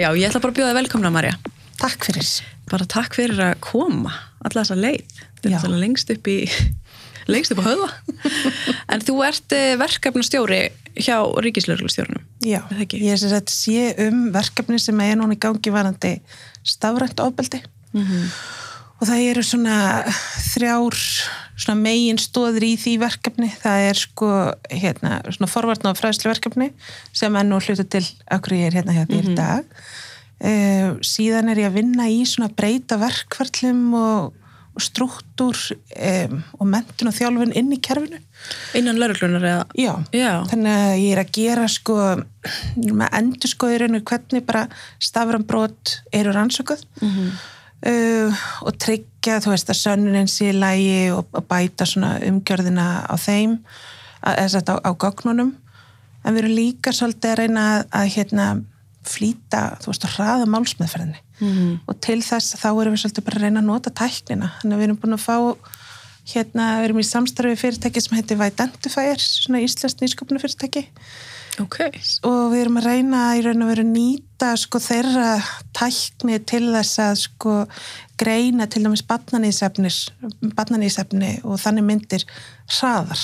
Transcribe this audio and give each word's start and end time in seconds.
já, 0.00 0.08
ég 0.16 0.28
ætla 0.28 0.40
bara 0.42 0.52
að 0.54 0.58
bjóða 0.60 0.72
þig 0.72 0.78
velkomna 0.82 1.10
Marja 1.14 1.36
Takk 1.78 2.08
fyrir. 2.08 2.26
bara 2.70 2.86
takk 2.90 3.14
fyrir 3.14 3.38
að 3.40 3.54
koma 3.64 4.10
alla 4.44 4.62
þessa 4.64 4.76
leið. 4.78 5.22
Þetta 5.42 5.68
er 5.68 5.76
lengst 5.82 6.10
upp 6.14 6.28
í 6.30 6.36
lengst 7.32 7.52
upp 7.54 7.62
á 7.62 7.68
höfða. 7.68 7.88
En 8.92 9.04
þú 9.04 9.16
ert 9.26 9.54
eh, 9.56 9.76
verkefnastjóri 9.78 10.60
hjá 10.98 11.16
ríkislauglustjórnum 11.44 12.24
Já, 12.42 12.60
Er 12.74 12.82
ég 12.98 13.18
sé 13.20 13.30
að 13.36 13.52
sé 13.52 13.82
um 14.08 14.28
verkefni 14.34 14.80
sem 14.82 14.98
er 15.04 15.18
núna 15.20 15.36
í 15.36 15.40
gangi 15.42 15.70
varandi 15.74 16.16
stafrænt 16.66 17.20
ofbeldi 17.22 17.62
og 18.98 19.06
það 19.06 19.26
eru 19.30 19.44
svona 19.46 19.76
þrjár 20.52 20.98
svona 21.58 21.78
megin 21.80 22.18
stóðir 22.22 22.66
í 22.68 22.72
því 22.78 22.94
verkefni. 23.02 23.50
Það 23.62 23.84
er 23.90 24.00
sko 24.00 24.32
hérna 24.70 25.20
svona 25.28 25.50
forvartna 25.50 25.92
og 25.92 26.00
fræðslu 26.00 26.30
verkefni 26.30 26.72
sem 27.16 27.38
er 27.38 27.46
nú 27.46 27.60
hlutu 27.62 27.86
til 27.86 28.04
okkur 28.34 28.58
ég 28.58 28.70
er 28.70 28.80
hérna 28.80 28.98
hérna 28.98 29.22
í 29.22 29.38
dag. 29.38 29.78
Uh, 30.38 30.98
síðan 31.02 31.50
er 31.50 31.64
ég 31.64 31.70
að 31.70 31.80
vinna 31.80 32.06
í 32.10 32.20
svona 32.28 32.50
breyta 32.54 32.94
verkvartlum 33.00 33.80
og, 33.98 34.36
og 34.78 34.84
struktúr 34.84 35.58
um, 35.74 36.38
og 36.60 36.70
mentun 36.70 37.10
og 37.10 37.16
þjálfun 37.16 37.56
inn 37.58 37.74
í 37.74 37.80
kerfinu. 37.82 38.20
Innan 38.78 39.00
lauruglunar 39.02 39.46
eða? 39.50 39.66
Já, 39.74 39.92
Já. 40.14 40.30
þannig 40.52 40.78
að 40.78 40.94
ég 41.02 41.16
er 41.16 41.22
að 41.24 41.34
gera 41.40 41.66
sko 41.74 41.98
með 42.86 43.06
endurskoðurinn 43.18 44.02
hvernig 44.06 44.46
bara 44.46 44.68
staframbrot 45.02 45.98
eru 46.14 46.34
rannsökuð 46.38 46.86
uh, 47.86 48.42
og 48.66 48.78
tryggja 48.80 49.38
þú 49.44 49.52
veist 49.54 49.70
að 49.70 49.80
sönnunin 49.82 50.30
sé 50.30 50.50
lægi 50.54 51.12
og, 51.14 51.30
bæta 51.48 51.86
svona 51.86 52.16
umgjörðina 52.26 52.88
á 53.06 53.14
þeim 53.20 53.58
að, 54.22 54.34
eða 54.34 54.50
þetta 54.56 54.74
á, 54.74 54.76
á 54.88 54.90
gögnunum. 55.04 55.54
En 56.24 56.34
við 56.34 56.42
erum 56.42 56.58
líka 56.58 56.92
svolítið 56.92 57.30
að 57.30 57.40
reyna 57.42 57.64
að, 57.76 57.86
að 58.00 58.12
hérna 58.16 58.48
flýta, 59.08 59.62
þú 59.80 59.92
veist, 59.92 60.04
að 60.04 60.14
hraða 60.18 60.48
málsmeðferðinni. 60.52 61.20
-hmm. 61.38 61.78
og 61.86 62.00
til 62.02 62.20
þess 62.22 62.56
þá 62.58 62.68
erum 62.72 62.94
við 62.94 63.02
svolítið 63.02 63.24
bara 63.24 63.38
að 63.38 63.44
reyna 63.46 63.60
að 63.60 63.70
nota 63.70 63.90
tæknina. 63.90 64.52
Þannig 64.60 64.74
að 64.74 64.80
við 64.80 64.86
erum 64.88 65.00
búin 65.02 65.16
að 65.16 65.26
fá 65.26 65.38
hérna, 66.32 66.66
við 66.78 66.88
erum 66.88 67.00
í 67.00 67.06
samstarfi 67.08 67.56
fyrirtæki 67.56 68.02
sem 68.04 68.16
heitir 68.18 68.40
Videntifier, 68.40 69.22
svona 69.22 69.62
íslenskt 69.64 70.02
nýsköpnu 70.02 70.42
fyrirtæki 71.58 71.64
ok, 71.64 71.78
og 72.30 72.40
við 72.52 72.60
erum 72.64 72.78
að 72.80 72.86
reyna 72.88 73.20
í 73.38 73.40
raun 73.44 73.62
og 73.64 73.70
veru 73.72 73.84
nýta 73.88 74.48
sko 74.60 74.76
þeirra 74.82 75.30
tækni 75.76 76.36
til 76.46 76.64
þess 76.74 76.94
að 77.02 77.14
sko 77.24 77.54
greina 78.18 78.64
til 78.70 78.82
dæmis 78.86 79.02
barnanísefni 79.06 79.90
og 81.44 81.56
þannig 81.62 81.84
myndir 81.86 82.22
hraðar. 82.68 83.22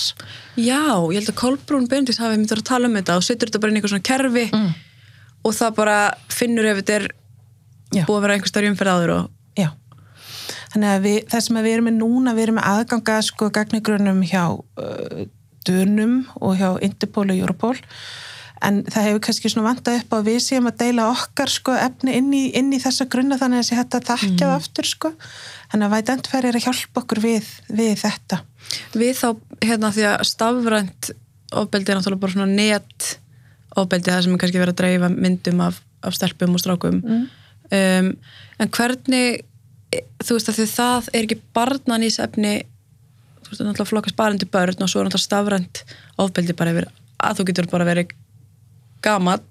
já, 0.56 0.82
ég 1.12 1.18
held 1.20 1.28
að 1.32 1.40
Kolbrún 1.40 1.88
Bendis 1.90 2.18
hafi 2.22 2.36
myndir 2.38 2.58
að 2.62 2.68
tala 2.70 2.86
um 2.88 2.94
þetta 2.98 3.16
og 3.18 3.24
setur 3.26 3.48
þetta 3.50 3.60
bara 3.60 3.70
inn 3.72 3.76
í 3.76 3.78
eitthvað 3.82 3.94
svona 3.96 4.10
kerfi 4.10 4.46
Mm. 4.54 4.72
og 5.44 5.52
það 5.54 5.74
bara 5.76 5.98
finnur 6.28 6.64
ef 6.70 6.76
þetta 6.82 6.94
er 7.00 7.06
Já. 7.94 8.04
búið 8.06 8.16
að 8.18 8.22
vera 8.22 8.34
einhver 8.34 8.48
starf 8.48 8.68
umferð 8.70 8.90
áður 8.94 9.10
og 9.18 9.24
Já. 9.58 9.68
Þannig 10.74 10.90
að 10.90 11.02
við, 11.04 11.18
það 11.30 11.40
sem 11.44 11.56
að 11.56 11.62
við 11.68 11.72
erum 11.74 11.84
með 11.86 11.96
núna, 12.00 12.32
við 12.34 12.42
erum 12.42 12.54
með 12.58 12.66
aðganga 12.70 13.16
sko 13.22 13.50
gagnigrunum 13.54 14.22
hjá 14.26 14.44
uh, 14.50 15.26
Dönum 15.68 16.22
og 16.40 16.56
hjá 16.60 16.70
Interpol 16.84 17.30
og 17.32 17.40
Europol. 17.40 17.80
En 18.64 18.80
það 18.86 19.08
hefur 19.08 19.22
kannski 19.26 19.50
svona 19.52 19.74
vantað 19.74 19.98
upp 20.00 20.14
á 20.14 20.16
að 20.16 20.28
við 20.30 20.38
séum 20.44 20.68
að 20.70 20.78
deila 20.80 21.08
okkar 21.12 21.50
sko 21.52 21.74
efni 21.76 22.14
inn 22.16 22.30
í, 22.32 22.44
inn 22.56 22.70
í 22.72 22.80
þessa 22.80 23.06
grunna 23.12 23.36
þannig 23.40 23.60
að 23.60 23.64
þessi 23.64 23.78
hægt 23.80 23.96
að 23.98 24.06
þakka 24.08 24.38
það 24.44 24.54
aftur 24.54 24.88
sko. 24.88 25.10
Þannig 25.72 25.86
að 25.86 25.94
Vætendfæri 25.96 26.50
er 26.50 26.58
að 26.58 26.66
hjálpa 26.68 27.02
okkur 27.02 27.20
við, 27.24 27.50
við 27.68 27.92
þetta. 28.00 28.40
við 28.94 29.12
þá, 29.18 29.28
hérna 29.64 29.90
því 29.92 30.06
að 30.12 30.24
stafrænt 30.30 31.10
ofbeldi 31.54 31.92
er 31.92 31.98
náttúrulega 31.98 32.24
bara 32.24 32.36
svona 32.36 32.50
net 32.50 33.10
ofbeldi 33.76 34.12
það 34.12 34.22
sem 34.24 34.36
er 34.36 34.42
kannski 34.42 34.62
verið 34.62 34.74
að 34.74 34.80
dreifa 34.80 35.10
myndum 35.12 35.64
af, 35.64 35.80
af 36.06 36.16
stelpum 36.16 36.54
og 36.56 36.62
strákum. 36.62 37.02
Um, 37.74 38.10
en 38.60 38.70
hvernig 38.70 39.42
e, 39.92 40.04
þú 40.22 40.38
veist 40.38 40.50
að 40.52 40.60
því 40.60 40.66
það 40.72 41.10
er 41.10 41.26
ekki 41.26 41.40
barnanísefni 41.56 42.54
þú 42.62 42.73
veist 43.54 43.64
að 43.64 43.70
náttúrulega 43.70 43.92
flokkast 43.92 44.18
bara 44.20 44.36
undir 44.36 44.52
börn 44.52 44.84
og 44.84 44.90
svo 44.92 45.00
er 45.00 45.08
náttúrulega 45.08 45.24
stafrænt 45.24 45.84
ofbeldi 46.20 46.58
bara 46.58 46.74
yfir 46.74 46.90
að 47.24 47.40
þú 47.40 47.48
getur 47.50 47.70
bara 47.72 47.88
verið 47.88 48.14
gamall 49.04 49.44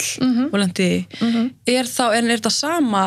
og 0.51 0.57
lendi 0.59 1.07
mm 1.19 1.51
er 1.65 1.85
þá, 1.85 2.13
en 2.17 2.29
er 2.29 2.37
þetta 2.37 2.53
sama 2.53 3.05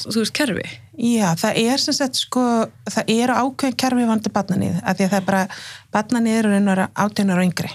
þú 0.00 0.20
veist, 0.20 0.34
kerfi? 0.36 0.64
Já, 1.00 1.34
það 1.38 1.58
er 1.64 1.80
sem 1.80 1.96
sagt 1.96 2.18
sko, 2.20 2.42
það 2.90 3.12
eru 3.14 3.36
ákveðin 3.40 3.76
kerfi 3.80 4.06
vandi 4.08 4.32
barnanið, 4.32 4.80
af 4.84 4.96
því 4.96 5.04
að 5.06 5.12
það 5.12 5.20
er 5.20 5.28
bara 5.28 5.42
barnanið 5.94 6.38
eru 6.38 6.50
raun 6.52 6.68
og 6.68 6.74
vera 6.74 6.88
átjónar 6.94 7.40
og 7.40 7.46
yngri. 7.48 7.70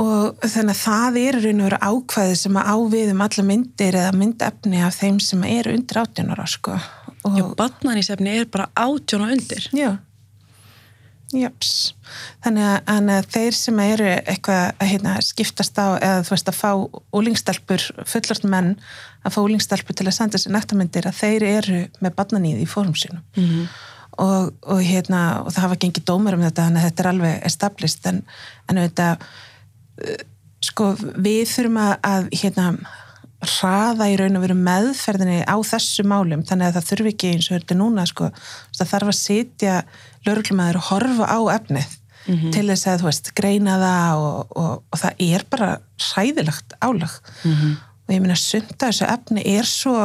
Og 0.00 0.46
þannig 0.46 0.76
að 0.76 0.80
það 0.80 1.18
eru 1.20 1.42
raun 1.44 1.60
og 1.60 1.68
vera 1.68 1.90
ákveði 1.90 2.36
sem 2.40 2.56
að 2.56 2.70
ávið 2.70 3.12
um 3.12 3.24
alla 3.26 3.44
myndir 3.44 3.98
eða 4.00 4.12
myndefni 4.16 4.82
af 4.86 4.96
þeim 5.00 5.20
sem 5.20 5.44
eru 5.44 5.74
undir 5.76 6.00
átjónara 6.00 6.46
sko 6.48 6.78
já, 7.24 7.44
barnanísefni 7.58 8.38
er 8.40 8.46
bara 8.52 8.70
átjón 8.76 9.26
og 9.26 9.34
undir 9.36 9.66
Já. 9.76 9.98
Japs. 11.30 11.92
Þannig 12.42 12.64
að, 12.90 13.10
að 13.14 13.26
þeir 13.30 13.54
sem 13.54 13.76
eru 13.84 14.06
eitthvað 14.18 14.64
að 14.82 14.88
hérna, 14.90 15.12
skiptast 15.22 15.76
á 15.78 15.86
eða 16.02 16.24
þú 16.26 16.32
veist 16.34 16.48
að 16.50 16.56
fá 16.58 16.70
úlingstelpur, 17.20 17.84
fullort 18.10 18.46
menn 18.50 18.72
að 19.22 19.36
fá 19.36 19.38
úlingstelpur 19.44 19.94
til 20.00 20.08
að 20.10 20.16
senda 20.16 20.40
sér 20.42 20.56
nektarmyndir 20.56 21.06
að 21.06 21.20
þeir 21.20 21.46
eru 21.52 21.78
með 22.02 22.16
barnaníð 22.18 22.64
í 22.64 22.66
fórum 22.66 22.96
sínum 22.98 23.22
Mhm. 23.38 23.68
og, 24.18 24.50
og, 24.66 24.80
hérna, 24.82 25.20
og 25.44 25.52
það 25.54 25.62
hafa 25.68 25.78
gengið 25.84 26.08
dómar 26.10 26.34
um 26.34 26.42
þetta 26.48 26.66
þannig 26.66 26.82
að 26.82 26.88
þetta 26.90 27.04
er 27.04 27.10
alveg 27.12 27.46
established 27.46 28.10
en, 28.10 28.18
en 28.68 28.80
auðvitað 28.82 29.22
uh, 30.02 30.24
sko 30.66 30.88
við 30.98 31.44
þurfum 31.54 31.78
að 31.86 32.26
hérna 32.42 32.66
hraða 33.40 34.10
í 34.12 34.16
raun 34.20 34.36
og 34.36 34.44
veru 34.44 34.56
meðferðinni 34.58 35.38
á 35.48 35.56
þessu 35.64 36.04
málum 36.04 36.42
þannig 36.44 36.68
að 36.68 36.76
það 36.76 36.88
þurfi 36.90 37.12
ekki 37.14 37.30
eins 37.34 37.48
og 37.48 37.56
þetta 37.56 37.76
núna 37.78 38.04
sko, 38.08 38.28
það 38.76 38.90
þarf 38.92 39.12
að 39.12 39.18
sitja 39.20 39.76
lögreglumæður 40.28 40.80
og 40.80 40.88
horfa 40.90 41.30
á 41.32 41.40
efnið 41.56 41.96
til 42.52 42.66
þess 42.68 42.86
að 42.86 43.00
þú 43.00 43.08
veist 43.08 43.30
greina 43.34 43.76
það 43.80 44.24
og, 44.24 44.56
og, 44.60 44.72
og 44.92 45.00
það 45.00 45.22
er 45.24 45.44
bara 45.50 45.70
hræðilegt 46.10 46.74
álag. 46.84 47.14
Og 48.06 48.14
ég 48.14 48.20
meina 48.20 48.36
sunda 48.36 48.76
þessu 48.86 49.06
efni 49.08 49.44
er 49.56 49.64
svo 49.64 49.96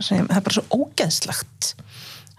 segjum, 0.00 0.28
það 0.30 0.36
er 0.36 0.44
bara 0.46 0.56
svo 0.56 0.64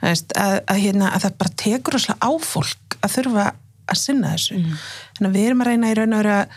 veist, 0.01 0.33
að, 0.35 0.57
að, 0.65 0.77
hérna, 0.79 1.13
að 1.13 1.25
það 1.27 1.39
bara 1.43 1.55
tekur 1.63 1.99
á 1.99 2.31
fólk 2.39 2.99
að 3.03 3.15
þurfa 3.17 3.47
að 3.89 3.97
sinna 3.99 4.33
þessu. 4.35 4.59
Þannig 5.17 5.29
að 5.29 5.37
við 5.37 5.47
erum 5.49 5.61
að 5.63 5.69
reyna 5.71 5.89
í 5.89 5.97
raun 5.97 6.13
og 6.13 6.23
veru 6.23 6.35
að 6.35 6.47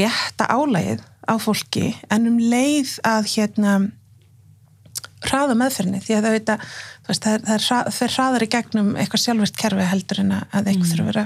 létta 0.00 0.48
álægið 0.50 1.06
á 1.28 1.34
fólki 1.42 1.90
en 2.10 2.28
um 2.30 2.38
leið 2.40 2.94
að 3.06 3.28
hérna 3.34 3.74
hraða 5.26 5.56
meðferðinni 5.60 6.00
því 6.04 6.14
að 6.16 6.24
það, 6.26 6.34
veit 6.36 6.50
að, 6.54 6.62
veist, 7.08 7.24
það, 7.26 7.42
það 7.48 7.64
hra- 7.66 7.92
fer 7.92 8.14
hraðar 8.14 8.44
í 8.46 8.48
gegnum 8.54 8.90
eitthvað 8.96 9.22
sjálfvært 9.24 9.58
kerfi 9.60 9.88
heldur 9.90 10.22
en 10.22 10.32
að, 10.38 10.46
að 10.56 10.70
eitthvað 10.72 10.92
þurfa 10.94 11.04
að 11.04 11.10
vera 11.10 11.24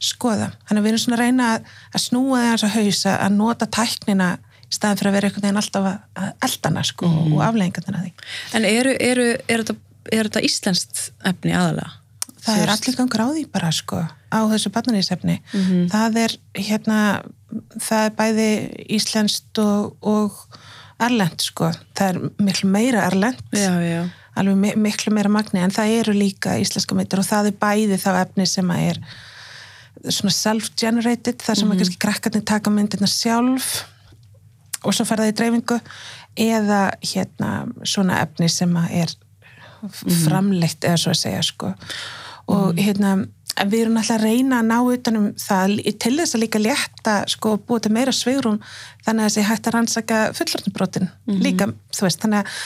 skoða. 0.00 0.48
Þannig 0.66 0.80
að 0.80 0.86
við 0.86 0.90
erum 0.94 1.02
svona 1.04 1.18
að 1.18 1.22
reyna 1.26 1.48
að, 1.54 1.70
að 1.94 2.02
snúa 2.06 2.40
þegar 2.42 2.56
þess 2.62 2.66
að 2.70 2.74
hausa 2.80 3.14
að 3.26 3.36
nota 3.36 3.68
tæknina 3.78 4.28
í 4.40 4.74
staðan 4.74 4.98
fyrir 5.00 5.10
að 5.10 5.16
vera 5.18 5.28
einhvern 5.30 5.46
veginn 5.46 5.60
alltaf 5.62 5.88
að, 5.90 6.28
eldana 6.48 6.84
sko 6.90 7.10
og 7.36 7.40
afleggingarna 7.46 8.02
því. 8.06 8.12
En 8.58 8.66
eru, 8.70 8.94
eru, 9.10 9.26
er, 9.46 9.62
þetta, 9.62 9.76
er 10.10 10.30
þetta 10.30 10.44
íslenskt 10.50 11.02
efni 11.30 11.54
aðalega? 11.54 11.92
Það 12.40 12.62
er 12.64 12.72
allir 12.72 12.96
gangur 12.98 13.20
á 13.22 13.28
því 13.36 13.44
bara 13.52 13.70
sko 13.76 13.98
á 14.30 14.38
þessu 14.50 14.70
barnanísefni. 14.74 15.38
Það 15.92 16.18
er 16.24 16.34
hérna, 16.56 16.98
það 17.80 18.04
er 18.06 18.14
bæði 18.18 18.48
íslenskt 18.98 19.58
og, 19.62 19.96
og 20.02 20.38
erlend 21.00 21.40
sko. 21.42 21.70
Það 21.96 22.08
er 22.14 22.44
miklu 22.46 22.70
meira 22.70 23.06
erlend, 23.08 23.40
Já, 23.56 23.72
já. 23.80 24.02
alveg 24.36 24.56
mi- 24.60 24.76
miklu 24.88 25.12
meira 25.16 25.28
magni 25.32 25.60
en 25.64 25.70
það 25.74 25.94
eru 26.00 26.12
líka 26.16 26.58
íslenska 26.60 26.94
myndir 26.98 27.22
og 27.22 27.28
það 27.28 27.50
er 27.52 27.58
bæði 27.62 27.98
þá 28.02 28.10
efni 28.24 28.46
sem 28.46 28.70
að 28.74 28.86
er 28.90 29.00
svona 30.10 30.32
self-generated, 30.32 31.40
þar 31.44 31.58
sem 31.60 31.72
að 31.72 31.80
kannski 31.82 31.98
krakkarnir 32.00 32.44
taka 32.48 32.70
myndirna 32.72 33.08
sjálf 33.10 33.82
og 34.84 34.94
svo 34.96 35.04
fer 35.04 35.20
það 35.20 35.32
í 35.32 35.34
dreifingu 35.36 35.76
eða 36.40 36.78
hérna 37.04 37.50
svona 37.84 38.20
efni 38.22 38.48
sem 38.48 38.72
að 38.80 38.94
er 39.02 39.12
framleitt 40.24 40.84
eða 40.84 41.00
svo 41.00 41.12
að 41.14 41.20
segja 41.20 41.42
sko 41.44 41.72
og 42.50 42.80
hérna 42.80 43.14
en 43.58 43.70
við 43.72 43.84
erum 43.84 43.98
alltaf 44.00 44.18
að 44.18 44.24
reyna 44.26 44.60
að 44.60 44.68
ná 44.70 44.76
utanum 44.94 45.26
það 45.40 45.74
til 46.02 46.14
þess 46.18 46.36
að 46.36 46.42
líka 46.44 46.62
létta 46.62 47.16
sko 47.30 47.56
búið 47.66 47.86
til 47.86 47.92
meira 47.96 48.14
svegrum 48.14 48.60
þannig 49.06 49.24
að 49.24 49.28
þessi 49.28 49.46
hægt 49.48 49.66
að 49.66 49.76
rannsaka 49.76 50.20
fullortnabrotin 50.38 51.10
líka, 51.26 51.70
þú 51.96 52.06
veist, 52.06 52.20
þannig 52.22 52.44
að 52.44 52.60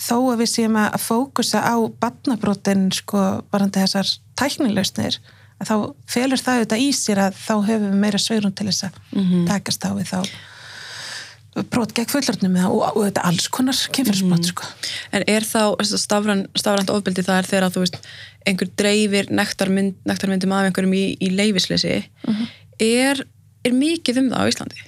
þó 0.00 0.16
að 0.32 0.40
við 0.40 0.50
séum 0.54 0.78
að 0.80 0.96
fókusa 1.04 1.60
á 1.60 1.76
barnabrotin 2.00 2.88
sko 2.92 3.44
varandi 3.52 3.82
þessar 3.82 4.14
tæknilausnir 4.40 5.20
að 5.60 5.68
þá 5.68 5.74
felur 6.08 6.40
það 6.40 6.60
auðvitað 6.60 6.84
í 6.86 6.92
sér 6.96 7.20
að 7.26 7.36
þá 7.36 7.54
höfum 7.68 7.90
við 7.90 8.00
meira 8.00 8.18
svegrum 8.22 8.54
til 8.56 8.70
þess 8.70 8.88
að 8.88 8.94
takast 9.50 9.84
á 9.84 9.90
við 9.92 10.08
þá 10.08 10.20
brot 11.70 11.92
gegn 11.96 12.10
fullortnum 12.10 12.58
og, 12.68 12.82
og 12.92 13.00
þetta 13.08 13.24
alls 13.26 13.48
konar 13.50 13.78
kynfærsbrot 13.94 14.50
sko. 14.52 14.68
En 15.16 15.24
er 15.26 15.46
þá 15.46 15.82
stafrænt 15.82 16.50
stafræn 16.58 16.92
ofbeldi 16.94 17.24
það 17.26 17.40
er 17.40 17.48
þegar 17.50 17.66
að 17.66 17.74
þú 17.76 17.82
veist 17.84 17.98
einhver 18.48 18.70
dreifir 18.78 19.32
nektarmynd, 19.34 19.98
nektarmyndum 20.08 20.54
af 20.54 20.68
einhverjum 20.68 20.94
í, 20.96 21.02
í 21.20 21.32
leifisleysi 21.34 21.96
er, 22.80 23.24
er 23.66 23.76
mikið 23.76 24.22
um 24.22 24.30
það 24.30 24.46
á 24.46 24.50
Íslandi? 24.52 24.86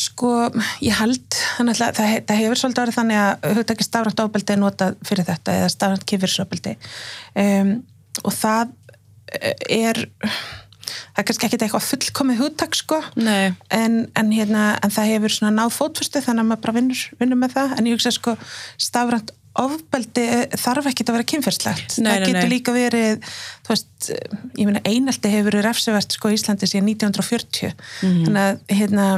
Sko, 0.00 0.32
ég 0.80 0.96
held, 0.96 1.26
þannig 1.58 1.76
að 1.76 1.98
það, 1.98 2.12
það 2.30 2.40
hefur 2.40 2.60
svolítið 2.62 2.84
verið 2.84 2.96
þannig 2.96 3.20
að 3.20 3.56
hugtæki 3.58 3.86
stafrænt 3.86 4.22
ofbeldi 4.24 4.54
er 4.54 4.62
notað 4.62 4.98
fyrir 5.04 5.28
þetta 5.28 5.56
eða 5.58 5.72
stafrænt 5.74 6.06
kifirsobeldi 6.08 6.76
um, 7.42 7.74
og 8.24 8.32
það 8.34 8.72
er 9.68 10.00
það 10.90 11.22
er 11.22 11.28
kannski 11.30 11.48
ekki 11.48 11.60
eitthvað 11.60 11.88
fullkomið 11.88 12.40
hugtak 12.44 12.78
sko. 12.78 13.00
En, 13.16 13.98
en, 14.14 14.32
hérna, 14.32 14.70
en 14.82 14.94
það 14.94 15.12
hefur 15.14 15.36
svona 15.36 15.52
náð 15.58 15.76
fótfyrstu 15.76 16.24
þannig 16.24 16.44
að 16.46 16.50
maður 16.52 16.64
bara 16.66 16.78
vinnur, 16.78 17.04
vinnur 17.20 17.40
með 17.40 17.56
það. 17.58 17.76
En 17.76 17.90
ég 17.90 17.98
hugsa 17.98 18.14
sko 18.14 18.36
stafrænt 18.80 19.34
ofbeldi 19.58 20.26
þarf 20.60 20.86
ekki 20.92 21.04
að 21.08 21.16
vera 21.16 21.26
kynferðslegt 21.26 21.96
það 21.96 22.22
getur 22.22 22.46
nei. 22.46 22.52
líka 22.52 22.74
verið 22.74 23.24
þú 23.66 23.72
veist, 23.72 24.10
ég 24.54 24.68
meina 24.68 24.82
einaldi 24.86 25.32
hefur 25.32 25.48
verið 25.50 25.66
refsivert 25.66 26.14
sko 26.14 26.30
í 26.30 26.38
Íslandi 26.38 26.68
síðan 26.70 26.92
1940 26.92 27.74
mm. 27.74 28.20
þannig 28.28 28.44
að 28.44 28.78
hérna 28.78 29.08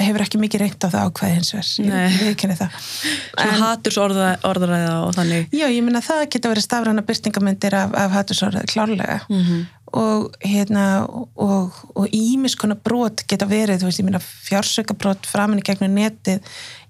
hefur 0.00 0.24
ekki 0.24 0.40
mikið 0.40 0.62
reynd 0.62 0.86
á 0.86 0.88
það 0.88 1.08
ákvæði 1.08 1.34
hins 1.36 1.50
vegar. 1.52 1.70
Ég 1.84 2.20
viðkynni 2.24 2.56
það. 2.56 2.76
Svona 3.40 3.58
hatursorðræða 3.64 4.94
og 5.04 5.12
þannig. 5.16 5.48
Já, 5.52 5.66
ég 5.66 5.82
minna 5.84 6.02
það 6.04 6.22
geta 6.34 6.52
verið 6.52 6.66
stafræna 6.66 7.04
byrtingamöndir 7.08 7.76
af, 7.76 7.96
af 7.98 8.14
hatursorðræða 8.16 8.70
klárlega. 8.70 9.18
Mm 9.28 9.42
-hmm. 9.42 9.66
Og 9.96 10.36
hérna 10.44 10.84
og 11.10 12.06
ímiskona 12.14 12.76
brot 12.78 13.24
geta 13.28 13.48
verið, 13.50 13.82
þú 13.82 13.88
veist, 13.88 14.00
ég 14.00 14.06
minna 14.06 14.20
fjársökabrót 14.22 15.28
framinni 15.28 15.64
gegnum 15.66 15.94
netið 15.96 16.40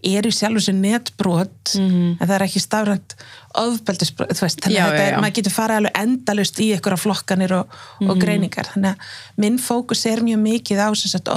er 0.07 0.27
í 0.27 0.33
sjálf 0.33 0.61
þessu 0.61 0.75
netbrot 0.77 1.75
mm 1.77 1.89
-hmm. 1.89 2.17
en 2.21 2.29
það 2.29 2.35
er 2.35 2.45
ekki 2.47 2.61
stafrænt 2.61 3.15
ofbeldisbrot, 3.61 4.33
þannig 4.33 4.81
að 4.81 5.21
maður 5.21 5.37
getur 5.39 5.53
farið 5.53 5.77
alveg 5.77 6.01
endalust 6.03 6.61
í 6.61 6.69
á 6.77 6.97
flokkanir 6.97 7.53
og, 7.53 7.67
mm 7.67 8.07
-hmm. 8.07 8.11
og 8.11 8.21
greiningar, 8.21 8.67
þannig 8.75 8.91
að 8.91 8.97
minn 9.37 9.59
fókus 9.59 10.07
er 10.07 10.23
mjög 10.23 10.41
mikið 10.41 10.79
á 10.79 10.89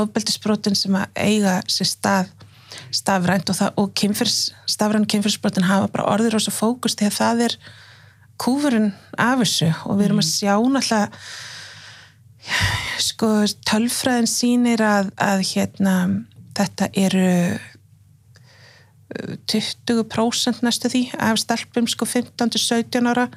ofbeldisbrotin 0.01 0.75
sem 0.75 0.95
að 0.95 1.07
eiga 1.15 1.61
sér 1.67 1.87
stað 1.87 2.27
stafrænt 2.91 3.49
og, 3.49 3.55
og 3.75 3.93
kynfyrs, 3.93 4.53
stafrænt 4.65 5.07
kynfyrsbrotin 5.07 5.63
hafa 5.63 5.87
bara 5.87 6.09
orðir 6.13 6.35
og 6.35 6.41
svo 6.41 6.51
fókus 6.51 6.95
því 6.95 7.05
að 7.09 7.17
það 7.17 7.41
er 7.47 7.57
kúfurinn 8.41 8.93
af 9.17 9.41
þessu 9.43 9.71
og 9.85 9.97
við 9.97 10.05
erum 10.05 10.21
að 10.21 10.27
mhm. 10.27 10.33
sjá 10.33 10.53
náttúrulega 10.57 11.07
sko 12.99 13.29
tölfræðin 13.67 14.29
sínir 14.29 14.83
að, 14.83 15.11
að 15.21 15.43
hérna 15.53 15.95
þetta 16.57 16.89
eru 16.99 17.29
20% 19.49 20.63
næstu 20.65 20.89
því 20.89 21.03
af 21.21 21.39
stelpum 21.41 21.87
sko 21.89 22.07
15-17 22.09 23.09
ára 23.09 23.27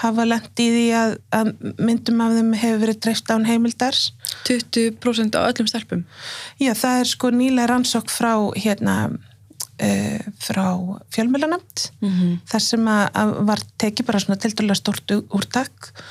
hafa 0.00 0.24
lendi 0.26 0.66
í 0.66 0.72
því 0.72 0.86
að, 0.96 1.16
að 1.36 1.50
myndum 1.78 2.22
af 2.24 2.36
þeim 2.36 2.54
hefur 2.58 2.80
verið 2.82 3.00
dreift 3.04 3.32
án 3.32 3.46
heimildars 3.46 4.06
20% 4.48 5.36
á 5.36 5.40
öllum 5.44 5.68
stelpum? 5.68 6.06
Já, 6.58 6.72
það 6.72 7.02
er 7.02 7.12
sko 7.12 7.30
nýlega 7.34 7.68
rannsók 7.70 8.10
frá 8.10 8.32
hérna 8.56 8.96
uh, 9.12 10.20
frá 10.42 10.64
fjölmjölanemt 11.14 11.90
mm 12.00 12.10
-hmm. 12.10 12.36
þar 12.48 12.66
sem 12.66 12.88
að, 12.96 13.04
að 13.14 13.34
var 13.52 13.64
tekið 13.84 14.06
bara 14.06 14.20
svona 14.20 14.40
til 14.40 14.54
dæla 14.56 14.74
stort 14.74 15.16
úrtak 15.30 15.92
og, 15.92 16.04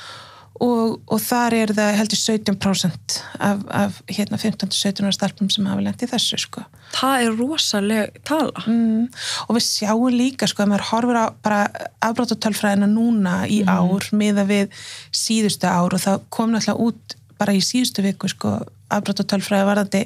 og 0.62 1.18
þar 1.22 1.56
er 1.56 1.72
það 1.74 1.96
heldur 1.98 2.20
17% 2.20 3.16
af, 3.42 3.62
af 3.66 3.96
hérna 4.12 4.38
15-17 4.38 5.06
ára 5.06 5.14
starfum 5.16 5.48
sem 5.50 5.66
hafa 5.66 5.82
lendið 5.82 6.12
þessu 6.12 6.38
sko. 6.38 6.62
Það 6.94 7.24
er 7.24 7.38
rosalega 7.40 8.22
tala. 8.28 8.64
Mm, 8.70 9.08
og 9.48 9.56
við 9.56 9.66
sjáum 9.66 10.14
líka 10.14 10.46
sko 10.50 10.64
að 10.64 10.70
maður 10.72 10.86
horfur 10.90 11.18
á 11.18 11.26
bara 11.42 11.60
afbráttutölfræðina 12.06 12.90
núna 12.90 13.40
í 13.48 13.62
mm. 13.64 13.72
ár 13.72 14.08
miða 14.14 14.46
við 14.48 14.84
síðustu 15.10 15.66
ár 15.66 15.96
og 15.96 16.04
það 16.04 16.22
kom 16.34 16.54
náttúrulega 16.54 16.88
út 16.88 17.16
bara 17.42 17.56
í 17.56 17.62
síðustu 17.64 18.04
viku 18.06 18.30
sko 18.30 18.60
afbráttutölfræði 18.92 19.66
varðandi 19.66 20.04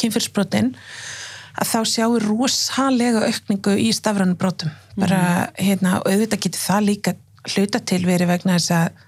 kynfyrsbrotinn 0.00 0.72
að 1.58 1.72
þá 1.72 1.78
sjáum 1.90 2.14
við 2.14 2.28
rosalega 2.30 3.26
aukningu 3.26 3.74
í 3.82 3.90
stafrannubrótum 3.96 4.72
bara 4.96 5.20
mm. 5.20 5.60
hérna 5.68 5.98
og 6.00 6.08
auðvitað 6.08 6.46
getur 6.46 6.64
það 6.64 6.88
líka 6.88 7.14
hluta 7.48 7.80
til 7.82 8.00
verið 8.06 8.30
vegna 8.30 8.56
þess 8.56 8.74
að 8.78 9.04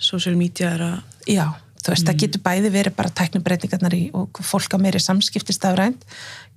social 0.00 0.36
media 0.38 0.74
er 0.74 0.84
að 0.86 1.28
já, 1.30 1.44
þú 1.80 1.92
veist, 1.92 2.04
mm. 2.04 2.10
það 2.10 2.20
getur 2.22 2.42
bæði 2.44 2.70
verið 2.74 2.96
bara 2.96 3.12
tæknubreitingarnar 3.20 3.96
í 3.96 4.02
og 4.16 4.40
fólk 4.44 4.76
á 4.76 4.78
meiri 4.82 5.00
samskiptist 5.02 5.64
af 5.68 5.76
rænt, 5.78 6.04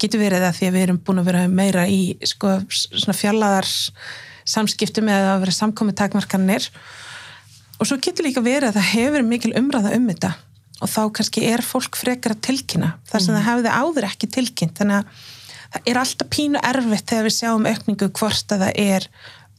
getur 0.02 0.24
verið 0.24 0.46
það 0.46 0.58
því 0.60 0.70
að 0.70 0.78
við 0.78 0.86
erum 0.88 1.02
búin 1.06 1.22
að 1.22 1.30
vera 1.32 1.44
meira 1.52 1.86
í 1.88 2.02
sko, 2.28 2.58
svona 2.70 3.18
fjallaðar 3.18 3.70
samskiptum 4.54 5.12
eða 5.12 5.36
að 5.36 5.46
vera 5.46 5.56
samkomið 5.56 6.00
takmarkanir. 6.02 6.68
Og 7.80 7.88
svo 7.90 8.00
getur 8.04 8.28
líka 8.28 8.44
verið 8.44 8.72
að 8.72 8.80
það 8.80 8.90
hefur 8.94 9.24
mikil 9.28 9.54
umræða 9.60 9.94
um 9.98 10.10
þetta. 10.12 10.34
Og 10.84 10.92
þá 10.92 11.02
kannski 11.16 11.46
er 11.48 11.64
fólk 11.64 11.96
frekar 11.96 12.36
að 12.36 12.44
tilkynna 12.50 12.92
þar 13.08 13.24
sem 13.24 13.32
mm. 13.32 13.38
það 13.38 13.48
hefði 13.48 13.78
áður 13.80 14.10
ekki 14.10 14.30
tilkynnt. 14.36 14.76
Þannig 14.82 15.00
að 15.00 15.24
það 15.74 15.90
er 15.90 16.02
alltaf 16.02 16.30
pínu 16.34 16.62
erfitt 16.72 17.08
þegar 17.10 17.30
við 17.30 17.36
sjáum 17.38 17.70
aukningu 17.70 18.12
hvort 18.20 18.54
að 18.54 18.66
það 18.68 18.84
er 18.84 19.08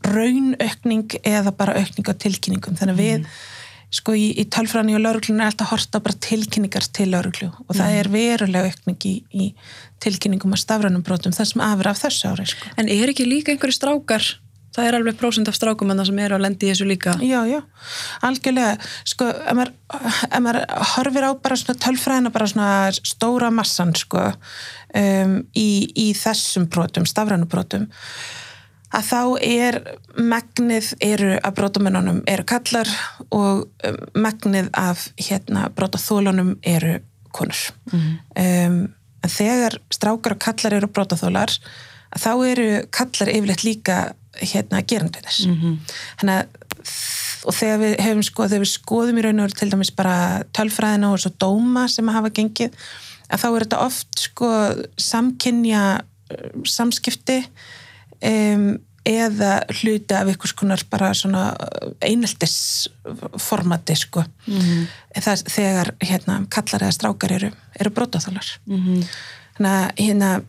raunaukning 0.04 1.18
eða 1.24 1.54
bara 1.56 1.78
aukning 1.80 2.12
á 2.12 2.14
tilkynningum. 2.20 2.76
Þannig 2.76 2.98
að 2.98 3.04
við 3.04 3.18
mm 3.22 3.52
sko 3.94 4.14
í, 4.18 4.30
í 4.40 4.44
tölfræðinu 4.50 4.98
og 4.98 5.04
lauruglun 5.04 5.42
er 5.42 5.50
alltaf 5.52 5.70
horta 5.70 6.00
bara 6.02 6.18
tilkynningar 6.26 6.88
til 6.96 7.10
lauruglu 7.12 7.50
og 7.52 7.72
það 7.72 7.90
mm. 7.90 7.98
er 8.00 8.12
verulega 8.14 8.72
aukning 8.72 9.06
í, 9.10 9.16
í 9.30 9.50
tilkynningum 10.04 10.56
og 10.56 10.60
stafrænum 10.60 11.04
brotum 11.06 11.34
það 11.36 11.52
sem 11.52 11.62
afur 11.64 11.90
af 11.92 12.00
þessu 12.02 12.32
ári 12.32 12.48
sko. 12.50 12.72
En 12.80 12.90
er 12.90 13.12
ekki 13.12 13.28
líka 13.28 13.54
einhverju 13.54 13.78
strákar? 13.78 14.34
Það 14.74 14.88
er 14.88 14.96
alveg 14.98 15.18
prósend 15.20 15.46
af 15.46 15.54
strákum 15.54 15.92
en 15.92 16.00
það 16.00 16.08
sem 16.08 16.20
eru 16.24 16.34
að 16.34 16.42
lendi 16.42 16.66
í 16.66 16.70
þessu 16.72 16.86
líka. 16.88 17.12
Já, 17.22 17.44
já, 17.46 17.60
algjörlega. 18.26 18.72
Sko, 19.06 19.28
ef 19.30 19.54
maður, 19.54 19.70
ef 20.26 20.40
maður 20.42 20.58
horfir 20.94 21.26
á 21.26 21.32
bara 21.44 21.58
svona 21.60 21.82
tölfræðina, 21.84 22.32
bara 22.34 22.48
svona 22.50 22.70
stóra 22.98 23.52
massan, 23.54 23.94
sko, 23.94 24.24
um, 24.98 25.36
í, 25.54 25.68
í 25.94 26.08
þessum 26.18 26.66
brotum, 26.74 27.06
stafrænubrotum, 27.06 27.86
að 28.94 29.08
þá 29.08 29.20
er 29.42 29.78
megnið 30.14 30.90
eru 31.02 31.32
að 31.38 31.56
brótamennunum 31.58 32.20
eru 32.30 32.46
kallar 32.48 32.90
og 33.34 33.64
um, 33.66 34.02
megnið 34.26 34.70
af 34.78 35.08
hérna 35.18 35.68
brótaþólunum 35.74 36.54
eru 36.62 36.98
konur 37.34 37.62
mm. 37.92 38.10
um, 38.40 38.78
en 39.24 39.32
þegar 39.32 39.78
strákar 39.92 40.36
og 40.36 40.42
kallar 40.44 40.78
eru 40.78 40.90
brótaþólar 40.90 41.54
þá 42.14 42.30
eru 42.46 42.68
kallar 42.94 43.32
yfirleitt 43.32 43.64
líka 43.66 43.98
hérna 44.40 44.82
gerandinnir 44.82 45.40
mm 45.46 45.56
-hmm. 45.60 45.78
hérna 46.20 46.44
og 47.44 47.54
þegar 47.54 47.78
við 47.80 47.94
hefum 48.00 48.22
sko, 48.22 48.48
þegar 48.48 48.64
við 48.64 48.72
skoðum 48.72 49.18
í 49.18 49.24
raun 49.24 49.44
og 49.44 49.54
til 49.54 49.70
dæmis 49.70 49.92
bara 49.94 50.44
tölfræðina 50.56 51.12
og 51.12 51.20
svo 51.20 51.30
dóma 51.38 51.88
sem 51.88 52.08
að 52.08 52.14
hafa 52.18 52.30
gengið 52.30 52.70
að 53.28 53.40
þá 53.42 53.48
er 53.48 53.64
þetta 53.64 53.84
oft 53.84 54.18
sko 54.20 54.50
samkynja 54.96 55.84
samskipti 56.64 57.42
um, 58.24 58.78
eða 59.04 59.58
hluti 59.68 60.14
af 60.16 60.28
einhvers 60.30 60.54
konar 60.56 60.80
bara 60.90 61.10
svona 61.14 61.54
eineltisformati 62.00 63.96
sko 64.00 64.24
mm 64.46 64.60
-hmm. 64.60 64.86
það, 65.20 65.42
þegar 65.48 65.94
hérna 66.00 66.46
kallar 66.48 66.82
eða 66.82 66.92
strákar 66.92 67.32
eru, 67.32 67.50
eru 67.80 67.90
brótaþálar 67.90 68.46
mm 68.66 68.78
-hmm. 68.78 69.04
þannig 69.56 69.72
að 69.72 69.90
hérna 69.98 70.42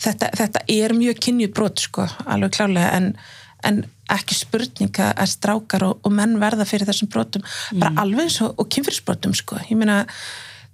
þetta, 0.00 0.30
þetta 0.36 0.60
er 0.68 0.94
mjög 0.94 1.20
kynju 1.20 1.48
brót 1.54 1.80
sko, 1.80 2.08
alveg 2.26 2.50
klálega 2.50 2.90
en, 2.96 3.16
en 3.62 3.84
ekki 4.12 4.34
spurninga 4.34 5.12
að 5.12 5.30
strákar 5.32 5.82
og, 5.86 6.00
og 6.02 6.12
menn 6.12 6.40
verða 6.40 6.64
fyrir 6.64 6.86
þessum 6.86 7.08
brótum 7.08 7.42
mm. 7.42 7.78
bara 7.78 7.94
alveg 8.02 8.20
eins 8.26 8.40
og, 8.40 8.54
og 8.58 8.68
kynfyrsbrótum 8.68 9.34
sko, 9.34 9.56
ég 9.70 9.76
meina 9.76 10.06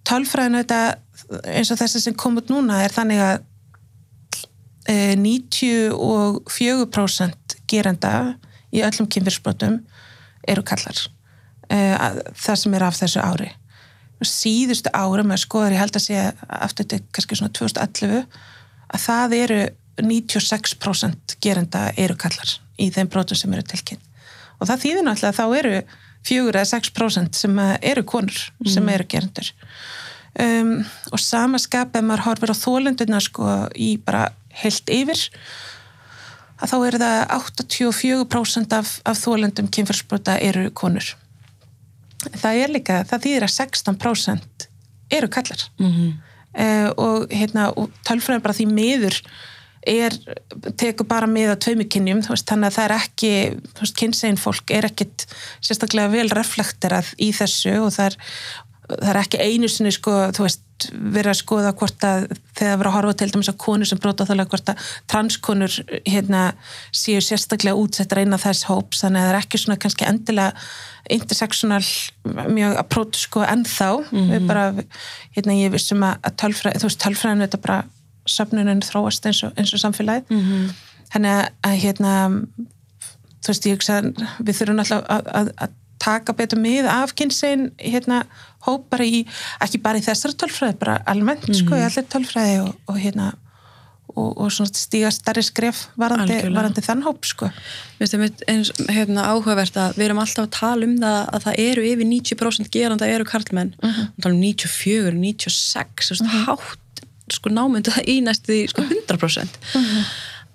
tálfræðinu 0.09 0.63
þetta 0.65 0.97
eins 1.45 1.71
og 1.71 1.79
þessi 1.79 2.01
sem 2.01 2.15
kom 2.15 2.39
út 2.41 2.51
núna 2.51 2.83
er 2.85 2.95
þannig 2.95 3.23
að 3.23 3.39
94% 4.89 7.57
gerenda 7.69 8.13
í 8.73 8.81
öllum 8.87 9.07
kynfyrsbrotum 9.13 9.75
eru 10.49 10.63
kallar 10.67 10.99
það 11.71 12.57
sem 12.59 12.75
er 12.75 12.83
af 12.85 12.99
þessu 12.99 13.21
ári. 13.23 13.51
Síðustu 14.27 14.91
ári, 14.93 15.23
maður 15.25 15.45
skoður 15.45 15.73
ég 15.77 15.81
held 15.81 15.97
að 15.97 16.05
segja 16.05 16.33
aftur 16.61 16.87
til 16.91 17.01
kannski 17.15 17.35
svona 17.39 17.55
2011 17.57 18.25
að 18.91 19.01
það 19.07 19.31
eru 19.39 19.61
96% 20.01 21.37
gerenda 21.41 21.81
eru 21.97 22.17
kallar 22.21 22.51
í 22.81 22.91
þeim 22.93 23.09
brotum 23.13 23.37
sem 23.39 23.53
eru 23.55 23.65
tilkynnt. 23.71 24.05
Og 24.61 24.69
það 24.69 24.83
þýðir 24.85 25.05
náttúrulega 25.07 25.31
að 25.31 25.39
þá 25.39 25.47
eru 25.61 25.77
4-6% 26.29 27.33
sem 27.39 27.55
eru 27.81 28.03
konur 28.05 28.39
sem 28.67 28.85
mm. 28.85 28.93
eru 28.93 29.05
gerendur. 29.09 29.49
Um, 30.41 30.85
og 31.11 31.21
samaskap 31.23 31.97
ef 31.97 32.05
maður 32.07 32.27
horfir 32.29 32.53
á 32.53 32.57
þólenduna 32.61 33.21
sko 33.25 33.45
í 33.75 33.97
bara 34.05 34.23
heilt 34.63 34.91
yfir 34.91 35.27
að 36.61 36.73
þá 36.73 36.77
er 36.87 36.99
það 37.01 37.19
84% 37.37 38.77
af, 38.77 38.95
af 39.09 39.21
þólendum 39.21 39.71
kynferðsbrota 39.73 40.37
eru 40.41 40.69
konur 40.77 41.15
það 42.37 42.65
er 42.65 42.75
líka, 42.75 42.99
það 43.09 43.25
þýðir 43.27 43.47
að 43.47 43.55
16% 43.55 44.67
eru 45.11 45.31
kallar 45.33 45.63
mm 45.79 45.93
-hmm. 45.93 46.11
uh, 46.65 46.91
og 46.97 47.33
hérna 47.33 47.71
og 47.77 47.91
tölfræðin 48.07 48.45
bara 48.45 48.57
því 48.57 48.67
miður 48.71 49.21
er, 49.87 50.13
tekur 50.77 51.07
bara 51.09 51.27
með 51.27 51.55
að 51.55 51.63
tveimukinnjum, 51.65 52.23
þannig 52.23 52.69
að 52.69 52.75
það 52.77 52.85
er 52.85 52.95
ekki 52.99 53.33
kynsegin 53.97 54.41
fólk 54.41 54.71
er 54.71 54.85
ekkit 54.91 55.25
sérstaklega 55.65 56.13
vel 56.13 56.29
reflekterað 56.29 57.15
í 57.17 57.31
þessu 57.33 57.79
og 57.81 57.95
það 57.95 58.11
er 58.11 58.19
það 58.99 59.13
er 59.13 59.21
ekki 59.21 59.41
einu 59.41 59.69
sinni 59.71 59.93
sko, 59.95 60.17
þú 60.37 60.45
veist, 60.47 60.67
verið 60.91 61.31
að 61.35 61.39
skoða 61.41 61.73
hvort 61.77 62.05
að 62.09 62.23
þegar 62.57 62.79
verið 62.81 62.89
að 62.89 62.95
horfa 62.97 63.17
til 63.21 63.29
dæmis 63.35 63.51
að 63.53 63.59
konur 63.61 63.89
sem 63.91 64.01
brota 64.01 64.27
þálega 64.29 64.53
hvort 64.55 64.71
að 64.73 64.87
transkonur 65.13 65.77
hérna 66.09 66.45
séu 66.97 67.21
sérstaklega 67.25 67.77
útsettar 67.77 68.23
eina 68.23 68.39
þess 68.41 68.69
hóps, 68.71 69.03
þannig 69.05 69.21
að 69.21 69.29
það 69.29 69.35
er 69.35 69.41
ekki 69.43 69.61
svona 69.61 69.79
kannski 69.83 70.09
endilega 70.09 70.65
intersektional 71.11 71.83
mjög 72.57 72.77
approach 72.81 73.25
sko 73.27 73.45
ennþá 73.45 73.91
mm 73.99 74.05
-hmm. 74.11 74.33
við 74.33 74.47
bara, 74.47 74.67
hérna 75.37 75.59
ég 75.59 75.73
vissum 75.73 76.03
að 76.07 76.37
tölfræð, 76.37 76.81
þú 76.81 76.89
veist, 76.89 77.03
tölfræðin 77.05 77.45
þetta 77.45 77.65
bara 77.67 77.85
söfnunum 78.27 78.83
þróast 78.85 79.27
eins 79.27 79.43
og, 79.45 79.53
eins 79.57 79.75
og 79.75 79.81
samfélagið 79.81 80.31
mm 80.31 80.41
-hmm. 80.41 80.71
þannig 81.13 81.49
að 81.67 81.77
hérna 81.85 82.13
þú 83.41 83.53
veist, 83.53 83.67
ég 83.67 83.77
hugsa 83.77 84.01
við 84.39 84.57
þurfum 84.59 84.83
alltaf 84.83 85.05
að, 85.09 85.31
að, 85.41 85.53
að 85.57 85.77
taka 86.01 86.35
betur 86.37 86.61
mið 86.63 86.89
af 86.91 87.15
kynsegin 87.19 87.71
hérna 87.79 88.25
hóp 88.67 88.89
bara 88.93 89.05
í, 89.05 89.23
ekki 89.65 89.81
bara 89.85 90.01
í 90.01 90.05
þessar 90.05 90.35
tölfræði, 90.41 90.79
bara 90.81 90.99
almennt 91.07 91.47
mm 91.47 91.55
-hmm. 91.55 91.61
sko 91.63 91.77
í 91.77 91.81
mhm. 91.81 91.87
allir 91.89 92.11
tölfræði 92.15 92.59
og, 92.65 92.75
og 92.89 93.01
hérna 93.01 93.33
og, 94.17 94.41
og 94.41 94.53
stíga 94.53 95.11
starri 95.15 95.43
skref 95.45 95.85
varandi, 96.01 96.39
varandi 96.55 96.83
þann 96.85 97.05
hóp 97.07 97.27
sko 97.29 97.51
eins 98.01 98.73
hérna, 98.91 99.29
áhugavert 99.31 99.77
að 99.79 99.99
við 99.99 100.09
erum 100.09 100.23
alltaf 100.23 100.49
að 100.49 100.53
tala 100.57 100.89
um 100.89 100.97
það 100.99 101.21
að 101.37 101.47
það 101.47 101.63
eru 101.67 101.87
yfir 101.93 102.11
90% 102.11 102.71
geranda 102.75 103.09
eru 103.09 103.25
karlmenn 103.29 103.75
-huh. 103.79 104.05
og 104.17 104.23
tala 104.23 104.35
um 104.35 104.41
94, 104.41 105.15
96 105.15 106.11
uh 106.11 106.27
-huh. 106.27 106.45
hátt 106.47 107.05
sko 107.31 107.51
námyndu 107.51 107.91
það 107.95 108.09
í 108.09 108.21
næstu 108.23 108.69
sko 108.69 108.83
100% 108.83 109.59
uh 109.75 109.83
-huh. 109.83 110.05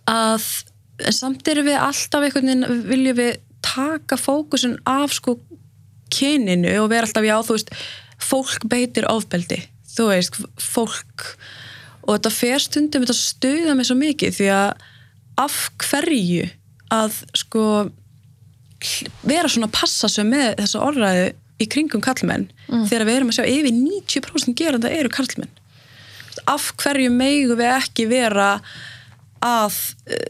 að 0.06 0.44
samt 1.12 1.48
eru 1.48 1.64
við 1.64 1.80
alltaf 1.80 2.24
einhvern 2.24 2.48
veginn 2.48 2.84
viljum 2.90 3.18
við 3.18 3.38
taka 3.66 4.18
fókusun 4.20 4.78
af 4.90 5.16
sko 5.18 5.38
kyninu 6.14 6.72
og 6.84 6.92
vera 6.94 7.08
alltaf 7.08 7.26
já, 7.26 7.36
þú 7.44 7.58
veist 7.58 7.72
fólk 8.22 8.68
beitir 8.72 9.08
ofbeldi. 9.10 9.60
Þú 9.96 10.10
veist, 10.12 10.40
fólk. 10.62 11.26
Og 12.06 12.18
þetta 12.18 12.32
fer 12.34 12.62
stundum 12.64 13.06
þetta 13.06 13.18
stuða 13.18 13.76
mig 13.76 13.90
svo 13.90 13.98
mikið 14.00 14.38
því 14.38 14.50
að 14.54 14.86
af 15.42 15.56
hverju 15.84 16.46
að 16.94 17.18
sko 17.36 17.66
vera 19.26 19.50
svona 19.50 19.68
að 19.68 19.76
passa 19.76 20.10
sig 20.12 20.28
með 20.28 20.60
þessu 20.62 20.82
orðræðu 20.86 21.28
í 21.64 21.68
kringum 21.72 22.04
kallmenn 22.04 22.50
mm. 22.68 22.86
þegar 22.90 23.08
við 23.08 23.18
erum 23.18 23.32
að 23.32 23.38
sjá 23.40 23.46
yfir 23.48 23.74
90% 23.74 24.58
geranda 24.60 24.92
eru 24.92 25.12
kallmenn 25.12 25.52
af 26.52 26.72
hverju 26.82 27.12
meigu 27.14 27.56
við 27.58 27.72
ekki 27.72 28.08
vera 28.12 28.50
að 29.44 29.78
eh, 30.12 30.28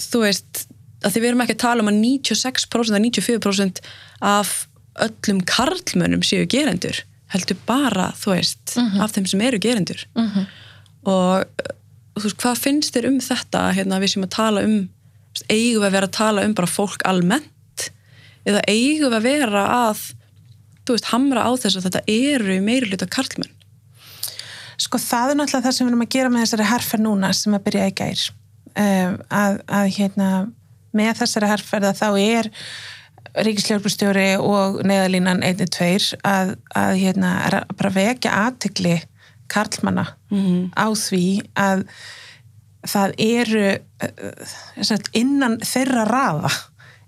þú 0.00 0.22
veist, 0.26 0.65
að 1.04 1.12
því 1.12 1.22
við 1.22 1.28
erum 1.30 1.44
ekki 1.44 1.56
að 1.56 1.64
tala 1.64 1.84
um 1.84 1.90
að 1.92 2.00
96% 2.02 2.92
eða 2.92 3.02
94% 3.04 3.82
af 4.24 4.54
öllum 5.06 5.42
karlmönnum 5.48 6.24
séu 6.24 6.46
gerendur 6.48 7.02
heldur 7.34 7.58
bara, 7.66 8.12
þú 8.16 8.36
veist, 8.36 8.76
mhm. 8.76 8.86
-huh. 8.94 9.02
af 9.04 9.12
þeim 9.12 9.26
sem 9.26 9.40
eru 9.40 9.58
gerendur 9.58 10.06
mhm. 10.14 10.26
-huh. 10.26 10.46
og 11.02 11.44
þú 12.16 12.22
veist, 12.22 12.40
hvað 12.42 12.62
finnst 12.64 12.94
þér 12.96 13.08
um 13.10 13.18
þetta 13.20 13.72
hérna 13.76 14.00
við 14.00 14.12
sem 14.14 14.22
að 14.22 14.36
tala 14.36 14.62
um 14.62 14.88
eigum 15.50 15.82
við 15.82 15.88
að 15.88 15.96
vera 15.96 16.06
að 16.06 16.16
tala 16.16 16.44
um 16.44 16.54
bara 16.54 16.66
fólk 16.66 17.02
almennt 17.04 17.90
eða 18.46 18.62
eigum 18.68 19.10
við 19.10 19.16
að 19.16 19.22
vera 19.22 19.64
að 19.90 19.98
þú 20.86 20.96
veist, 20.96 21.10
hamra 21.12 21.44
á 21.44 21.50
þess 21.58 21.76
að 21.76 21.86
þetta 21.88 22.02
eru 22.06 22.60
meiri 22.60 22.88
hluta 22.88 23.06
karlmenn 23.06 23.52
Sko 24.76 24.98
það 25.00 25.30
er 25.30 25.36
náttúrulega 25.38 25.64
það 25.64 25.72
sem 25.72 25.86
við 25.86 25.90
erum 25.90 26.04
að 26.04 26.14
gera 26.14 26.30
með 26.30 26.42
þessari 26.44 26.68
herfer 26.68 27.00
núna 27.00 27.32
sem 27.32 27.54
að 27.56 27.64
byrja 27.64 27.86
í 27.88 27.94
gær 27.96 28.24
um, 28.76 29.14
að, 29.32 29.60
að 29.78 29.86
hérna 29.96 30.28
með 30.96 31.22
þessari 31.22 31.50
herferða 31.52 31.94
þá 31.96 32.08
er 32.20 32.50
ríkisljóflustjóri 33.46 34.28
og 34.40 34.80
neðalínan 34.88 35.42
1-2 35.44 36.16
að, 36.24 36.54
að 36.76 36.92
hérna, 37.02 37.32
bara 37.76 37.92
vekja 37.92 38.32
aðtikli 38.46 39.00
karlmanna 39.52 40.06
mm 40.30 40.38
-hmm. 40.38 40.62
á 40.74 40.86
því 40.94 41.26
að 41.54 41.84
það 42.86 43.12
eru 43.18 43.66
uh, 43.76 45.04
innan 45.12 45.58
þeirra 45.60 46.06
rafa 46.08 46.50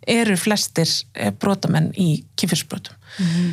eru 0.09 0.37
flestir 0.40 0.88
eh, 1.14 1.33
brotamenn 1.33 1.90
í 1.97 2.25
kynfyrsbrotum 2.37 2.95
mm 2.95 3.26
-hmm. 3.26 3.50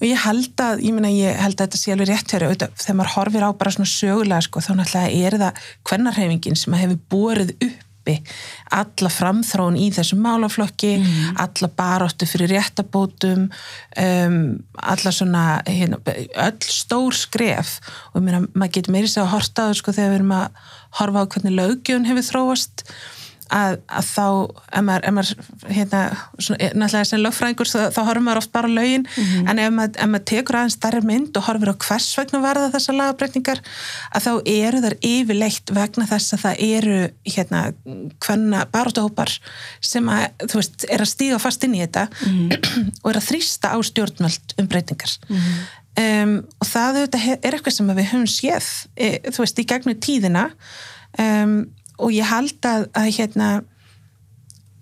og 0.00 0.06
ég 0.06 0.20
held 0.24 0.60
að 0.60 0.84
ég, 0.84 0.94
myna, 0.94 1.10
ég 1.10 1.40
held 1.40 1.60
að 1.60 1.64
þetta 1.64 1.78
sé 1.80 1.92
alveg 1.92 2.08
rétt 2.08 2.32
hér 2.32 2.44
þegar 2.54 2.96
maður 2.96 3.14
horfir 3.16 3.46
á 3.48 3.50
bara 3.58 3.70
svona 3.70 3.90
sögulega 3.90 4.40
sko, 4.40 4.60
þá 4.60 4.72
náttúrulega 4.74 5.26
er 5.26 5.38
það 5.42 5.52
hvernarhefingin 5.88 6.56
sem 6.56 6.72
hefur 6.74 6.98
borið 7.10 7.50
upp 7.60 7.85
uppi 8.06 8.22
alla 8.76 9.10
framþróun 9.10 9.76
í 9.78 9.90
þessum 9.94 10.22
málaflokki 10.24 10.92
mm. 10.98 11.36
alla 11.42 11.70
baróttu 11.76 12.26
fyrir 12.28 12.54
réttabótum 12.54 13.48
um, 13.48 14.38
alla 14.76 15.12
svona 15.12 15.44
hérna, 15.66 16.00
öll 16.06 16.58
stór 16.62 17.14
skref 17.14 17.78
og 18.14 18.22
mér 18.22 18.40
að 18.40 18.48
maður 18.54 18.74
getur 18.78 18.96
meiri 18.96 19.10
sér 19.10 19.26
að 19.26 19.34
horta 19.34 19.66
á 19.66 19.68
það 19.68 19.78
sko 19.80 19.96
þegar 19.96 20.10
við 20.10 20.18
erum 20.20 20.34
að 20.36 20.64
horfa 21.00 21.22
á 21.22 21.30
hvernig 21.34 21.56
lögjón 21.56 22.08
hefur 22.08 22.28
þróast 22.30 22.86
að, 23.52 23.76
að 23.86 24.06
þá, 24.08 24.26
ef 24.72 24.84
maður, 24.86 25.04
ef 25.06 25.14
maður 25.16 25.72
hérna, 25.76 26.00
svona, 26.38 26.58
eh, 26.58 26.72
náttúrulega 26.74 27.08
sem 27.08 27.22
lögfræðingur 27.22 27.70
þá, 27.70 27.78
þá 27.94 28.00
horfum 28.08 28.26
maður 28.26 28.40
oft 28.42 28.52
bara 28.54 28.70
á 28.70 28.76
lögin 28.76 29.04
mm 29.06 29.24
-hmm. 29.24 29.50
en 29.50 29.58
ef 29.62 29.72
maður, 29.76 30.00
ef 30.02 30.10
maður 30.10 30.26
tekur 30.30 30.58
aðeins 30.58 30.76
starri 30.78 31.02
mynd 31.06 31.38
og 31.38 31.46
horfur 31.46 31.70
á 31.70 31.76
hvers 31.86 32.08
vegna 32.18 32.40
varða 32.42 32.72
þessar 32.74 32.98
lagabreykningar 32.98 33.62
að 34.10 34.26
þá 34.26 34.32
eru 34.56 34.82
þar 34.82 34.96
yfirleitt 35.00 35.74
vegna 35.78 36.08
þess 36.10 36.34
að 36.34 36.42
það 36.44 36.64
eru 36.66 36.98
hérna 37.36 37.62
hvenna 38.26 38.66
barótahópar 38.72 39.32
sem 39.80 40.10
að, 40.10 40.26
þú 40.50 40.60
veist, 40.60 40.88
er 40.90 41.06
að 41.06 41.12
stíga 41.14 41.38
fast 41.38 41.64
inn 41.64 41.78
í 41.78 41.84
þetta 41.84 42.08
mm 42.10 42.50
-hmm. 42.50 42.92
og 43.02 43.10
er 43.10 43.20
að 43.20 43.28
þrýsta 43.30 43.74
á 43.74 43.78
stjórnmöld 43.78 44.58
um 44.58 44.66
breytingar 44.66 45.12
mm 45.28 45.36
-hmm. 45.36 45.56
um, 46.02 46.36
og 46.60 46.66
það 46.66 47.00
er 47.06 47.54
eitthvað 47.54 47.72
sem 47.72 47.86
við 47.86 48.10
höfum 48.10 48.26
séð, 48.26 48.66
e, 48.96 49.20
þú 49.30 49.38
veist, 49.38 49.58
í 49.58 49.68
gegnum 49.70 50.00
tíðina 50.00 50.50
um, 51.18 51.66
og 51.96 52.12
ég 52.14 52.28
held 52.28 52.68
að, 52.68 52.86
að 52.96 53.10
hérna 53.16 53.48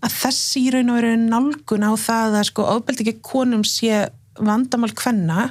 að 0.05 0.17
þessi 0.19 0.67
í 0.67 0.73
raun 0.75 0.93
og 0.93 0.99
veru 0.99 1.15
nálgun 1.21 1.87
á 1.89 1.93
það 1.97 2.39
að 2.41 2.49
sko 2.51 2.67
ofbeldi 2.75 3.07
ekki 3.07 3.25
konum 3.25 3.65
sé 3.67 4.07
vandamál 4.35 4.93
hvenna 4.93 5.49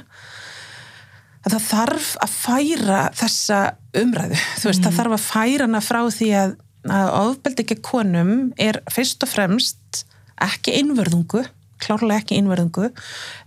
að 1.44 1.56
það 1.56 1.66
þarf 1.68 2.10
að 2.24 2.34
færa 2.34 3.00
þessa 3.16 3.58
umræðu, 4.00 4.38
þú 4.60 4.68
veist, 4.68 4.80
mm. 4.80 4.84
það 4.84 4.92
mhm. 4.92 4.98
þarf 4.98 5.16
að 5.16 5.26
færa 5.26 5.66
hana 5.66 5.82
frá 5.84 6.00
því 6.14 6.30
að, 6.40 6.54
að 6.94 7.10
ofbeldi 7.20 7.66
ekki 7.66 7.80
konum 7.84 8.32
er 8.60 8.80
fyrst 8.92 9.26
og 9.26 9.32
fremst 9.32 10.04
ekki 10.44 10.78
einverðungu 10.80 11.44
klárlega 11.82 12.22
ekki 12.22 12.38
einverðungu 12.38 12.90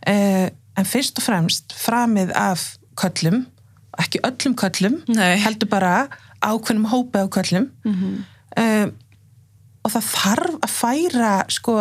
eh, 0.08 0.48
en 0.78 0.88
fyrst 0.88 1.18
og 1.20 1.26
fremst 1.26 1.74
framið 1.78 2.34
af 2.38 2.70
köllum, 3.00 3.46
ekki 4.02 4.22
öllum 4.26 4.56
köllum, 4.58 5.02
Nei. 5.10 5.38
heldur 5.42 5.70
bara 5.72 6.08
ákveðnum 6.42 6.90
hópa 6.92 7.26
á 7.26 7.28
köllum 7.28 7.70
mm 7.84 7.94
-hmm. 7.94 8.16
um, 8.64 8.96
og 9.84 9.92
það 9.92 10.10
þarf 10.14 10.58
að 10.62 10.74
færa 10.82 11.36
sko 11.50 11.78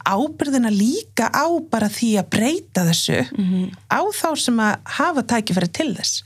ábyrðina 0.00 0.70
líka 0.72 1.28
á 1.28 1.44
bara 1.70 1.88
því 1.92 2.10
að 2.20 2.30
breyta 2.32 2.84
þessu 2.88 3.20
mm 3.20 3.44
-hmm. 3.44 3.66
á 3.92 4.00
þá 4.20 4.28
sem 4.36 4.60
að 4.60 4.76
hafa 4.84 5.22
tækifæri 5.22 5.68
til 5.68 5.90
þess 5.96 6.22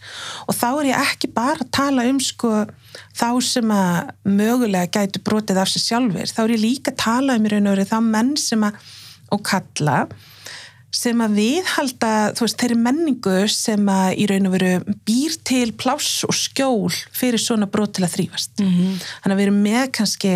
og 0.46 0.54
þá 0.54 0.68
er 0.80 0.86
ég 0.92 1.00
ekki 1.02 1.28
bara 1.34 1.60
að 1.60 1.70
tala 1.70 2.06
um 2.06 2.20
sko 2.20 2.66
þá 3.14 3.30
sem 3.42 3.70
að 3.70 4.10
mögulega 4.24 4.86
gætu 4.86 5.18
brotið 5.18 5.58
af 5.58 5.68
sig 5.68 5.82
sjálfur, 5.82 6.26
þá 6.30 6.42
er 6.44 6.54
ég 6.54 6.60
líka 6.60 6.90
að 6.90 7.02
tala 7.02 7.36
um 7.36 7.46
í 7.46 7.48
raun 7.48 7.66
og 7.66 7.74
verið 7.74 7.90
þá 7.90 8.00
menn 8.00 8.36
sem 8.36 8.62
að 8.62 8.72
og 9.32 9.42
kalla 9.42 10.06
sem 10.94 11.22
að 11.24 11.38
viðhalda, 11.40 12.10
veist, 12.38 12.58
þeirri 12.60 12.76
menningu 12.78 13.36
sem 13.50 13.88
að 13.90 14.20
í 14.22 14.26
raun 14.30 14.48
og 14.48 14.54
veru 14.54 14.96
býr 15.06 15.36
til 15.46 15.72
pláss 15.78 16.22
og 16.28 16.34
skjól 16.38 16.92
fyrir 17.14 17.42
svona 17.42 17.66
brot 17.70 17.96
til 17.96 18.04
að 18.06 18.14
þrýfast. 18.14 18.62
Mm 18.62 18.70
-hmm. 18.70 19.00
Þannig 19.22 19.34
að 19.34 19.40
við 19.40 19.46
erum 19.46 19.62
með 19.62 19.84
kannski, 19.98 20.32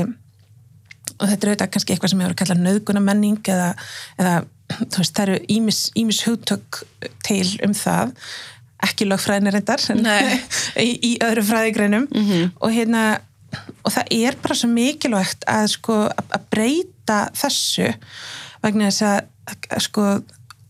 og 1.18 1.28
þetta 1.28 1.46
er 1.46 1.50
auðvitað 1.50 1.70
kannski 1.72 1.92
eitthvað 1.92 2.10
sem 2.10 2.20
hefur 2.20 2.38
kallað 2.40 2.64
nöðguna 2.64 3.00
menning 3.00 3.48
eða, 3.48 3.74
eða 4.18 4.34
veist, 4.96 5.14
það 5.14 5.28
eru 5.28 5.38
ímis, 5.48 5.80
ímis 5.94 6.22
hugtök 6.26 6.82
til 7.24 7.46
um 7.64 7.74
það, 7.74 8.12
ekki 8.82 9.06
lögfræðinir 9.06 9.54
reyndar, 9.54 9.80
í, 10.86 10.90
í 11.02 11.12
öðru 11.22 11.42
fræðigreinum 11.42 12.08
mm 12.10 12.24
-hmm. 12.26 12.50
og 12.60 12.72
hérna, 12.72 13.20
og 13.84 13.92
það 13.92 14.04
er 14.10 14.34
bara 14.42 14.54
svo 14.54 14.68
mikilvægt 14.68 15.44
að 15.46 15.66
sko, 15.66 16.08
að 16.34 16.42
breyta 16.50 17.30
þessu 17.34 17.94
vegna 18.62 18.90
þess 18.90 19.02
að, 19.02 19.20
að 19.70 19.80
sko 19.86 20.04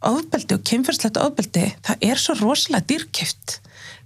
ofbeldi 0.06 0.54
og 0.54 0.66
kynferðslegt 0.68 1.20
ofbeldi 1.20 1.64
það 1.86 2.04
er 2.10 2.20
svo 2.20 2.36
rosalega 2.38 2.86
dýrkjöft 2.92 3.58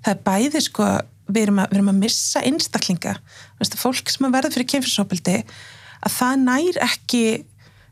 það 0.03 0.13
er 0.15 0.23
bæði 0.27 0.63
sko 0.65 0.91
við 1.33 1.47
erum 1.47 1.63
að, 1.63 1.71
við 1.71 1.79
erum 1.79 1.93
að 1.93 2.03
missa 2.03 2.43
einstaklinga. 2.47 3.15
Vistu, 3.61 3.79
fólk 3.81 4.11
sem 4.11 4.27
að 4.27 4.37
verða 4.37 4.53
fyrir 4.57 4.71
kynferðsofbeldi 4.73 5.39
að 6.03 6.15
það 6.17 6.45
nær 6.47 6.79
ekki 6.89 7.25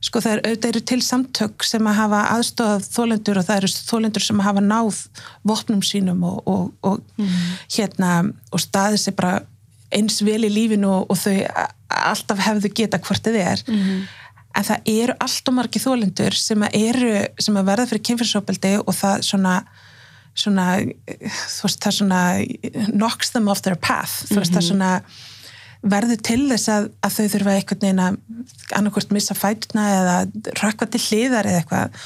sko 0.00 0.22
það 0.24 0.38
eru, 0.38 0.54
eru 0.70 0.82
til 0.88 1.00
samtök 1.04 1.64
sem 1.68 1.88
að 1.88 1.98
hafa 1.98 2.20
aðstofað 2.34 2.86
þólendur 2.88 3.40
og 3.40 3.46
það 3.48 3.58
eru 3.60 3.72
þólendur 3.90 4.24
sem 4.24 4.40
að 4.40 4.48
hafa 4.48 4.62
náð 4.64 5.00
vopnum 5.46 5.82
sínum 5.84 6.22
og, 6.24 6.38
og, 6.48 6.70
og 6.88 7.02
mm. 7.20 7.34
hérna 7.76 8.14
og 8.48 8.64
staðið 8.64 9.02
sér 9.04 9.16
bara 9.18 9.34
eins 9.92 10.20
vel 10.24 10.40
í 10.46 10.52
lífinu 10.52 10.88
og, 10.88 11.12
og 11.12 11.20
þau 11.20 11.34
alltaf 11.90 12.40
hefðu 12.46 12.72
geta 12.80 13.00
hvort 13.02 13.28
þið 13.28 13.38
er. 13.44 13.64
Mm 13.68 14.08
en 14.56 14.66
það 14.66 14.90
eru 14.92 15.14
allt 15.20 15.48
og 15.48 15.54
margi 15.54 15.82
þólendur 15.82 16.36
sem 16.36 16.62
að, 16.66 16.76
eru, 16.88 17.12
sem 17.38 17.56
að 17.56 17.68
verða 17.70 17.86
fyrir 17.90 18.06
kynfyrsopildi 18.08 18.74
og 18.82 18.94
það 18.96 19.22
svona 19.28 19.54
svona, 20.38 20.66
þú 20.78 21.66
veist, 21.66 21.82
það 21.82 21.96
svona 21.96 22.22
knocks 22.92 23.34
them 23.34 23.50
off 23.50 23.62
their 23.66 23.78
path. 23.78 24.24
Þú 24.30 24.40
veist, 24.40 24.54
það 24.54 24.66
svona 24.70 24.90
verður 25.80 26.20
til 26.24 26.42
þess 26.50 26.70
að, 26.72 26.88
að 27.04 27.14
þau 27.16 27.28
þurfa 27.34 27.52
einhvern 27.56 27.84
veginn 27.84 28.02
að 28.04 28.18
annarkvort 28.76 29.14
missa 29.16 29.36
fætuna 29.36 29.86
eða 29.96 30.16
rökkva 30.60 30.88
til 30.92 31.02
hliðar 31.06 31.48
eða 31.48 31.62
eitthvað. 31.62 32.00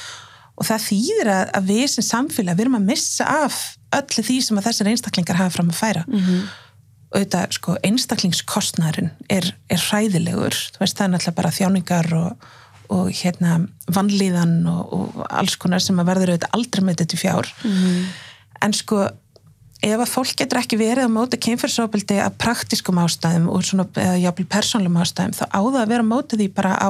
Og 0.55 0.67
það 0.69 0.85
þýðir 0.85 1.31
að, 1.33 1.49
að 1.59 1.71
við 1.73 1.87
sem 1.91 2.07
samfélag 2.07 2.57
við 2.57 2.65
erum 2.65 2.77
að 2.79 2.91
missa 2.93 3.27
af 3.43 3.57
öllu 3.95 4.23
því 4.23 4.37
sem 4.43 4.59
að 4.59 4.69
þessar 4.69 4.91
einstaklingar 4.91 5.41
hafa 5.41 5.55
fram 5.57 5.73
að 5.73 5.81
færa. 5.81 6.05
Mm 6.07 6.21
-hmm. 6.21 6.45
Þetta, 7.21 7.47
sko, 7.55 7.77
einstaklingskostnærin 7.83 9.09
er, 9.29 9.49
er 9.69 9.81
hræðilegur 9.89 10.55
þú 10.75 10.83
veist, 10.83 10.97
það 10.97 11.07
er 11.07 11.13
náttúrulega 11.13 11.39
bara 11.39 11.55
þjáningar 11.57 12.13
og, 12.19 12.47
og 12.95 13.09
hérna 13.11 13.57
vannlíðan 13.87 14.55
og, 14.69 14.93
og 14.93 15.25
alls 15.29 15.55
konar 15.55 15.83
sem 15.83 15.99
að 15.99 16.11
verður 16.11 16.35
auðvitað 16.35 16.57
aldrei 16.59 16.83
með 16.83 17.03
þetta 17.03 17.21
fjár 17.23 17.53
mm 17.63 18.05
en 18.63 18.73
sko 18.75 19.05
ef 19.85 20.01
að 20.01 20.09
fólk 20.09 20.37
getur 20.39 20.61
ekki 20.61 20.77
verið 20.79 21.09
á 21.09 21.11
móti 21.11 21.39
kynferðsóbildi 21.45 22.17
að 22.23 22.37
praktiskum 22.41 22.99
ástæðum 23.03 23.49
og 23.53 23.65
svona, 23.67 23.85
eða 24.01 24.15
jáfnvel 24.23 24.47
persónlum 24.55 24.97
ástæðum 25.01 25.35
þá 25.37 25.43
áða 25.51 25.83
að 25.83 25.91
vera 25.91 26.07
mótið 26.07 26.41
því 26.41 26.47
bara 26.57 26.73
á 26.79 26.89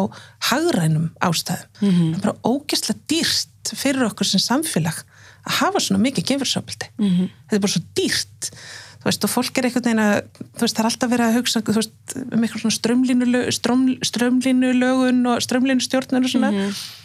hagrænum 0.51 1.09
ástæðum. 1.19 1.67
Mm 1.81 1.91
-hmm. 1.91 2.13
Það 2.13 2.17
er 2.17 2.23
bara 2.23 2.37
ógeðslega 2.45 2.99
dýrt 3.11 3.73
fyrir 3.73 4.07
okkur 4.07 4.27
sem 4.29 4.39
samfélag 4.39 4.97
að 5.45 5.53
hafa 5.59 5.79
svona 5.79 6.03
mikið 6.05 6.27
kynferðsóbildi. 6.29 6.87
Mm 6.97 7.09
-hmm. 7.09 7.29
Þetta 7.49 7.55
er 7.55 7.65
bara 7.65 7.75
svo 7.75 7.83
dýrt. 7.99 8.51
Þú 9.05 9.11
veist, 9.11 9.25
og 9.27 9.29
fólk 9.29 9.59
er 9.61 9.67
einhvern 9.67 9.85
veginn 9.85 10.01
að, 10.01 10.15
þú 10.41 10.63
veist, 10.65 10.75
það 10.75 10.81
er 10.81 10.87
alltaf 10.89 11.11
verið 11.11 11.27
að 11.27 11.35
hugsa, 11.37 11.59
þú 11.61 11.75
veist, 11.77 11.95
um 12.25 12.45
eitthvað 12.45 12.63
svona 12.63 12.77
strömlínulögun 12.79 13.97
strömlínu 14.09 14.71
og 15.29 15.43
strömlínustjórnun 15.45 16.25
og 16.25 16.31
svona. 16.31 16.51
Mm 16.51 16.61
-hmm 16.63 17.03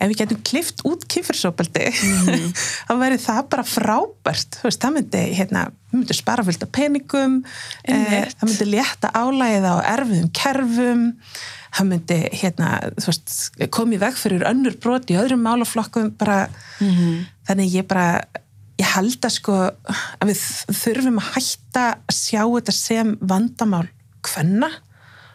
ef 0.00 0.10
við 0.10 0.20
getum 0.22 0.40
klift 0.46 0.82
út 0.88 1.04
kynferðsópaldi 1.12 1.86
mm. 1.92 2.50
þá 2.88 2.92
verður 3.00 3.22
það 3.24 3.40
bara 3.52 3.66
frábært 3.68 4.60
veist, 4.64 4.80
það 4.82 4.96
myndi, 4.96 5.22
hérna, 5.36 5.64
myndi 5.92 6.16
spara 6.16 6.44
fylgt 6.46 6.66
af 6.66 6.72
peningum 6.76 7.40
eh, 7.84 8.28
það 8.32 8.46
myndi 8.48 8.68
létta 8.72 9.12
álæðið 9.12 9.68
á 9.68 9.76
erfiðum 9.94 10.30
kerfum 10.40 11.06
það 11.70 11.90
myndi 11.92 12.20
hérna, 12.40 12.70
veist, 12.96 13.34
komið 13.76 14.04
veg 14.06 14.20
fyrir 14.20 14.46
önnur 14.48 14.78
brot 14.82 15.10
í 15.12 15.18
öðrum 15.20 15.44
málaflokkum 15.44 16.14
bara, 16.20 16.46
mm. 16.80 17.26
þannig 17.50 17.76
ég 17.76 17.90
bara 17.90 18.08
ég 18.80 18.92
held 18.94 19.26
að 19.26 19.34
sko 19.36 19.56
að 19.60 20.30
við 20.30 20.44
þurfum 20.82 21.20
að 21.20 21.32
hætta 21.36 21.86
að 21.98 22.16
sjá 22.16 22.42
þetta 22.44 22.76
sem 22.76 23.12
vandamál 23.20 23.86
hvenna 24.26 24.70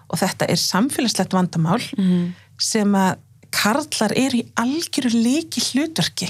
og 0.06 0.20
þetta 0.22 0.50
er 0.52 0.62
samfélagslegt 0.62 1.34
vandamál 1.34 1.82
mm. 1.98 2.34
sem 2.62 2.98
að 2.98 3.22
karlar 3.56 4.14
er 4.18 4.36
í 4.36 4.44
algjöru 4.60 5.14
líki 5.16 5.64
hlutverki 5.72 6.28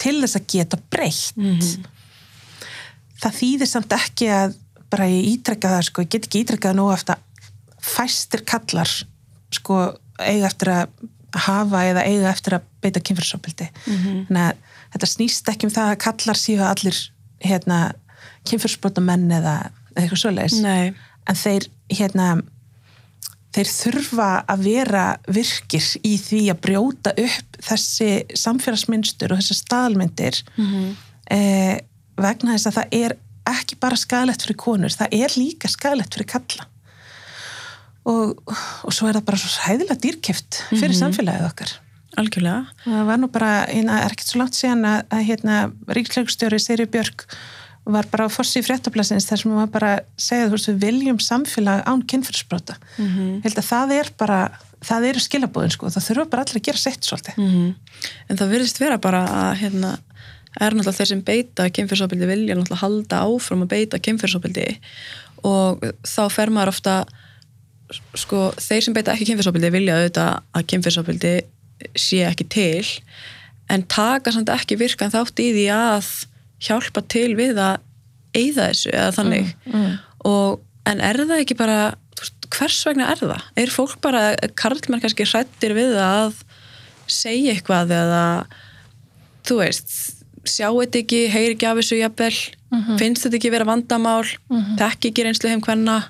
til 0.00 0.18
þess 0.20 0.40
að 0.40 0.48
geta 0.50 0.80
breytt 0.90 1.36
mm 1.38 1.90
það 3.24 3.40
þýðir 3.40 3.70
samt 3.70 3.96
ekki 3.96 4.28
að 4.32 4.56
bara 4.92 5.08
ég 5.10 5.30
ítrekka 5.34 5.72
það 5.72 5.86
sko, 5.88 6.04
ég 6.04 6.12
get 6.12 6.28
ekki 6.28 6.44
ítrekkað 6.44 6.76
nú 6.78 6.86
eftir 6.94 7.16
að 7.16 7.50
fæstir 7.84 8.44
kallar 8.46 8.90
sko 9.54 9.80
eiga 10.20 10.48
eftir 10.48 10.70
að 10.74 11.10
hafa 11.44 11.82
eða 11.88 12.04
eiga 12.06 12.30
eftir 12.30 12.58
að 12.58 12.68
beita 12.84 13.02
kynfyrsopildi 13.02 13.66
mm 13.70 13.96
-hmm. 13.96 14.20
þannig 14.28 14.44
að 14.44 14.73
þetta 14.94 15.10
snýst 15.10 15.50
ekki 15.52 15.68
um 15.68 15.74
það 15.74 15.92
að 15.92 16.02
kallar 16.06 16.40
síðu 16.40 16.66
allir 16.68 16.98
hérna 17.44 17.78
kynfyrsbrota 18.48 19.02
menn 19.04 19.30
eða 19.34 19.54
eitthvað 19.94 20.20
svoleiðis. 20.22 20.58
En 20.64 21.38
þeir 21.40 21.68
hérna 21.92 22.28
þeir 23.54 23.70
þurfa 23.70 24.28
að 24.50 24.64
vera 24.66 25.04
virkir 25.30 25.90
í 26.02 26.16
því 26.18 26.42
að 26.50 26.62
brjóta 26.64 27.12
upp 27.22 27.58
þessi 27.62 28.08
samfélagsmynstur 28.38 29.34
og 29.34 29.40
þessi 29.40 29.58
staðalmyndir. 29.60 30.40
Mm 30.56 30.70
-hmm. 30.70 30.96
eh, 31.36 31.76
vegna 32.18 32.56
þess 32.56 32.70
að 32.70 32.78
það 32.80 32.96
er 32.98 33.16
ekki 33.54 33.78
bara 33.80 33.98
skadalegt 34.00 34.44
fyrir 34.44 34.58
konur, 34.60 34.94
það 34.94 35.18
er 35.20 35.36
líka 35.36 35.68
skadalegt 35.68 36.16
fyrir 36.16 36.30
kalla 36.30 36.66
og, 38.08 38.40
og 38.84 38.92
svo 38.92 39.08
er 39.08 39.18
það 39.18 39.26
bara 39.28 39.40
svo 39.40 39.64
hæðilega 39.64 39.96
dýrkjöft 40.00 40.60
fyrir 40.70 40.78
mm 40.78 40.92
-hmm. 40.92 41.00
samfélagið 41.02 41.46
okkar 41.48 41.72
Algjörlega. 42.20 42.64
Það 42.84 43.04
var 43.10 43.20
nú 43.20 43.28
bara, 43.34 43.50
hérna, 43.70 44.00
er 44.04 44.14
ekkert 44.14 44.30
svo 44.30 44.40
langt 44.42 44.58
síðan 44.58 44.86
að, 44.88 44.98
að 45.10 45.26
hérna, 45.30 45.58
Ríksleikustjóri 45.98 46.60
Siri 46.62 46.86
Björk 46.86 47.26
var 47.84 48.06
bara 48.08 48.28
á 48.28 48.32
fossi 48.32 48.62
í 48.62 48.64
fréttablasins 48.64 49.26
þar 49.28 49.40
sem 49.40 49.50
maður 49.52 49.72
bara 49.74 49.90
segja 50.16 50.46
þú 50.46 50.56
veist 50.56 50.70
við 50.70 50.78
viljum 50.86 51.18
samfélag 51.20 51.82
án 51.84 52.04
kynfyrsbrota 52.08 52.78
mm 52.96 53.08
-hmm. 53.08 53.42
held 53.44 53.58
að 53.60 53.68
það 53.68 53.92
er 53.98 54.08
bara 54.16 54.38
það 54.84 55.08
eru 55.10 55.20
skilabóðin 55.20 55.74
sko, 55.74 55.90
það 55.92 56.06
þurfa 56.08 56.30
bara 56.30 56.44
allir 56.44 56.60
að 56.60 56.66
gera 56.68 56.80
sett 56.80 57.04
svolítið. 57.04 57.36
Mm 57.36 57.50
-hmm. 57.50 57.74
En 58.28 58.36
það 58.36 58.52
virðist 58.54 58.80
vera 58.80 58.98
bara 58.98 59.20
að 59.24 59.52
hérna 59.62 59.98
er 60.60 60.74
náttúrulega 60.74 60.98
þeir 60.98 61.10
sem 61.10 61.22
beita 61.22 61.70
kynfyrsóbildi 61.70 62.26
vilja 62.26 62.54
náttúrulega 62.54 62.82
halda 62.82 63.22
áfram 63.26 63.64
að 63.64 63.72
beita 63.74 63.98
kynfyrsóbildi 63.98 64.66
og 65.42 65.82
þá 66.06 66.22
fer 66.30 66.50
maður 66.50 66.68
ofta 66.68 67.04
sko 68.14 68.52
þeir 68.56 68.82
sem 68.86 68.94
beita 68.94 69.12
ekki 69.12 69.28
kynfyrsóbildi 69.30 69.70
vilja 69.74 69.98
auðvitað 69.98 70.42
að 70.54 70.66
kynfyrsóbildi 70.72 71.34
sé 71.98 72.22
ekki 72.28 72.46
til 72.52 72.84
en 73.72 73.84
taka 73.88 74.32
samt 74.34 74.52
ekki 74.52 74.78
virkan 74.80 75.12
þátt 75.12 75.40
í 75.40 75.50
því 75.54 75.66
að 75.74 76.08
hjálpa 76.64 77.04
til 77.12 77.30
við 77.38 77.60
að 77.60 77.82
eigða 78.34 78.70
þessu 78.70 78.92
eða 78.92 79.12
þannig 79.18 79.52
mm, 79.52 79.76
mm. 79.78 79.94
Og, 80.24 80.60
en 80.88 81.00
er 81.04 81.20
það 81.20 81.42
ekki 81.42 81.56
bara 81.58 81.78
veist, 82.18 82.48
hvers 82.54 82.80
vegna 82.88 83.10
er 83.12 83.20
það? 83.20 83.46
Er 83.60 83.72
fólk 83.72 83.98
bara, 84.04 84.22
karlmenn 84.56 85.02
kannski 85.02 85.26
hrættir 85.28 85.74
við 85.76 85.96
að 86.00 86.40
segja 87.10 87.52
eitthvað 87.52 87.92
eða 87.94 88.24
þú 89.44 89.60
veist 89.60 89.94
sjá 90.44 90.68
þetta 90.68 91.00
ekki, 91.00 91.20
heyri 91.32 91.54
ekki 91.54 91.68
af 91.68 91.78
þessu 91.80 92.00
jafnvel 92.00 92.34
mm 92.34 92.80
-hmm. 92.80 92.98
finnst 93.00 93.24
þetta 93.24 93.38
ekki 93.38 93.52
vera 93.52 93.68
vandamál 93.68 94.24
-hmm. 94.24 94.76
þekk 94.80 95.08
ekki 95.10 95.24
reynslu 95.24 95.52
heim 95.52 95.64
hvenna 95.64 96.02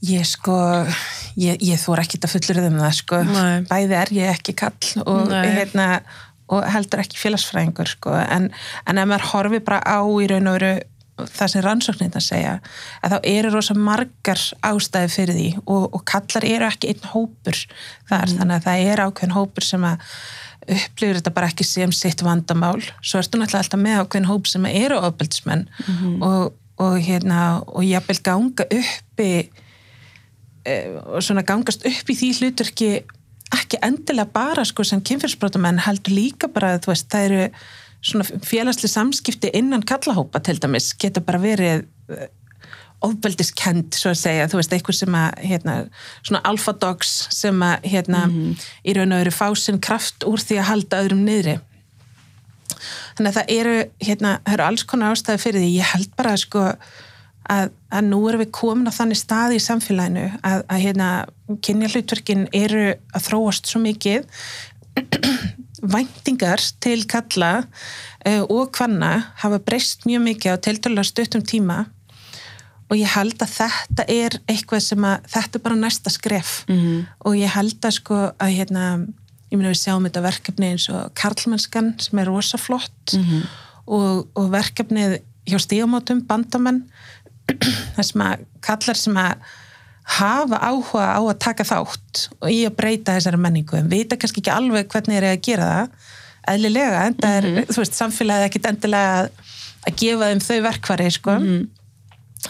Ég 0.00 0.24
sko 0.24 0.56
ég, 1.36 1.60
ég 1.62 1.80
þór 1.80 2.02
ekki 2.04 2.20
að 2.22 2.34
fullur 2.34 2.62
um 2.66 2.80
það 2.80 2.96
sko, 2.98 3.22
Nei. 3.28 3.62
bæði 3.70 3.98
er 4.00 4.12
ég 4.16 4.34
ekki 4.34 4.56
kall 4.58 5.04
og 5.04 5.30
hérna 5.30 5.88
og 6.50 6.66
heldur 6.66 7.04
ekki 7.04 7.20
félagsfræðingur 7.20 7.90
sko. 7.92 8.14
en, 8.18 8.50
en 8.86 8.98
ef 8.98 9.10
maður 9.10 9.28
horfi 9.34 9.60
bara 9.62 9.82
á 9.86 10.02
í 10.02 10.30
raun 10.30 10.50
og 10.50 10.58
veru 10.58 10.72
það 11.28 11.52
sem 11.52 11.64
rannsóknir 11.64 12.12
það 12.14 12.24
segja 12.24 12.52
að 13.04 13.14
þá 13.14 13.30
eru 13.32 13.52
rosa 13.54 13.76
margar 13.76 14.42
ástæði 14.66 15.10
fyrir 15.12 15.36
því 15.38 15.48
og, 15.64 15.88
og 15.96 16.04
kallar 16.08 16.46
eru 16.48 16.68
ekki 16.68 16.92
einn 16.92 17.10
hópur 17.12 17.58
þar 18.08 18.30
mm. 18.30 18.36
þannig 18.38 18.56
að 18.56 18.68
það 18.68 18.92
er 18.92 19.02
ákveðin 19.04 19.36
hópur 19.36 19.66
sem 19.66 19.84
að 19.86 20.06
upplifir 20.70 21.18
þetta 21.18 21.34
bara 21.34 21.50
ekki 21.50 21.66
sem 21.66 21.92
sitt 21.96 22.24
vandamál 22.24 22.78
svo 23.00 23.20
ertu 23.20 23.40
náttúrulega 23.40 23.64
alltaf 23.64 23.82
með 23.82 24.02
ákveðin 24.04 24.30
hóp 24.30 24.50
sem 24.50 24.70
eru 24.70 25.00
ofbeldsmenn 25.08 25.66
mm 25.86 26.24
og, 26.30 26.52
og 26.80 26.96
hérna 27.04 27.60
og 27.66 27.84
jáfnvel 27.84 28.20
ganga 28.24 28.64
uppi 28.64 29.32
svona 31.20 31.44
gangast 31.46 31.86
upp 31.86 32.12
í 32.12 32.16
því 32.16 32.30
hlutverki 32.38 32.90
ekki 33.54 33.80
endilega 33.82 34.30
bara 34.32 34.64
sko 34.68 34.84
sem 34.86 35.02
kynfyrsbrótumenn 35.02 35.82
heldur 35.86 36.14
líka 36.14 36.50
bara 36.52 36.76
að 36.76 36.90
veist, 36.90 37.08
það 37.10 37.28
eru 37.28 37.46
svona 38.00 38.42
félagsli 38.46 38.88
samskipti 38.88 39.50
innan 39.58 39.82
kallahópa 39.86 40.40
til 40.44 40.60
dæmis 40.62 40.92
geta 41.00 41.22
bara 41.24 41.40
verið 41.42 41.82
eh, 42.14 42.28
ofbeldiskend 43.04 43.96
svo 43.96 44.12
að 44.12 44.20
segja, 44.20 44.48
þú 44.50 44.60
veist, 44.60 44.74
eitthvað 44.76 44.98
sem 44.98 45.16
að 45.16 45.42
hérna, 45.50 45.74
svona 46.20 46.42
alpha 46.48 46.74
dogs 46.76 47.12
sem 47.32 47.62
að 47.64 47.88
hérna, 47.94 48.26
mm 48.26 48.32
-hmm. 48.34 48.64
í 48.84 48.94
raun 48.96 49.12
og 49.12 49.20
veru 49.22 49.30
fá 49.30 49.48
sinn 49.56 49.80
kraft 49.80 50.24
úr 50.24 50.40
því 50.40 50.58
að 50.58 50.68
halda 50.70 51.02
öðrum 51.02 51.24
niðri. 51.24 51.60
Þannig 53.16 53.30
að 53.30 53.36
það 53.38 53.52
eru 53.58 53.76
hérna, 54.00 54.40
það 54.44 54.52
eru 54.52 54.64
alls 54.64 54.82
konar 54.84 55.12
ástæði 55.12 55.38
fyrir 55.38 55.60
því, 55.60 55.70
ég 55.78 55.92
held 55.94 56.10
bara 56.16 56.36
sko 56.36 56.74
að, 57.50 57.70
að 57.90 58.08
nú 58.08 58.20
erum 58.28 58.42
við 58.44 58.52
komin 58.54 58.90
á 58.90 58.94
þannig 58.94 59.20
staði 59.20 59.58
í 59.58 59.64
samfélaginu 59.64 60.26
að, 60.46 60.64
að 60.70 60.82
hérna, 60.84 61.08
kynja 61.64 61.90
hlutverkin 61.92 62.46
eru 62.56 62.84
að 63.14 63.26
þróast 63.26 63.70
svo 63.70 63.82
mikið 63.82 64.26
væntingar 65.94 66.62
til 66.82 67.04
kalla 67.10 67.52
uh, 67.62 68.42
og 68.46 68.76
hvanna 68.76 69.32
hafa 69.42 69.60
breyst 69.64 70.06
mjög 70.08 70.26
mikið 70.28 70.58
á 70.60 70.62
tildalega 70.66 71.08
stuttum 71.08 71.46
tíma 71.46 71.84
og 72.90 72.98
ég 72.98 73.10
held 73.14 73.38
að 73.38 73.54
þetta 73.54 74.06
er 74.10 74.36
eitthvað 74.50 74.84
sem 74.84 75.06
að 75.06 75.26
þetta 75.30 75.58
er 75.58 75.64
bara 75.64 75.78
næsta 75.78 76.12
skref 76.12 76.52
mm 76.68 76.76
-hmm. 76.76 77.00
og 77.24 77.38
ég 77.38 77.54
held 77.54 77.86
að 77.86 77.96
sko 77.96 78.18
að 78.34 78.54
hérna, 78.58 78.84
ég 79.50 79.56
minna 79.56 79.72
við 79.72 79.82
sjáum 79.82 80.06
þetta 80.06 80.26
verkefni 80.26 80.70
eins 80.74 80.88
og 80.90 81.14
Karlmannskan 81.14 81.94
sem 81.98 82.18
er 82.18 82.26
rosaflott 82.26 83.14
mm 83.14 83.24
-hmm. 83.24 83.42
og, 83.86 84.28
og 84.34 84.50
verkefnið 84.50 85.20
hjá 85.46 85.58
stígamótum, 85.58 86.26
bandamenn 86.26 86.84
það 87.96 88.06
sem 88.10 88.24
að 88.26 88.46
kallar 88.60 89.00
sem 89.00 89.18
að 89.20 89.50
hafa 90.10 90.58
áhuga 90.58 91.06
á 91.14 91.20
að 91.20 91.38
taka 91.38 91.66
þátt 91.66 92.24
og 92.40 92.48
í 92.50 92.62
að 92.66 92.76
breyta 92.78 93.14
þessari 93.14 93.40
menningu 93.40 93.78
en 93.78 93.90
vita 93.90 94.18
kannski 94.18 94.42
ekki 94.42 94.54
alveg 94.54 94.88
hvernig 94.90 95.20
eru 95.20 95.30
að 95.30 95.44
gera 95.46 95.68
það 95.70 96.16
eðlilega, 96.50 97.02
en 97.06 97.18
það 97.18 97.36
er, 97.36 97.48
mm 97.48 97.56
-hmm. 97.56 97.74
þú 97.74 97.82
veist, 97.82 97.98
samfélagið 97.98 98.48
ekkit 98.48 98.70
endilega 98.70 99.28
að 99.86 100.00
gefa 100.00 100.30
þeim 100.30 100.40
þau 100.46 100.58
verkvari, 100.66 101.10
sko 101.10 101.34
mm 101.36 101.46
-hmm. 101.46 101.66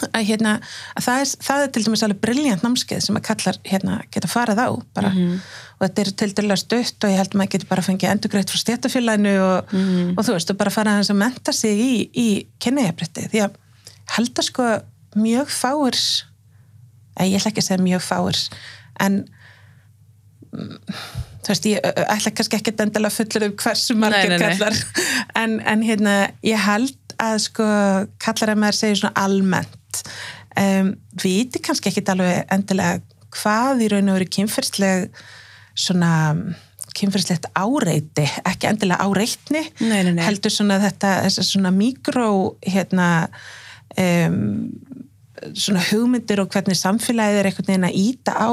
að, 0.07 0.23
hérna, 0.29 0.53
að 0.95 1.03
það, 1.05 1.19
er, 1.21 1.31
það 1.47 1.63
er 1.63 1.71
til 1.71 1.83
dæmis 1.85 2.03
alveg 2.03 2.21
brilljant 2.21 2.63
námskeið 2.63 3.01
sem 3.05 3.17
að 3.19 3.27
kallar 3.29 3.57
hérna, 3.63 3.97
geta 4.11 4.27
farið 4.27 4.63
á 4.63 4.69
bara. 4.95 5.11
og 5.79 5.87
þetta 5.87 6.01
er 6.01 6.11
til 6.11 6.31
dæmis 6.35 6.59
stutt 6.59 7.03
og 7.03 7.09
ég 7.09 7.17
held 7.17 7.33
að 7.33 7.37
maður 7.37 7.51
getur 7.51 7.67
bara 7.67 7.81
fengið 7.81 8.11
endurgreitt 8.11 8.49
frá 8.49 8.59
stéttafélaginu 8.63 9.35
og, 9.41 9.59
og 10.17 10.25
þú 10.25 10.31
veist, 10.33 10.49
og 10.49 10.57
bara 10.57 10.69
fara 10.69 10.99
að 10.99 11.13
menta 11.13 11.51
sig 11.51 11.77
í, 11.79 12.09
í 12.15 12.27
kynniðabritti 12.59 13.27
því 13.27 13.43
að 13.43 13.59
held 14.15 14.39
að 14.39 14.45
sko 14.45 14.63
mjög 15.17 15.51
fáir 15.51 15.97
ég 17.19 17.37
ætla 17.37 17.51
ekki 17.51 17.61
að 17.63 17.67
segja 17.67 17.83
mjög 17.83 18.05
fáir 18.05 18.39
en 19.03 19.17
mm, 20.51 20.77
þú 21.41 21.51
veist, 21.51 21.67
ég 21.69 21.85
ætla 22.05 22.33
kannski 22.37 22.59
ekki 22.59 22.73
að 22.75 22.85
endala 22.87 23.11
fullur 23.13 23.47
um 23.49 23.55
hversu 23.59 23.97
margir 23.99 24.31
Nei, 24.31 24.37
nei, 24.37 24.39
nei. 24.39 24.57
kallar 24.57 24.79
en, 25.41 25.59
en 25.73 25.85
hérna, 25.85 26.15
ég 26.45 26.65
held 26.65 26.97
að 27.21 27.37
sko 27.47 27.67
kallar 28.21 28.53
að 28.53 28.63
maður 28.63 28.79
segja 28.79 29.01
svona 29.01 29.25
almennt 29.25 30.03
um, 30.59 30.95
viti 31.21 31.61
kannski 31.63 31.91
ekki 31.91 32.05
alveg 32.13 32.43
endilega 32.53 33.01
hvað 33.31 33.85
í 33.85 33.91
raun 33.91 34.11
og 34.11 34.19
veru 34.19 34.31
kynferðsleg 34.37 35.23
svona 35.77 36.11
kynferðslegt 36.97 37.47
áreiti, 37.55 38.25
ekki 38.43 38.67
endilega 38.67 39.05
áreitni 39.05 39.61
heldur 40.19 40.51
svona 40.51 40.79
þetta, 40.83 41.13
svona 41.31 41.71
mikró 41.71 42.57
hérna 42.67 43.29
um, 43.95 44.67
svona 45.57 45.83
hugmyndir 45.89 46.41
og 46.43 46.51
hvernig 46.53 46.77
samfélagið 46.79 47.39
er 47.39 47.49
einhvern 47.49 47.69
veginn 47.69 47.87
að 47.89 47.99
íta 48.01 48.35
á 48.37 48.51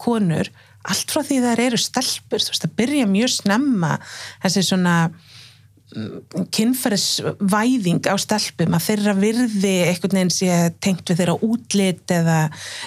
konur, 0.00 0.50
allt 0.84 1.14
frá 1.14 1.22
því 1.24 1.38
þær 1.44 1.62
eru 1.68 1.80
stelpur, 1.80 2.42
þú 2.42 2.52
veist, 2.52 2.66
að 2.66 2.74
byrja 2.80 3.06
mjög 3.08 3.32
snemma 3.38 3.92
þessi 4.42 4.64
svona 4.68 4.96
mm, 5.94 6.48
kynferðisvæðing 6.54 8.02
á 8.10 8.16
stelpum 8.20 8.76
að 8.76 8.88
þeirra 8.88 9.14
virði 9.20 9.76
einhvern 9.86 10.18
veginn 10.18 10.34
sé 10.34 10.58
tengt 10.84 11.06
við 11.08 11.22
þeirra 11.22 11.38
útlit 11.46 12.16
eða 12.18 12.40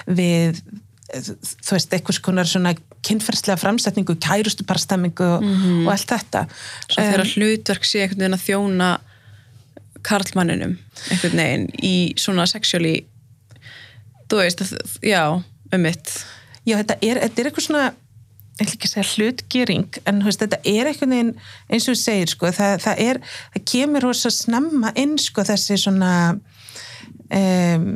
við 0.05 0.61
þú 1.07 1.71
veist, 1.71 1.93
einhvers 1.95 2.19
konar 2.19 2.49
svona 2.49 2.73
kynferðslega 3.07 3.55
framsetningu, 3.61 4.17
kærustu 4.19 4.65
parastemmingu 4.67 5.23
og, 5.37 5.45
og 5.85 5.91
allt 5.93 6.09
þetta. 6.11 6.41
Svo 6.89 7.05
þegar 7.05 7.29
hlutverk 7.31 7.87
sé 7.87 8.01
einhvern 8.03 8.25
veginn 8.25 8.35
að 8.35 8.43
þjóna 8.43 8.89
karlmanninum 10.07 10.75
einhvern 11.11 11.41
veginn 11.41 11.69
í 11.83 11.95
svona 12.19 12.47
sexuáli 12.49 12.99
þú 14.29 14.41
veist, 14.41 14.65
að, 14.65 14.97
já, 15.05 15.21
um 15.73 15.81
mitt. 15.83 16.11
Já, 16.67 16.77
þetta 16.81 16.99
er, 17.01 17.21
þetta 17.23 17.41
er 17.41 17.49
eitthvað 17.49 17.67
svona 17.67 17.87
ég 18.57 18.65
ætla 18.65 18.73
ekki 18.73 18.87
að 18.87 18.93
segja 18.93 19.09
hlutgering 19.13 19.97
en 20.09 20.21
veist, 20.25 20.41
þetta 20.41 20.59
er 20.65 20.89
einhvern 20.89 21.13
veginn 21.13 21.33
eins 21.69 21.85
og 21.85 21.93
þú 21.93 21.99
segir 22.01 22.31
sko, 22.31 22.51
það, 22.57 22.77
það 22.83 23.01
er, 23.05 23.19
það 23.53 23.65
kemur 23.71 24.07
rosa 24.07 24.31
snemma 24.33 24.93
inn 24.97 25.17
sko 25.21 25.45
þessi 25.45 25.77
svona 25.83 26.13
um, 27.29 27.89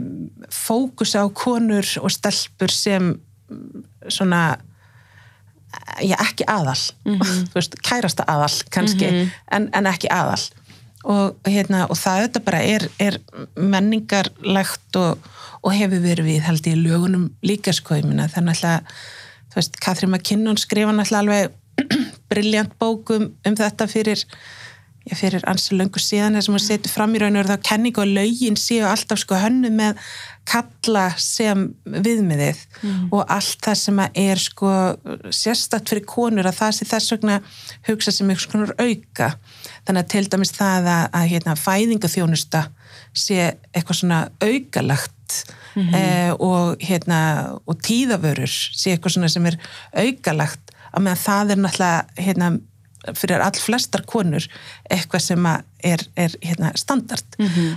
fókus 0.53 1.15
á 1.17 1.25
konur 1.33 1.87
og 2.01 2.13
stelpur 2.13 2.73
sem 2.73 3.15
svona 4.07 4.43
já, 6.03 6.15
ekki 6.19 6.45
aðal. 6.49 6.77
Þú 7.05 7.55
veist, 7.55 7.77
kærasta 7.85 8.25
aðal 8.29 8.53
kannski, 8.73 9.09
en, 9.51 9.69
en 9.73 9.89
ekki 9.89 10.11
aðal 10.13 10.41
og, 11.03 11.37
hérna, 11.47 11.85
og 11.89 11.97
það 11.97 12.25
þetta 12.25 12.43
bara 12.45 12.61
er, 12.65 12.87
er 13.01 13.17
menningarlegt 13.55 14.99
og, 15.01 15.31
og 15.61 15.75
hefur 15.75 16.03
verið 16.03 16.29
við 16.29 16.45
held 16.45 16.69
ég 16.69 16.79
lögunum 16.81 17.27
líka 17.45 17.73
sko, 17.75 17.97
ég 17.99 18.07
minna 18.07 18.29
þannig 18.31 18.63
að 18.67 18.95
þú 19.51 19.59
veist, 19.59 19.77
Katrín 19.83 20.13
McKinnon 20.13 20.59
skrifa 20.61 20.93
náttúrulega 20.95 21.21
alveg 21.25 21.57
briljant 22.31 22.75
bókum 22.79 23.31
um 23.47 23.57
þetta 23.57 23.87
fyrir 23.91 24.25
já, 25.07 25.15
fyrir 25.17 25.43
ansi 25.49 25.75
löngu 25.75 26.01
síðan 26.01 26.37
þess 26.37 26.49
að 26.49 26.55
maður 26.55 26.65
setur 26.67 26.93
fram 26.93 27.15
í 27.15 27.21
raun 27.21 27.39
og 27.41 27.49
þá 27.49 27.55
kenning 27.65 27.99
og 28.01 28.11
lögin 28.11 28.59
séu 28.59 28.85
alltaf 28.87 29.21
sko 29.23 29.39
hönnu 29.41 29.71
með 29.73 29.99
kalla 30.49 31.07
sem 31.21 31.67
viðmiðið 31.85 32.61
og 33.13 33.25
allt 33.25 33.59
það 33.65 33.79
sem 33.81 34.01
að 34.03 34.21
er 34.23 34.41
sko 34.41 34.71
sérstætt 35.29 35.91
fyrir 35.91 36.05
konur 36.09 36.49
að 36.49 36.59
það 36.61 36.77
sé 36.77 36.89
þess 36.89 37.15
vegna 37.15 37.39
hugsa 37.89 38.13
sem 38.13 38.29
einhvers 38.29 38.49
konar 38.51 38.73
auka 38.79 39.33
þannig 39.87 40.03
að 40.03 40.11
til 40.13 40.23
dæmis 40.33 40.53
það 40.55 40.89
að, 40.93 41.05
að 41.17 41.29
hérna, 41.33 41.55
fæðingaþjónusta 41.59 42.65
sé 43.17 43.37
eitthvað 43.73 43.99
svona 44.01 44.19
aukalagt 44.43 45.37
eh, 45.95 46.31
og 46.37 46.81
hérna 46.83 47.21
og 47.65 47.79
tíðavörur 47.85 48.51
sé 48.51 48.93
eitthvað 48.93 49.17
svona 49.17 49.31
sem 49.31 49.47
er 49.49 49.57
aukalagt 49.95 50.75
að 50.91 51.05
meðan 51.05 51.23
það 51.23 51.53
er 51.55 51.63
náttúrulega 51.63 52.27
hérna 52.27 52.51
fyrir 53.17 53.41
all 53.41 53.57
flestar 53.57 54.03
konur 54.05 54.45
eitthvað 54.91 55.23
sem 55.25 55.47
er, 55.49 56.03
er 56.19 56.35
hérna, 56.43 56.73
standard. 56.77 57.25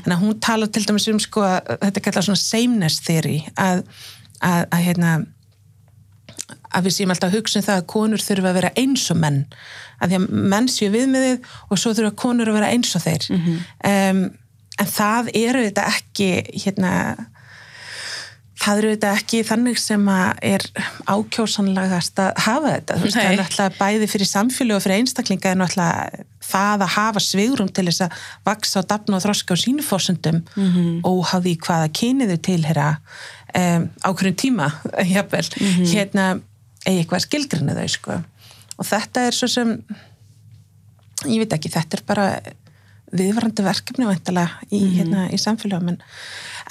Þannig 0.04 0.16
að 0.16 0.24
hún 0.24 0.40
tala 0.44 0.68
til 0.68 0.84
dæmis 0.84 1.08
um 1.08 1.20
sko, 1.22 1.46
þetta 1.80 2.02
kallar 2.04 2.26
svona 2.26 2.42
sameness 2.42 3.00
theory 3.06 3.38
að, 3.56 3.84
að, 4.44 4.66
að 4.68 4.84
hérna 4.84 5.14
að 6.74 6.86
við 6.86 6.96
séum 6.96 7.12
alltaf 7.14 7.30
að 7.30 7.38
hugsa 7.38 7.60
um 7.60 7.66
það 7.66 7.80
að 7.80 7.90
konur 7.94 8.24
þurfa 8.24 8.50
að 8.50 8.58
vera 8.58 8.72
eins 8.80 9.04
og 9.12 9.20
menn. 9.20 9.42
Að 10.00 10.10
því 10.10 10.18
að 10.20 10.26
menn 10.54 10.70
séu 10.72 10.90
viðmiðið 10.94 11.52
og 11.68 11.80
svo 11.80 11.94
þurfa 11.96 12.16
konur 12.24 12.50
að 12.50 12.58
vera 12.58 12.72
eins 12.74 12.96
og 12.98 13.04
þeir. 13.04 13.28
Um, 13.90 14.24
en 14.80 14.90
það 14.90 15.30
eru 15.38 15.62
þetta 15.68 15.86
ekki 15.92 16.30
hérna 16.64 16.92
það 18.64 18.80
eru 18.80 18.92
þetta 18.94 19.10
ekki 19.18 19.40
þannig 19.46 19.80
sem 19.82 20.04
að 20.10 20.44
er 20.46 20.64
ákjósanlegast 21.10 22.20
að 22.22 22.30
hafa 22.46 22.74
þetta, 22.76 22.96
þú 22.96 23.06
veist, 23.06 23.18
það 23.18 23.26
er 23.28 23.40
náttúrulega 23.40 23.78
bæði 23.80 24.08
fyrir 24.12 24.30
samfélag 24.30 24.78
og 24.78 24.84
fyrir 24.84 25.02
einstaklinga 25.02 25.50
er 25.50 25.60
náttúrulega 25.60 26.24
það 26.44 26.84
að 26.86 26.92
hafa 26.94 27.22
svigrum 27.24 27.70
til 27.74 27.86
þess 27.88 28.04
að 28.06 28.18
vaksa 28.46 28.80
og 28.80 28.88
dafna 28.92 29.18
og 29.18 29.24
þroska 29.24 29.56
á 29.56 29.62
sínu 29.64 29.84
fórsöndum 29.84 30.42
mm 30.44 30.68
-hmm. 30.70 31.00
óháði 31.02 31.56
hvaða 31.58 31.92
kyniðu 31.98 32.38
tilhera 32.38 32.88
um, 33.58 33.86
ákveðin 34.04 34.40
tíma 34.40 34.70
jafnvel, 35.14 35.46
hérna 35.90 36.26
eigi 36.84 37.02
eitthvað 37.02 37.24
skilgrinu 37.26 37.76
þau 37.78 37.88
sko. 37.92 38.18
Og 38.74 38.88
þetta 38.88 39.28
er 39.28 39.36
svo 39.36 39.48
sem 39.50 39.76
ég 41.30 41.44
veit 41.44 41.56
ekki, 41.56 41.72
þetta 41.72 41.98
er 41.98 42.04
bara 42.08 42.26
viðvarandi 43.14 43.64
verkefni 43.64 44.08
væntalega 44.08 44.66
í, 44.74 44.80
hérna, 44.96 45.28
í 45.30 45.38
samfélagum 45.38 45.92
en, 45.92 46.00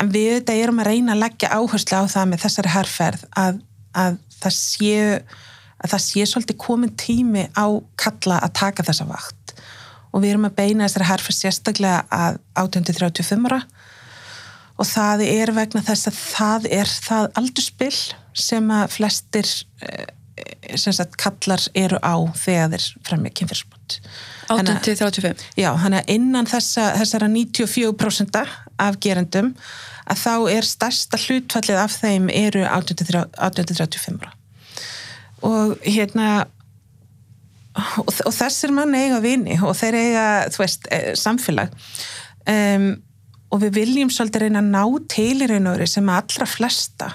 en 0.02 0.12
við 0.12 0.40
þetta 0.40 0.58
erum 0.60 0.82
að 0.84 0.90
reyna 0.92 1.16
að 1.16 1.24
leggja 1.24 1.54
áherslu 1.56 2.04
á 2.04 2.06
það 2.12 2.30
með 2.32 2.44
þessari 2.44 2.74
herrferð 2.74 3.26
að, 3.40 3.62
að 3.96 4.20
það 4.42 4.56
séu 4.58 5.08
að 5.84 5.94
það 5.94 6.04
sé 6.06 6.26
svolítið 6.28 6.60
komin 6.64 6.94
tími 7.00 7.46
á 7.56 7.68
kalla 8.00 8.40
að 8.44 8.54
taka 8.60 8.86
þessa 8.88 9.08
vakt. 9.10 9.56
Og 10.14 10.24
við 10.24 10.34
erum 10.34 10.48
að 10.48 10.58
beina 10.60 10.88
þessari 10.88 11.10
herrferð 11.10 11.40
sérstaklega 11.40 12.04
að 12.14 12.38
1835 12.62 13.50
ára 13.50 13.64
og 14.80 14.90
það 14.90 15.24
er 15.28 15.54
vegna 15.56 15.84
þess 15.86 16.10
að 16.10 16.20
það 16.20 16.68
er 16.80 16.92
það 17.08 17.30
aldurspill 17.42 17.96
sem 18.34 18.74
að 18.74 18.86
flestir 18.96 19.50
eh, 19.86 20.06
sem 20.80 20.96
sagt 20.96 21.18
kallar 21.22 21.62
eru 21.78 22.00
á 22.02 22.16
þegar 22.34 22.74
þeir 22.74 22.88
fremja 23.06 23.34
kynfyrirspott 23.38 24.00
18 24.50 24.82
til 24.84 24.96
35 24.98 25.44
Já, 25.60 25.70
þannig 25.80 26.00
að 26.02 26.14
innan 26.16 26.50
þessa, 26.50 26.90
þessara 27.00 27.30
94% 27.32 28.42
af 28.82 29.00
gerendum 29.04 29.54
að 30.10 30.20
þá 30.20 30.34
er 30.52 30.68
stærsta 30.68 31.20
hlutfallið 31.20 31.80
af 31.80 31.96
þeim 32.02 32.28
eru 32.34 32.66
18-35 32.68 34.18
ára. 34.20 34.34
Og 35.44 35.78
hérna 35.84 36.28
og, 38.02 38.12
og 38.12 38.34
þessir 38.36 38.74
mann 38.76 38.96
eiga 38.98 39.22
vini 39.24 39.58
og 39.62 39.76
þeir 39.80 40.00
eiga, 40.00 40.28
þú 40.54 40.64
veist, 40.64 40.88
eh, 40.92 41.12
samfélag. 41.20 41.74
Um, 42.50 42.88
og 43.54 43.62
við 43.62 43.76
viljum 43.78 44.10
svolítið 44.10 44.44
reyna 44.48 44.62
að 44.64 44.70
ná 44.74 44.84
til 45.14 45.44
í 45.46 45.48
raun 45.52 45.68
og 45.70 45.76
veru 45.78 45.86
sem 45.92 46.08
allra 46.10 46.48
flesta 46.50 47.10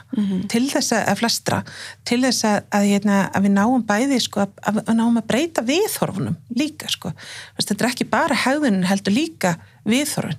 til 0.52 0.60
þess 0.70 0.92
að, 0.94 1.02
að 1.10 1.18
flestra 1.18 1.58
til 2.06 2.18
þess 2.22 2.44
að, 2.46 2.58
að, 2.78 2.84
hérna, 2.92 3.16
að 3.34 3.46
við 3.48 3.52
náum 3.56 3.82
bæði 3.88 4.18
sko, 4.22 4.44
að, 4.46 4.78
að 4.84 4.92
náum 5.00 5.18
að 5.18 5.26
breyta 5.32 5.64
viðhorfunum 5.66 6.36
líka 6.58 6.90
sko. 6.92 7.10
Þú 7.10 7.58
veist, 7.58 7.72
þetta 7.72 7.84
er 7.84 7.90
ekki 7.90 8.06
bara 8.12 8.38
hegðunin 8.44 8.86
heldur 8.86 9.16
líka 9.16 9.56
viðhorfun 9.88 10.38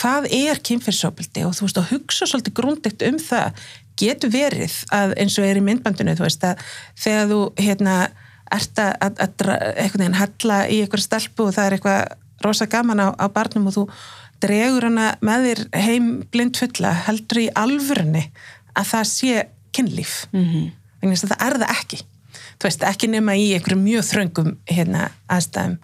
hvað 0.00 0.26
er 0.34 0.60
kynfyrsopildi 0.66 1.44
og 1.46 1.54
þú 1.58 1.68
veist 1.68 1.78
að 1.82 1.90
hugsa 1.94 2.26
svolítið 2.30 2.56
grúndegt 2.58 3.06
um 3.06 3.18
það. 3.22 3.62
Getur 4.00 4.30
verið 4.32 4.74
að 4.96 5.12
eins 5.20 5.34
og 5.38 5.44
er 5.44 5.58
í 5.60 5.64
myndbandinu 5.66 6.14
þú 6.16 6.24
veist 6.24 6.44
að 6.48 6.62
þegar 6.96 7.26
þú 7.30 7.40
hérna 7.60 7.96
ert 8.50 8.80
að, 8.82 8.94
að, 9.04 9.18
að 9.26 9.34
dra- 9.42 9.58
einhvern 9.76 10.00
veginn 10.06 10.16
hella 10.22 10.60
í 10.72 10.78
einhverja 10.82 11.04
stelpu 11.06 11.44
og 11.46 11.52
það 11.54 11.66
er 11.68 11.76
eitthvað 11.76 12.16
rosa 12.40 12.66
gaman 12.72 13.02
á, 13.04 13.08
á 13.20 13.26
barnum 13.28 13.68
og 13.68 13.74
þú 13.76 13.84
dregur 14.42 14.86
hana 14.88 15.14
með 15.24 15.48
þér 15.48 15.62
heim 15.84 16.10
blind 16.32 16.60
fulla 16.60 16.92
heldur 17.06 17.42
í 17.42 17.48
alvörunni 17.58 18.26
að 18.78 18.88
það 18.92 19.10
sé 19.10 19.42
kynlíf. 19.76 20.14
Mm 20.32 20.44
-hmm. 20.44 20.70
þess 21.10 21.24
að 21.24 21.34
það 21.34 21.44
er 21.46 21.58
það 21.58 21.74
ekki. 21.76 22.00
Þú 22.60 22.68
veist, 22.68 22.82
ekki 22.84 23.08
nema 23.08 23.34
í 23.36 23.52
einhverjum 23.56 23.84
mjög 23.84 24.04
þröngum 24.10 24.56
hérna 24.68 25.10
aðstæðum. 25.28 25.78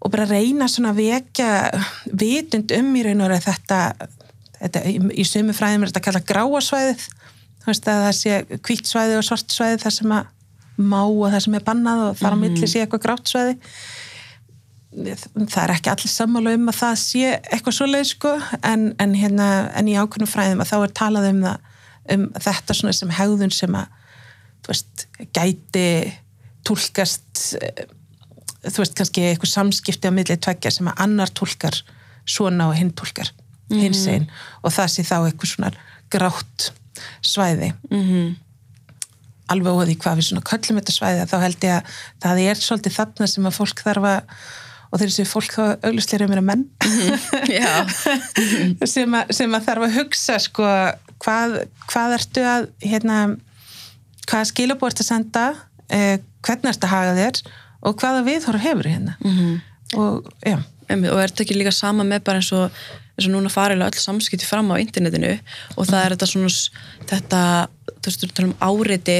Og 0.00 0.10
bara 0.10 0.24
reyna 0.24 0.68
svona 0.68 0.90
að 0.90 1.00
vekja 1.02 1.70
vitund 2.12 2.72
um 2.72 2.96
í 2.96 3.02
raun 3.04 3.20
og 3.20 3.28
veru 3.28 3.40
þetta, 3.44 3.80
þetta 4.60 4.84
í, 4.88 4.98
í 5.20 5.24
sömu 5.24 5.52
fræðum 5.52 5.82
er 5.82 5.90
þetta 5.90 6.00
að 6.00 6.06
kalla 6.06 6.28
gráasvæðið 6.30 7.08
þú 7.60 7.68
veist 7.68 7.88
að 7.88 8.04
það 8.06 8.14
sé 8.16 8.58
hvítt 8.64 8.88
svæði 8.88 9.16
og 9.18 9.26
svart 9.26 9.52
svæði 9.52 9.80
þar 9.82 9.96
sem 9.96 10.14
að 10.16 10.28
má 10.80 11.00
og 11.04 11.26
það 11.28 11.42
sem 11.44 11.56
er 11.58 11.64
bannað 11.66 12.04
og 12.06 12.20
þar 12.20 12.36
á 12.36 12.38
milli 12.40 12.68
sé 12.68 12.80
eitthvað 12.80 13.04
grátt 13.04 13.28
svæði 13.28 13.56
það 14.90 15.60
er 15.62 15.72
ekki 15.76 15.92
allir 15.92 16.10
sammála 16.10 16.54
um 16.58 16.70
að 16.72 16.78
það 16.80 16.96
sé 17.04 17.26
eitthvað 17.38 17.76
svoleið 17.76 18.08
sko. 18.10 18.34
En, 18.66 18.90
en, 18.98 19.14
hérna, 19.14 19.48
en 19.78 19.90
í 19.90 19.94
ákveðnum 19.94 20.30
fræðum 20.30 20.64
að 20.64 20.72
þá 20.72 20.76
er 20.80 20.94
talað 20.98 21.28
um, 21.30 21.44
það, 21.46 21.68
um 22.16 22.26
þetta 22.46 22.76
svona 22.80 22.96
sem 22.98 23.14
hegðun 23.20 23.54
sem 23.54 23.78
að 23.78 23.96
þú 24.60 24.72
veist, 24.74 25.06
gæti 25.36 25.86
tólkast 26.66 27.44
eh, 27.60 27.84
þú 28.66 28.82
veist, 28.82 28.96
kannski 28.98 29.28
eitthvað 29.30 29.54
samskipti 29.54 30.10
á 30.10 30.12
millið 30.14 30.42
tveggja 30.44 30.74
sem 30.74 30.90
að 30.90 31.04
annar 31.06 31.32
tólkar 31.32 31.78
svona 32.28 32.68
og 32.70 32.76
hinn 32.76 32.92
tólkar 32.92 33.30
hins 33.70 34.02
einn 34.10 34.26
og 34.64 34.74
það 34.74 34.88
sé 34.90 35.04
þá 35.06 35.16
eitthvað 35.20 35.52
svona 35.52 35.70
grátt 36.10 36.70
svæði. 37.22 37.70
Mm 37.90 38.02
-hmm. 38.06 38.32
alveg 39.54 39.78
óði 39.78 39.94
hvað 39.98 40.18
við 40.18 40.26
svona 40.28 40.48
köllum 40.50 40.80
þetta 40.80 40.92
svæði 40.94 41.28
þá 41.30 41.36
held 41.44 41.64
ég 41.64 41.76
að 41.76 41.84
það 42.22 42.40
er 42.42 42.56
svolítið 42.58 42.96
þarna 42.98 43.26
sem 43.26 43.46
að 43.46 43.56
fólk 43.56 43.82
þarf 43.86 44.04
að 44.10 44.20
og 44.90 44.98
þeir 45.00 45.12
séu 45.14 45.28
fólk 45.28 45.54
þá 45.54 45.62
auglislega 45.86 46.26
um 46.26 46.46
menn. 46.46 46.64
Já, 47.60 47.86
sem, 48.88 49.14
að, 49.14 49.32
sem 49.36 49.54
að 49.54 49.68
þarf 49.68 49.86
að 49.86 49.96
hugsa 50.00 50.38
sko, 50.42 50.66
hvað, 51.22 51.56
hvað 51.90 52.16
ertu 52.18 52.46
að 52.46 52.68
hérna, 52.82 53.20
hvaða 54.26 54.50
skilabú 54.50 54.88
ertu 54.90 55.04
að 55.06 55.10
senda 55.12 55.46
eh, 55.90 56.18
hvernig 56.46 56.72
ertu 56.72 56.88
að 56.88 56.94
haga 56.94 57.16
þér 57.18 57.42
og 57.86 58.02
hvaða 58.02 58.26
viðhóru 58.26 58.62
hefur 58.66 58.90
hérna. 58.90 59.16
Mhm. 59.24 59.58
og 59.98 60.26
já, 60.46 60.58
og 60.90 61.18
er 61.18 61.30
þetta 61.30 61.42
ekki 61.46 61.56
líka 61.58 61.72
sama 61.74 62.04
með 62.06 62.24
bara 62.26 62.42
eins 62.42 62.50
og, 62.54 62.82
eins 63.20 63.28
og 63.28 63.34
núna 63.36 63.52
farilega 63.52 63.92
öll 63.92 64.00
samskipti 64.00 64.48
fram 64.48 64.72
á 64.72 64.80
internetinu 64.80 65.34
og 65.76 65.88
það 65.88 66.00
er 66.02 66.14
þetta 66.14 66.28
svona 66.30 66.52
þetta, 67.10 67.40
þú 67.90 68.06
veist, 68.06 68.24
við 68.24 68.32
talum 68.38 68.54
áreiti 68.64 69.18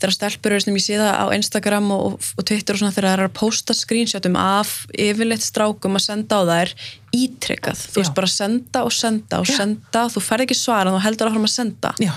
þegar 0.00 0.14
stelpur 0.16 0.54
eru 0.56 0.64
sem 0.64 0.78
ég 0.78 0.84
sé 0.84 0.98
það 0.98 1.12
á 1.14 1.26
Instagram 1.36 1.90
og, 1.94 2.18
og, 2.18 2.44
Twitter 2.48 2.76
og 2.76 2.82
svona 2.82 2.94
þegar 2.96 3.08
það 3.08 3.16
er 3.16 3.24
að 3.28 3.36
posta 3.38 3.76
screenshotum 3.76 4.38
af 4.40 4.74
yfirleitt 4.96 5.44
strákum 5.44 5.98
að 5.98 6.06
senda 6.08 6.40
á 6.40 6.42
þær 6.50 6.74
ítrykkað, 7.16 7.86
þú 7.94 8.02
veist 8.02 8.16
bara 8.16 8.32
senda 8.32 8.84
og 8.86 8.94
senda 8.96 9.40
og 9.42 9.48
Já. 9.48 9.56
senda, 9.60 10.04
þú 10.10 10.24
ferð 10.24 10.46
ekki 10.46 10.58
svara 10.58 10.94
þú 10.94 11.04
heldur 11.06 11.30
áfram 11.30 11.48
að 11.48 11.54
senda. 11.54 11.94
Já, 12.02 12.12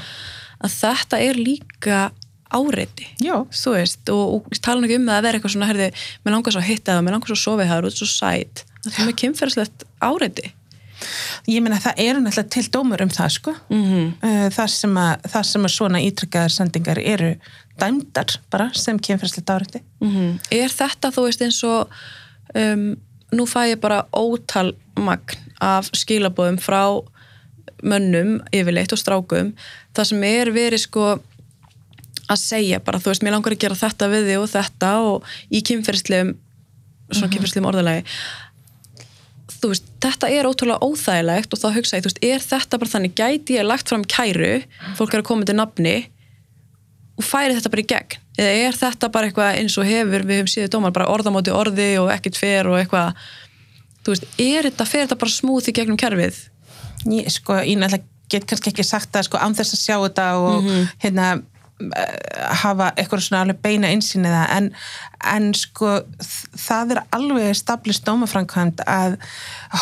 að 0.64 0.76
þetta 0.80 1.22
er 1.28 1.40
líka 1.40 2.02
áreiti 2.54 3.10
þú 3.20 3.76
veist, 3.78 4.04
og, 4.14 4.36
og 4.38 4.60
tala 4.62 4.86
ekki 4.86 5.00
um 5.00 5.08
það 5.10 5.18
að 5.18 5.28
vera 5.28 5.40
eitthvað 5.40 5.56
svona, 5.56 5.72
mér 5.74 6.36
langar 6.36 6.56
svo 6.56 6.62
að 6.62 6.70
hitta 6.70 6.98
það 6.98 7.08
mér 7.08 7.18
langar 7.18 7.32
svo 7.32 7.38
að 7.40 7.44
sofa 7.44 7.70
það, 7.70 7.80
þú 7.82 7.92
ert 7.92 8.02
svo 8.02 8.10
sæt. 8.12 8.66
Það 8.84 9.00
er 9.00 9.08
með 9.10 9.18
kynferðslegt 9.22 9.86
áreiti 10.04 10.52
ég 11.48 11.64
meina 11.64 11.80
það 11.82 12.02
eru 12.06 12.24
náttúrulega 12.24 12.50
til 12.56 12.66
dómur 12.74 13.02
um 13.02 13.10
það 13.10 13.30
sko. 13.30 13.56
Mm 13.70 13.84
-hmm. 13.84 14.52
það 14.58 14.68
sem 14.68 14.98
að, 14.98 15.14
það 15.34 15.44
sem 15.44 15.66
að 15.66 15.76
svona 15.78 16.02
ítrykkaðar 16.02 16.52
sendingar 16.52 17.00
eru 17.00 17.36
dæmdar 17.80 18.40
bara 18.52 18.70
sem 18.74 19.00
kynferðslegt 19.00 19.50
árætti 19.50 19.82
er 20.52 20.70
þetta, 20.70 21.12
þú 21.12 21.24
veist, 21.26 21.42
eins 21.42 21.64
og 21.64 21.90
um, 22.56 22.96
nú 23.32 23.46
fæ 23.46 23.74
ég 23.74 23.80
bara 23.80 24.06
ótal 24.14 24.74
magn 24.96 25.38
af 25.60 25.90
skilabóðum 25.94 26.60
frá 26.60 27.02
mönnum 27.84 28.42
yfirleitt 28.52 28.94
og 28.94 29.00
strákum. 29.00 29.54
Það 29.96 30.06
sem 30.06 30.24
er 30.24 30.52
verið 30.52 30.80
sko 30.86 31.20
að 32.32 32.40
segja 32.40 32.80
bara, 32.80 33.00
þú 33.00 33.12
veist, 33.12 33.24
mér 33.24 33.36
langar 33.36 33.52
að 33.52 33.60
gera 33.60 33.76
þetta 33.76 34.10
við 34.12 34.30
þig 34.30 34.40
og 34.40 34.50
þetta 34.50 34.92
og 35.00 35.24
í 35.52 35.62
kynferðslegum 35.62 36.36
svona 37.14 37.30
kynferðslegum 37.34 37.68
orðalagi. 37.70 38.04
þú 38.06 38.43
veist, 39.72 39.86
þetta 40.04 40.30
er 40.34 40.50
ótrúlega 40.50 40.84
óþægilegt 40.84 41.54
og 41.56 41.62
þá 41.62 41.68
hugsa 41.78 41.98
ég, 41.98 42.04
þú 42.04 42.12
veist, 42.12 42.24
er 42.28 42.44
þetta 42.44 42.80
bara 42.82 42.94
þannig 42.94 43.16
gæti 43.20 43.58
ég 43.58 43.68
lagt 43.68 43.92
fram 43.92 44.04
kæru 44.04 44.52
fólk 44.98 45.16
er 45.16 45.24
að 45.24 45.30
koma 45.30 45.48
til 45.48 45.56
nafni 45.58 45.96
og 47.18 47.26
færi 47.28 47.56
þetta 47.58 47.72
bara 47.74 47.84
í 47.84 47.90
gegn? 47.94 48.20
Eða 48.34 48.54
er 48.66 48.78
þetta 48.80 49.10
bara 49.14 49.30
eitthvað 49.30 49.60
eins 49.62 49.76
og 49.78 49.86
hefur 49.86 50.24
við 50.26 50.40
höfum 50.42 50.50
síðu 50.50 50.72
dómar, 50.74 50.94
bara 50.96 51.12
orðamóti 51.14 51.54
orði 51.54 51.92
og 52.02 52.10
ekkert 52.14 52.40
fer 52.40 52.70
og 52.72 52.80
eitthvað 52.80 53.20
þú 54.04 54.16
veist, 54.16 54.26
er 54.42 54.70
þetta, 54.70 54.88
fer 54.90 55.06
þetta 55.06 55.20
bara 55.22 55.36
smúð 55.36 55.70
í 55.70 55.76
gegnum 55.78 56.00
kerfið? 56.02 56.40
Ég, 57.12 57.30
sko, 57.36 57.60
ég 57.62 57.78
náttúrulega 57.78 58.10
get 58.34 58.48
kannski 58.50 58.72
ekki 58.72 58.86
sagt 58.88 59.12
það 59.14 59.28
sko, 59.28 59.42
án 59.42 59.56
þess 59.58 59.76
að 59.76 59.82
sjá 59.84 59.96
þetta 60.08 60.28
og 60.42 60.70
hérna 61.04 61.28
eh, 61.36 61.42
hafa 62.64 62.92
eitthvað 62.98 63.26
svona 63.26 63.42
alveg 63.44 63.62
beina 63.64 63.90
einsýn 63.92 64.28
eða 64.30 64.44
en, 64.56 64.70
en 65.34 65.50
sko 65.58 65.96
það 66.60 66.96
er 66.96 67.02
alveg 67.18 67.58
stablist 67.58 68.06
dómafrankvæmt 68.08 68.84
að 68.88 69.18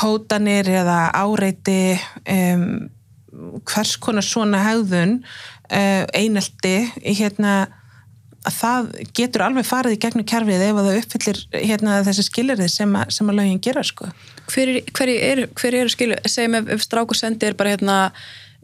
hótanir 0.01 0.69
eða 0.81 1.11
áreiti 1.19 1.99
um, 2.25 2.89
hvers 3.67 3.97
konar 4.01 4.25
svona 4.25 4.63
hegðun 4.65 5.19
uh, 5.21 6.03
einelti 6.15 6.75
hérna 7.03 7.67
að 8.41 8.55
það 8.57 8.87
getur 9.17 9.43
alveg 9.45 9.67
farið 9.67 9.95
í 9.95 9.99
gegnum 10.01 10.25
kerfið 10.25 10.63
ef 10.65 10.79
að 10.79 10.87
það 10.87 10.99
uppfyllir 11.01 11.41
hérna, 11.53 11.97
þessi 12.07 12.23
skilirði 12.25 12.69
sem, 12.73 12.95
sem 13.13 13.29
að 13.29 13.37
lögin 13.37 13.61
gera 13.61 13.83
sko. 13.85 14.09
hver, 14.49 14.71
er, 14.71 14.81
hver, 14.97 15.75
er, 15.75 15.75
eru 15.83 15.93
skilu 15.93 16.17
segjum 16.25 16.57
ef, 16.57 16.71
ef 16.73 16.85
strákur 16.87 17.19
sendir 17.19 17.57
bara 17.59 17.75
hérna 17.75 17.97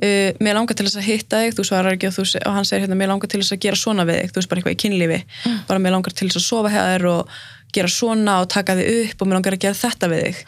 uh, 0.04 0.32
mér 0.44 0.58
langar 0.58 0.78
til 0.78 0.88
þess 0.88 1.00
að 1.02 1.08
hitta 1.10 1.44
þig. 1.44 1.58
Þú 1.58 1.68
svarar 1.70 1.98
ekki 1.98 2.10
og, 2.10 2.18
þú, 2.18 2.26
og 2.42 2.58
hann 2.58 2.68
segir 2.68 2.86
hérna 2.86 2.98
mér 3.00 3.14
langar 3.14 3.32
til 3.32 3.42
þess 3.44 3.56
að 3.56 3.64
gera 3.68 3.80
svona 3.80 4.08
við 4.08 4.22
þig, 4.22 4.34
þú 4.34 4.42
veist 4.42 4.52
bara 4.52 4.64
eitthvað 4.64 4.76
í 4.78 4.82
kynlífi. 4.84 5.22
Bara 5.70 5.84
mér 5.84 5.96
langar 5.98 6.18
til 6.18 6.28
þess 6.30 6.42
að 6.42 6.48
sofa 6.48 6.74
hefðir 6.74 7.08
og 7.12 7.38
gera 7.76 7.92
svona 7.92 8.42
og 8.42 8.52
taka 8.54 8.78
þig 8.80 8.92
upp 9.04 9.22
og 9.22 9.30
mér 9.30 9.40
langar 9.40 9.58
að 9.58 9.64
gera 9.66 9.82
þetta 9.82 10.12
við 10.12 10.28
þig. 10.28 10.44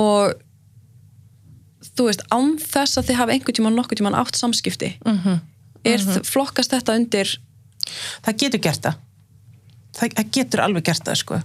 Og 0.00 0.38
þú 2.00 2.08
veist, 2.08 2.24
án 2.32 2.56
þess 2.60 2.98
að 2.98 3.10
þið 3.10 3.20
hafa 3.20 3.36
einhvern 3.36 3.58
tímann 3.58 3.78
nokkuð 3.78 4.00
tímann 4.00 4.18
átt 4.18 4.38
samskipti 4.38 4.94
mm 5.04 5.20
-hmm. 5.24 5.38
er, 5.84 6.04
flokkast 6.24 6.72
þetta 6.72 6.96
undir 6.96 7.38
það 8.24 8.36
getur 8.42 8.60
gert 8.60 8.82
það. 8.82 8.98
Það, 9.90 10.26
getur 10.32 10.60
alveg 10.60 10.84
gert 10.86 11.04
það 11.04 11.16
sko. 11.18 11.40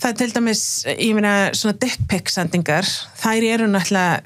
Það 0.00 0.08
er 0.10 0.16
til 0.18 0.32
dæmis 0.34 0.62
ég 0.86 1.14
meina 1.14 1.34
svona 1.54 1.76
dick 1.78 2.00
pic 2.10 2.28
sendingar 2.28 2.84
þær 3.16 3.46
eru 3.52 3.68
náttúrulega 3.70 4.20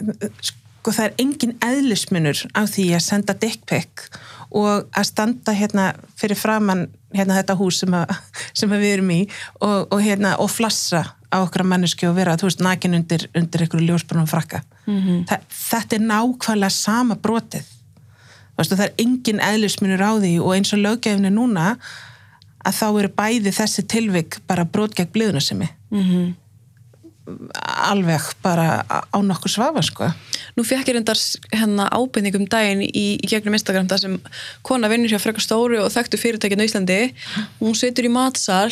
sko 0.80 0.94
það 0.96 1.06
er 1.06 1.14
engin 1.20 1.56
eðlismunur 1.64 2.44
á 2.56 2.64
því 2.64 2.86
að 2.96 3.04
senda 3.04 3.36
dick 3.36 3.64
pic 3.68 4.08
og 4.50 4.88
að 4.96 5.06
standa 5.06 5.54
hérna 5.54 5.92
fyrir 6.18 6.38
framann 6.40 6.88
hérna 7.14 7.36
þetta 7.38 7.56
hús 7.58 7.82
sem, 7.82 7.94
að, 7.94 8.14
sem 8.58 8.72
að 8.72 8.84
við 8.84 8.94
erum 8.96 9.14
í 9.14 9.20
og, 9.60 9.90
og 9.92 9.98
hérna 10.02 10.36
og 10.40 10.50
flassa 10.50 11.04
á 11.30 11.36
okkar 11.38 11.62
manneski 11.62 12.08
og 12.08 12.16
vera, 12.16 12.34
þú 12.34 12.48
veist, 12.48 12.62
nakin 12.64 12.96
undir, 12.98 13.28
undir 13.38 13.62
einhverju 13.62 13.86
ljósbrunum 13.86 14.26
frakka. 14.26 14.64
Þa, 15.30 15.36
þetta 15.54 15.96
er 15.96 16.02
nákvæmlega 16.08 16.74
sama 16.74 17.14
brotið. 17.22 17.68
Og 18.58 18.66
það 18.66 18.82
er 18.88 18.96
engin 18.98 19.38
eðlismunur 19.40 20.02
á 20.02 20.12
því 20.18 20.32
og 20.42 20.56
eins 20.56 20.74
og 20.74 20.82
löggefni 20.82 21.30
núna 21.30 21.76
að 22.66 22.76
þá 22.76 22.86
eru 22.90 23.12
bæði 23.16 23.52
þessi 23.56 23.86
tilvik 23.88 24.40
bara 24.50 24.66
brot 24.68 24.96
gegn 24.98 25.12
bliðunasemi 25.14 25.68
mm 25.70 26.02
-hmm. 26.02 26.26
Alveg 27.90 28.26
bara 28.44 28.82
á 28.86 29.18
nokkur 29.24 29.52
svafa 29.52 29.82
sko. 29.84 30.08
Nú 30.56 30.64
fekk 30.66 30.90
ég 30.90 30.96
reyndar 30.96 31.20
hérna 31.52 31.88
ábyrningum 31.94 32.48
daginn 32.50 32.82
í, 32.86 33.06
í 33.20 33.30
gegnum 33.30 33.56
Instagram 33.58 33.88
þar 33.90 34.02
sem 34.04 34.18
kona 34.66 34.90
vinnur 34.92 35.12
hjá 35.12 35.20
frekar 35.22 35.44
stóru 35.44 35.80
og 35.84 35.92
þekktu 35.94 36.20
fyrirtækinu 36.20 36.66
Íslandi. 36.66 37.00
Hún 37.60 37.78
situr 37.78 38.08
í 38.08 38.12
matsal 38.12 38.70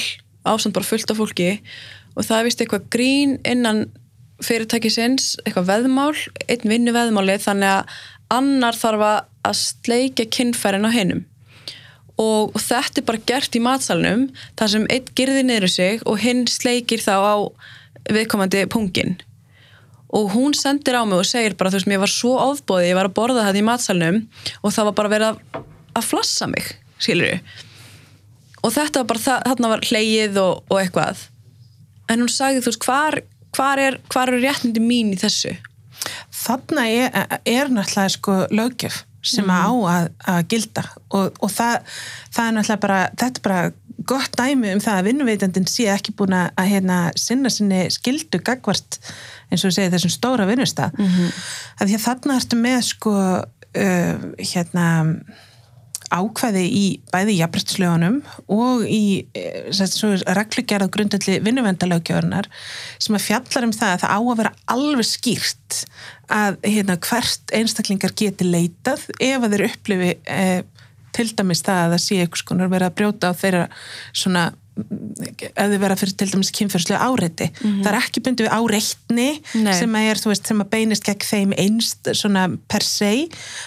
ásamt 0.49 0.77
bara 0.77 0.89
fullt 0.89 1.11
af 1.13 1.21
fólki 1.21 1.51
og 2.17 2.27
það 2.27 2.39
er 2.39 2.47
vist 2.49 2.63
eitthvað 2.63 2.91
grín 2.93 3.39
innan 3.47 3.87
fyrirtækisins, 4.45 5.35
eitthvað 5.43 5.73
veðmál 5.73 6.15
einn 6.47 6.71
vinnu 6.71 6.95
veðmáli 6.95 7.41
þannig 7.43 7.81
að 7.81 7.99
annar 8.39 8.77
þarf 8.79 9.09
að 9.09 9.59
sleikja 9.59 10.29
kinnfærin 10.31 10.87
á 10.87 10.93
hinnum 10.95 11.25
og, 12.19 12.55
og 12.55 12.61
þetta 12.61 13.01
er 13.01 13.07
bara 13.09 13.25
gert 13.31 13.57
í 13.57 13.63
matsalnum 13.63 14.29
þar 14.59 14.73
sem 14.75 14.87
einn 14.91 15.11
girði 15.19 15.45
niður 15.47 15.73
sig 15.73 16.05
og 16.05 16.21
hinn 16.23 16.47
sleikir 16.51 17.03
þá 17.03 17.15
á 17.23 17.37
viðkomandi 18.15 18.67
pungin. 18.73 19.17
Og 20.17 20.31
hún 20.33 20.55
sendir 20.57 20.97
á 20.97 21.05
mig 21.05 21.21
og 21.21 21.29
segir 21.29 21.57
bara 21.59 21.73
þú 21.73 21.81
veist, 21.81 21.91
mér 21.91 22.05
var 22.05 22.13
svo 22.13 22.35
ofbóði, 22.41 22.91
ég 22.91 22.97
var 22.97 23.11
að 23.11 23.17
borða 23.19 23.49
þetta 23.49 23.61
í 23.61 23.67
matsalnum 23.67 24.21
og 24.63 24.73
það 24.73 24.91
var 24.91 25.01
bara 25.01 25.15
verið 25.15 25.33
að, 25.33 25.65
að 26.01 26.07
flassa 26.09 26.49
mig, 26.49 26.71
skilur 26.97 27.41
og 28.63 28.75
þetta 28.75 29.03
var 29.03 29.09
bara, 29.13 29.25
það, 29.25 29.43
þarna 29.51 29.73
var 29.73 29.85
hleyið 29.89 30.39
og, 30.43 30.63
og 30.69 30.81
eitthvað. 30.83 31.25
En 32.09 32.25
hún 32.25 32.33
sagði, 32.33 32.63
þú 32.65 32.73
veist, 32.73 32.87
hvar, 32.87 33.19
hvar 33.57 33.83
er 33.83 33.99
hvar 34.13 34.33
eru 34.33 34.41
réttindi 34.43 34.83
mín 34.83 35.13
í 35.15 35.21
þessu? 35.21 35.55
Þarna 36.45 36.87
er, 36.89 37.37
er 37.45 37.71
náttúrulega 37.73 38.15
sko 38.15 38.39
löggjöf 38.55 39.03
sem 39.29 39.49
á 39.51 39.67
að, 39.69 40.11
að 40.31 40.41
gilda. 40.53 40.85
Og, 41.11 41.37
og 41.43 41.53
það, 41.53 41.93
það 42.33 42.45
er 42.45 42.57
náttúrulega 42.57 42.85
bara 42.87 43.01
þetta 43.15 43.43
er 43.43 43.47
bara 43.49 43.63
gott 44.07 44.37
dæmi 44.39 44.73
um 44.75 44.83
það 44.83 45.01
að 45.01 45.09
vinnuveitandin 45.09 45.67
sé 45.71 45.89
ekki 45.91 46.15
búin 46.19 46.37
að, 46.37 46.53
hérna, 46.71 46.99
sinna 47.19 47.51
sinni 47.51 47.87
skildu 47.91 48.41
gagvart 48.45 49.01
eins 49.51 49.65
og 49.67 49.75
segja 49.75 49.91
þessum 49.95 50.15
stóra 50.15 50.47
vinnustaf 50.47 50.95
mm 50.95 51.07
-hmm. 51.07 51.37
að 51.81 51.89
því 51.89 51.99
að 51.99 52.07
þarna 52.07 52.37
ertu 52.39 52.57
með 52.57 52.81
sko 52.93 53.15
uh, 53.19 54.17
hérna 54.39 54.87
ákvæði 56.09 56.63
í 56.65 56.85
bæði 57.13 57.37
jafnbrytslögunum 57.37 58.23
og 58.55 58.85
í 58.89 59.29
reglugjörð 60.39 60.89
grundalli 60.95 61.37
vinnuvendalögjöðunar 61.45 62.49
sem 62.99 63.19
að 63.19 63.27
fjallar 63.27 63.67
um 63.69 63.75
það 63.77 63.93
að 63.93 64.03
það 64.05 64.15
á 64.17 64.21
að 64.21 64.39
vera 64.41 64.55
alveg 64.75 65.09
skýrt 65.09 65.83
að 66.33 66.59
hérna, 66.65 66.97
hvert 67.05 67.55
einstaklingar 67.57 68.17
geti 68.17 68.49
leitað 68.49 69.05
ef 69.21 69.45
að 69.45 69.55
þeir 69.55 69.67
upplifi 69.69 70.11
eh, 70.25 70.63
til 71.19 71.29
dæmis 71.35 71.65
það 71.67 71.83
að 71.83 71.93
það 71.97 72.07
sé 72.07 72.23
eitthvað 72.23 72.45
skonar 72.45 72.73
verið 72.73 72.91
að 72.91 72.97
brjóta 73.03 73.35
á 73.35 73.41
þeirra 73.43 73.67
svona 74.15 74.47
ef 74.79 75.71
þið 75.73 75.81
vera 75.83 75.97
fyrir 75.99 76.15
til 76.21 76.29
dæmis 76.31 76.51
kynferðslega 76.55 77.07
áreiti. 77.09 77.49
Það 77.83 77.89
er 77.91 77.97
ekki 77.99 78.23
bundið 78.25 78.47
við 78.47 78.55
áreitni 78.55 79.27
sem 79.75 79.97
að 79.99 80.09
er, 80.11 80.21
veist, 80.31 80.47
sem 80.51 80.63
að 80.63 80.71
beinist 80.75 81.07
gegn 81.09 81.27
þeim 81.27 81.55
einst 81.65 82.11
svona 82.15 82.45
per 82.71 82.87
se 82.87 83.11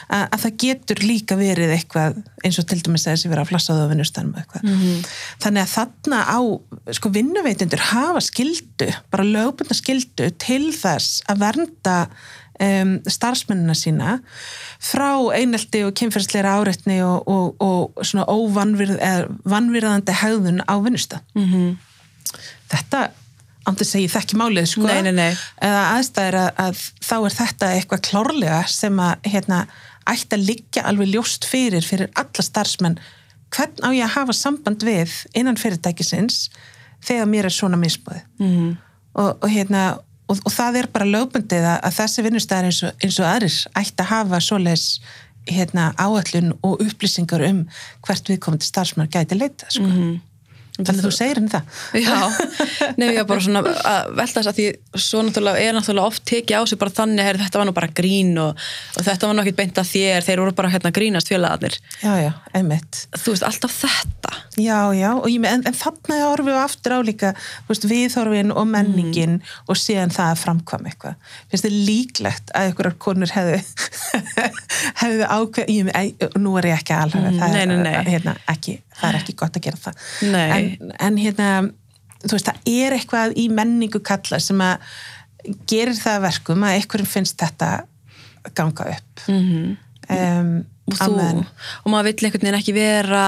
að, 0.07 0.23
að 0.23 0.39
það 0.45 0.57
getur 0.65 1.03
líka 1.03 1.37
verið 1.39 1.75
eitthvað 1.75 2.21
eins 2.47 2.59
og 2.61 2.67
til 2.71 2.79
dæmis 2.85 3.07
að 3.07 3.17
þessi 3.17 3.31
vera 3.33 3.43
að 3.43 3.51
flassaðu 3.51 3.85
á 3.85 3.91
vinnustanum 3.91 4.37
eitthvað. 4.39 4.67
Þannig 5.43 5.65
að 5.65 5.73
þarna 5.75 6.21
á, 6.31 6.39
sko, 6.97 7.13
vinnuveitundur 7.17 7.87
hafa 7.91 8.23
skildu, 8.25 8.91
bara 9.11 9.27
lögbundna 9.27 9.77
skildu 9.77 10.31
til 10.41 10.71
þess 10.75 11.25
að 11.29 11.43
vernda 11.43 11.97
um, 12.62 12.91
starfsmennina 13.10 13.74
sína 13.78 14.17
frá 14.82 15.10
einelti 15.36 15.84
og 15.88 15.93
kynferðsleira 16.00 16.56
áreitni 16.62 17.00
og, 17.06 17.28
og, 17.28 17.56
og 17.62 18.06
svona 18.06 18.26
óvanvirðandi 18.32 20.15
hegðun 20.21 20.62
á 20.65 20.74
vinnustaf. 20.84 21.24
Mhm. 21.36 21.78
Þetta 22.71 23.02
ándur 23.67 23.86
segi 23.86 24.08
þekki 24.10 24.38
málið 24.39 24.67
sko 24.71 24.88
Nei, 24.88 25.02
nei, 25.06 25.12
nei. 25.13 25.32
eða 25.62 25.82
aðstæður 25.97 26.38
að, 26.39 26.52
að 26.63 26.84
þá 27.06 27.15
er 27.28 27.36
þetta 27.38 27.71
eitthvað 27.76 28.04
klárlega 28.08 28.62
sem 28.71 29.02
að 29.04 29.28
hérna, 29.34 29.60
ætti 30.10 30.38
að 30.38 30.45
liggja 30.47 30.86
alveg 30.89 31.12
ljóst 31.13 31.45
fyrir 31.45 31.86
fyrir 31.86 32.10
alla 32.17 32.45
starfsmenn 32.45 32.95
hvern 33.54 33.84
á 33.86 33.89
ég 33.93 34.06
að 34.08 34.15
hafa 34.15 34.34
samband 34.34 34.82
við 34.88 35.13
innan 35.38 35.60
fyrirtækisins 35.62 36.47
þegar 37.06 37.30
mér 37.30 37.50
er 37.52 37.54
svona 37.54 37.78
misbúið 37.78 38.24
Mhm. 38.39 38.71
og, 39.13 39.38
og 39.43 39.50
hérna 39.52 39.84
og, 40.32 40.39
og 40.48 40.56
það 40.56 40.80
er 40.82 40.89
bara 40.94 41.10
lögbundið 41.10 41.67
að, 41.76 41.91
þessi 42.00 42.26
vinnustæðar 42.28 42.70
eins, 42.70 42.82
eins 43.04 43.20
og 43.20 43.28
aðrir 43.28 43.60
ætti 43.82 44.06
að 44.06 44.12
hafa 44.13 44.41
svoleiðis 44.48 44.88
hérna, 45.50 45.91
áallun 45.98 46.54
og 46.62 46.84
upplýsingar 46.86 47.44
um 47.48 47.63
hvert 48.06 48.30
viðkomandi 48.30 48.67
starfsmann 48.67 49.10
gæti 49.12 49.38
leita 49.39 49.70
sko. 49.74 49.88
Þannig 50.88 51.02
að 51.02 51.08
þú 51.08 51.13
segir 51.15 51.39
henni 51.39 51.52
það 51.52 51.63
Já, 52.02 52.17
nefnir 52.98 53.15
ég 53.17 53.28
bara 53.30 53.44
svona 53.46 53.62
að 53.91 54.12
velta 54.20 54.41
þess 54.41 54.52
að 54.52 54.60
því 54.60 54.67
svo 55.06 55.24
náttúrulega 55.28 55.63
er 55.65 55.78
náttúrulega 55.78 56.12
oft 56.12 56.26
tekið 56.32 56.58
á 56.58 56.62
sig 56.70 56.82
bara 56.82 56.96
þannig 57.00 57.32
að 57.32 57.41
þetta 57.46 57.62
var 57.62 57.70
nú 57.70 57.76
bara 57.78 57.91
grín 58.02 58.32
og, 58.41 58.65
og 58.98 59.08
þetta 59.08 59.30
var 59.30 59.38
nú 59.38 59.44
ekkert 59.46 59.60
beint 59.62 59.82
að 59.82 59.89
þér, 59.91 60.28
þeir 60.28 60.44
voru 60.44 60.56
bara 60.58 60.72
hérna 60.74 60.91
að 60.91 60.98
grínast 61.00 61.32
félagarnir. 61.32 61.78
já, 62.04 62.13
já, 62.26 62.32
einmitt 62.58 63.02
Þú 63.22 63.34
veist, 63.34 63.44
alltaf 63.48 63.74
þetta. 63.82 64.32
Já, 64.62 64.78
já, 64.96 65.10
og 65.15 65.28
með, 65.41 65.56
en, 65.56 65.63
en 65.70 65.76
þarna 65.78 66.20
horfum 66.26 66.48
við 66.50 66.60
aftur 66.62 66.96
á 66.96 67.00
líka, 67.06 67.32
viðhorfin 67.70 68.54
og 68.56 68.67
menningin 68.70 69.39
og 69.67 69.80
síðan 69.80 70.13
það 70.13 70.32
að 70.34 70.41
framkvæm 70.41 70.88
eitthvað. 70.91 71.32
Finnst 71.52 71.67
þið 71.67 71.78
líklegt 71.89 72.54
að 72.56 72.70
einhverjar 72.70 72.98
konur 73.02 73.34
hefðu 73.36 73.60
hefðu 75.02 75.28
ákveð, 75.28 75.72
ég 75.76 76.39
nú 76.41 76.56
er 76.60 76.70
ég 76.72 76.80
ekki 76.82 76.96
alveg, 76.98 77.22
Mm, 77.22 77.38
það, 77.39 77.54
nei, 77.54 77.65
nei, 77.65 77.76
er, 77.76 77.84
nei. 77.84 78.12
Hérna, 78.12 78.34
ekki, 78.52 78.74
það 78.98 79.10
er 79.10 79.17
ekki 79.20 79.36
gott 79.39 79.58
að 79.58 79.65
gera 79.67 79.80
það. 79.82 80.06
Nei. 80.32 80.48
En, 80.56 80.70
en 80.99 81.17
hérna, 81.21 81.49
þú 82.25 82.36
veist, 82.36 82.49
það 82.51 82.73
er 82.84 82.97
eitthvað 82.97 83.38
í 83.38 83.47
menningu 83.49 84.01
kalla 84.05 84.39
sem 84.39 84.62
að 84.62 84.77
gerir 85.69 85.97
það 85.97 86.17
að 86.19 86.25
verkum 86.27 86.63
að 86.67 86.75
einhverjum 86.79 87.10
finnst 87.15 87.39
þetta 87.41 87.71
ganga 88.57 88.91
upp. 88.97 89.25
Mm 89.27 89.77
Um, 90.12 90.65
og 90.89 90.95
þú, 90.97 91.05
amen. 91.13 91.38
og 91.86 91.91
maður 91.93 92.07
vill 92.10 92.25
einhvern 92.27 92.41
veginn 92.43 92.57
ekki 92.57 92.73
vera 92.75 93.19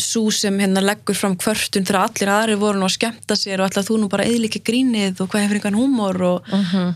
svo 0.00 0.30
sem 0.32 0.54
hérna 0.62 0.80
leggur 0.80 1.16
fram 1.18 1.34
kvörtun 1.36 1.84
þegar 1.84 2.06
allir 2.06 2.30
aðri 2.32 2.54
voru 2.56 2.80
nú 2.80 2.86
að 2.86 2.94
skemmta 2.94 3.36
sér 3.36 3.60
og 3.60 3.68
ætla 3.68 3.82
þú 3.84 3.98
nú 4.00 4.08
bara 4.08 4.24
eðlika 4.24 4.62
grínið 4.64 5.20
og 5.20 5.28
hvað 5.28 5.44
hefur 5.44 5.58
einhvern 5.58 5.76
húmor 5.76 6.22
og 6.30 6.48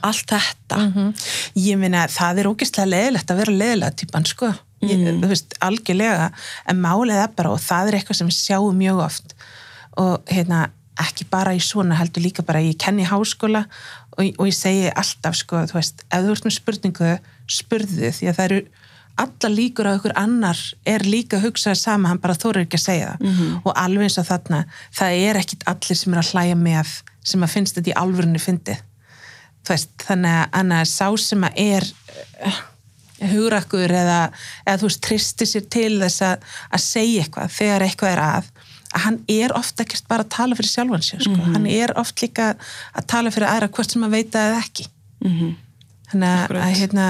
allt 0.06 0.32
þetta 0.32 0.78
Mhm. 0.86 1.12
Ég 1.66 1.76
meina, 1.82 2.06
það 2.08 2.38
er 2.40 2.48
ógeðslega 2.48 2.88
leðilegt 2.88 3.30
að 3.34 3.40
vera 3.42 3.52
leðilega 3.52 3.96
típan, 4.00 4.24
sko. 4.26 4.54
Ég, 4.80 5.04
Þú 5.20 5.28
veist, 5.28 5.54
algjörlega. 5.60 6.30
En 6.66 6.80
málið 6.80 7.22
er 7.24 7.28
bara, 7.36 7.50
og 7.52 7.60
það 7.60 7.88
er 7.88 7.98
eitthvað 7.98 8.16
sem 8.16 8.28
við 8.28 8.38
sjáum 8.38 8.78
mjög 8.80 9.04
oft. 9.04 9.34
Og 10.00 10.22
hérna, 10.30 10.70
ekki 11.00 11.26
bara 11.30 11.54
í 11.56 11.60
svona, 11.60 11.96
heldur 11.98 12.24
líka 12.24 12.44
bara, 12.46 12.60
ég 12.64 12.78
kenni 12.80 13.04
háskóla 13.08 13.64
og, 14.16 14.22
og 14.38 14.46
ég 14.48 14.56
segi 14.56 14.88
alltaf, 14.90 15.36
sko, 15.36 15.64
þú 15.68 15.78
veist, 15.78 16.04
ef 16.08 16.24
þú 16.24 16.36
ert 16.36 16.46
með 16.46 16.56
spurningu, 16.56 17.12
spurðu 17.50 18.12
því 18.12 18.30
að 18.30 18.38
það 18.38 18.44
eru 18.44 18.62
alla 19.22 19.48
líkur 19.52 19.88
á 19.88 19.92
ykkur 19.92 20.14
annar 20.16 20.60
er 20.88 21.04
líka 21.04 21.36
að 21.36 21.48
hugsa 21.48 21.74
sama, 21.76 22.08
hann 22.08 22.20
bara 22.22 22.36
þóra 22.38 22.62
ekki 22.64 22.78
að 22.80 22.86
segja 22.86 23.10
það. 23.12 23.26
Og 23.64 23.72
alveg 23.76 24.08
eins 24.08 24.18
og 24.18 24.28
þarna 24.28 24.62
það 24.96 25.18
er 25.28 25.40
ekkit 25.42 25.66
allir 25.68 26.00
sem 26.00 26.14
er 26.14 26.22
að 26.22 26.32
hlæja 26.32 26.56
með 26.56 26.94
sem 27.22 27.44
að 27.44 27.52
finnst 27.52 27.76
þetta 27.76 27.92
í 27.92 27.98
þú 29.62 29.74
veist, 29.74 29.92
þannig 30.02 30.38
að, 30.58 30.86
sá 30.90 31.08
sem 31.22 31.44
að 31.46 31.58
er 31.62 31.86
uh, 32.46 32.60
hugrakkur 33.32 33.92
eða, 33.94 34.20
eða 34.66 34.80
þú 34.80 34.88
veist, 34.88 35.02
tristi 35.06 35.46
sér 35.46 35.66
til 35.70 36.00
þess 36.00 36.24
að, 36.26 36.48
að 36.72 36.84
segja 36.84 37.22
eitthvað 37.22 37.54
þegar 37.58 37.86
eitthvað 37.86 38.14
er 38.16 38.22
að 38.26 38.50
að 38.92 39.04
hann 39.06 39.18
er 39.32 39.52
ofta 39.56 39.82
ekkert 39.86 40.06
bara 40.10 40.24
að 40.26 40.32
tala 40.36 40.56
fyrir 40.58 40.70
sjálfan 40.72 41.04
sér 41.06 41.22
sko. 41.24 41.36
hann 41.54 41.66
er 41.66 41.92
oft 42.00 42.20
líka 42.22 42.54
að 42.96 43.06
tala 43.08 43.30
fyrir 43.34 43.48
aðra 43.48 43.68
hvort 43.72 43.90
sem 43.94 44.02
að 44.06 44.16
veita 44.18 44.38
eða 44.50 44.62
ekki 44.64 44.86
Mhm. 45.22 45.52
þannig 46.12 46.32
að, 46.32 46.56
að 46.62 46.74
hérna 46.80 47.06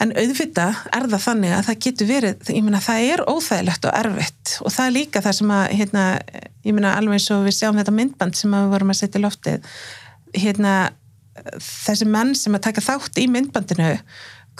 en 0.00 0.12
auðvita 0.16 0.66
er 0.96 1.06
það 1.12 1.22
þannig 1.26 1.52
að 1.56 1.64
það 1.68 1.78
getur 1.84 2.06
verið, 2.08 2.36
ég 2.56 2.62
meina 2.64 2.78
það 2.80 3.08
er 3.12 3.22
óþægilegt 3.28 3.84
og 3.88 3.96
erfitt 3.98 4.52
og 4.64 4.72
það 4.72 4.86
er 4.86 4.94
líka 4.96 5.20
það 5.24 5.34
sem 5.40 5.50
að 5.56 5.64
hérna, 5.80 6.04
ég 6.64 6.72
meina 6.76 6.94
alveg 6.96 7.18
eins 7.18 7.30
og 7.34 7.44
við 7.44 7.56
sjáum 7.58 7.76
þetta 7.80 7.92
myndband 7.98 8.36
sem 8.36 8.50
við 8.54 8.70
vorum 8.72 8.90
að 8.94 9.00
setja 9.02 9.20
í 9.20 9.24
loftið 9.26 9.70
hérna 10.40 10.74
þessi 11.60 12.06
menn 12.08 12.34
sem 12.36 12.54
að 12.56 12.64
taka 12.68 12.84
þátt 12.84 13.20
í 13.20 13.26
myndbandinu 13.32 13.90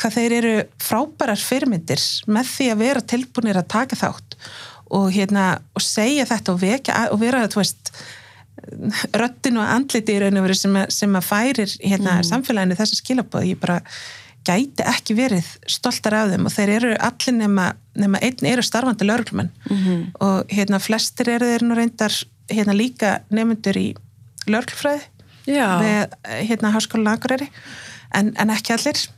hvað 0.01 0.14
þeir 0.16 0.33
eru 0.40 0.53
frábærar 0.81 1.40
fyrirmyndir 1.44 2.01
með 2.31 2.53
því 2.55 2.68
að 2.73 2.79
vera 2.85 3.01
tilbúinir 3.12 3.59
að 3.61 3.68
taka 3.68 3.96
þátt 4.01 4.37
og 4.90 5.11
hérna 5.14 5.61
og 5.76 5.83
segja 5.83 6.24
þetta 6.26 6.53
og 6.55 6.61
vekja 6.61 7.09
og 7.12 7.20
vera 7.20 7.44
röttin 9.16 9.57
og 9.59 9.64
andliti 9.72 10.14
í 10.16 10.20
raun 10.20 10.37
og 10.40 10.44
veru 10.48 10.55
sem, 10.59 10.74
að- 10.76 10.90
sem 10.92 11.14
að 11.16 11.24
færir 11.29 11.70
hérna 11.81 12.18
samfélaginu 12.26 12.76
þessa 12.79 12.98
skilabóð 13.00 13.46
ég 13.55 13.61
bara 13.61 13.81
gæti 14.44 14.85
ekki 14.85 15.14
verið 15.16 15.46
stoltar 15.68 16.14
af 16.14 16.31
þeim 16.33 16.46
og 16.48 16.53
þeir 16.53 16.68
eru 16.79 16.90
allir 16.98 17.35
nema, 17.37 17.72
nema 17.96 18.18
einn 18.24 18.46
eru 18.53 18.62
starfandi 18.62 19.05
lögreglumenn 19.09 19.50
Mhm. 19.70 20.12
og 20.20 20.46
hérna 20.48 20.79
flestir 20.81 21.29
eru 21.29 21.46
þeir 21.46 21.62
nú 21.68 21.74
reyndar 21.76 22.12
hérna 22.50 22.74
líka 22.76 23.20
nefndur 23.31 23.76
í 23.76 23.94
lögreglufræði 24.46 25.03
Já. 25.46 25.81
með 25.81 26.09
hérna 26.48 26.72
háskólan 26.72 27.12
Akureyri 27.16 27.48
en, 28.14 28.33
en 28.37 28.48
ekki 28.50 28.72
allir 28.72 29.09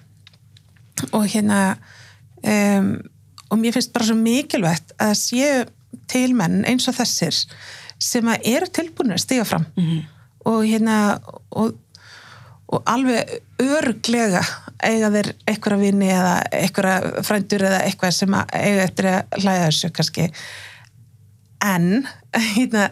og 1.12 1.26
hérna 1.26 1.76
um, 2.44 3.00
og 3.52 3.60
mér 3.60 3.76
finnst 3.76 3.92
bara 3.92 4.08
svo 4.08 4.16
mikilvægt 4.16 4.94
að 5.02 5.14
séu 5.20 5.62
til 6.08 6.32
menn 6.38 6.62
eins 6.68 6.88
og 6.88 6.96
þessir 6.96 7.36
sem 8.02 8.26
að 8.32 8.46
eru 8.56 8.66
tilbúinir 8.72 9.18
að 9.18 9.24
stiga 9.26 9.44
fram 9.46 9.66
Mhm. 9.76 10.02
og 10.48 10.64
hérna 10.66 10.96
og, 11.52 11.76
og 12.72 12.82
alveg 12.88 13.28
örglega 13.62 14.40
eiga 14.82 15.10
þeir 15.14 15.28
einhverja 15.46 15.78
vini 15.78 16.08
eða 16.10 16.32
einhverja 16.56 17.22
frændur 17.28 17.62
eða 17.68 17.82
eitthvað 17.86 18.16
sem 18.16 18.34
að 18.34 18.56
eiga 18.58 18.86
eftir 18.88 19.10
að 19.12 19.36
hlæða 19.44 19.66
þessu 19.68 19.90
kannski 19.94 20.24
en 21.62 22.06
hérna, 22.56 22.88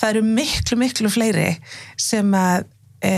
það 0.00 0.10
eru 0.14 0.22
miklu 0.38 0.78
miklu 0.80 1.10
fleiri 1.12 1.50
sem 2.00 2.30
að 2.38 2.64
e, 3.04 3.12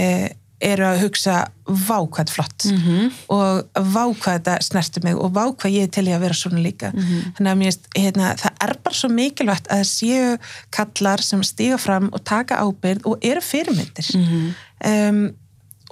eru 0.61 0.85
að 0.89 1.01
hugsa 1.05 1.37
vákvæð 1.67 2.31
flott. 2.33 2.65
Mhm. 2.65 3.11
og 3.29 3.69
vákvæð 3.75 4.37
þetta 4.37 4.55
snerti 4.63 5.03
mig 5.05 5.15
og 5.17 5.33
vákvæð 5.33 5.75
ég 5.77 5.83
er 5.83 5.91
til 5.93 6.07
ég 6.07 6.17
að 6.17 6.21
vera 6.21 6.35
svona 6.35 6.63
líka. 6.63 6.93
Þannig 7.37 7.51
að 7.53 7.59
mér 7.61 7.79
hérna, 7.97 8.35
það 8.37 8.53
er 8.61 8.77
bara 8.85 8.95
svo 8.95 9.09
mikilvægt 9.09 9.69
að 9.69 9.83
það 9.83 9.91
séu 9.93 10.39
kallar 10.71 11.23
sem 11.23 11.43
stiga 11.43 11.79
fram 11.79 12.11
og 12.13 12.25
taka 12.25 12.57
ábyrð 12.57 13.05
og 13.05 13.19
eru 13.23 13.41
fyrirmyndir. 13.41 14.17
Mhm. 14.17 14.55
um, 14.85 15.35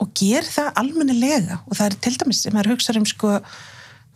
og 0.01 0.11
ger 0.15 0.43
það 0.43 0.73
almennilega. 0.75 1.61
Og 1.69 1.77
það 1.77 1.87
er 1.87 1.97
til 2.03 2.19
dæmis 2.19 2.43
sem 2.43 2.53
maður 2.53 2.75
hugsa 2.75 2.97
um 2.99 3.07
sko, 3.07 3.41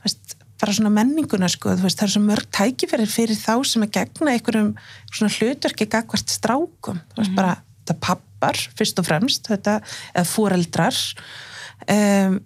veist, 0.03 0.37
bara 0.59 0.73
svona 0.73 0.91
menninguna 0.91 1.49
sko, 1.49 1.77
veist, 1.77 1.99
það 1.99 2.09
er 2.09 2.15
svo 2.17 2.23
mörg 2.25 2.49
tækifæri 2.51 3.07
fyrir 3.07 3.39
þá 3.39 3.65
sem 3.65 3.83
að 3.83 3.93
gegna 3.93 4.35
einhverjum 4.35 4.73
svona 5.13 5.31
hlutverki 5.37 5.87
gagvart 5.87 6.35
strákum. 6.35 6.99
Þú 7.15 7.23
veist, 7.23 7.37
bara 7.37 7.55
þetta 7.85 7.99
pappar 8.39 8.59
fyrst 8.79 8.99
og 9.01 9.07
fremst, 9.07 9.49
þetta, 9.49 9.81
eða 10.15 10.29
foreldrar. 10.29 10.97
Um, 11.89 12.41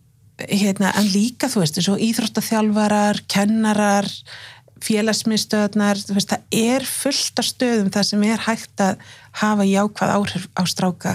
hérna, 0.48 0.92
en 0.96 1.08
líka, 1.12 1.48
þú 1.48 1.62
veist, 1.62 1.78
eins 1.78 1.90
og 1.92 2.00
íþróttaþjálfarar 2.02 3.22
kennarar 3.28 4.08
félagsmiðstöðnar, 4.82 6.00
þú 6.02 6.16
veist, 6.16 6.32
það 6.32 6.58
er 6.58 6.86
fullt 6.88 7.38
af 7.38 7.46
stöðum 7.46 7.90
það 7.94 8.06
sem 8.08 8.22
er 8.26 8.46
hægt 8.48 8.82
að 8.82 9.02
hafa 9.38 9.66
jákvæð 9.68 10.14
áhrif 10.16 10.48
á 10.58 10.62
stráka. 10.66 11.12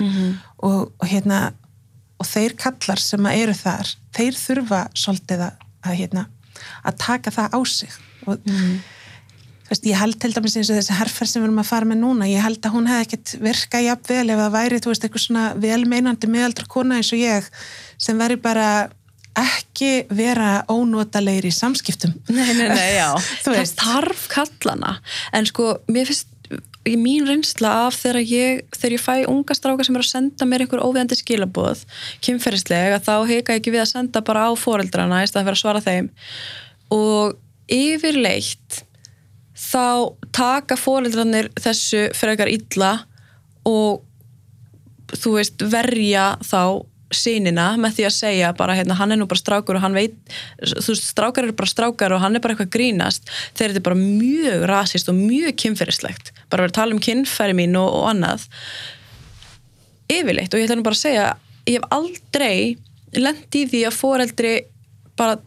Og, 0.63 0.93
og 0.97 1.07
hérna 1.07 1.51
og 2.17 2.25
þeir 2.25 2.55
kallar 2.57 2.97
sem 3.01 3.25
að 3.29 3.43
eru 3.43 3.53
þar 3.53 3.89
þeir 4.15 4.37
þurfa 4.39 4.79
svolítið 4.97 5.43
að, 5.45 5.65
að 5.85 5.97
hérna, 5.99 6.23
að 6.87 6.97
taka 7.03 7.33
það 7.35 7.57
á 7.57 7.59
sig. 7.69 7.97
Og 8.25 8.39
þú 8.47 8.61
veist, 9.69 9.87
ég 9.87 9.99
held 9.99 10.19
til 10.21 10.33
dæmis 10.35 10.57
eins 10.59 10.71
og 10.71 10.79
þessi 10.79 10.97
herferð 10.97 11.31
sem 11.31 11.41
við 11.41 11.49
erum 11.49 11.63
að 11.63 11.71
fara 11.71 11.89
með 11.89 12.01
núna, 12.03 12.29
ég 12.29 12.45
held 12.45 12.61
að 12.63 12.75
hún 12.77 12.87
hefði 12.91 13.07
ekkert 13.07 13.33
virkað 13.43 13.87
jafnvel 13.87 14.23
ef 14.27 14.43
það 14.43 14.55
væri, 14.57 14.79
þú 14.83 14.93
veist, 14.93 15.07
eitthvað 15.07 15.25
svona 15.25 15.47
velmeinandi 15.65 16.31
miðaldra 16.31 16.69
kona 16.71 17.01
eins 17.01 17.11
og 17.15 17.21
ég 17.23 17.51
sem 17.97 18.21
veri 18.21 18.39
bara 18.41 18.69
ekki 19.37 19.91
vera 20.17 20.63
ónotalegir 20.71 21.45
í 21.45 21.53
samskiptum 21.53 22.15
Nei, 22.31 22.55
nei, 22.57 22.71
nei, 22.71 22.95
já. 22.97 23.11
Það 23.45 23.75
þarf 23.77 24.23
kallana. 24.31 24.95
En 25.35 25.45
sko, 25.45 25.75
mér 25.91 26.09
finnst, 26.09 26.31
mín 26.95 27.27
reynsla 27.27 27.73
af 27.85 27.97
þegar 27.99 28.21
ég, 28.23 28.61
þegar 28.75 28.95
ég 28.95 29.03
fæ 29.03 29.13
unga 29.29 29.57
stráka 29.57 29.85
sem 29.85 29.97
er 29.97 30.05
að 30.05 30.11
senda 30.13 30.47
mér 30.47 30.63
einhver 30.63 30.83
óviðandi 30.85 31.17
skilaboð 31.19 31.83
kynferðislega, 32.23 33.01
þá 33.03 33.13
heika 33.27 33.57
ég 33.57 33.61
ekki 33.61 33.73
við 33.75 33.83
að 33.83 33.91
senda 33.91 34.23
bara 34.25 34.47
á 34.47 34.51
foreldrana 34.57 35.23
í 35.25 35.29
stað 35.29 35.49
fyrir 35.49 35.59
að 35.59 35.63
svara 35.65 35.83
þeim 35.83 36.09
og 36.95 37.35
yfirleitt 37.67 38.83
þá 39.57 40.13
taka 40.35 40.77
foreldrarnir 40.77 41.49
þessu 41.57 42.07
frekar 42.17 42.51
illa 42.51 42.91
og 43.67 44.03
þú 45.17 45.37
veist 45.37 45.63
verja 45.71 46.35
þá 46.45 46.85
sínina 47.13 47.69
með 47.79 47.97
því 47.97 48.05
að 48.07 48.15
segja 48.17 48.49
bara 48.57 48.75
hérna 48.75 48.97
hann 48.99 49.13
er 49.15 49.19
nú 49.19 49.27
bara 49.29 49.39
strákur 49.39 49.77
og 49.79 49.83
hann 49.85 49.95
veit 49.95 50.15
þú 50.59 50.91
veist 50.91 51.07
strákar 51.07 51.47
eru 51.47 51.55
bara 51.55 51.71
strákar 51.71 52.15
og 52.15 52.21
hann 52.23 52.35
er 52.35 52.43
bara 52.43 52.55
eitthvað 52.55 52.73
grínast. 52.75 53.31
Þegar 53.55 53.73
þetta 53.73 53.81
er 53.81 53.87
bara 53.87 53.99
mjög 54.01 54.65
rasist 54.71 55.11
og 55.11 55.17
mjög 55.17 55.55
kynferðislegt. 55.63 56.33
Bara 56.51 56.65
verið 56.65 56.73
að 56.73 56.79
tala 56.81 56.97
um 56.97 57.03
kynferði 57.03 57.57
mín 57.61 57.79
og, 57.79 57.87
og 57.87 58.09
annað. 58.11 58.47
Yfirleitt 60.11 60.51
og 60.51 60.59
ég 60.59 60.67
ætla 60.67 60.79
nú 60.79 60.87
bara 60.87 60.99
að 60.99 61.05
segja 61.05 61.27
ég 61.67 61.77
hef 61.77 61.87
aldrei 61.95 62.77
lent 63.17 63.55
í 63.55 63.63
því 63.71 63.85
að 63.87 63.97
foreldri 64.01 64.53
bara 65.19 65.39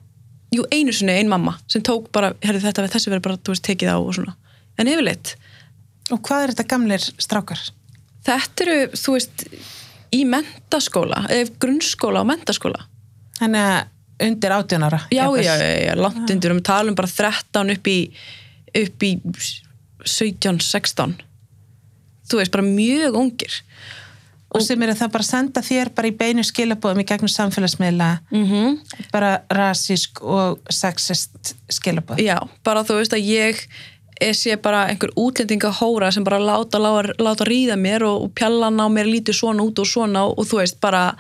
jú 0.54 0.64
einu 0.74 0.92
sinni 0.94 1.18
ein 1.18 1.30
mamma 1.30 1.56
sem 1.70 1.82
tók 1.86 2.08
bara 2.14 2.32
herri, 2.42 2.62
þetta 2.62 2.88
þessi 2.90 3.12
verið 3.12 3.26
bara 3.28 3.38
þú 3.38 3.54
veist 3.54 3.66
tekið 3.66 3.92
á 3.94 3.98
og 3.98 4.14
svona. 4.16 4.34
En 4.78 4.88
yfirleitt. 4.90 5.36
Og 6.10 6.18
hvað 6.26 6.42
er 6.42 6.52
þetta 6.54 6.70
gamlir 6.72 7.04
strákar? 7.22 7.60
þetta 8.26 8.66
eru 8.66 8.98
þú 8.98 9.14
veist 9.16 9.46
í 10.14 10.24
mentaskóla, 10.28 11.24
eða 11.30 11.54
grunnskóla 11.62 12.24
og 12.24 12.28
mentaskóla. 12.30 12.84
Þannig 13.38 13.66
að 13.70 14.26
undir 14.26 14.52
18 14.52 14.84
ára 14.84 15.00
já, 15.08 15.24
já, 15.40 15.54
já, 15.56 15.68
já, 15.86 15.94
langt 15.96 16.30
undir. 16.30 16.52
Um 16.52 16.60
talum 16.60 16.96
bara 16.98 17.08
13 17.08 17.72
upp 17.76 17.88
í 17.88 17.98
upp 18.76 19.06
í 19.06 19.14
17, 20.04 20.60
16 20.60 21.16
þú 22.30 22.38
veist, 22.38 22.52
bara 22.52 22.66
mjög 22.66 23.16
ungir 23.18 23.56
Og 24.50 24.64
sem 24.66 24.82
er 24.82 24.90
að 24.90 25.02
það 25.04 25.12
bara 25.14 25.26
senda 25.26 25.62
þér 25.62 25.92
bara 25.94 26.10
í 26.10 26.16
beinu 26.18 26.42
skilabóðum 26.42 27.04
í 27.04 27.06
gegnum 27.06 27.30
samfélagsmiðla. 27.30 28.10
Mm 28.34 28.80
bara 29.12 29.40
rasísk 29.50 30.22
og 30.22 30.60
sexist 30.70 31.54
skilabóð 31.70 32.20
já, 32.22 32.36
bara 32.64 32.84
þú 32.86 33.00
veist 33.00 33.14
að 33.16 33.26
ég 33.26 33.64
sé 34.36 34.56
bara 34.60 34.84
einhver 34.90 35.10
útlendinga 35.16 35.70
hóra 35.80 36.10
sem 36.12 36.24
bara 36.24 36.38
láta, 36.38 36.78
láta, 36.78 37.14
láta 37.18 37.44
ríða 37.48 37.76
mér 37.80 38.04
og, 38.04 38.26
og 38.26 38.34
pjallan 38.36 38.80
á 38.80 38.86
mér 38.92 39.08
lítið 39.08 39.38
svona 39.40 39.64
út 39.64 39.80
og 39.80 39.88
svona 39.88 40.26
og, 40.28 40.44
þú 40.46 40.60
veist, 40.60 40.80
bara 40.80 41.14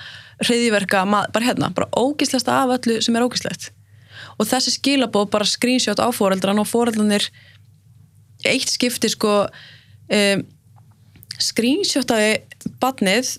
hreiðiverka, 0.44 1.04
bara 1.32 1.44
hérna, 1.44 1.70
bara 1.74 1.88
ógislasta 1.96 2.62
af 2.62 2.76
öllu 2.78 3.00
sem 3.00 3.16
er 3.16 3.24
ógislegt 3.24 3.70
og 4.38 4.48
þessi 4.48 4.76
skilabóð 4.76 5.30
bara 5.32 5.48
screenshot 5.48 6.00
á 6.00 6.08
foreldran 6.12 6.60
og 6.60 6.68
foreldranir 6.68 7.26
eitt 8.44 8.70
skipti 8.72 9.10
sko 9.12 9.34
um, 9.46 10.44
screenshotaði 11.40 12.34
badnið 12.82 13.38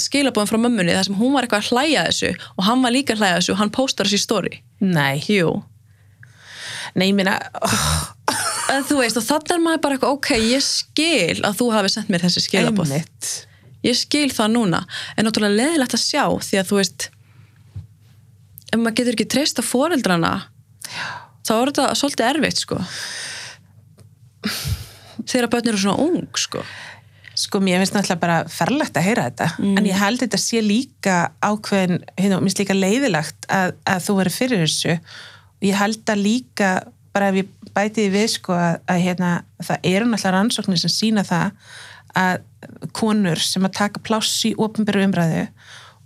skilabóðum 0.00 0.48
frá 0.48 0.58
mömmunni 0.60 0.94
þar 0.96 1.08
sem 1.08 1.18
hún 1.18 1.34
var 1.34 1.46
eitthvað 1.46 1.66
að 1.66 1.70
hlæja 1.72 2.04
þessu 2.08 2.30
og 2.56 2.64
hann 2.64 2.84
var 2.84 2.94
líka 2.94 3.14
að 3.14 3.22
hlæja 3.22 3.38
þessu 3.38 3.54
og 3.54 3.60
hann 3.60 3.72
postar 3.74 4.08
þessu 4.08 4.20
í 4.20 4.24
story. 4.24 4.58
Nei, 4.80 5.20
Jú, 5.28 5.52
nei, 6.96 7.08
ég 7.10 7.16
meina 7.16 7.36
oh, 7.60 7.96
þú 8.88 9.00
veist 9.02 9.18
og 9.20 9.26
þannig 9.26 9.56
er 9.56 9.64
maður 9.64 9.82
bara 9.84 9.98
eitthvað 9.98 10.16
ok, 10.16 10.30
ég 10.48 10.64
skil 10.64 11.42
að 11.44 11.58
þú 11.60 11.70
hafi 11.76 11.92
sendt 11.92 12.12
mér 12.12 12.24
þessi 12.24 12.44
skilabóð 12.46 12.94
einmitt. 12.96 13.32
Ég 13.82 13.98
skil 13.98 14.28
það 14.30 14.54
núna. 14.54 14.84
En 15.18 15.26
náttúrulega 15.26 15.58
leðilegt 15.58 15.96
að 15.96 16.04
sjá 16.04 16.24
því 16.46 16.60
að 16.60 16.68
þú 16.68 16.78
veist 16.78 17.08
ef 18.72 18.78
maður 18.78 18.96
getur 19.00 19.16
ekki 19.16 19.28
treyst 19.34 19.60
á 19.60 19.64
foreldrana 19.66 20.32
þá 21.42 21.52
er 21.56 21.72
þetta 21.72 21.88
svolítið 21.98 22.28
erfitt 22.30 22.62
sko. 22.62 22.78
Þegar 25.26 25.50
börn 25.52 25.70
eru 25.70 25.82
svona 25.82 26.00
ung 26.02 26.40
sko 26.40 26.62
Sko, 27.38 27.60
mér 27.64 27.80
finnst 27.80 27.94
náttúrulega 27.96 28.20
bara 28.20 28.38
ferlegt 28.52 28.98
að 28.98 29.06
heyra 29.08 29.28
þetta, 29.30 29.46
en 29.72 29.86
ég 29.88 29.96
held 29.96 30.20
þetta 30.20 30.40
sé 30.40 30.60
líka 30.64 31.18
ákveðin, 31.40 32.02
hérna, 32.18 32.40
mér 32.40 32.50
finnst 32.50 32.60
líka 32.60 32.76
leiðilegt 32.76 33.48
að, 33.48 33.76
að 33.88 34.02
þú 34.06 34.18
verið 34.18 34.36
fyrir 34.36 34.64
þessu. 34.66 34.98
Og 35.62 35.68
ég 35.70 35.80
held 35.80 36.12
að 36.12 36.24
líka 36.26 36.72
bara 37.12 37.30
ef 37.32 37.40
ég 37.42 37.52
bæti 37.72 38.04
því 38.04 38.10
við, 38.12 38.26
sko, 38.34 38.56
að, 38.56 38.80
að 38.92 39.04
hérna, 39.06 39.30
það 39.62 39.88
eru 39.92 40.10
náttúrulega 40.10 40.34
rannsóknir 40.36 40.82
sem 40.82 40.92
sína 40.92 41.24
það 41.28 41.72
að 42.22 42.42
konur 42.96 43.40
sem 43.40 43.64
að 43.64 43.76
taka 43.78 44.02
pláss 44.04 44.42
í 44.48 44.52
ofinberu 44.60 45.06
umræðu 45.06 45.46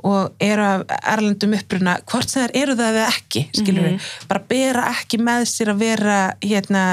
og 0.06 0.36
eru 0.44 0.62
af 0.62 0.84
erlendum 1.00 1.56
uppruna, 1.56 1.96
hvort 2.06 2.30
sem 2.30 2.44
þær 2.44 2.54
eru 2.60 2.76
það 2.78 2.98
eða 3.00 3.06
ekki, 3.10 3.42
skilur 3.56 3.86
við, 3.88 4.10
bara 4.30 4.42
bera 4.50 4.84
ekki 4.92 5.18
með 5.24 5.46
sér 5.50 5.72
að 5.72 5.82
vera, 5.82 6.18
hérna, 6.44 6.84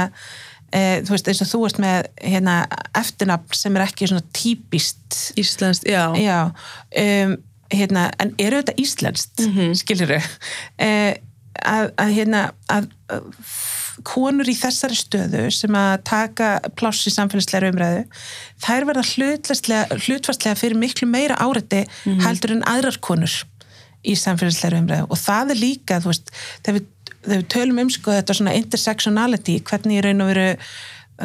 e, 0.74 1.02
þú 1.06 1.16
veist, 1.16 1.30
eins 1.30 1.44
og 1.46 1.52
þú 1.52 1.62
ert 1.70 1.82
með 1.84 2.10
hérna, 2.22 2.56
eftirnafn 3.00 3.60
sem 3.60 3.78
er 3.78 3.86
ekki 3.86 4.10
svona 4.10 4.26
típist. 4.36 5.20
Íslenskt, 5.40 5.88
já, 5.90 6.08
já, 6.18 6.40
um, 7.04 7.38
hérna 7.74 8.10
en 8.22 8.34
eru 8.42 8.60
þetta 8.62 8.76
íslenskt, 8.82 9.40
mm 9.40 9.54
-hmm. 9.54 9.78
skilur 9.78 10.12
við 10.16 10.28
að, 11.64 11.92
að 12.02 12.12
hérna 12.18 12.42
að, 12.72 12.90
að 13.14 13.32
konur 14.08 14.50
í 14.50 14.56
þessari 14.58 14.98
stöðu 14.98 15.48
sem 15.54 15.76
að 15.78 16.04
taka 16.10 16.50
pláss 16.80 17.06
í 17.08 17.14
samfélagslega 17.14 17.70
umræðu 17.70 18.04
þær 18.64 18.88
verða 18.90 19.04
hlutfastlega 20.00 20.58
fyrir 20.58 20.80
miklu 20.80 21.08
meira 21.10 21.38
árætti 21.44 21.84
heldur 22.26 22.56
en 22.56 22.66
aðrar 22.70 22.98
konur 23.06 23.36
í 24.04 24.16
samfélagslega 24.20 24.82
umræðu. 24.82 25.08
Og 25.14 25.20
það 25.20 25.54
er 25.54 25.62
líka, 25.62 26.00
þú 26.04 26.12
veist, 26.12 26.34
þegar 26.66 26.80
við, 26.80 26.88
þegar 27.24 27.42
við 27.42 27.48
tölum 27.56 27.80
um 27.86 27.90
sko 27.90 28.12
þetta 28.12 28.34
svona 28.34 28.54
intersectionality 28.60 29.60
hvernig 29.70 29.98
í 30.00 30.04
raun 30.06 30.22
og 30.22 30.28
veru 30.34 30.50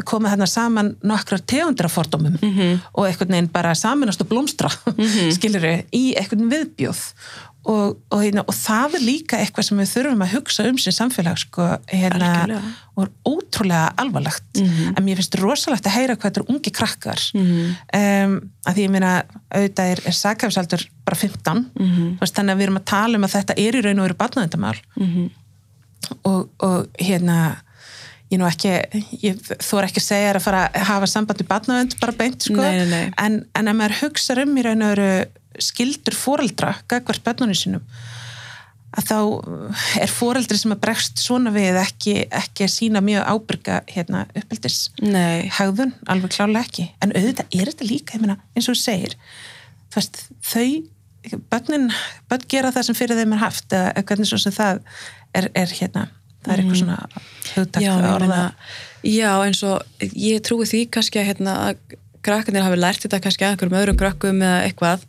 komið 0.05 0.31
þarna 0.35 0.47
saman 0.47 0.89
nokkrar 1.03 1.41
tegundrafordómum 1.49 2.39
mm 2.43 2.51
-hmm. 2.57 2.81
og 2.95 3.07
einhvern 3.09 3.31
veginn 3.33 3.49
bara 3.53 3.75
saminast 3.75 4.21
og 4.21 4.29
blómstra 4.29 4.69
mm 4.87 5.05
-hmm. 5.05 5.31
skilur 5.33 5.61
við, 5.61 5.85
í 5.93 6.15
einhvern 6.17 6.51
viðbjóð 6.53 7.01
og, 7.69 7.97
og, 8.11 8.23
hérna, 8.23 8.45
og 8.49 8.55
það 8.55 8.95
er 8.95 9.01
líka 9.05 9.37
eitthvað 9.39 9.63
sem 9.67 9.79
við 9.79 9.91
þurfum 9.95 10.23
að 10.25 10.33
hugsa 10.37 10.65
um 10.69 10.79
sem 10.79 10.93
samfélag 10.93 11.37
sko, 11.39 11.63
hérna, 11.93 12.61
og 12.97 13.03
er 13.05 13.11
ótrúlega 13.29 13.93
alvarlegt 13.97 14.45
Mhm. 14.61 14.95
en 14.97 15.05
mér 15.05 15.17
finnst 15.17 15.35
rosalegt 15.41 15.87
að 15.87 15.93
heyra 15.97 16.17
hvað 16.17 16.31
þetta 16.31 16.41
er 16.41 16.53
ungi 16.55 16.71
krakkar 16.71 17.21
um, 17.35 18.41
að 18.67 18.75
því 18.75 18.85
ég 18.87 18.91
meina 18.91 19.23
auðvitað 19.55 19.91
er, 19.93 20.01
er 20.07 20.13
sakafsaldur 20.13 20.83
bara 21.05 21.17
15 21.17 21.67
Mhm. 21.81 22.19
þannig 22.21 22.53
að 22.53 22.57
við 22.59 22.63
erum 22.63 22.77
að 22.79 22.85
tala 22.85 23.17
um 23.17 23.25
að 23.25 23.35
þetta 23.37 23.55
er 23.57 23.73
í 23.75 23.83
raun 23.83 23.99
og 24.01 24.05
veru 24.09 24.15
barnaðendamál 24.15 24.77
Mhm. 24.97 25.31
Og, 26.27 26.49
og 26.65 27.01
hérna 27.01 27.39
ég 28.29 28.41
nú 28.41 28.47
ekki, 28.49 28.75
ég 29.23 29.39
er 29.39 29.87
ekki 29.87 30.03
að 30.03 30.05
segja 30.05 30.35
að 30.35 30.45
fara 30.45 30.67
að 30.69 30.87
hafa 30.91 31.09
samband 31.09 31.41
við 31.41 31.49
barnaðend 31.49 31.97
bara 32.03 32.17
beint 32.19 32.45
sko, 32.45 32.61
Nei, 32.61 32.83
nei, 32.83 32.89
nei. 32.93 33.05
En, 33.17 33.41
en 33.57 33.73
ef 33.73 33.79
maður 33.79 34.01
hugsa 34.03 34.37
um 34.43 34.57
í 34.59 34.65
raun 34.67 34.85
og 34.85 34.95
veru 34.95 35.11
skildur 35.59 36.15
foreldra 36.15 36.75
gagvart 36.91 37.25
börnunum 37.25 37.57
sínum 37.57 37.85
að 38.99 39.09
þá 39.09 39.19
er 40.01 40.11
foreldri 40.11 40.59
sem 40.59 40.73
að 40.73 40.81
bregst 40.83 41.21
svona 41.21 41.53
við 41.55 41.77
ekki, 41.81 42.15
ekki 42.35 42.65
að 42.67 42.73
sína 42.73 43.03
mjög 43.05 43.27
ábyrga 43.29 43.81
hérna, 43.91 44.25
uppeldis. 44.39 44.79
Hegðun, 45.59 45.93
alveg 46.09 46.33
klálega 46.35 46.65
ekki. 46.65 46.87
En 47.05 47.13
auðvitað 47.13 47.59
er 47.59 47.71
þetta 47.71 47.89
líka, 47.89 48.17
ég 48.17 48.25
meina, 48.25 48.39
eins 48.57 48.69
og 48.69 48.79
þú 48.79 48.81
segir 48.81 49.19
veist, 49.95 50.23
þau 50.45 50.65
börnin, 51.53 51.89
börn 52.31 52.47
gera 52.51 52.73
það 52.75 52.89
sem 52.89 52.99
fyrir 52.99 53.19
þeim 53.19 53.35
er 53.37 53.43
haft 53.43 53.75
eða 53.77 54.05
hvernig 54.09 54.31
svo 54.31 54.41
sem 54.43 54.55
það 54.55 54.81
er, 55.37 55.51
er 55.55 55.75
hérna, 55.81 56.07
það 56.45 56.53
er 56.55 56.63
eitthvað 56.63 56.81
svona 56.83 56.99
hugtak 57.55 57.85
já, 57.85 57.91
ég 57.93 58.23
meina, 58.23 58.43
já, 59.07 59.31
eins 59.45 59.63
og 59.67 60.07
ég 60.13 60.45
trúi 60.47 60.69
því 60.69 60.85
kannski 60.95 61.21
að, 61.23 61.29
hérna, 61.33 61.57
krakkarnir 62.25 62.67
hafi 62.67 62.81
lært 62.81 63.05
þetta 63.05 63.21
kannski 63.25 63.47
að 63.47 63.55
einhverjum 63.55 63.79
öðrum 63.83 64.01
krakkum 64.01 64.43
eða 64.43 64.65
eitthvað 64.67 65.07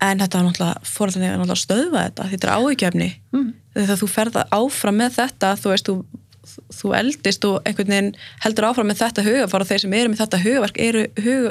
en 0.00 0.22
þetta 0.22 0.40
er 0.40 0.46
náttúrulega, 0.46 0.88
fórhaldan 0.88 1.26
er 1.26 1.34
náttúrulega 1.36 1.56
að 1.58 1.62
stöðva 1.64 2.04
þetta, 2.06 2.28
þetta 2.32 2.48
er 2.48 2.54
áhyggjafni 2.56 3.08
mm. 3.34 3.48
þegar 3.76 4.00
þú 4.00 4.10
ferða 4.14 4.44
áfram 4.56 5.00
með 5.00 5.16
þetta 5.18 5.50
þú 5.60 5.72
veist, 5.74 5.90
þú, 5.90 6.56
þú 6.78 6.92
eldist 7.00 7.48
og 7.48 7.58
einhvern 7.68 7.92
veginn 7.94 8.12
heldur 8.44 8.68
áfram 8.70 8.88
með 8.90 9.02
þetta 9.02 9.26
hugafar 9.26 9.64
og 9.64 9.70
þeir 9.70 9.84
sem 9.84 9.98
eru 9.98 10.12
með 10.12 10.22
þetta 10.22 10.42
hugaverk 10.46 10.80
eru 10.86 11.04
hug, 11.26 11.50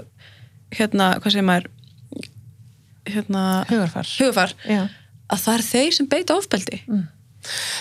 hérna, 0.80 1.12
hvað 1.20 1.36
segir 1.36 1.48
maður 1.52 1.70
hérna, 3.14 3.46
hugarfar. 3.70 4.12
hugafar 4.20 4.54
já. 4.66 4.84
að 5.30 5.46
það 5.46 5.56
er 5.56 5.66
þeir 5.70 5.98
sem 5.98 6.12
beita 6.12 6.38
ofbeldi. 6.40 6.84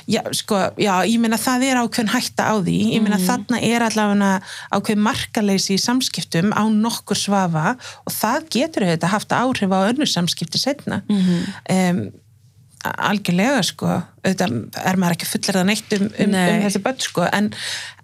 Já, 0.09 0.23
sko, 0.33 0.59
já, 0.79 0.93
ég 1.05 1.19
meina 1.21 1.37
það 1.41 1.65
er 1.67 1.81
ákveðin 1.83 2.13
hætta 2.13 2.47
á 2.47 2.55
því, 2.63 2.77
ég 2.95 3.03
meina 3.03 3.19
þarna 3.21 3.59
er 3.67 3.85
allavega 3.85 4.31
ákveðin 4.71 5.03
markaleysi 5.05 5.75
í 5.75 5.83
samskiptum 5.83 6.53
á 6.55 6.63
nokkur 6.71 7.19
svafa 7.19 7.75
og 8.07 8.15
það 8.15 8.47
getur 8.55 8.87
auðvitað 8.87 9.13
haft 9.17 9.35
áhrif 9.35 9.75
á 9.75 9.81
önnur 9.91 10.11
samskipti 10.11 10.61
setna 10.63 11.03
um, 11.11 12.01
algjörlega 12.79 13.65
sko 13.67 13.91
auðvitað 13.91 14.55
er 14.87 15.01
maður 15.03 15.17
ekki 15.19 15.31
fullir 15.33 15.59
það 15.59 15.69
neitt 15.73 15.97
um, 15.99 16.07
um, 16.07 16.37
um 16.39 16.63
þessi 16.65 16.85
börn 16.87 17.05
sko 17.05 17.27
en, 17.27 17.51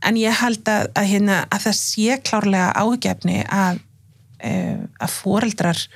en 0.03 0.19
ég 0.21 0.41
held 0.43 0.73
að, 0.75 0.89
að, 0.91 1.11
hérna, 1.13 1.39
að 1.49 1.69
það 1.69 1.79
sé 1.81 2.19
klárlega 2.27 2.73
áhugjefni 2.83 3.39
að, 3.47 3.79
uh, 4.43 4.83
að 4.99 5.17
foreldrar 5.23 5.87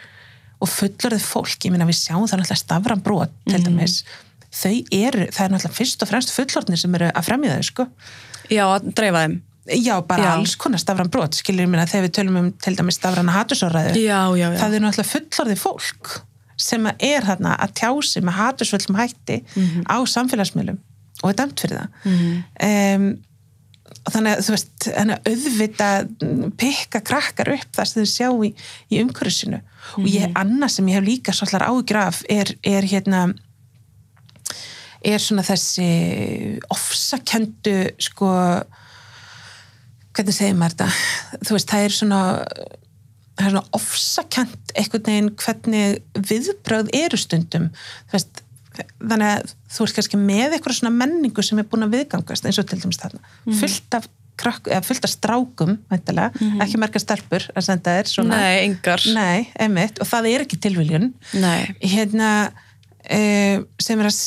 og 0.61 0.69
fullorðið 0.73 1.27
fólk, 1.27 1.59
ég 1.65 1.71
meina 1.75 1.87
við 1.89 1.99
sjáum 2.01 2.25
það 2.27 2.41
náttúrulega 2.43 2.63
stafran 2.63 3.03
brot 3.05 3.35
til 3.47 3.61
dæmis. 3.65 4.01
Þau 4.49 4.73
eru, 4.91 5.27
það 5.31 5.45
er 5.45 5.53
náttúrulega 5.55 5.77
fyrst 5.77 6.03
og 6.03 6.09
fremst 6.11 6.33
fullorðnir 6.35 6.81
sem 6.81 6.95
eru 6.99 7.11
að 7.13 7.27
fremja 7.29 7.59
þau 7.59 7.67
sko. 7.69 7.87
Já, 8.51 8.65
að 8.67 8.89
dreifa 8.97 9.25
þeim. 9.27 9.37
Já, 9.85 9.95
bara 10.09 10.25
Já. 10.25 10.31
alls 10.33 10.55
konar 10.57 10.81
stafran 10.81 11.11
brot 11.13 11.37
skiljum 11.37 11.69
minna 11.71 11.85
þegar 11.87 12.07
við 12.07 12.15
tölum 12.17 12.39
um 12.41 12.53
til 12.57 12.75
dæmis 12.79 12.97
já, 14.01 14.21
já, 14.33 14.47
já. 14.49 14.59
það 14.63 14.75
er 14.79 14.85
náttúrulega 14.87 15.13
fullorðið 15.13 15.61
fólk 15.61 16.13
sem 16.59 16.87
að 16.89 17.05
er 17.07 17.27
þarna 17.29 17.53
að 17.63 17.75
tjási 17.79 18.23
með 18.25 18.39
hatursvöldum 18.41 18.97
hætti 18.99 19.37
Mhm. 19.55 19.85
á 19.87 19.97
samfélagsmiðlum 20.09 20.79
og 21.23 21.31
er 21.31 21.35
dæmt 21.35 21.61
fyrir 21.61 21.79
það. 21.85 21.89
Um, 22.97 23.07
og 24.09 24.15
þannig 24.15 24.39
að 24.39 24.47
þú 24.47 24.55
veist 24.55 24.87
auðvita 25.29 25.89
mm, 26.09 26.47
pikka 26.61 27.03
krakkar 27.05 27.51
upp 27.59 27.77
það 27.77 27.91
sem 27.91 28.01
þau 28.01 28.13
sjá 28.15 28.29
í, 28.49 28.51
í 28.89 29.03
umhverfisinu. 29.03 29.61
Og 29.99 30.07
Mhm. 30.07 30.09
ég, 30.15 30.33
annað 30.41 30.73
sem 30.75 30.89
ég 30.89 30.97
hef 30.99 31.05
líka 31.05 31.35
svolítið 31.37 31.67
áhugjur 31.69 32.01
af 32.01 32.23
er, 32.33 32.55
er 32.65 32.89
hérna 32.89 33.23
er 35.05 35.23
svona 35.23 35.45
þessi 35.47 36.59
ofsakendu 36.75 37.77
sko 38.03 38.33
hvernig 40.17 40.35
segir 40.35 40.57
maður 40.59 40.75
þetta? 40.75 40.89
Þú 41.47 41.55
veist, 41.55 41.71
það 41.71 41.85
er 41.85 41.95
svona 41.95 42.21
það 43.39 43.45
er 43.47 43.53
svona 43.53 43.77
ofsakent 43.79 44.73
einhvern 44.75 45.07
veginn 45.07 45.31
hvernig 45.39 46.01
viðbröð 46.33 46.89
eru 46.99 47.21
stundum. 47.21 47.69
Þú 48.09 48.17
veist, 48.17 48.43
þannig 49.01 49.33
að 49.33 49.57
þú 49.75 49.87
ert 49.87 49.99
kannski 49.99 50.21
með 50.21 50.57
eitthvað 50.57 50.79
svona 50.79 50.95
menningu 50.95 51.45
sem 51.45 51.61
er 51.61 51.67
búin 51.71 51.87
að 51.87 51.97
viðgangast 51.97 52.47
eins 52.49 52.61
og 52.61 52.69
til 52.69 52.81
dæmis 52.83 53.01
þarna. 53.03 53.35
Fullt 53.59 53.99
af, 53.99 54.07
krakk, 54.39 54.71
eða 54.71 54.85
fullt 54.87 55.09
af 55.09 55.13
strákum 55.13 55.75
væntalega, 55.91 56.47
ekki 56.63 56.81
margar 56.81 57.03
stelpur 57.03 57.49
að 57.55 57.67
senda 57.67 57.97
þér 57.99 58.13
svona 58.13 58.39
Nei, 58.39 58.55
engar. 58.69 59.05
Nei, 59.17 59.49
einmitt, 59.59 59.99
og 60.03 60.11
það 60.11 60.31
er 60.31 60.47
ekki 60.47 60.61
tilviljun. 60.63 61.13
Nei. 61.43 61.75
hérna 61.83 62.31
uh, 63.09 63.65
sem 63.81 64.01
er 64.01 64.11
að 64.11 64.19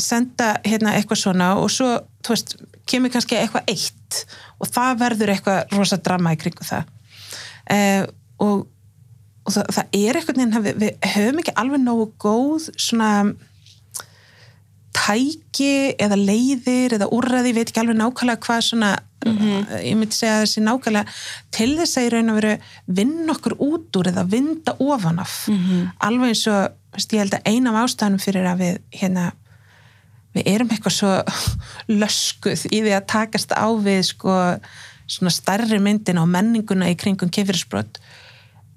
senda 0.00 0.52
hérna 0.66 0.94
eitthvað 0.96 1.22
svona 1.22 1.52
og 1.60 1.70
svo, 1.72 1.90
veist, 2.28 2.56
kemur 2.88 3.12
kannski 3.12 3.38
eitthvað 3.38 3.68
eitt 3.72 4.22
og 4.58 4.70
það 4.72 5.02
verður 5.02 5.34
eitthvað 5.34 5.76
rosa 5.76 6.00
drama 6.02 6.34
í 6.34 6.40
kringu 6.40 6.66
það. 6.66 6.88
Uh, 7.68 8.04
og, 8.44 8.64
og 9.44 9.54
það, 9.54 9.70
það 9.76 10.00
er 10.00 10.20
eitthvað 10.20 10.58
við, 10.64 10.72
við 10.82 11.12
höfum 11.14 11.42
ekki 11.42 11.56
alveg 11.62 11.84
nógu 11.84 12.08
góð 12.22 12.70
svona 12.76 13.12
tæki 14.98 15.94
eða 16.00 16.18
leiðir 16.18 16.96
eða 16.98 17.10
úrræði, 17.14 17.52
ég 17.52 17.58
veit 17.60 17.70
ekki 17.70 17.82
alveg 17.84 17.98
nákvæmlega 18.00 18.42
hvað 18.46 18.64
svona, 18.66 18.90
ég 19.84 19.96
myndi 19.98 20.16
segja 20.16 20.40
þessi 20.42 20.62
nákvæmlega 20.66 21.16
til 21.54 21.70
þess 21.78 21.98
að 21.98 22.06
í 22.06 22.12
raun 22.14 22.32
og 22.32 22.38
veru 22.40 22.54
vinna 23.00 23.34
okkur 23.34 23.56
út 23.68 23.98
úr 24.00 24.10
eða 24.12 24.26
vinda 24.28 24.74
ofan 24.82 25.22
af. 25.22 25.34
Alveg 26.08 26.34
eins 26.34 26.46
og 26.50 27.04
ég 27.12 27.20
held 27.22 27.38
að 27.38 27.50
eina 27.50 27.74
af 27.74 27.84
ástæðanum 27.86 28.22
fyrir 28.22 28.48
að 28.48 28.64
við 28.64 28.80
hérna 29.00 29.30
við 30.36 30.46
erum 30.52 30.70
eitthvað 30.74 30.96
svo 30.98 31.12
löskuð 32.02 32.66
í 32.70 32.82
því 32.84 32.94
að 32.96 33.10
takast 33.14 33.52
á 33.54 33.68
við 33.74 34.02
sko 34.12 34.38
svona 35.08 35.32
stærri 35.32 35.78
myndin 35.80 36.20
á 36.20 36.24
menninguna 36.28 36.90
í 36.90 36.96
kringum 37.00 37.30
kefyrirsbrott 37.32 38.00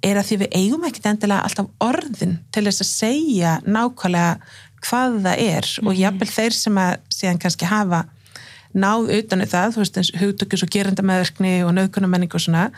er 0.01 0.17
að 0.17 0.30
því 0.30 0.38
við 0.41 0.55
eigum 0.57 0.86
ekkit 0.88 1.09
endilega 1.11 1.45
alltaf 1.45 1.67
orðin 1.84 2.39
til 2.53 2.63
þess 2.65 2.84
að 2.86 2.89
segja 2.89 3.51
nákvæmlega 3.67 4.39
hvað 4.86 5.21
það 5.27 5.43
er 5.45 5.69
og 5.84 5.95
jafnvel 5.97 6.32
þeir 6.32 6.57
sem 6.57 6.82
að 6.82 6.97
síðan 7.13 7.41
kannski 7.41 7.69
hafa 7.69 8.03
náð 8.71 9.09
utan 9.17 9.43
í 9.43 9.47
það, 9.51 9.73
þú 9.73 9.82
veist 9.84 9.97
eins 9.99 10.11
hugtökjus 10.21 10.65
og 10.65 10.71
gerendamæðverkni 10.75 11.55
og 11.67 11.73
nöðkunamenning 11.75 12.32
og 12.32 12.43
svona 12.43 12.69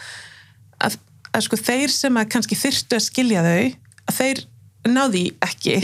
að, 0.81 0.97
að 1.31 1.45
sko 1.47 1.59
þeir 1.59 1.93
sem 1.93 2.17
að 2.17 2.31
kannski 2.33 2.57
þyrftu 2.57 2.97
að 2.97 3.05
skilja 3.07 3.43
þau 3.45 3.59
að 4.09 4.17
þeir 4.17 4.43
náði 4.89 5.27
ekki. 5.43 5.77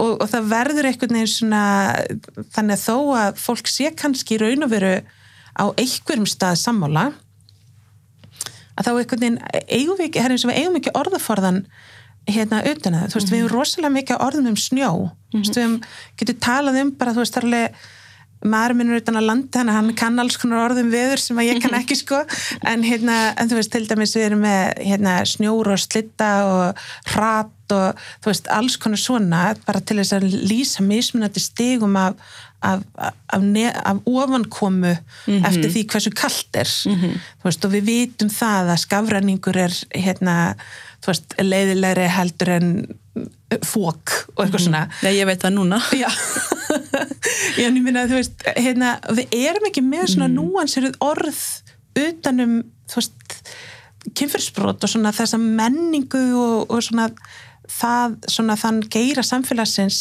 Og, 0.00 0.16
og 0.18 0.30
það 0.30 0.48
verður 0.50 0.88
einhvern 0.88 1.18
veginn 1.18 1.30
svona 1.30 1.64
þannig 2.56 2.78
að 2.78 2.86
þó 2.86 2.96
að 3.20 3.42
fólk 3.44 3.70
sé 3.70 3.92
kannski 3.94 4.40
raun 4.42 4.66
og 4.66 4.72
veru 4.72 4.94
á 5.54 5.64
einhverjum 5.78 6.26
stað 6.26 6.58
sammála 6.64 7.12
að 8.74 8.88
þá 8.88 8.90
einhvern 8.94 9.22
veginn 9.22 9.40
eigum 9.68 10.00
við 10.00 10.80
ekki 10.80 10.96
orðaforðan 10.98 11.60
hérna 12.30 12.62
utan 12.70 12.96
að 12.96 13.02
það, 13.02 13.10
þú 13.10 13.18
veist, 13.18 13.32
við 13.32 13.42
hefum 13.42 13.52
rosalega 13.52 13.96
mikið 13.98 14.24
orðum 14.26 14.52
um 14.52 14.60
snjó, 14.60 14.92
þú 15.32 15.42
veist, 15.42 15.58
við 15.58 15.64
hefum 15.64 15.76
getur 16.20 16.40
talað 16.46 16.80
um 16.80 16.94
bara, 16.98 17.14
þú 17.14 17.24
veist, 17.24 17.36
það 17.36 17.44
er 17.44 17.50
alveg 17.50 17.84
maður 18.44 18.74
minnur 18.76 19.00
utan 19.00 19.16
að 19.16 19.26
landa 19.30 19.60
hann 19.62 19.72
hann 19.72 19.90
kann 19.96 20.20
alls 20.20 20.36
konar 20.40 20.66
orðum 20.66 20.90
viður 20.92 21.20
sem 21.22 21.38
að 21.40 21.48
ég 21.48 21.62
kann 21.64 21.76
ekki 21.78 21.96
sko, 21.96 22.20
en 22.70 22.84
hérna, 22.84 23.32
en 23.40 23.50
þú 23.50 23.58
veist 23.60 23.72
til 23.72 23.84
dæmis 23.88 24.14
við 24.16 24.26
erum 24.28 24.44
með 24.44 24.82
hérna 24.84 25.16
snjór 25.28 25.72
og 25.72 25.80
slitta 25.80 26.30
og 26.50 26.82
hrat 27.14 27.74
og 27.74 28.02
þú 28.20 28.30
veist, 28.30 28.50
alls 28.52 28.76
konar 28.80 29.00
svona 29.00 29.44
bara 29.64 29.80
til 29.80 29.96
þess 30.00 30.16
að 30.18 30.28
lýsa 30.44 30.84
mismunandi 30.84 31.40
stigum 31.40 31.96
af, 31.96 32.18
af, 32.64 32.82
af, 32.98 33.14
af, 33.36 33.44
ne, 33.44 33.68
af 33.70 34.00
ofankomu 34.08 34.94
eftir 35.28 35.70
því 35.70 35.84
hversu 35.92 36.12
kalt 36.16 36.58
er. 36.60 36.70
Þú 36.70 37.48
veist, 37.48 37.66
og 37.66 37.74
við 37.74 37.86
vitum 37.90 38.32
það 38.32 38.74
að 38.74 38.82
skafræningur 38.84 39.60
er 39.66 39.78
hérna, 39.94 40.36
veist, 41.06 41.36
leiðilegri 41.40 42.08
heldur 42.16 42.54
en 42.56 42.70
fók 43.62 44.14
og 44.34 44.44
eitthvað 44.44 44.66
svona. 44.66 44.86
Nei, 45.04 45.14
ég 45.18 45.28
veit 45.28 45.42
það 45.44 45.56
núna. 45.58 45.80
Já, 46.02 46.08
já 47.58 47.68
en 47.68 47.76
ég 47.76 47.84
minna 47.84 48.04
að 48.04 48.14
þú 48.14 48.18
veist, 48.18 48.44
hérna, 48.56 48.96
við 49.14 49.36
erum 49.44 49.68
ekki 49.68 49.84
með 49.84 50.14
svona 50.14 50.30
mm. 50.30 50.36
núansiruð 50.40 50.96
orð 51.04 51.42
utanum, 52.00 52.56
þú 52.90 52.98
veist, 52.98 53.42
kynfyrsbrot 54.18 54.84
og 54.84 54.90
svona 54.90 55.12
þessa 55.14 55.38
menningu 55.40 56.24
og, 56.36 56.72
og 56.72 56.82
svona 56.84 57.08
það, 57.70 58.18
svona 58.28 58.56
þann 58.60 58.82
geira 58.92 59.24
samfélagsins 59.24 60.00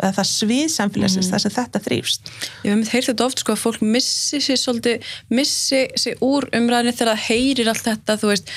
eða 0.00 0.12
það 0.18 0.28
svið 0.30 0.68
samfélagsins 0.74 1.30
þar 1.30 1.42
sem 1.44 1.54
þetta 1.54 1.82
þrýfst. 1.84 2.30
Ég 2.64 2.74
hef 2.74 2.94
heyrt 2.94 3.10
þetta 3.10 3.26
oft 3.26 3.42
sko 3.42 3.54
að 3.54 3.64
fólk 3.64 3.82
missi 3.84 4.40
sér 4.44 4.60
svolítið, 4.60 5.10
missi 5.32 5.82
sér 6.00 6.22
úr 6.24 6.48
umræðinni 6.56 6.96
þegar 6.96 7.12
það 7.12 7.26
heyrir 7.28 7.72
allt 7.72 7.84
þetta, 7.88 8.16
þú 8.20 8.32
veist, 8.32 8.54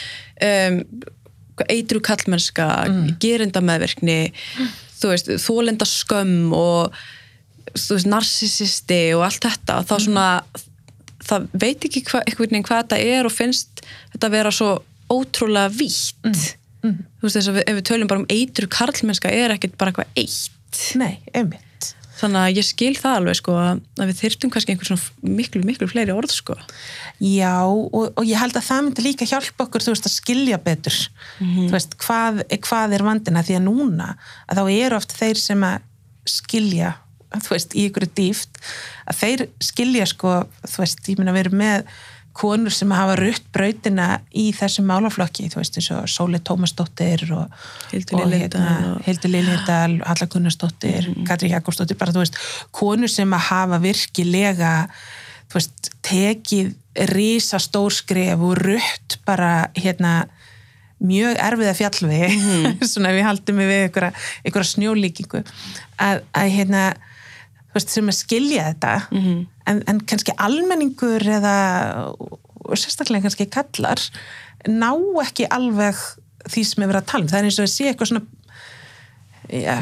um, 0.49 0.79
eitru 1.69 2.01
kallmennska, 2.03 2.69
mm. 2.89 3.11
gerindameðverkni, 3.23 4.19
þú 4.99 5.11
veist, 5.11 5.29
þólenda 5.43 5.87
skömm 5.89 6.55
og 6.57 7.03
þú 7.73 7.97
veist, 7.97 8.09
narsisisti 8.09 9.03
og 9.17 9.27
allt 9.27 9.45
þetta 9.45 9.79
og 9.81 9.87
þá 9.89 9.95
svona, 10.07 10.27
það 11.23 11.47
veit 11.53 11.87
ekki 11.89 12.03
hva, 12.09 12.23
einhvern 12.23 12.55
veginn 12.55 12.67
hvað 12.67 12.83
þetta 12.83 13.15
er 13.19 13.29
og 13.29 13.35
finnst 13.35 13.85
þetta 14.13 14.29
að 14.29 14.35
vera 14.37 14.53
svo 14.53 14.73
ótrúlega 15.13 15.71
vítt. 15.73 16.19
Mm. 16.25 16.99
Þú 17.19 17.27
veist, 17.27 17.37
þess 17.37 17.49
að 17.49 17.57
við, 17.59 17.65
ef 17.69 17.77
við 17.77 17.85
tölum 17.89 18.09
bara 18.11 18.23
um 18.23 18.29
eitru 18.33 18.69
karlmennska 18.71 19.31
er 19.31 19.53
ekkert 19.55 19.77
bara 19.79 19.93
eitthvað 19.93 20.19
eitt. 20.19 20.52
Nei, 20.99 21.19
einmitt. 21.33 21.69
Þannig 22.13 22.39
að 22.39 22.57
ég 22.59 22.65
skil 22.67 22.93
það 22.95 23.15
alveg 23.19 23.37
sko 23.39 23.53
að 23.59 23.79
við 23.99 24.19
þyrftum 24.19 24.51
kannski 24.53 24.73
einhver 24.73 24.89
svona 24.91 25.33
miklu, 25.39 25.63
miklu 25.65 25.87
fleiri 25.89 26.13
orð 26.13 26.31
sko. 26.31 26.55
Já, 27.23 27.65
og, 27.65 28.11
og 28.13 28.23
ég 28.27 28.39
held 28.39 28.55
að 28.59 28.67
það 28.67 28.83
myndi 28.85 29.05
líka 29.07 29.27
hjálpa 29.27 29.65
okkur, 29.65 29.83
þú 29.83 29.95
veist, 29.95 30.07
að 30.07 30.15
skilja 30.17 30.59
betur 30.61 30.99
þú 31.39 31.71
veist, 31.73 31.97
hvað, 32.03 32.43
hvað 32.67 32.95
er 32.97 33.05
vandina 33.07 33.43
því 33.45 33.57
að 33.57 33.65
núna, 33.65 34.11
að 34.47 34.61
þá 34.61 34.63
eru 34.75 34.99
oft 34.99 35.17
þeir 35.17 35.41
sem 35.41 35.65
að 35.67 35.89
skilja 36.29 36.93
þú 37.41 37.55
veist, 37.55 37.73
í 37.73 37.87
ykkur 37.89 38.07
dýft 38.13 38.59
að 39.09 39.19
þeir 39.19 39.45
skilja 39.63 40.07
sko, 40.09 40.35
þú 40.67 40.83
veist, 40.83 41.05
ég 41.09 41.19
meina 41.19 41.33
við 41.35 41.47
erum 41.47 41.61
með 41.63 41.87
konur 42.33 42.73
sem 42.73 42.89
hafa 42.91 43.15
rutt 43.19 43.45
brautina 43.53 44.07
í 44.33 44.47
þessum 44.57 44.87
málaflokki, 44.89 45.49
þú 45.53 45.59
veist, 45.61 45.75
eins 45.77 45.89
og 45.93 46.07
Sóli 46.09 46.39
Tómasdóttir 46.41 47.27
og 47.35 47.51
Hildur 47.91 48.23
hérna, 48.25 48.95
og- 48.95 49.29
Liljedahl, 49.29 49.99
Halla 50.05 50.27
Gunnarsdóttir 50.33 51.11
Katri 51.27 51.51
Jakobsdóttir, 51.53 51.97
bara 51.99 52.11
þú 52.15 52.23
veist 52.25 52.39
konur 52.71 53.11
sem 53.11 53.29
að 53.37 53.45
hafa 53.51 53.79
virkilega 53.83 54.71
þú 55.51 55.59
veist, 55.59 55.91
tekið 56.01 56.73
risa 57.13 57.59
stórskref 57.61 58.41
og 58.41 58.57
rutt 58.65 59.19
bara 59.25 59.69
hérna 59.77 60.23
mjög 61.03 61.37
erfiða 61.37 61.73
fjallvegi 61.77 62.35
svona 62.91 63.09
ef 63.11 63.17
við 63.19 63.25
haldum 63.27 63.57
við 63.61 63.73
einhverja, 63.83 64.13
einhverja 64.45 64.71
snjólíkingu 64.73 65.41
að, 66.01 66.21
að 66.33 66.53
hérna 66.57 66.83
veist, 67.73 67.93
sem 67.93 68.09
að 68.09 68.19
skilja 68.19 68.69
þetta 68.71 68.93
en, 69.69 69.83
en 69.89 70.01
kannski 70.09 70.35
almenningur 70.37 71.25
eða 71.37 71.55
sérstaklega 72.79 73.27
kannski 73.27 73.49
kallar 73.51 74.01
ná 74.69 74.91
ekki 75.23 75.47
alveg 75.51 75.99
því 76.49 76.63
sem 76.67 76.83
er 76.83 76.91
verið 76.91 77.01
að 77.01 77.11
tala 77.11 77.23
um, 77.23 77.29
það 77.31 77.39
er 77.39 77.47
eins 77.49 77.59
og 77.59 77.67
að 77.67 77.73
sé 77.73 77.87
eitthvað 77.91 78.11
svona 78.11 78.25
já, 79.49 79.77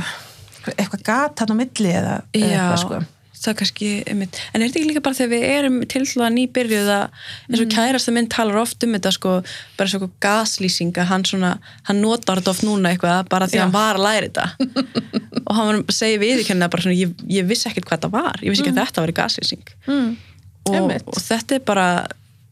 eitthvað 0.76 1.04
gat 1.08 1.44
hann 1.44 1.54
á 1.54 1.62
milli 1.62 1.92
eða, 1.94 2.16
eða 2.38 2.52
eitthvað 2.52 2.82
sko 2.86 3.02
það 3.42 3.58
kannski, 3.62 3.90
einmitt. 4.10 4.40
en 4.52 4.62
er 4.62 4.70
þetta 4.70 4.80
ekki 4.82 4.90
líka 4.92 5.04
bara 5.06 5.18
þegar 5.18 5.32
við 5.34 5.46
erum 5.50 5.78
til 5.90 6.04
að 6.06 6.34
nýbyrjuð 6.38 6.92
að 6.96 7.20
eins 7.50 7.64
og 7.64 7.74
kærasta 7.74 8.14
minn 8.16 8.30
talar 8.32 8.62
oft 8.62 8.86
um 8.86 8.96
þetta 8.98 9.14
sko, 9.16 9.36
bara 9.80 9.92
svo 9.92 10.10
gaslýsinga, 10.24 11.08
hann 11.10 11.26
svona, 11.28 11.56
hann 11.90 12.02
notar 12.04 12.42
þetta 12.42 12.54
oft 12.54 12.66
núna 12.68 12.94
eitthvað 12.94 13.30
bara 13.32 13.50
því 13.50 13.60
Já. 13.60 13.64
hann 13.66 13.76
var 13.76 14.00
að 14.00 14.06
læra 14.08 14.30
þetta 14.30 14.48
og 15.48 15.54
hann 15.58 15.84
segja 15.90 16.22
við 16.22 16.44
ekki 16.44 16.60
bara 16.62 16.86
svona, 16.86 16.98
ég, 16.98 17.14
ég 17.32 17.50
vissi 17.50 17.70
ekkert 17.72 17.90
hvað 17.90 18.02
þetta 18.02 18.14
var, 18.16 18.42
ég 18.46 18.54
vissi 18.54 18.66
ekki 18.66 18.76
að 18.76 18.82
þetta 18.84 19.06
var 19.06 19.16
gaslýsing 19.22 19.76
mm. 19.90 20.10
og, 20.72 20.98
og 21.02 21.22
þetta 21.26 21.58
er 21.58 21.66
bara 21.68 21.88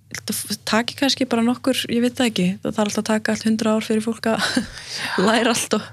þetta 0.10 0.56
taki 0.66 0.96
kannski 0.98 1.26
bara 1.30 1.44
nokkur, 1.46 1.78
ég 1.94 2.02
veit 2.02 2.16
það 2.18 2.30
ekki 2.32 2.46
það 2.64 2.72
þarf 2.74 2.80
alltaf 2.88 3.02
að 3.04 3.10
taka 3.12 3.34
allt 3.36 3.44
hundra 3.46 3.74
ár 3.78 3.86
fyrir 3.86 4.02
fólk 4.06 4.30
að 4.32 4.48
læra 5.28 5.52
allt 5.54 5.76
og 5.78 5.84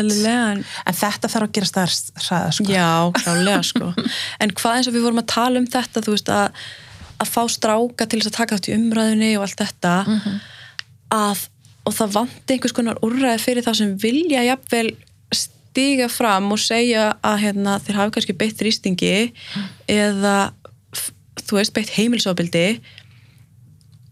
en 0.00 0.62
en 0.64 0.96
þetta 1.02 1.28
þarf 1.34 1.48
að 1.48 1.52
gera 1.58 1.84
hraða 1.84 2.54
sko. 2.56 2.64
Já, 2.72 2.88
klálega 3.20 3.60
sko. 3.68 3.90
En 4.42 4.54
hvað 4.56 4.78
eins 4.78 4.88
og 4.88 4.96
við 4.96 5.04
vorum 5.04 5.20
að 5.20 5.28
tala 5.34 5.60
um 5.60 5.68
þetta, 5.76 6.04
þú 6.06 6.14
veist 6.16 6.32
að 6.32 6.62
að 7.20 7.28
fá 7.34 7.42
stráka 7.52 8.06
til 8.08 8.22
þess 8.22 8.30
að 8.30 8.36
taka 8.38 8.56
átt 8.56 8.68
í 8.70 8.76
umræðunni 8.78 9.34
og 9.36 9.42
allt 9.44 9.60
þetta 9.60 9.90
að, 11.12 11.42
og 11.84 11.92
það 11.98 12.14
vanti 12.16 12.54
einhvers 12.56 12.72
konar 12.78 13.00
úrræði 13.04 13.42
fyrir 13.42 13.66
þá 13.66 13.74
sem 13.76 13.90
vilja 14.00 14.40
jafnvel 14.46 14.86
stiga 15.36 16.08
fram 16.08 16.48
og 16.56 16.62
segja 16.64 17.10
að 17.20 17.36
hérna, 17.44 17.76
þeir 17.84 17.98
hafi 18.00 18.14
kannski 18.16 18.36
beitt 18.40 18.64
rýstingi 18.64 19.12
eða 19.92 20.32
f- 20.96 21.12
þú 21.44 21.60
veist, 21.60 21.74
beitt 21.76 21.92
heimilsofbildi 21.98 22.64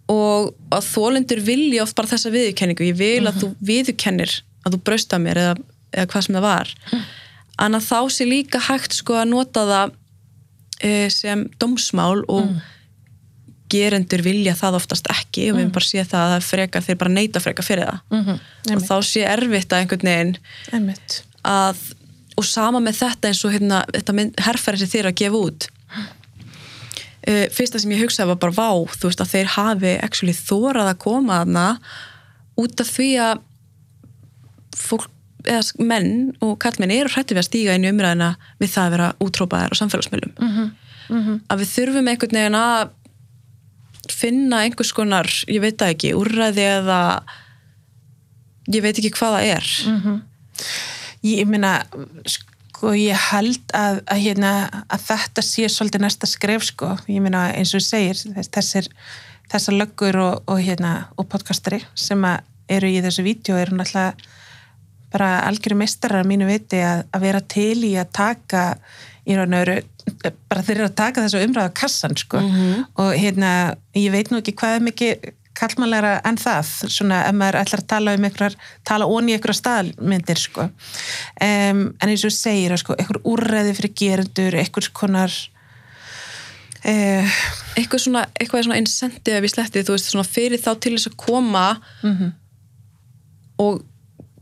og 0.09 0.55
að 0.73 0.87
þólendur 0.89 1.43
vilja 1.45 1.85
oft 1.85 1.97
bara 1.99 2.11
þessa 2.11 2.33
viðurkenningu. 2.33 2.89
Ég 2.89 2.99
vil 2.99 3.29
að 3.29 3.43
þú 3.43 3.51
viðurkennir 3.71 4.33
að 4.65 4.75
þú 4.77 4.81
braust 4.89 5.15
að 5.15 5.25
mér 5.27 5.43
eða, 5.43 5.55
eða 5.93 6.11
hvað 6.13 6.27
sem 6.27 6.39
það 6.39 6.47
var. 6.47 6.73
En 7.59 7.79
að 7.79 7.87
þá 7.89 8.01
sé 8.15 8.29
líka 8.29 8.63
hægt 8.69 8.97
sko 8.97 9.19
að 9.19 9.31
nota 9.35 9.65
það 9.69 9.95
e, 10.81 10.91
sem 11.13 11.45
dómsmál 11.61 12.25
og 12.31 12.57
gerendur 13.69 14.23
vilja 14.25 14.55
það 14.57 14.79
oftast 14.81 15.09
ekki 15.13 15.51
og 15.53 15.59
við 15.59 15.67
mm. 15.67 15.73
bara 15.77 15.89
sé 15.89 16.05
það 16.09 16.23
að 16.25 16.35
það 16.35 16.47
frekar 16.49 16.85
þeir 16.87 17.01
bara 17.03 17.15
neita 17.15 17.43
frekar 17.45 17.67
fyrir 17.67 17.91
það. 17.91 18.05
Mhm, 18.17 18.39
og 18.75 18.85
þá 18.89 18.95
sé 19.05 19.25
erfitt 19.29 19.75
að 19.75 19.83
einhvern 19.83 20.09
veginn 20.09 20.37
einmitt. 20.73 21.19
að, 21.45 21.83
og 22.41 22.47
sama 22.49 22.81
með 22.81 23.03
þetta 23.03 23.29
eins 23.29 23.43
og 23.45 23.53
hérna, 23.53 23.83
þetta 23.93 24.47
herfæri 24.47 24.81
sem 24.81 24.93
þeir 24.95 25.03
eru 25.03 25.13
að 25.13 25.21
gefa 25.21 25.43
út 25.43 25.69
uh, 27.27 27.45
fyrsta 27.55 27.81
sem 27.83 27.93
ég 27.95 28.05
hugsaði 28.05 28.33
var 28.33 28.41
bara 28.45 28.57
vá, 28.57 28.71
þú 28.95 29.11
veist 29.11 29.23
að 29.25 29.33
þeir 29.35 29.53
hafi 29.57 29.95
actually 30.05 30.35
þórað 30.37 30.93
að 30.93 30.99
koma 31.05 31.41
þarna 31.43 31.67
út 32.59 32.83
af 32.83 32.91
því 32.91 33.09
að 33.23 33.41
fólk, 34.79 35.09
eða 35.49 35.87
menn 35.89 36.13
og 36.45 36.57
kallmenn 36.63 36.93
eru 36.95 37.11
hrætti 37.13 37.35
við 37.37 37.43
að 37.43 37.49
stíga 37.49 37.75
inn 37.79 37.87
í 37.87 37.93
umræðina 37.93 38.33
við 38.61 38.73
það 38.75 38.85
að 38.85 38.95
vera 38.97 39.09
útrópaðar 39.25 39.75
á 39.75 39.81
samfélagsmiðlum. 39.81 40.35
Mhm, 41.09 41.37
að 41.49 41.63
við 41.63 41.71
þurfum 41.73 42.11
einhvern 42.13 42.39
veginn 42.39 42.59
að 42.59 42.91
finna 44.13 44.63
einhvers 44.65 44.93
konar, 44.93 45.29
ég 45.49 45.63
veit 45.63 45.79
það 45.79 45.95
ekki, 45.95 46.15
úrræði 46.19 46.67
eða 46.67 47.01
ég 48.69 48.83
veit 48.85 48.99
ekki 48.99 49.15
hvað 49.17 49.39
það 49.39 49.49
er. 49.55 49.73
Ég 51.25 51.49
meina 51.49 51.73
sko 52.29 52.58
ég 52.99 53.17
held 53.31 53.75
að, 53.75 54.01
að, 54.07 54.21
hérna, 54.23 54.53
að 54.87 55.07
þetta 55.09 55.45
sé 55.45 55.69
svolítið 55.73 56.05
næsta 56.05 56.29
skref 56.31 56.67
sko, 56.69 56.93
ég 57.11 57.23
meina 57.25 57.49
eins 57.51 57.75
og 57.75 57.83
þú 57.83 57.87
segir 57.89 58.21
þess, 58.37 58.53
þessir, 58.55 58.91
þessar 59.51 59.79
löggur 59.81 60.21
og, 60.23 60.41
og, 60.47 60.63
hérna, 60.63 60.93
og 61.19 61.29
podcastari 61.33 61.83
sem 61.99 62.23
eru 62.69 62.91
í 62.91 63.03
þessu 63.05 63.25
vídeo 63.27 63.59
eru 63.59 63.79
náttúrulega 63.79 64.15
bara 65.13 65.29
algjöru 65.49 65.79
meistarar 65.81 66.23
að 66.23 66.29
mínu 66.29 66.49
viti 66.51 66.83
að, 66.85 67.07
að 67.17 67.25
vera 67.25 67.41
til 67.41 67.79
í 67.89 67.95
að 67.97 68.11
taka 68.19 68.65
í 69.29 69.37
raun 69.37 69.57
og 69.57 69.63
veru 69.65 69.79
bara 70.49 70.65
þeir 70.65 70.79
eru 70.79 70.89
að 70.89 70.97
taka 70.97 71.25
þessu 71.25 71.43
umræðu 71.45 71.73
kassan 71.77 72.17
sko. 72.17 72.41
Og 73.01 73.11
hérna 73.17 73.51
ég 73.97 74.13
veit 74.13 74.31
nú 74.31 74.41
ekki 74.41 74.55
hvað 74.57 74.77
er 74.79 74.87
mikið 74.87 75.29
kallmannlegra 75.59 76.15
en 76.29 76.39
það 76.39 76.73
svona 76.93 77.23
ef 77.27 77.37
maður 77.37 77.61
ætlar 77.63 77.83
að 77.83 77.91
tala 77.91 78.15
um 78.17 78.27
einhverjar 78.29 78.57
tala 78.87 79.09
onni 79.11 79.33
í 79.33 79.37
einhverjar 79.37 79.59
staðmyndir 79.59 80.41
sko. 80.41 80.69
Um, 81.43 81.85
en 81.99 82.13
eins 82.13 82.25
og 82.27 82.35
segir 82.35 82.77
sko 82.81 82.97
einhver 82.99 83.21
úrræði 83.29 83.75
fyrir 83.79 83.95
gerendur 84.03 84.59
einhvers 84.59 84.91
konar 84.95 85.35
uh, 86.85 87.39
eitthvað 87.77 88.05
svona, 88.05 88.27
eitthvað 88.39 88.69
svona 88.69 88.81
incentive 88.83 89.43
við 89.45 89.55
slettið, 89.55 89.89
þú 89.89 89.97
veist, 89.97 90.13
svona 90.13 90.29
fyrir 90.29 90.63
þá 90.63 90.73
til 90.77 90.95
þess 90.97 91.11
að 91.11 91.19
koma 91.25 91.67
og 93.59 93.83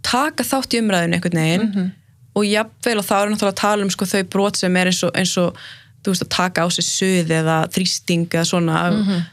taka 0.06 0.44
þátt 0.44 0.76
í 0.76 0.82
umræðinu 0.82 1.16
einhvern 1.18 1.40
veginn 1.42 1.90
og 2.36 2.44
jafnvel 2.44 3.00
og 3.00 3.06
þá 3.08 3.16
er 3.16 3.30
náttúrulega 3.32 3.54
að 3.54 3.62
tala 3.62 3.86
um 3.86 3.90
sko 3.90 4.06
þau 4.06 4.22
brot 4.28 4.60
sem 4.60 4.76
er 4.76 4.90
eins 4.90 5.02
og, 5.06 5.14
eins 5.16 5.32
og 5.40 5.56
þú 6.04 6.12
veist 6.12 6.26
að 6.26 6.34
taka 6.36 6.62
á 6.62 6.68
sig 6.70 6.84
suð 6.86 7.32
eða 7.32 7.56
þrýsting 7.72 8.28
eða 8.28 8.44
svona 8.44 8.82
mm 8.92 9.24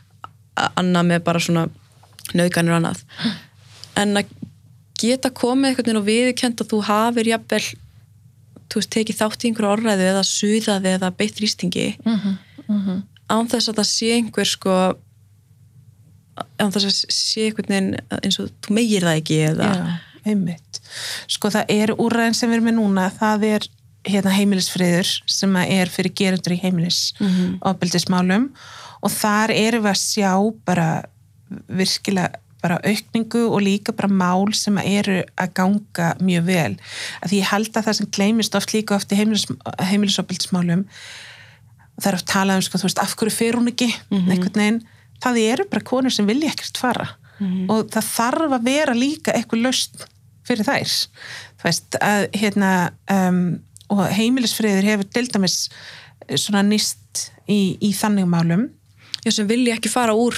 annað 0.80 1.09
með 1.11 1.24
bara 1.28 1.39
svona 1.43 1.66
nöðganir 2.34 2.78
annað 2.78 3.03
en 4.01 4.18
að 4.22 4.32
geta 5.03 5.30
komið 5.36 5.70
einhvern 5.70 5.86
veginn 5.86 6.01
og 6.01 6.07
viðurkend 6.07 6.61
að 6.64 6.70
þú 6.74 6.82
hafir 6.88 7.30
jafnvel 7.34 7.64
þú 8.74 8.80
veist, 8.80 8.91
tekið 8.95 9.18
þátt 9.20 9.43
í 9.43 9.49
einhverju 9.51 9.72
orðræðu 9.76 10.05
eða 10.11 10.24
suðaði 10.26 10.93
eða 10.97 11.09
beitt 11.20 11.36
þrýstingi 11.39 11.88
án 13.34 13.49
þess 13.51 13.70
að 13.72 13.78
það 13.82 13.89
sé 13.89 14.09
einhver 14.18 14.49
sko 14.49 14.78
án 16.61 16.72
þess 16.74 16.88
að 16.89 17.14
sé 17.14 17.45
einhvern 17.49 17.70
veginn 17.70 17.91
eins 18.24 18.39
og 18.41 18.49
þú 18.66 18.76
meigir 18.80 19.05
það 19.05 19.20
ekki 19.22 19.38
eða 19.51 19.70
Já, 19.70 19.93
einmitt. 20.32 20.80
Sko 21.30 21.51
það 21.53 21.74
er 21.76 21.93
úrræðin 21.99 22.38
sem 22.38 22.49
við 22.49 22.57
erum 22.57 22.68
með 22.72 22.78
núna, 22.80 23.05
það 23.20 23.45
er 23.51 23.68
hérna 24.07 24.34
heimilisfriður 24.36 25.09
sem 25.32 25.53
er 25.64 25.91
fyrir 25.91 26.14
gerendur 26.20 26.55
í 26.55 26.61
heimilis 26.64 27.14
Mhm. 27.20 27.59
ofbeldismálum 27.61 28.49
og 29.04 29.12
þar 29.12 29.54
erum 29.56 29.86
við 29.86 29.93
að 29.93 30.01
sjá 30.01 30.32
bara 30.68 30.88
virkilega 31.68 32.39
bara 32.64 32.80
aukningu 32.88 33.41
og 33.49 33.60
líka 33.60 33.91
bara 33.91 34.08
mál 34.08 34.54
sem 34.56 34.78
eru 34.80 35.18
að 35.36 35.49
ganga 35.58 36.14
mjög 36.24 36.45
vel. 36.47 36.78
Að 37.20 37.34
því 37.34 37.39
ég 37.41 37.49
held 37.49 37.74
að 37.76 37.89
það 37.89 37.97
sem 37.97 38.12
gleymist 38.16 38.56
oft 38.56 38.72
líka 38.72 38.95
oft 38.95 39.12
í 39.12 39.18
heimilis, 39.20 39.43
heimilisofbeldismálum 39.89 40.86
það 41.99 42.08
er 42.10 42.18
oft 42.18 42.30
talað 42.32 42.62
um 42.62 42.66
sko, 42.66 42.80
þú 42.80 42.88
veist, 42.88 43.01
af 43.04 43.16
hverju 43.20 43.36
fer 43.36 43.58
hún 43.60 43.70
ekki 43.70 43.89
einhvern 44.32 44.62
veginn, 44.62 44.80
það 45.24 45.41
eru 45.43 45.68
bara 45.70 45.88
konur 45.91 46.14
sem 46.14 46.30
vilja 46.30 46.54
ekkert 46.54 46.80
fara. 46.82 47.10
Og 47.70 47.91
það 47.91 48.10
þarf 48.14 48.56
að 48.56 48.66
vera 48.70 48.95
líka 48.95 49.36
eitthvað 49.36 49.66
löst 49.68 50.06
fyrir 50.47 50.68
þær. 50.68 50.95
Þú 51.60 51.68
veist, 51.68 51.97
að 51.99 52.28
hérna 52.39 52.72
um, 53.12 53.43
og 53.93 54.06
heimilisfriður 54.16 54.88
hefur 54.88 55.06
eh, 55.20 56.38
svona 56.39 56.64
nýst 56.64 57.28
í, 57.47 57.78
í 57.84 57.91
þannig 57.93 58.30
málum 58.32 58.70
sem 59.32 59.47
vilja 59.47 59.78
ekki 59.78 59.91
fara 59.93 60.15
úr 60.17 60.36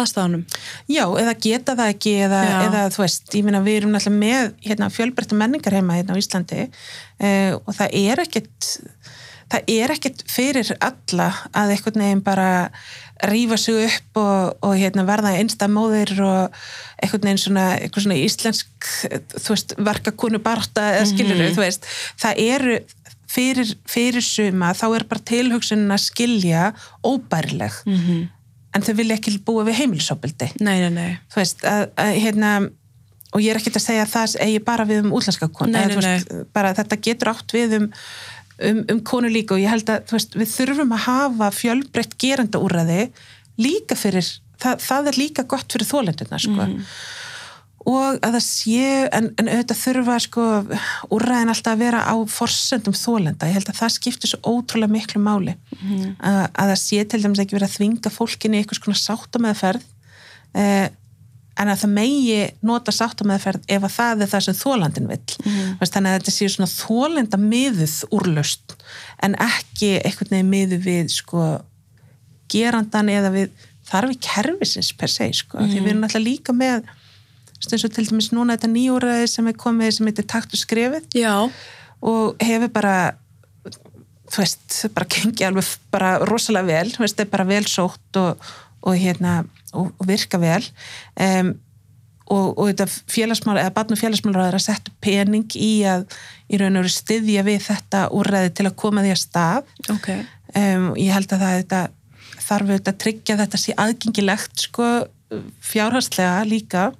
aðstæðanum 0.00 0.44
Já, 0.90 1.04
eða 1.06 1.34
geta 1.46 1.76
það 1.78 1.92
ekki 1.94 2.14
eða, 2.26 2.42
eða 2.64 2.84
þú 2.94 3.04
veist, 3.04 3.28
ég 3.38 3.46
meina 3.46 3.62
við 3.64 3.80
erum 3.80 3.94
náttúrulega 3.94 4.22
með 4.24 4.54
hérna, 4.66 4.90
fjölbreytta 4.90 5.38
menningar 5.38 5.76
heima 5.78 5.98
hérna 5.98 6.18
á 6.18 6.20
Íslandi 6.20 6.66
uh, 6.66 7.52
og 7.60 7.70
það 7.78 7.98
er 8.00 8.24
ekkit 8.24 8.70
það 9.52 9.74
er 9.76 9.92
ekkit 9.94 10.24
fyrir 10.30 10.70
alla 10.82 11.28
að 11.54 11.74
einhvern 11.74 12.04
veginn 12.04 12.24
bara 12.24 12.48
rífa 13.30 13.56
sig 13.60 13.86
upp 13.86 14.18
og, 14.20 14.56
og 14.66 14.74
hérna, 14.78 15.04
verða 15.06 15.36
einsta 15.38 15.68
móðir 15.70 16.10
og 16.24 16.56
einhvern 16.98 17.28
veginn 17.28 17.40
svona, 17.40 17.66
einhvern 17.78 18.06
svona 18.08 18.18
íslensk 18.18 18.90
þú 19.36 19.54
veist, 19.54 19.76
verkakonu 19.78 20.40
barta 20.42 20.90
eða 20.96 21.06
skilur 21.12 21.44
þú 21.54 21.62
veist, 21.62 21.86
það 22.20 22.42
eru 22.48 22.78
fyrir, 23.34 23.74
fyrir 23.90 24.24
suma 24.24 24.72
þá 24.76 24.86
er 24.92 25.06
bara 25.10 25.26
tilhugsunin 25.32 25.94
að 25.94 26.04
skilja 26.06 26.70
óbærileg. 27.04 27.82
-hmm. 27.84 28.22
en 28.74 28.86
þau 28.86 28.94
vilja 29.00 29.18
ekki 29.18 29.38
búa 29.46 29.66
við 29.66 29.80
heimilisopildi 29.82 30.50
Nei, 30.60 30.78
nei, 30.82 30.90
nei. 30.90 31.18
Þú 31.32 31.42
veist, 31.42 31.64
að, 31.64 31.88
að 31.96 32.14
hérna 32.26 32.54
og 33.34 33.42
ég 33.42 33.50
er 33.50 33.58
ekkert 33.58 33.80
að 33.80 33.88
segja 33.88 34.04
að 34.04 34.14
það 34.14 34.36
eigi 34.46 34.62
bara 34.62 34.86
við 34.86 35.02
um 35.02 35.12
útlenska 35.18 35.50
konu, 35.50 35.82
þú 35.90 36.02
veist, 36.02 36.32
bara 36.54 36.74
þetta 36.76 37.00
getur 37.02 37.32
átt 37.32 37.54
við 37.54 37.76
um, 37.80 37.88
um, 38.68 38.80
um 38.94 39.00
konu 39.02 39.30
líka. 39.32 39.56
Og 39.56 39.64
ég 39.64 39.72
held 39.72 39.90
að 39.90 40.14
veist, 40.14 40.36
við 40.38 40.52
þurfum 40.52 40.94
að 40.94 41.04
hafa 41.08 41.50
fjölbreytt 41.54 42.14
gerenda 42.22 42.62
úrræði 42.62 43.08
líka 43.58 43.98
fyrir, 43.98 44.28
það, 44.62 44.86
það 44.86 45.10
er 45.10 45.18
líka 45.18 45.46
gott 45.50 45.74
fyrir 45.74 45.90
þólendurna 45.90 46.40
sko 46.42 46.68
og 47.84 48.18
að 48.24 48.36
það 48.38 48.44
sé, 48.46 48.88
en, 49.12 49.30
en 49.40 49.50
auðvitað 49.52 49.80
þurfa 49.82 50.16
sko 50.24 50.44
úrræðin 51.12 51.52
alltaf 51.52 51.74
að 51.74 51.82
vera 51.84 52.02
á 52.08 52.16
forsendum 52.32 52.96
þólenda, 52.96 53.48
ég 53.50 53.58
held 53.58 53.70
að 53.72 53.80
það 53.82 53.94
skiptir 53.98 54.32
svo 54.32 54.54
ótrúlega 54.54 54.94
miklu 54.94 55.20
máli. 55.20 55.56
Að, 56.18 56.42
að 56.48 56.72
það 56.72 56.80
sé 56.80 57.04
til 57.04 57.22
dæmis 57.24 57.42
ekki 57.44 57.58
verið 57.58 57.68
að 57.68 57.78
þvinga 57.78 58.14
fólkinni 58.14 58.60
í 58.60 58.62
einhvers 58.64 58.82
konar 58.84 59.00
sáttameðferð. 59.02 59.84
Eh, 60.54 60.86
en 61.54 61.70
að 61.70 61.84
það 61.84 61.92
megi 61.94 62.38
nota 62.66 62.94
sáttameðferð 62.94 63.68
ef 63.76 63.84
að 63.86 63.94
það 63.94 64.24
er 64.24 64.32
það 64.32 64.46
sem 64.48 64.58
þólandin 64.58 65.10
vill. 65.12 65.36
Veist, 65.78 65.94
þannig 65.94 66.10
að 66.10 66.18
þetta 66.18 66.34
sé 66.34 66.48
svona 66.50 66.72
þólenda 66.72 67.38
miðuð 67.44 68.00
úrlaust 68.16 68.74
en 69.22 69.36
ekki 69.38 69.92
einhvern 70.00 70.34
veginn 70.34 70.50
miðuð 70.50 70.88
við 70.88 71.14
sko 71.14 71.44
gerandan 72.50 73.12
eða 73.12 73.30
við 73.34 73.54
þarfi 73.84 74.18
kerfisins 74.24 74.92
per 74.96 75.12
se 75.12 75.28
sko, 75.36 75.60
því 75.60 75.80
við 75.80 75.92
erum 75.92 76.06
alltaf 76.06 76.24
líka 76.24 76.54
með 76.56 76.88
eins 77.72 77.86
og 77.86 77.94
til 77.94 78.06
dæmis 78.10 78.32
núna 78.34 78.58
þetta 78.58 78.72
nýjúræði 78.74 79.30
sem 79.30 79.48
er 79.48 79.58
komið 79.60 79.96
sem 79.96 80.10
heitir 80.10 80.26
takt 80.28 80.52
og 80.52 80.60
skrefið. 80.60 81.06
Já, 81.16 81.34
og 82.04 82.42
hefur 82.44 82.72
bara 82.74 82.96
þú 84.34 84.42
veist, 84.42 84.78
bara 84.94 85.08
gengi 85.10 85.46
alveg 85.46 85.68
bara 85.94 86.16
rosalega 86.28 86.68
vel, 86.68 86.92
þú 86.94 87.04
veist, 87.04 87.18
það 87.18 87.26
er 87.26 87.34
bara 87.34 87.48
vel 87.48 87.66
sótt 87.70 88.20
og, 88.20 88.48
og 88.84 88.96
hérna 88.98 89.42
og, 89.72 89.92
og 89.98 90.08
virka 90.08 90.40
vel. 90.42 90.64
Um, 91.20 91.54
og, 92.32 92.54
og 92.56 92.70
þetta 92.70 92.86
félagsmál 93.12 93.58
eða 93.60 93.74
barn 93.76 93.92
og 93.92 94.00
félagsmálur 94.00 94.56
að 94.56 94.62
setja 94.64 94.94
pening 95.04 95.50
í 95.60 95.72
að 95.88 96.06
í 96.48 96.60
raun 96.60 96.78
og 96.78 96.86
veru 96.86 96.94
styðja 96.94 97.44
við 97.44 97.66
þetta 97.66 98.06
úrræði 98.16 98.54
til 98.56 98.68
að 98.70 98.78
koma 98.80 99.04
því 99.04 99.12
að 99.12 99.20
stað. 99.20 99.74
Ok. 99.92 100.08
Um, 100.54 100.88
ég 101.00 101.12
held 101.12 101.34
að 101.34 101.44
það 101.44 101.58
þetta, 101.58 101.82
þarf 102.46 102.70
auðvitað 102.70 102.94
að 102.94 103.02
tryggja 103.04 103.38
þetta 103.42 103.60
sé 103.60 103.76
aðgengilegt 103.84 104.66
sko 104.68 104.88
fjárhagslega 105.64 106.44
líka. 106.48 106.90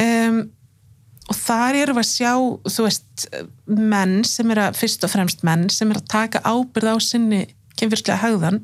Um, 0.00 0.44
og 1.30 1.38
þar 1.38 1.78
erum 1.78 1.98
við 1.98 2.04
að 2.04 2.10
sjá 2.10 2.32
þú 2.74 2.86
veist, 2.86 3.26
menn 3.66 4.22
sem 4.26 4.52
er 4.52 4.60
að 4.66 4.78
fyrst 4.80 5.06
og 5.06 5.12
fremst 5.12 5.44
menn 5.46 5.68
sem 5.72 5.90
er 5.92 6.00
að 6.00 6.08
taka 6.12 6.42
ábyrð 6.44 6.92
á 6.92 6.96
sinni 7.02 7.42
kynfyrslega 7.78 8.20
hagðan 8.22 8.60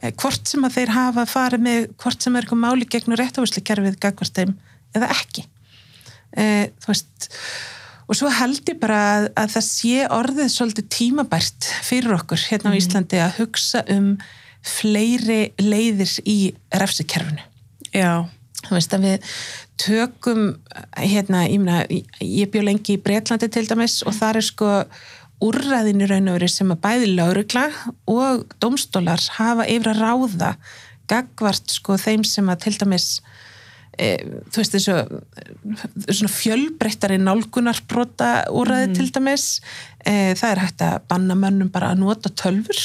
eh, 0.00 0.12
hvort 0.16 0.48
sem 0.48 0.64
að 0.66 0.78
þeir 0.78 0.94
hafa 0.96 1.26
farið 1.28 1.64
með 1.66 1.88
hvort 2.02 2.24
sem 2.24 2.36
er 2.36 2.46
eitthvað 2.46 2.62
máli 2.62 2.88
gegnum 2.88 3.18
réttafæslu 3.20 3.62
kerfið 3.66 3.98
gagvart 4.02 4.38
þeim 4.38 4.54
eða 4.96 5.10
ekki. 5.12 5.44
E, 6.36 6.44
þú 6.82 6.92
veist 6.92 7.28
og 8.06 8.18
svo 8.18 8.30
held 8.30 8.70
ég 8.70 8.78
bara 8.80 9.00
að, 9.16 9.28
að 9.42 9.52
það 9.56 9.66
sé 9.66 10.06
orðið 10.14 10.52
svolítið 10.54 10.88
tímabært 10.94 11.68
fyrir 11.86 12.16
okkur 12.16 12.46
hérna 12.52 12.72
á 12.72 12.78
Íslandi 12.78 13.20
að 13.22 13.40
hugsa 13.42 13.82
um 13.92 14.14
fleiri 14.66 15.40
leiðir 15.62 16.16
í 16.26 16.38
refsikerfinu 16.74 17.44
Já, 17.96 18.12
þú 18.66 18.74
veist 18.76 18.94
að 18.96 19.04
við 19.06 19.28
tökum 19.80 20.42
hérna, 21.00 21.44
ég, 21.48 21.60
meina, 21.62 21.84
ég 22.20 22.50
bjó 22.52 22.62
lengi 22.66 22.96
í 22.96 23.02
Breitlandi 23.02 23.48
til 23.52 23.66
dæmis 23.68 24.00
og 24.06 24.16
það 24.16 24.40
er 24.40 24.46
sko 24.50 24.70
úrræðinu 25.44 26.06
raun 26.08 26.30
og 26.32 26.38
verið 26.38 26.52
sem 26.54 26.70
að 26.72 26.80
bæði 26.86 27.08
laurugla 27.12 27.66
og 28.08 28.46
domstólar 28.64 29.20
hafa 29.36 29.66
yfir 29.68 29.90
að 29.92 30.00
ráða 30.00 30.52
gagvart 31.12 31.74
sko 31.76 31.98
þeim 32.00 32.24
sem 32.26 32.48
að 32.50 32.62
til 32.64 32.72
dæmis 32.80 33.08
e, 34.00 34.16
þú 34.48 34.62
veist 34.62 34.74
þessu 34.78 34.96
svona 36.08 36.32
fjölbreyttari 36.32 37.18
nálgunarbrota 37.20 38.30
úrræði 38.50 38.88
Mhm. 38.88 38.96
til 38.98 39.10
dæmis. 39.12 39.44
E, 40.06 40.34
það 40.34 40.50
er 40.50 40.62
hægt 40.64 40.82
að 40.88 40.98
banna 41.08 41.34
mönnum 41.36 41.70
bara 41.72 41.92
að 41.92 42.00
nota 42.00 42.28
tölfur 42.32 42.80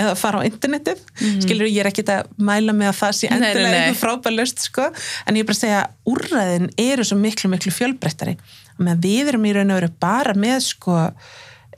eða 0.00 0.14
fara 0.18 0.40
á 0.40 0.48
internetið. 0.48 1.02
Skilur 1.44 1.68
ég 1.68 1.82
er 1.82 1.90
ekki 1.90 2.04
að 2.08 2.30
mæla 2.40 2.74
með 2.76 2.92
að 2.92 2.98
það 3.00 3.16
sé 3.18 3.30
endilega 3.30 3.82
einhver 3.84 4.00
frábælust 4.00 4.64
sko, 4.66 4.88
en 5.26 5.38
ég 5.38 5.44
er 5.44 5.48
bara 5.50 5.58
að 5.58 5.62
segja 5.64 5.80
að 5.82 6.12
úrræðin 6.14 6.70
eru 6.86 7.06
svo 7.06 7.20
miklu 7.20 7.52
miklu 7.52 7.74
fjölbreyttari. 7.74 8.36
Meðan 8.80 9.02
við 9.04 9.32
erum 9.32 9.48
í 9.48 9.54
raun 9.56 9.74
og 9.74 9.80
veru 9.80 9.92
bara 10.00 10.36
með 10.38 10.62
sko 10.70 11.00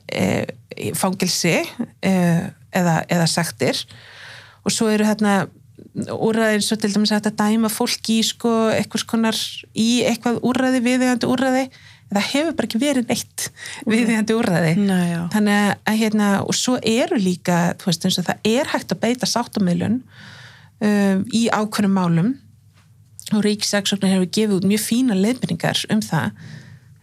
e, 0.06 0.26
fangilsi 0.98 1.56
e, 1.58 2.12
eða, 2.72 3.00
eða 3.10 3.26
saktir 3.30 3.82
og 4.62 4.74
svo 4.74 4.90
eru 4.92 5.06
hérna 5.08 5.42
úrræðin 5.92 6.62
svo 6.64 6.78
til 6.80 6.92
dæmis 6.94 7.12
að 7.14 7.32
dæma 7.36 7.70
fólk 7.72 8.12
í 8.12 8.20
sko 8.24 8.52
eitthvað 8.72 9.40
í 9.74 10.04
eitthvað 10.06 10.38
úrræði, 10.46 10.82
viðegandi 10.84 11.28
úrræði 11.28 11.64
það 12.16 12.28
hefur 12.30 12.56
bara 12.58 12.68
ekki 12.68 12.80
verið 12.82 13.10
neitt 13.10 14.32
úrræði. 14.36 14.72
Nei, 14.80 15.04
já. 15.12 15.20
þannig 15.34 15.58
að, 15.58 15.74
að 15.90 16.00
hérna, 16.02 16.30
og 16.44 16.56
svo 16.58 16.78
eru 16.78 17.20
líka 17.20 17.58
þú 17.80 17.90
veist 17.90 18.08
eins 18.08 18.18
og 18.22 18.28
það 18.30 18.48
er 18.52 18.72
hægt 18.72 18.94
að 18.94 19.02
beita 19.04 19.28
sáttamilun 19.30 20.00
um, 20.82 21.22
í 21.32 21.44
ákveðnum 21.52 21.96
málum. 21.98 22.32
Og 23.32 23.44
ríkisaksóknar 23.46 24.12
hefur 24.12 24.32
gefið 24.34 24.58
út 24.58 24.66
mjög 24.68 24.82
fína 24.84 25.16
leiðbyrningar 25.16 25.86
um 25.94 26.02
það. 26.04 26.34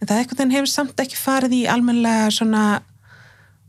En 0.00 0.08
það 0.08 0.18
eitthvað 0.20 0.42
þenn 0.42 0.54
hefur 0.54 0.70
samt 0.70 1.02
ekki 1.02 1.18
farið 1.18 1.56
í 1.58 1.64
almenlega 1.68 2.28
svona 2.34 2.64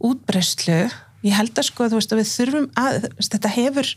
útbreyslu 0.01 0.83
ég 1.25 1.37
held 1.37 1.57
að 1.57 1.67
sko 1.67 1.87
þú 1.89 1.99
veist 1.99 2.13
að 2.13 2.21
við 2.21 2.31
þurfum 2.31 2.67
að 2.81 3.05
þetta 3.27 3.51
hefur 3.55 3.91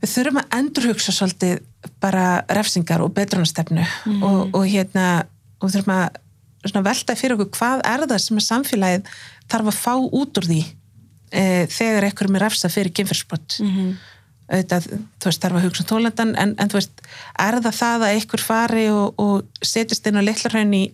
við 0.00 0.12
þurfum 0.14 0.40
að 0.40 0.56
endurhugsa 0.58 1.14
svolítið 1.14 1.60
bara 2.00 2.24
refsingar 2.56 3.04
og 3.04 3.12
betrunastefnu 3.16 3.84
og, 4.20 4.54
og 4.56 4.64
hérna 4.64 5.06
og 5.60 5.68
við 5.68 5.76
þurfum 5.78 5.94
að 6.80 6.84
velta 6.90 7.16
fyrir 7.16 7.36
okkur 7.36 7.50
hvað 7.58 7.82
er 7.88 8.06
það 8.06 8.18
sem 8.26 8.40
að 8.40 8.46
samfélagið 8.48 9.10
þarf 9.50 9.70
að 9.72 9.78
fá 9.80 9.92
út 9.96 10.40
úr 10.40 10.48
því 10.50 10.60
e, 11.32 11.44
þegar 11.72 12.08
ekkur 12.10 12.28
með 12.34 12.42
refsa 12.46 12.68
fyrir 12.72 12.92
kynfyrsbrott 12.96 13.60
Mhm. 13.60 13.92
auðvitað, 14.50 14.86
þú 15.22 15.28
veist, 15.30 15.40
þarf 15.44 15.56
að 15.60 15.64
hugsa 15.68 15.82
um 15.84 15.88
tólandan 15.92 16.32
en, 16.42 16.54
en 16.58 16.68
þú 16.68 16.74
veist, 16.80 17.02
er 17.38 17.54
það 17.62 17.76
það 17.78 18.02
að 18.02 18.14
einhver 18.16 18.42
fari 18.42 18.86
og, 18.90 19.14
og 19.22 19.44
setjast 19.62 20.06
inn 20.10 20.18
á 20.18 20.26
litlarhaun 20.26 20.74
í 20.74 20.84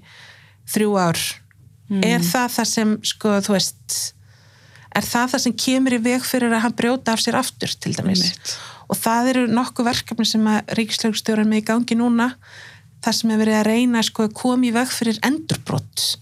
þrjú 0.68 0.90
ár 1.00 1.20
er 2.04 2.20
það 2.26 2.48
það 2.58 2.66
sem, 2.68 2.92
sko, 3.06 3.32
þú 3.46 3.52
veist 3.56 3.96
er 4.96 5.04
það 5.06 5.30
það 5.32 5.42
sem 5.46 5.54
kemur 5.64 5.94
í 5.96 6.00
veg 6.02 6.24
fyrir 6.26 6.52
að 6.52 6.64
hann 6.66 6.76
brjóta 6.76 7.14
af 7.14 7.22
sér 7.22 7.38
aftur 7.38 7.72
til 7.80 7.94
dæmis 7.96 8.22
Einmitt. 8.26 8.54
og 8.90 8.96
það 9.00 9.28
eru 9.32 9.44
nokkuð 9.54 9.88
verkefni 9.88 10.26
sem 10.28 10.46
að 10.50 10.74
ríkislögustjóran 10.78 11.48
með 11.48 11.62
í 11.62 11.66
gangi 11.70 11.96
núna 11.98 12.28
það 13.04 13.12
sem 13.20 13.30
er 13.30 13.38
verið 13.42 13.58
að 13.60 13.66
reyna 13.70 14.02
sko, 14.02 14.22
að 14.28 14.34
koma 14.34 14.66
í 14.66 14.72
veg 14.72 14.88
fyrir 14.88 15.18
endurbrott 15.22 16.16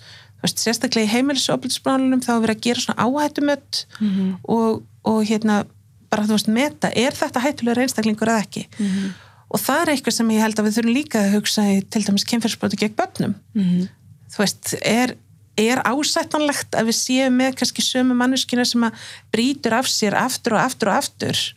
sérstaklega 0.45 1.07
í 1.07 1.12
heimilisofbilsbránunum 1.14 2.20
þá 2.20 2.31
er 2.35 2.41
verið 2.45 2.57
að 2.59 2.64
gera 2.66 2.81
svona 2.85 3.05
áhættumött 3.07 3.85
Mhm. 4.01 4.35
og, 4.45 4.83
og 5.05 5.25
hérna 5.25 5.64
bara 6.11 6.27
þú 6.29 6.37
veist 6.37 6.49
meta, 6.53 6.91
er 6.95 7.12
þetta 7.16 7.41
hættulegur 7.41 7.81
einstaklingur 7.83 8.29
eða 8.29 8.43
ekki 8.45 8.66
Mhm. 8.79 9.14
og 9.51 9.61
það 9.61 9.81
er 9.83 9.93
eitthvað 9.95 10.12
sem 10.12 10.29
ég 10.31 10.41
held 10.41 10.57
að 10.61 10.66
við 10.68 10.77
þurfum 10.77 10.95
líka 10.95 11.18
að 11.25 11.33
hugsa 11.39 11.62
í 11.62 11.81
til 11.91 12.03
dæmis 12.05 12.25
kynferðsbroti 12.29 12.77
gegn 12.77 12.95
börnum 12.95 13.35
Mhm. 13.55 13.89
þú 14.31 14.39
veist, 14.39 14.75
er, 14.83 15.16
er 15.57 15.79
ásættanlegt 15.83 16.70
að 16.77 16.87
við 16.93 16.97
séum 17.01 17.33
með 17.41 17.55
kannski 17.57 17.81
sömu 17.83 18.12
manneskina 18.14 18.66
sem 18.66 18.83
að 18.83 18.93
brýtur 19.33 19.72
af 19.72 19.87
sér 19.87 20.12
aftur 20.14 20.53
og 20.55 20.61
aftur 20.61 20.89
og 20.89 20.95
aftur 21.01 21.55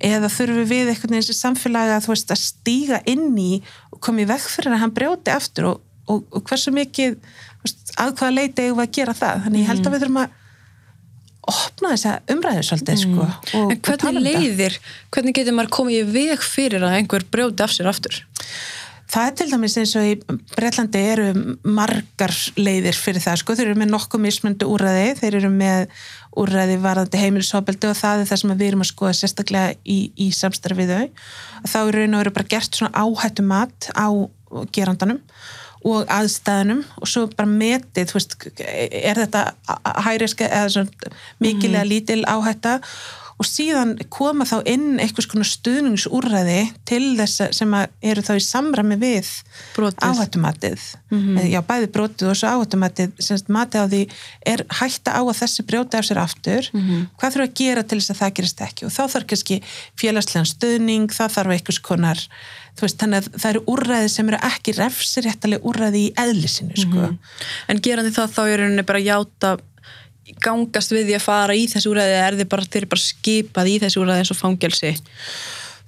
eða 0.00 0.28
þurfum 0.32 0.66
við 0.66 0.88
einhvern 0.88 1.10
veginn 1.12 1.28
sem 1.28 1.54
samfélagi 1.54 1.92
að 1.94 2.04
þú 2.06 2.12
veist 2.14 2.30
að 2.32 2.40
stíga 2.40 3.02
inn 3.06 3.36
í 3.38 3.62
koma 4.04 4.24
í 4.24 4.28
veg 4.30 4.44
fyrir 4.50 4.74
að 4.74 4.82
hann 4.84 4.96
brjóti 4.96 5.32
aftur 5.34 5.70
og, 5.70 5.86
og, 6.10 6.26
og 6.34 6.44
hversu 6.48 6.74
mikið 6.74 7.16
veist, 7.62 7.94
að 7.96 8.14
hvaða 8.18 8.36
leiti 8.36 8.66
eigum 8.66 8.80
við 8.80 8.86
að 8.86 8.94
gera 8.98 9.16
það? 9.20 9.42
Þannig 9.46 9.64
ég 9.64 9.72
held 9.72 9.86
að 9.86 9.96
við 9.96 10.04
þurfum 10.04 10.22
að 10.24 10.36
opna 11.50 11.94
þessa 11.94 12.12
umræðu 12.30 12.66
svolítið 12.66 13.00
sko, 13.00 13.24
og, 13.24 13.72
En 13.72 13.78
og 13.78 13.88
tala 13.88 14.20
hvernig 14.20 14.36
um 14.36 14.44
leiðir, 14.44 14.76
hvernig 15.14 15.36
getur 15.38 15.56
maður 15.56 15.72
komið 15.78 15.96
í 15.96 16.12
veg 16.14 16.44
fyrir 16.44 16.84
að 16.84 16.98
einhver 16.98 17.26
brjóti 17.32 17.64
af 17.64 17.74
sér 17.74 17.90
aftur? 17.90 18.20
Það 19.10 19.26
er 19.26 19.32
til 19.38 19.46
dæmis 19.50 19.74
eins 19.80 19.92
og 19.98 20.06
í 20.06 20.12
Breitlandi 20.54 21.00
eru 21.12 21.30
margar 21.66 22.34
leiðir 22.60 22.94
fyrir 22.94 23.24
það 23.24 23.40
sko, 23.40 23.56
þeir 23.58 23.72
eru 23.72 23.80
með 23.80 23.90
nokkuð 23.96 24.22
mismöndu 24.22 24.68
úrræði, 24.70 25.16
þeir 25.18 25.38
eru 25.40 25.50
með 25.50 25.88
úrræði 26.38 26.76
varðandi 26.82 27.20
heimilishofbeldi 27.20 27.88
og 27.90 27.96
það 27.98 28.22
er 28.22 28.28
það 28.30 28.42
sem 28.42 28.52
við 28.52 28.68
erum 28.68 28.84
að 28.84 28.90
skoða 28.92 29.14
sérstaklega 29.18 29.72
í, 29.82 29.98
í 30.14 30.28
samstarfi 30.34 30.84
við 30.84 30.92
þau. 30.94 31.24
Þá 31.72 31.78
er 31.80 31.96
raun 31.98 32.14
og 32.14 32.22
veru 32.22 32.34
bara 32.36 32.52
gert 32.54 32.78
svona 32.78 33.02
áhættu 33.02 33.46
mat 33.46 33.90
á 33.98 34.08
gerandanum 34.74 35.18
og 35.86 36.10
aðstæðanum 36.12 36.82
og 37.00 37.08
svo 37.08 37.24
bara 37.32 37.48
metið, 37.48 38.10
þú 38.10 38.18
veist, 38.18 38.36
er 38.60 39.20
þetta 39.22 39.44
hæriska 40.04 40.48
eða 40.48 40.72
svona 40.74 41.14
mikilega 41.40 41.86
lítil 41.88 42.20
áhætta 42.28 42.78
og 43.40 43.46
síðan 43.48 43.94
koma 44.12 44.44
þá 44.44 44.58
inn 44.68 44.98
einhvers 45.00 45.26
konar 45.30 45.48
stuðningsúrræði 45.48 46.58
til 46.88 47.16
þess 47.16 47.40
að- 47.46 47.54
sem 47.56 47.70
að 47.72 47.86
eru 48.02 48.22
þá 48.26 48.32
í 48.36 48.44
samræmi 48.44 48.98
við 49.00 49.30
áhættumatið. 50.10 50.80
Mm 51.10 51.38
já, 51.50 51.60
bæði 51.64 51.86
brotið 51.94 52.28
og 52.30 52.36
svo 52.36 52.48
áhættumatið. 52.52 53.12
Semst 53.18 53.48
matið 53.48 53.80
á 53.80 53.86
því 53.88 54.02
er 54.46 54.64
hætta 54.68 55.10
á 55.16 55.20
að 55.24 55.38
þessi 55.40 55.64
brjóti 55.66 55.94
af 55.98 56.04
sér 56.04 56.20
aftur. 56.20 56.62
Hvað 57.18 57.32
þurfa 57.32 57.48
að 57.48 57.54
gera 57.54 57.82
til 57.82 57.98
þess 57.98 58.10
að 58.14 58.20
það 58.20 58.34
gerist 58.34 58.60
ekki? 58.60 58.84
Og 58.86 58.92
þá 58.92 59.02
þarf 59.08 59.26
kannski 59.26 59.62
félagslegan 59.96 60.46
stuðning 60.52 61.08
það 61.10 61.34
þarf 61.36 61.50
einhvers 61.56 61.78
konar 61.82 62.18
veist, 62.80 62.96
þannig 62.96 63.18
að 63.20 63.40
það 63.40 63.50
eru 63.50 63.60
úrræði 63.68 64.08
sem 64.08 64.28
eru 64.30 64.38
ekki 64.40 64.72
refsiréttalega 64.78 65.64
úrræði 65.68 66.00
í 66.06 66.12
eðlisinu 66.16 66.76
sko. 66.80 67.18
En 67.68 67.80
gerandi 67.84 68.12
það 68.14 68.30
þá 68.32 68.40
er 68.48 68.58
rauninni 68.62 68.84
bara 68.88 68.98
að 69.02 69.08
játa 69.10 69.50
gangast 70.42 70.92
við 70.94 71.08
því 71.10 71.16
að 71.18 71.24
fara 71.24 71.56
í 71.56 71.64
þessu 71.70 71.92
úræði 71.92 72.14
eða 72.16 72.28
er 72.28 72.38
þið 72.40 72.50
bara, 72.52 72.68
eru 72.80 72.90
bara 72.92 73.06
skipað 73.06 73.72
í 73.72 73.78
þessu 73.84 74.02
úræði 74.04 74.24
eins 74.24 74.34
og 74.34 74.40
fangelsi? 74.40 74.92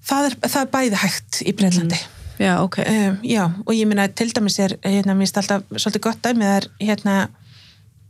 það, 0.09 0.27
er, 0.31 0.37
það 0.47 0.59
er 0.63 0.73
bæði 0.73 1.05
hægt 1.05 1.41
í 1.45 1.55
Breitlandi 1.59 2.01
Já, 2.43 2.57
ok. 2.63 2.81
um, 2.83 3.19
já, 3.29 3.45
og 3.67 3.77
ég 3.77 3.87
minna 3.87 4.09
til 4.09 4.33
dæmis 4.35 4.59
er 4.59 4.75
hérna, 4.83 5.15
mér 5.15 5.29
finnst 5.29 5.39
alltaf 5.43 5.67
svolítið 5.77 6.05
gott 6.09 6.23
dæmi 6.25 6.49
það 6.49 6.57
er 6.57 6.69
hérna 6.89 7.17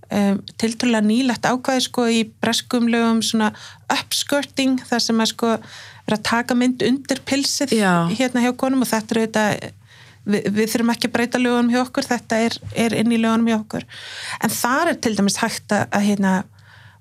um, 0.09 0.39
tiltrúlega 0.63 1.05
nýlegt 1.05 1.49
ákvæði 1.49 1.85
sko 1.89 2.07
í 2.09 2.23
breskum 2.41 2.89
lögum 2.93 3.21
svona 3.27 3.51
upskirting 3.93 4.81
þar 4.89 5.05
sem 5.05 5.21
að 5.21 5.33
sko 5.35 5.53
er 5.59 6.17
að 6.17 6.25
taka 6.31 6.57
mynd 6.59 6.85
undir 6.87 7.21
pilsið 7.29 7.75
Já. 7.77 8.09
hérna 8.15 8.45
hjá 8.47 8.53
konum 8.59 8.87
og 8.87 8.91
þetta 8.91 9.15
er 9.15 9.23
auðvitað 9.23 9.71
við, 10.25 10.49
við 10.49 10.73
þurfum 10.73 10.95
ekki 10.95 11.11
að 11.11 11.15
breyta 11.17 11.43
lögunum 11.43 11.73
hjá 11.73 11.83
okkur 11.83 12.09
þetta 12.09 12.41
er, 12.47 12.57
er 12.87 12.97
inn 13.01 13.13
í 13.13 13.21
lögunum 13.21 13.51
hjá 13.51 13.59
okkur 13.61 13.87
en 14.43 14.55
þar 14.55 14.93
er 14.93 14.99
til 15.03 15.15
dæmis 15.19 15.41
hægt 15.43 15.75
að, 15.75 15.87
að 15.91 16.09
hérna 16.09 16.35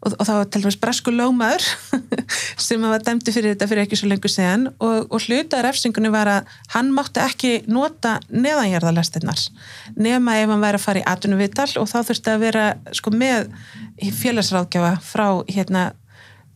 og, 0.02 0.16
og 0.18 0.26
þá 0.26 0.32
var 0.34 0.50
til 0.50 0.64
dæmis 0.64 0.80
bresku 0.82 1.14
lögmaður 1.14 1.68
sem 2.66 2.84
var 2.86 3.04
dæmdi 3.06 3.34
fyrir 3.34 3.54
þetta 3.54 3.70
fyrir 3.70 3.86
ekki 3.86 4.00
svo 4.00 4.10
lengur 4.10 4.34
síðan 4.34 4.68
og, 4.74 5.06
og 5.12 5.28
hlutað 5.28 5.66
refsingunni 5.68 6.12
var 6.14 6.32
að 6.32 6.56
hann 6.74 6.92
mátti 6.96 7.24
ekki 7.24 7.54
nota 7.72 8.18
neðanjarðalestinnar 8.34 9.46
nema 9.98 10.40
ef 10.42 10.54
hann 10.54 10.66
væri 10.66 10.82
að 10.82 10.86
fara 10.88 11.04
í 11.04 11.08
atvinnuvital 11.14 11.70
og 11.82 11.90
þá 11.92 11.98
þurfti 12.10 12.34
að 12.34 12.44
vera 12.48 12.68
sko 12.98 13.14
með 13.14 13.52
félagsráðgjafa 14.22 14.96
frá 15.06 15.28
hérna 15.52 15.92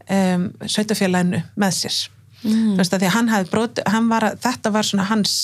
um, 0.10 0.50
sveitafélaginu 0.66 1.46
með 1.60 1.80
sér 1.84 2.02
mm. 2.42 2.76
veist 2.80 2.94
að 2.94 3.06
því 3.06 3.12
að 3.12 3.18
hann 3.20 3.32
hafði 3.34 3.54
brot 3.54 3.86
hann 3.90 4.12
var 4.12 4.30
að, 4.32 4.42
þetta 4.46 4.74
var 4.74 4.90
svona 4.90 5.08
hans 5.12 5.36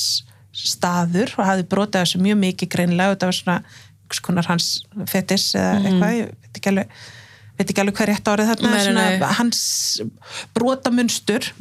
staður 0.54 1.32
og 1.38 1.46
hafði 1.48 1.66
brotið 1.72 2.02
þessu 2.04 2.22
mjög 2.26 2.38
mikið 2.42 2.72
greinlega 2.76 3.10
og 3.12 3.16
þetta 3.18 3.30
var 3.32 3.38
svona 3.40 3.58
einhvers 3.62 4.22
konar 4.26 4.50
hans 4.52 4.70
fetis 5.08 5.50
eða 5.56 5.74
eitthvað, 5.88 6.16
ég 6.18 6.32
veit 6.42 6.60
ekki 6.60 6.72
alveg 6.74 6.96
veit 7.62 7.70
ekki 7.72 7.82
alveg 7.84 7.96
hvað 8.00 8.10
rétt 8.12 8.32
árið 8.32 8.50
þarna 8.52 8.72
nei, 8.74 8.82
svona 8.88 9.34
hans 9.38 9.62
brotamunstur. 10.56 11.52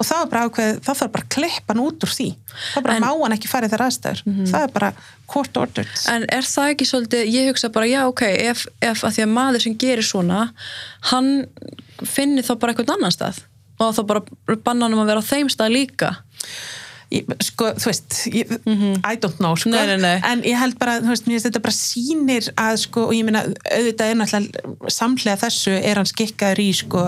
Og 0.00 0.06
það 0.08 0.20
var 0.22 0.28
bara 0.32 0.42
ákveð 0.48 0.78
það 0.84 0.98
þarf 1.00 1.10
bara 1.12 1.24
að 1.26 1.32
klippa 1.34 1.74
hann 1.74 1.82
út 1.82 2.04
úr 2.06 2.12
því. 2.14 2.26
Það 2.74 2.84
bara 2.86 2.94
En- 2.96 3.02
má 3.04 3.10
hann 3.22 3.34
ekki 3.36 3.50
fara 3.50 3.66
í 3.68 3.72
þær 3.72 3.82
aðstæður. 3.86 4.22
Það 4.48 4.62
er 4.64 4.72
bara 4.76 4.90
court 5.28 5.56
ordered 5.60 5.90
En 6.08 6.24
er 6.32 6.42
það 6.48 6.70
ekki 6.72 6.86
svolítið, 6.88 7.28
ég 7.34 7.48
hugsa 7.50 7.68
bara, 7.72 7.86
já, 7.90 8.00
ok, 8.08 8.22
ef, 8.48 8.66
ef 8.80 9.04
að 9.04 9.14
því 9.18 9.22
að 9.26 9.34
maður 9.34 9.60
sem 9.66 9.76
gerir 9.76 10.06
svona, 10.06 10.40
hann 11.12 11.30
finni 12.04 12.42
þá 12.42 12.54
bara 12.58 12.72
eitthvað 12.72 12.94
annan 12.96 13.12
stað. 13.12 13.42
Og 13.80 13.92
þá 13.96 14.02
bara 14.06 14.24
banna 14.64 14.86
hann 14.88 14.96
um 14.96 15.04
að 15.04 15.12
vera 15.12 15.20
á 15.20 15.30
þeim 15.30 15.48
stað 15.52 15.74
líka 15.76 16.14
Ég, 17.10 17.26
sko, 17.42 17.72
þú 17.74 17.88
veist, 17.90 18.16
ég, 18.30 18.50
I 19.02 19.16
don't 19.18 19.40
know 19.42 19.56
sko, 19.58 19.72
Nei, 19.72 19.82
nei, 19.90 19.96
nei. 19.98 20.20
en 20.30 20.44
ég 20.46 20.54
held 20.60 20.76
bara, 20.78 21.00
þú 21.02 21.10
veist, 21.10 21.24
mér 21.26 21.34
finnst 21.40 21.48
þetta 21.48 21.62
bara 21.64 21.74
sýnir 21.74 22.50
að, 22.54 22.76
sko, 22.84 23.08
og 23.08 23.16
ég 23.16 23.24
meina, 23.26 23.40
auðvitað 23.66 24.12
er 24.12 24.20
náttúrulega 24.20 24.92
samhlega 24.94 25.40
þessu 25.42 25.74
er 25.80 25.98
hann 25.98 26.06
skikkaður 26.06 26.62
í, 26.62 26.68
sko, 26.84 27.02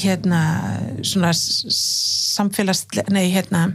hérna, 0.00 0.40
svona 1.04 1.34
samfélagslega, 1.36 3.12
nei, 3.12 3.26
hérna, 3.34 3.66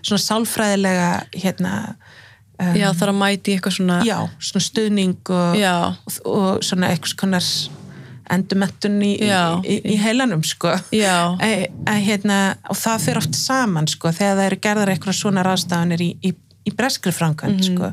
svona 0.00 0.22
sálfræðilega, 0.24 1.10
hérna, 1.44 1.74
já 2.76 2.88
það 2.94 3.04
er 3.04 3.10
að 3.10 3.16
mæti 3.18 3.54
eitthvað 3.56 3.74
svona 3.74 4.00
já, 4.06 4.16
svona 4.38 4.62
stuðning 4.62 5.30
og, 5.34 5.56
Já. 5.58 5.72
og, 6.06 6.18
og 6.30 6.60
svona 6.64 6.92
eitthvað 6.92 7.16
konar 7.18 7.46
endumettun 8.32 8.98
í, 9.04 9.12
í, 9.22 9.76
í 9.94 9.96
heilanum, 10.02 10.42
sko. 10.46 10.74
Já. 10.94 11.36
Að, 11.36 11.66
að, 11.86 12.00
hérna, 12.08 12.38
og 12.72 12.78
það 12.80 13.04
fyrir 13.06 13.22
oft 13.22 13.38
saman 13.38 13.88
sko, 13.90 14.12
þegar 14.16 14.36
það 14.40 14.46
eru 14.50 14.60
gerðar 14.68 14.92
eitthvað 14.94 15.18
svona 15.20 15.44
ráðstafanir 15.46 16.04
í, 16.04 16.10
í, 16.24 16.34
í 16.68 16.74
breskri 16.78 17.12
framkvæmt 17.12 17.60
Mhm. 17.60 17.72
sko. 17.72 17.92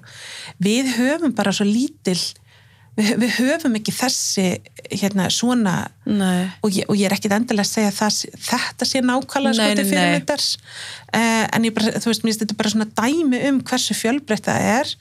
við 0.63 0.93
höfum 0.97 1.35
bara 1.35 1.51
svo 1.55 1.65
lítil 1.65 2.17
við, 2.99 3.13
við 3.21 3.31
höfum 3.39 3.75
ekki 3.79 3.93
þessi 3.95 4.45
hérna, 4.91 5.29
svona 5.31 5.75
og 6.63 6.71
ég, 6.73 6.85
og 6.89 6.95
ég 6.99 7.05
er 7.07 7.15
ekkit 7.15 7.31
endilega 7.37 7.63
að 7.63 7.69
segja 7.71 7.91
að 7.93 7.99
það, 7.99 8.17
þetta 8.49 8.87
sé 8.89 9.01
nákvæmlega 9.05 9.53
sko 9.55 9.69
til 9.75 9.85
nei. 9.85 9.91
fyrirmyndar 9.93 10.43
uh, 11.15 11.45
en 11.55 11.63
ég 11.69 11.73
bara, 11.77 11.93
þú 11.99 12.11
veist, 12.11 12.23
mér 12.25 12.31
finnst 12.33 12.43
þetta 12.43 12.57
bara 12.59 12.73
svona 12.73 12.89
dæmi 12.99 13.39
um 13.49 13.61
hversu 13.63 13.95
fjölbreytt 13.95 14.49
það 14.49 14.67
er 14.73 14.91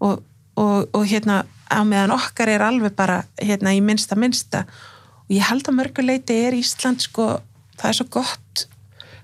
og, 0.00 0.22
og, 0.58 0.88
og 0.94 1.06
hérna 1.06 1.44
á 1.68 1.80
meðan 1.86 2.14
okkar 2.16 2.50
er 2.52 2.64
alveg 2.64 2.96
bara 2.96 3.22
hérna 3.40 3.74
í 3.76 3.82
minnsta 3.84 4.16
minnsta. 4.18 4.64
Og 5.28 5.36
ég 5.36 5.46
held 5.48 5.68
að 5.68 5.78
mörguleiti 5.78 6.36
er 6.48 6.56
Ísland 6.56 7.04
sko, 7.04 7.36
það 7.78 7.90
er 7.90 7.98
svo 8.00 8.08
gott 8.18 8.66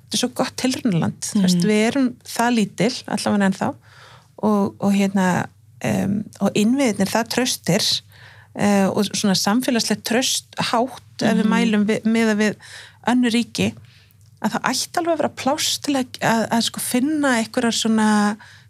þetta 0.04 0.18
er 0.18 0.20
svo 0.20 0.30
gott 0.36 0.56
tilrunaland 0.60 1.28
mm. 1.34 1.46
við 1.64 1.80
erum 1.88 2.08
það 2.28 2.56
lítil 2.58 2.92
allavega 3.08 3.48
ennþá. 3.48 3.70
Og, 4.44 4.74
og 4.78 4.92
hérna 4.94 5.28
um, 5.84 6.18
og 6.44 6.58
innviðinir 6.58 7.10
það 7.10 7.30
tröstir 7.34 7.86
uh, 8.58 8.90
og 8.92 9.08
svona 9.10 9.36
samfélagslegt 9.38 10.04
tröst 10.08 10.58
hátt 10.70 11.24
ef 11.24 11.38
við 11.38 11.48
mælum 11.48 11.86
við, 11.88 12.06
með 12.10 12.34
við 12.40 12.58
önnu 13.10 13.32
ríki 13.32 13.70
að 14.44 14.56
það 14.56 14.68
ætti 14.70 15.00
alveg 15.00 15.14
að 15.14 15.22
vera 15.22 15.36
pláss 15.40 15.78
til 15.84 15.96
að, 15.96 16.18
að, 16.20 16.42
að 16.56 16.66
sko 16.68 16.82
finna 16.84 17.36
einhverjar 17.40 17.78
svona 17.78 18.08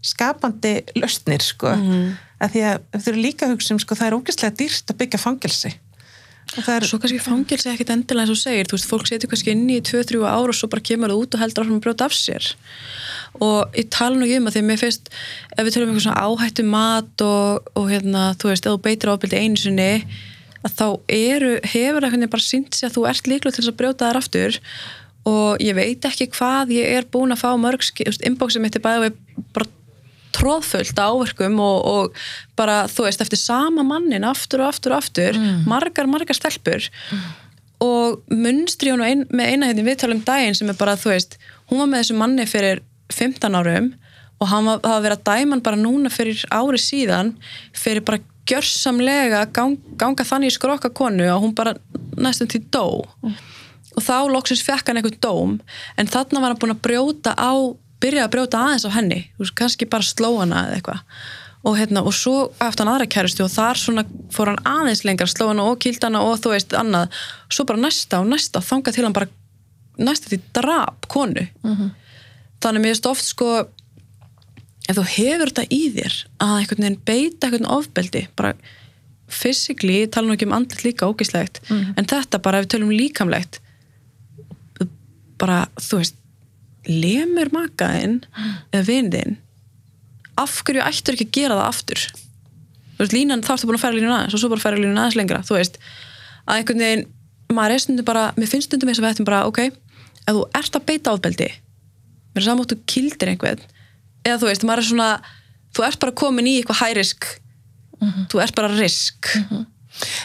skapandi 0.04 0.74
löstnir 1.00 1.42
sko 1.42 1.72
að 2.42 2.54
því 2.54 2.62
að 2.68 2.86
þau 2.98 3.10
eru 3.12 3.24
líka 3.24 3.46
að 3.46 3.54
hugsa 3.54 3.74
um 3.74 3.82
sko 3.82 3.98
það 3.98 4.10
er 4.10 4.16
ógeðslega 4.18 4.58
dýrt 4.60 4.92
að 4.92 5.00
byggja 5.02 5.22
fangelsi. 5.22 5.74
Er 6.54 6.84
Svo 6.86 7.00
kannski 7.02 7.18
fangilsi 7.18 7.70
ekkit 7.72 7.90
endilega 7.90 8.28
eins 8.28 8.32
og 8.34 8.38
segir, 8.38 8.68
þú 8.68 8.76
veist, 8.76 8.86
fólk 8.86 9.08
setur 9.08 9.30
kannski 9.32 9.54
inn 9.54 9.64
í 9.72 9.80
2-3 9.82 10.20
ár 10.28 10.52
og 10.52 10.54
svo 10.54 10.68
bara 10.70 10.84
kemur 10.84 11.10
það 11.10 11.22
út 11.22 11.34
og 11.34 11.42
heldur 11.42 11.64
áfram 11.64 11.78
að 11.80 11.86
brjóta 11.86 12.06
af 12.06 12.14
sér. 12.14 12.50
Og 13.42 13.74
ég 13.74 13.88
tala 13.90 14.14
nú 14.14 14.28
ekki 14.28 14.38
um 14.38 14.50
að 14.50 14.54
því 14.54 14.62
að 14.62 14.68
mér 14.68 14.82
finnst, 14.82 15.10
ef 15.56 15.64
við 15.64 15.74
tölum 15.74 15.88
um 15.88 15.96
eitthvað 15.96 16.06
svona 16.06 16.26
áhættu 16.28 16.66
mat 16.68 17.24
og, 17.26 17.72
og 17.74 17.88
hérna, 17.90 18.24
þú 18.38 18.52
veist, 18.52 18.68
þú 18.68 18.82
beitir 18.84 19.10
ábyrði 19.10 19.40
einu 19.40 19.62
sinni, 19.64 19.90
að 20.64 20.76
þá 20.78 20.86
eru, 21.16 21.52
hefur 21.74 22.06
það 22.06 22.28
bara 22.36 22.46
sínt 22.46 22.78
sig 22.78 22.88
að 22.88 22.98
þú 22.98 23.06
ert 23.10 23.32
líklega 23.32 23.58
til 23.58 23.66
að 23.66 23.78
brjóta 23.80 24.12
þær 24.12 24.20
aftur. 24.20 24.60
Og 25.24 25.64
ég 25.64 25.74
veit 25.74 26.06
ekki 26.06 26.28
hvað 26.36 26.76
ég 26.76 27.00
er 27.00 27.08
búin 27.10 27.34
að 27.34 27.42
fá 27.42 27.50
mörg, 27.58 27.82
inboxið 28.28 28.62
mitt 28.62 28.78
er 28.78 28.84
bæðið 28.84 29.18
bara 29.56 29.72
tróðfullt 30.34 30.98
áverkum 30.98 31.60
og, 31.62 31.78
og 31.86 32.20
bara, 32.58 32.84
þú 32.90 33.06
veist, 33.06 33.22
eftir 33.24 33.40
sama 33.40 33.84
mannin 33.86 34.26
aftur 34.26 34.64
og 34.64 34.72
aftur 34.72 34.94
og 34.94 35.02
aftur, 35.04 35.38
margar, 35.70 36.10
margar 36.10 36.36
stelpur 36.36 36.90
og 37.84 38.22
munstri 38.30 38.92
hún 38.92 39.02
ein, 39.04 39.24
með 39.34 39.50
eina 39.50 39.68
hérna 39.70 39.84
viðtalum 39.86 40.22
daginn 40.24 40.56
sem 40.56 40.70
er 40.70 40.78
bara, 40.78 40.96
þú 40.96 41.10
veist, 41.12 41.38
hún 41.70 41.82
var 41.82 41.90
með 41.90 42.04
þessu 42.04 42.18
manni 42.20 42.46
fyrir 42.48 42.82
15 43.12 43.58
árum 43.58 43.90
og 44.42 44.50
hann 44.50 44.68
var, 44.68 44.80
að 44.84 45.24
dæma 45.24 45.56
hann 45.56 45.64
bara 45.64 45.80
núna 45.80 46.12
fyrir 46.12 46.44
ári 46.52 46.80
síðan 46.80 47.34
fyrir 47.76 48.04
bara 48.06 48.22
gjörsamlega 48.48 49.46
gang, 49.56 49.78
ganga 50.00 50.26
þannig 50.26 50.52
í 50.52 50.56
skrokka 50.56 50.90
konu 50.92 51.26
og 51.32 51.44
hún 51.44 51.54
bara 51.56 51.74
næstum 52.20 52.50
til 52.50 52.62
dó. 52.72 53.04
Og 53.94 54.02
þá 54.02 54.26
loksins 54.32 54.64
fekk 54.66 54.90
hann 54.90 55.00
einhvern 55.00 55.22
dóm 55.22 55.54
en 56.00 56.10
þarna 56.10 56.42
var 56.42 56.52
hann 56.52 56.60
búin 56.60 56.74
að 56.74 56.82
brjóta 56.84 57.34
á 57.38 57.52
byrja 58.04 58.26
að 58.26 58.34
brjóta 58.36 58.60
aðeins 58.60 58.84
á 58.86 58.90
henni 58.94 59.20
veist, 59.40 59.56
kannski 59.58 59.88
bara 59.90 60.06
sló 60.06 60.34
hana 60.38 60.66
eða 60.68 60.78
eitthvað. 60.78 61.02
Og, 61.64 61.78
hérna, 61.80 62.02
og 62.04 62.12
svo 62.12 62.50
eftir 62.60 62.84
hann 62.84 62.92
aðra 62.92 63.08
kærustu 63.08 63.46
og 63.46 63.52
þar 63.54 63.80
svona 63.80 64.04
fór 64.34 64.50
hann 64.52 64.66
aðeins 64.68 65.04
lengar 65.08 65.30
sló 65.32 65.48
hana 65.48 65.64
og 65.70 65.78
kýlt 65.80 66.04
hana 66.04 66.20
og 66.20 66.36
þú 66.44 66.52
veist 66.52 66.76
annað. 66.76 67.14
Svo 67.48 67.64
bara 67.70 67.80
næsta 67.80 68.20
og 68.20 68.28
næsta 68.28 68.60
þanga 68.64 68.92
til 68.92 69.06
hann 69.06 69.16
bara 69.16 69.30
næsta 69.96 70.28
til 70.28 70.42
drap 70.56 71.08
konu. 71.08 71.46
Þannig 72.60 72.84
mér 72.84 72.92
finnst 72.92 73.08
oft 73.08 73.24
sko 73.24 73.48
ef 74.84 74.96
þú 74.98 75.04
hefur 75.16 75.50
þetta 75.50 75.66
í 75.72 75.82
þér 75.96 76.16
að 76.44 76.56
einhvern 76.60 76.84
veginn 76.84 77.02
beita 77.08 77.48
einhvern 77.48 77.70
ofbeldi 77.72 78.26
bara 78.36 78.54
physically, 79.32 80.02
ég 80.04 80.10
tala 80.12 80.28
nú 80.28 80.36
ekki 80.36 80.46
um 80.46 80.52
andlit 80.52 80.84
líka 80.84 81.08
ógislegt, 81.08 81.62
en 81.96 82.04
þetta 82.04 82.42
bara 82.44 82.60
ef 82.60 82.66
við 82.66 82.74
tölum 82.74 82.92
líkamlegt 82.92 83.60
bara, 85.40 85.64
þú 85.80 86.02
veist 86.02 86.18
lemur 86.88 87.50
makaðinn 87.54 88.20
eða 88.72 88.84
vinðinn 88.88 89.38
af 90.40 90.60
hverju 90.66 90.82
ættur 90.82 91.14
ekki 91.14 91.28
að 91.28 91.36
gera 91.38 91.58
það 91.60 91.68
aftur? 91.70 92.06
Þú 92.94 93.02
veist, 93.02 93.14
línan 93.14 93.42
þá 93.46 93.52
ertu 93.54 93.68
búin 93.68 93.78
að 93.78 93.84
færa 93.84 93.98
línun 93.98 94.14
aðeins 94.14 94.34
og 94.34 94.42
svo 94.42 94.50
bara 94.52 94.62
færa 94.62 94.78
línun 94.78 94.98
aðeins 94.98 95.16
lengra, 95.18 95.40
þú 95.46 95.56
veist. 95.58 95.78
Að 96.44 96.60
einhvern 96.60 96.82
veginn, 96.84 97.04
maður 97.54 97.74
er 97.74 97.82
stundum 97.84 98.06
bara 98.08 98.24
mér 98.38 98.50
finnst 98.50 98.68
stundum 98.70 98.90
eins 98.90 99.00
og 99.00 99.06
við 99.06 99.14
ættum 99.14 99.28
bara, 99.28 99.44
ok 99.48 99.60
ef 100.24 100.32
þú 100.32 100.42
ert 100.56 100.78
að 100.78 100.86
beita 100.88 101.14
ofbeldi 101.14 101.48
mér 102.34 102.42
er 102.42 102.46
samáttu 102.48 102.78
kildir 102.90 103.32
einhvern 103.32 103.62
eða 104.24 104.38
þú 104.40 104.50
veist, 104.50 104.66
maður 104.66 104.82
er 104.82 104.88
svona 104.88 105.08
þú 105.76 105.86
ert 105.88 106.00
bara 106.02 106.16
komin 106.16 106.48
í 106.48 106.56
eitthvað 106.58 106.80
hærisk 106.80 107.28
þú 108.32 108.40
ert 108.42 108.56
bara 108.56 108.72
risk. 108.74 109.30
Já, 109.34 109.64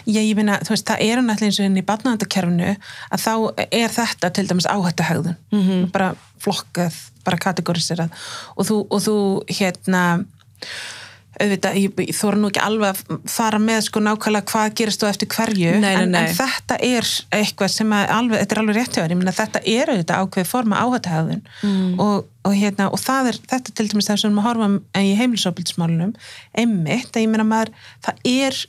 ég 0.10 0.36
meina, 0.38 0.60
þú 0.66 0.76
veist, 0.76 0.88
það 0.90 1.04
er 1.06 1.22
náttúrulega 1.22 1.50
eins 1.50 1.60
og 1.60 1.70
inn 1.70 1.82
í 1.82 1.86
barnaðandakerfinu 1.90 2.76
að 3.10 3.26
þá 3.26 3.34
er 3.70 3.96
þetta 3.96 4.32
til 4.36 4.48
dæmis 4.50 4.70
áhættuhegðun 4.70 5.36
-hmm. 5.52 5.90
bara 5.94 6.14
flokkað, 6.40 6.96
bara 7.26 7.38
kategoriserað 7.38 8.10
og 8.56 8.66
þú, 8.66 8.78
og 8.90 9.04
þú 9.04 9.18
hérna 9.60 10.04
auðvitað, 11.40 11.78
ég, 11.80 12.00
ég 12.10 12.16
þóra 12.18 12.40
nú 12.40 12.50
ekki 12.50 12.62
alveg 12.64 12.90
að 12.90 13.20
fara 13.30 13.60
með 13.62 13.84
sko 13.86 14.02
nákvæmlega 14.04 14.50
hvað 14.50 14.74
gerist 14.80 15.04
þú 15.04 15.10
eftir 15.10 15.30
hverju 15.32 15.76
Nei, 15.78 15.86
nei, 15.86 16.02
en, 16.02 16.12
nei. 16.12 16.20
en 16.26 16.36
þetta 16.36 16.80
er 16.84 17.08
eitthvað 17.38 17.72
sem 17.74 17.94
að 17.96 18.14
alveg, 18.16 18.42
þetta 18.42 18.56
er 18.56 18.62
alveg 18.64 18.80
rétt 18.80 18.98
hjá 18.98 19.02
þér, 19.04 19.14
ég 19.14 19.22
meina 19.22 19.36
þetta 19.38 19.62
er 19.74 19.94
auðvitað 19.94 20.26
ákveð 20.26 20.50
forma 20.50 20.82
áhættuhegðun 20.84 21.46
mm. 21.62 21.94
og, 22.04 22.28
og 22.50 22.58
hérna, 22.58 22.90
og 22.90 23.04
það 23.04 23.32
er, 23.32 23.40
þetta 23.54 23.76
til 23.78 23.88
dæmis 23.94 24.10
það 24.10 24.22
sem 24.24 24.36
við 24.36 24.48
horfum 24.50 24.76
í 25.00 25.14
heimilisofbildismálunum 25.22 26.14
einmitt, 26.64 27.14
að 27.14 27.24
ég 27.24 27.32
meina 27.32 27.48
maður, 27.48 27.74
það 28.08 28.30
er 28.34 28.62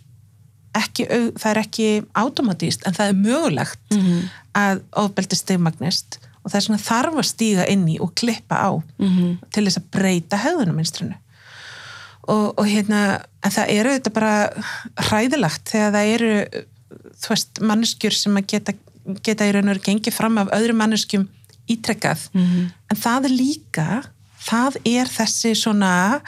ekki, 0.74 1.06
það 1.38 1.50
er 1.50 1.58
ekki 1.64 1.86
automatíst 2.14 2.84
en 2.86 2.94
það 2.94 3.08
er 3.08 3.14
mögulegt 3.24 3.78
Mhm. 3.96 4.28
að 4.54 4.80
ofbeldi 4.92 5.36
stegmagnist 5.36 6.18
og 6.44 6.50
það 6.52 6.56
er 6.56 6.60
svona 6.66 6.82
þarf 6.84 7.14
að 7.20 7.26
stíga 7.30 7.68
inn 7.68 7.86
í 7.88 7.98
og 8.00 8.14
klippa 8.14 8.56
á 8.56 8.70
Mhm. 8.98 9.38
til 9.52 9.64
þess 9.66 9.78
að 9.78 9.90
breyta 9.90 10.36
höfðunuminstrinu 10.38 11.14
og, 12.28 12.58
og 12.58 12.66
hérna 12.66 13.22
en 13.42 13.50
það 13.50 13.68
eru 13.68 13.90
þetta 13.98 14.12
bara 14.12 14.50
hræðilegt 14.96 15.64
þegar 15.70 15.92
það 15.92 16.14
eru 16.14 16.32
þú 17.20 17.28
veist, 17.28 17.60
manneskjur 17.60 18.12
sem 18.12 18.36
að 18.36 18.46
geta, 18.46 18.72
geta 19.22 19.44
í 19.44 19.52
raun 19.52 19.68
og 19.68 19.74
veru 19.76 19.84
gengið 19.88 20.12
fram 20.12 20.38
af 20.38 20.48
öðrum 20.48 20.76
manneskjum 20.82 21.28
ítrekkað 21.68 22.28
Mhm. 22.34 22.70
en 22.90 22.96
það 22.96 23.24
er 23.24 23.30
líka 23.30 24.04
það 24.40 24.76
er 24.86 25.06
þessi 25.06 25.54
svona 25.54 26.20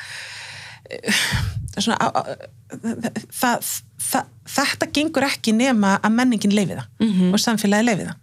svona 1.78 1.97
á, 1.99 2.07
á, 2.12 2.22
það, 3.33 3.66
það, 4.11 4.29
þetta 4.57 4.89
gengur 4.97 5.27
ekki 5.29 5.53
nema 5.57 5.97
að 6.03 6.14
menningin 6.18 6.55
leifi 6.57 6.77
það 6.79 6.87
Mhm. 7.07 7.33
og 7.35 7.43
samfélagi 7.43 7.87
leifi 7.89 8.07
það 8.09 8.16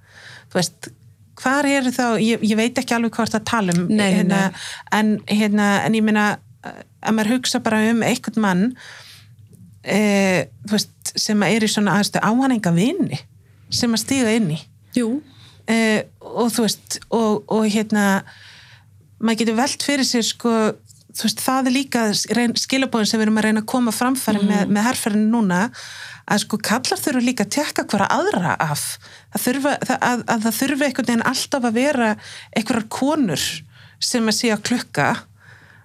þú 0.50 0.60
veist, 0.60 0.90
hvar 1.40 1.66
eru 1.70 1.92
þá 1.96 2.06
ég, 2.20 2.42
ég 2.44 2.56
veit 2.60 2.78
ekki 2.82 2.96
alveg 2.98 3.14
hvort 3.16 3.36
að 3.38 3.46
tala 3.48 3.74
um 3.78 3.86
Nei, 3.88 4.10
hérna, 4.18 4.40
nei. 4.50 4.64
en, 5.00 5.12
hérna, 5.30 5.68
en 5.86 5.94
ég 5.96 6.04
meina 6.04 6.26
að 6.66 7.14
maður 7.16 7.34
hugsa 7.38 7.62
bara 7.64 7.80
um 7.94 8.02
einhvern 8.04 8.42
mann 8.44 8.64
e, 9.86 10.00
þú 10.68 10.76
veist, 10.76 11.14
sem 11.16 11.44
er 11.48 11.64
í 11.64 11.70
svona 11.72 11.96
áhanenga 12.02 12.74
vini 12.76 13.20
sem 13.72 13.94
að 13.96 14.02
stíga 14.04 14.34
inn 14.36 14.52
í 14.58 14.60
e, 15.70 15.78
og 16.20 16.50
þú 16.52 16.66
veist 16.66 17.00
og, 17.14 17.44
og 17.48 17.66
hérna 17.72 18.24
maður 19.20 19.40
getur 19.44 19.58
velt 19.60 19.84
fyrir 19.86 20.08
sér 20.08 20.26
sko 20.28 20.54
veist, 21.28 21.42
það 21.44 21.68
er 21.70 21.74
líka 21.76 22.02
skilabóðin 22.64 23.10
sem 23.10 23.20
við 23.20 23.26
erum 23.28 23.40
að 23.42 23.46
reyna 23.48 23.62
að 23.64 23.70
koma 23.74 23.92
framfæri 23.96 24.42
með, 24.46 24.70
með 24.76 24.86
herrferðinu 24.88 25.30
núna 25.34 25.62
að 26.30 26.44
sko 26.44 26.60
kallar 26.70 27.02
þurfa 27.02 27.24
líka 27.26 27.46
að 27.48 27.54
tekka 27.56 27.86
hverja 27.90 28.08
aðra 28.14 28.54
af. 28.62 28.84
Það 29.34 29.46
þurfa, 29.48 29.72
að, 29.98 30.24
að 30.30 30.44
það 30.46 30.58
þurfa 30.60 30.88
einhvern 30.90 31.10
veginn 31.10 31.26
alltaf 31.32 31.66
að 31.70 31.78
vera 31.80 32.10
einhverjar 32.56 32.88
konur 33.00 33.46
sem 34.10 34.30
að 34.30 34.38
sé 34.38 34.52
að 34.54 34.64
klukka. 34.70 35.08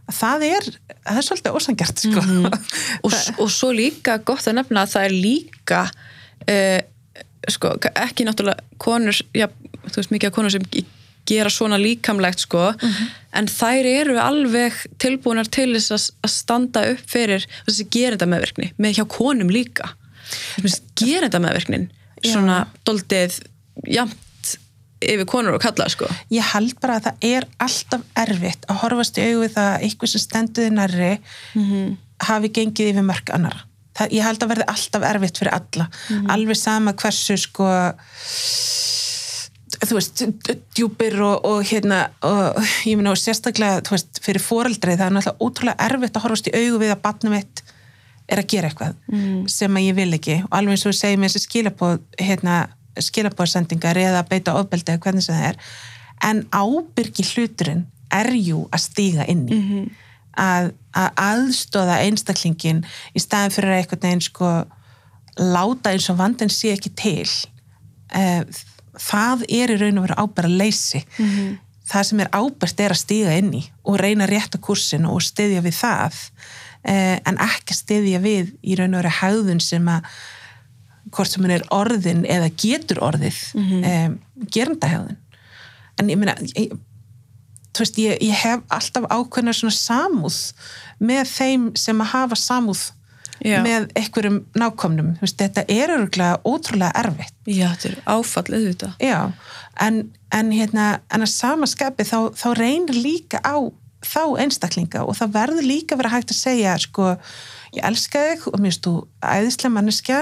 Að 0.05 0.19
það 0.21 0.43
er, 0.51 0.67
það 1.09 1.21
er 1.23 1.27
svolítið 1.31 1.57
ósangjart 1.57 2.03
sko. 2.05 2.25
Og, 3.09 3.15
s- 3.17 3.33
og 3.41 3.49
svo 3.55 3.71
líka 3.73 4.19
gott 4.21 4.45
að 4.51 4.59
nefna 4.61 4.83
að 4.85 4.93
það 4.99 5.07
er 5.09 5.15
líka 5.17 5.81
uh, 5.89 6.81
sko, 7.57 7.73
ekki 8.05 8.27
náttúrulega 8.29 8.77
konur, 8.85 9.17
já, 9.37 9.49
þú 9.89 9.97
veist 10.03 10.13
mikið 10.13 10.29
af 10.31 10.37
konur 10.37 10.53
sem 10.53 10.69
gera 11.29 11.51
svona 11.53 11.79
líkamlegt 11.81 12.45
sko, 12.45 12.71
en 13.35 13.49
þær 13.51 13.89
eru 13.91 14.19
alveg 14.21 14.77
tilbúinar 15.03 15.49
til 15.53 15.71
þess 15.77 16.11
að, 16.15 16.33
standa 16.33 16.85
upp 16.93 17.05
fyrir 17.11 17.47
þessi 17.67 17.89
gerenda 17.93 18.29
meðverkni, 18.31 18.73
með 18.77 19.01
hjá 19.01 19.05
konum 19.17 19.53
líka. 19.53 19.95
Gerenda 20.99 21.41
meðverknin 21.43 21.91
svona 22.25 22.65
doldið 22.89 23.41
jamt 23.91 24.21
yfir 25.05 25.27
konur 25.29 25.59
og 25.59 25.61
kalla 25.61 25.91
sko. 25.93 26.09
Ég 26.33 26.47
held 26.55 26.79
bara 26.81 26.97
að 26.97 27.11
það 27.11 27.29
er 27.29 27.47
alltaf 27.61 28.05
erfitt 28.25 28.65
að 28.71 28.81
horfast 28.85 29.21
í 29.21 29.27
augu 29.29 29.45
við 29.45 29.55
það 29.59 29.71
að 29.75 29.87
eitthvað 29.89 30.13
sem 30.15 30.23
stenduði 30.23 30.73
nærri 30.73 31.13
hafi 32.25 32.53
gengið 32.57 32.93
yfir 32.95 33.05
mörg 33.05 33.33
annara 33.35 33.67
það, 33.99 34.15
ég 34.17 34.27
held 34.27 34.45
að 34.45 34.53
verði 34.53 34.67
alltaf 34.73 35.07
erfitt 35.11 35.41
fyrir 35.41 35.55
alla. 35.55 35.89
Alveg 36.35 36.59
sama 36.59 36.95
hversu 36.99 37.37
sko 37.41 37.69
þú 39.89 39.99
veist, 39.99 40.25
djúpir 40.77 41.17
og, 41.25 41.47
og 41.49 41.63
hérna, 41.69 42.01
og 42.25 42.59
ég 42.89 42.99
meina 42.99 43.13
og 43.13 43.21
sérstaklega, 43.21 43.83
þú 43.87 43.97
veist, 43.97 44.21
fyrir 44.25 44.43
foreldrið 44.43 45.01
það 45.01 45.07
er 45.07 45.17
náttúrulega 45.17 45.47
ótrúlega 45.47 45.89
erfitt 45.89 46.19
að 46.19 46.27
horfast 46.27 46.51
í 46.51 46.55
augu 46.59 46.83
við 46.83 46.95
að 46.95 47.03
batnum 47.07 47.37
mitt 47.37 47.65
er 48.31 48.41
að 48.41 48.49
gera 48.55 48.71
eitthvað 48.71 48.95
mm. 49.13 49.41
sem 49.53 49.77
að 49.77 49.89
ég 49.89 49.99
vil 49.99 50.11
ekki 50.17 50.39
og 50.47 50.55
alveg 50.59 50.77
eins 50.77 50.87
og 50.89 50.97
segjum 50.97 51.27
þessi 51.27 51.43
skilabóð 51.45 51.99
hérna, 52.21 52.61
skilabóðsendingar 53.09 54.01
eða 54.01 54.23
beita 54.29 54.55
ofbeldi 54.57 54.95
eða 54.95 55.05
hvernig 55.05 55.27
sem 55.27 55.37
það 55.37 55.51
er 55.51 55.59
en 56.25 56.41
ábyrgi 56.55 57.27
hluturinn 57.35 57.85
er 58.15 58.31
jú 58.39 58.65
að 58.73 58.85
stíga 58.87 59.27
inn 59.29 59.45
í 59.49 59.59
-hmm. 59.59 59.91
að, 60.41 60.71
að 60.97 61.11
aðstóða 61.27 62.01
einstaklingin 62.07 62.85
í 63.13 63.21
staðin 63.21 63.55
fyrir 63.57 63.75
að 63.75 63.81
einhvern 63.83 64.07
veginn 64.07 64.25
sko 64.29 64.53
láta 65.39 65.93
eins 65.93 66.09
og 66.11 66.19
vandin 66.19 66.53
sé 66.53 66.73
ekki 66.73 66.95
til 66.97 67.29
uh, 68.15 68.43
það 69.01 69.45
er 69.49 69.75
í 69.75 69.79
raun 69.81 69.99
og 69.99 70.07
veru 70.07 70.19
ábæra 70.23 70.51
leysi 70.51 71.03
mm 71.05 71.27
-hmm. 71.27 71.57
það 71.93 72.07
sem 72.09 72.21
er 72.21 72.31
ábært 72.33 72.81
er 72.81 72.95
að 72.95 73.03
stíga 73.03 73.39
inn 73.39 73.53
í 73.55 73.65
og 73.85 73.99
reyna 74.01 74.27
rétt 74.27 74.57
á 74.57 74.59
kursin 74.59 75.07
og 75.07 75.23
styðja 75.23 75.61
við 75.61 75.77
það 75.81 76.15
uh, 76.89 77.19
en 77.29 77.37
ekki 77.39 77.75
styðja 77.75 78.21
við 78.21 78.55
í 78.63 78.77
raun 78.79 78.95
og 78.95 79.03
veru 79.03 79.15
hæðun 79.21 79.61
sem 79.61 79.89
að 79.89 80.03
hvort 81.11 81.31
sem 81.31 81.43
hann 81.43 81.55
er 81.59 81.67
orðin 81.71 82.25
eða 82.25 82.51
getur 82.57 82.99
orðið 83.05 83.39
mm 83.55 83.65
-hmm. 83.69 84.07
um, 84.07 84.19
gerandahæðun 84.51 85.17
en 85.99 86.11
ég 86.11 86.19
meina 86.19 86.35
ég, 86.55 86.73
veist, 87.79 87.99
ég, 87.99 88.19
ég 88.23 88.35
hef 88.35 88.61
alltaf 88.69 89.07
ákveðna 89.11 89.53
svona 89.53 89.75
samúð 89.75 90.39
með 90.99 91.25
þeim 91.29 91.71
sem 91.77 92.01
að 92.01 92.13
hafa 92.15 92.37
samúð 92.37 92.91
Já. 93.43 93.59
með 93.65 93.89
einhverjum 93.99 94.37
nákomnum 94.55 95.15
veist, 95.21 95.39
þetta 95.41 95.65
er 95.69 95.91
öruglega 95.97 96.39
ótrúlega 96.47 96.93
erfitt 97.01 97.35
Já, 97.51 97.67
þetta 97.75 97.89
er 97.89 97.97
áfallið 98.07 98.67
þetta 98.69 98.91
Já, 99.03 99.19
en, 99.83 100.01
en 100.31 100.53
hérna 100.55 100.87
en 101.11 101.27
að 101.27 101.33
samaskapi 101.35 102.07
þá, 102.07 102.19
þá 102.39 102.49
reynir 102.61 102.95
líka 102.95 103.43
á 103.43 103.59
þá 104.05 104.23
einstaklinga 104.45 105.05
og 105.05 105.19
það 105.19 105.37
verður 105.39 105.69
líka 105.69 105.99
verið 105.99 106.15
hægt 106.15 106.35
að 106.35 106.41
segja 106.41 106.75
sko, 106.81 107.15
ég 107.75 107.87
elska 107.89 108.25
þig 108.29 108.49
og 108.53 108.59
mér 108.63 108.81
þú 108.87 108.97
æðislega 109.25 109.75
manneskja 109.75 110.21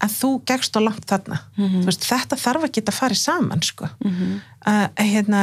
en 0.00 0.12
þú 0.12 0.30
gegst 0.48 0.76
á 0.76 0.80
langt 0.80 1.06
þarna 1.08 1.42
mm 1.56 1.66
-hmm. 1.66 1.82
veist, 1.86 2.06
þetta 2.08 2.36
þarf 2.36 2.64
að 2.64 2.72
geta 2.78 2.92
farið 2.92 3.18
saman 3.18 3.62
sko 3.62 3.88
mm 4.04 4.10
-hmm. 4.10 4.40
uh, 4.66 4.88
hérna 4.96 5.42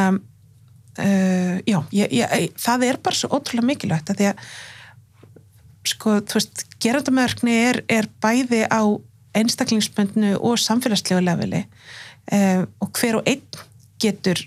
uh, 0.99 1.58
já, 1.66 1.80
ég, 1.91 2.12
ég, 2.12 2.51
það 2.58 2.84
er 2.84 2.97
bara 2.97 3.16
svo 3.16 3.30
ótrúlega 3.30 3.66
mikilvægt 3.66 4.10
að 4.10 4.18
því 4.18 4.26
að 4.32 4.38
sko, 5.88 6.20
þú 6.20 6.40
veist, 6.40 6.66
gerandamörkni 6.84 7.56
er, 7.70 7.82
er 7.90 8.10
bæði 8.24 8.66
á 8.68 8.82
einstaklingsbundnu 9.38 10.36
og 10.40 10.60
samfélagslegu 10.62 11.22
leveli 11.24 11.64
uh, 12.34 12.64
og 12.82 12.92
hver 12.98 13.20
og 13.20 13.30
einn 13.30 13.64
getur 14.02 14.40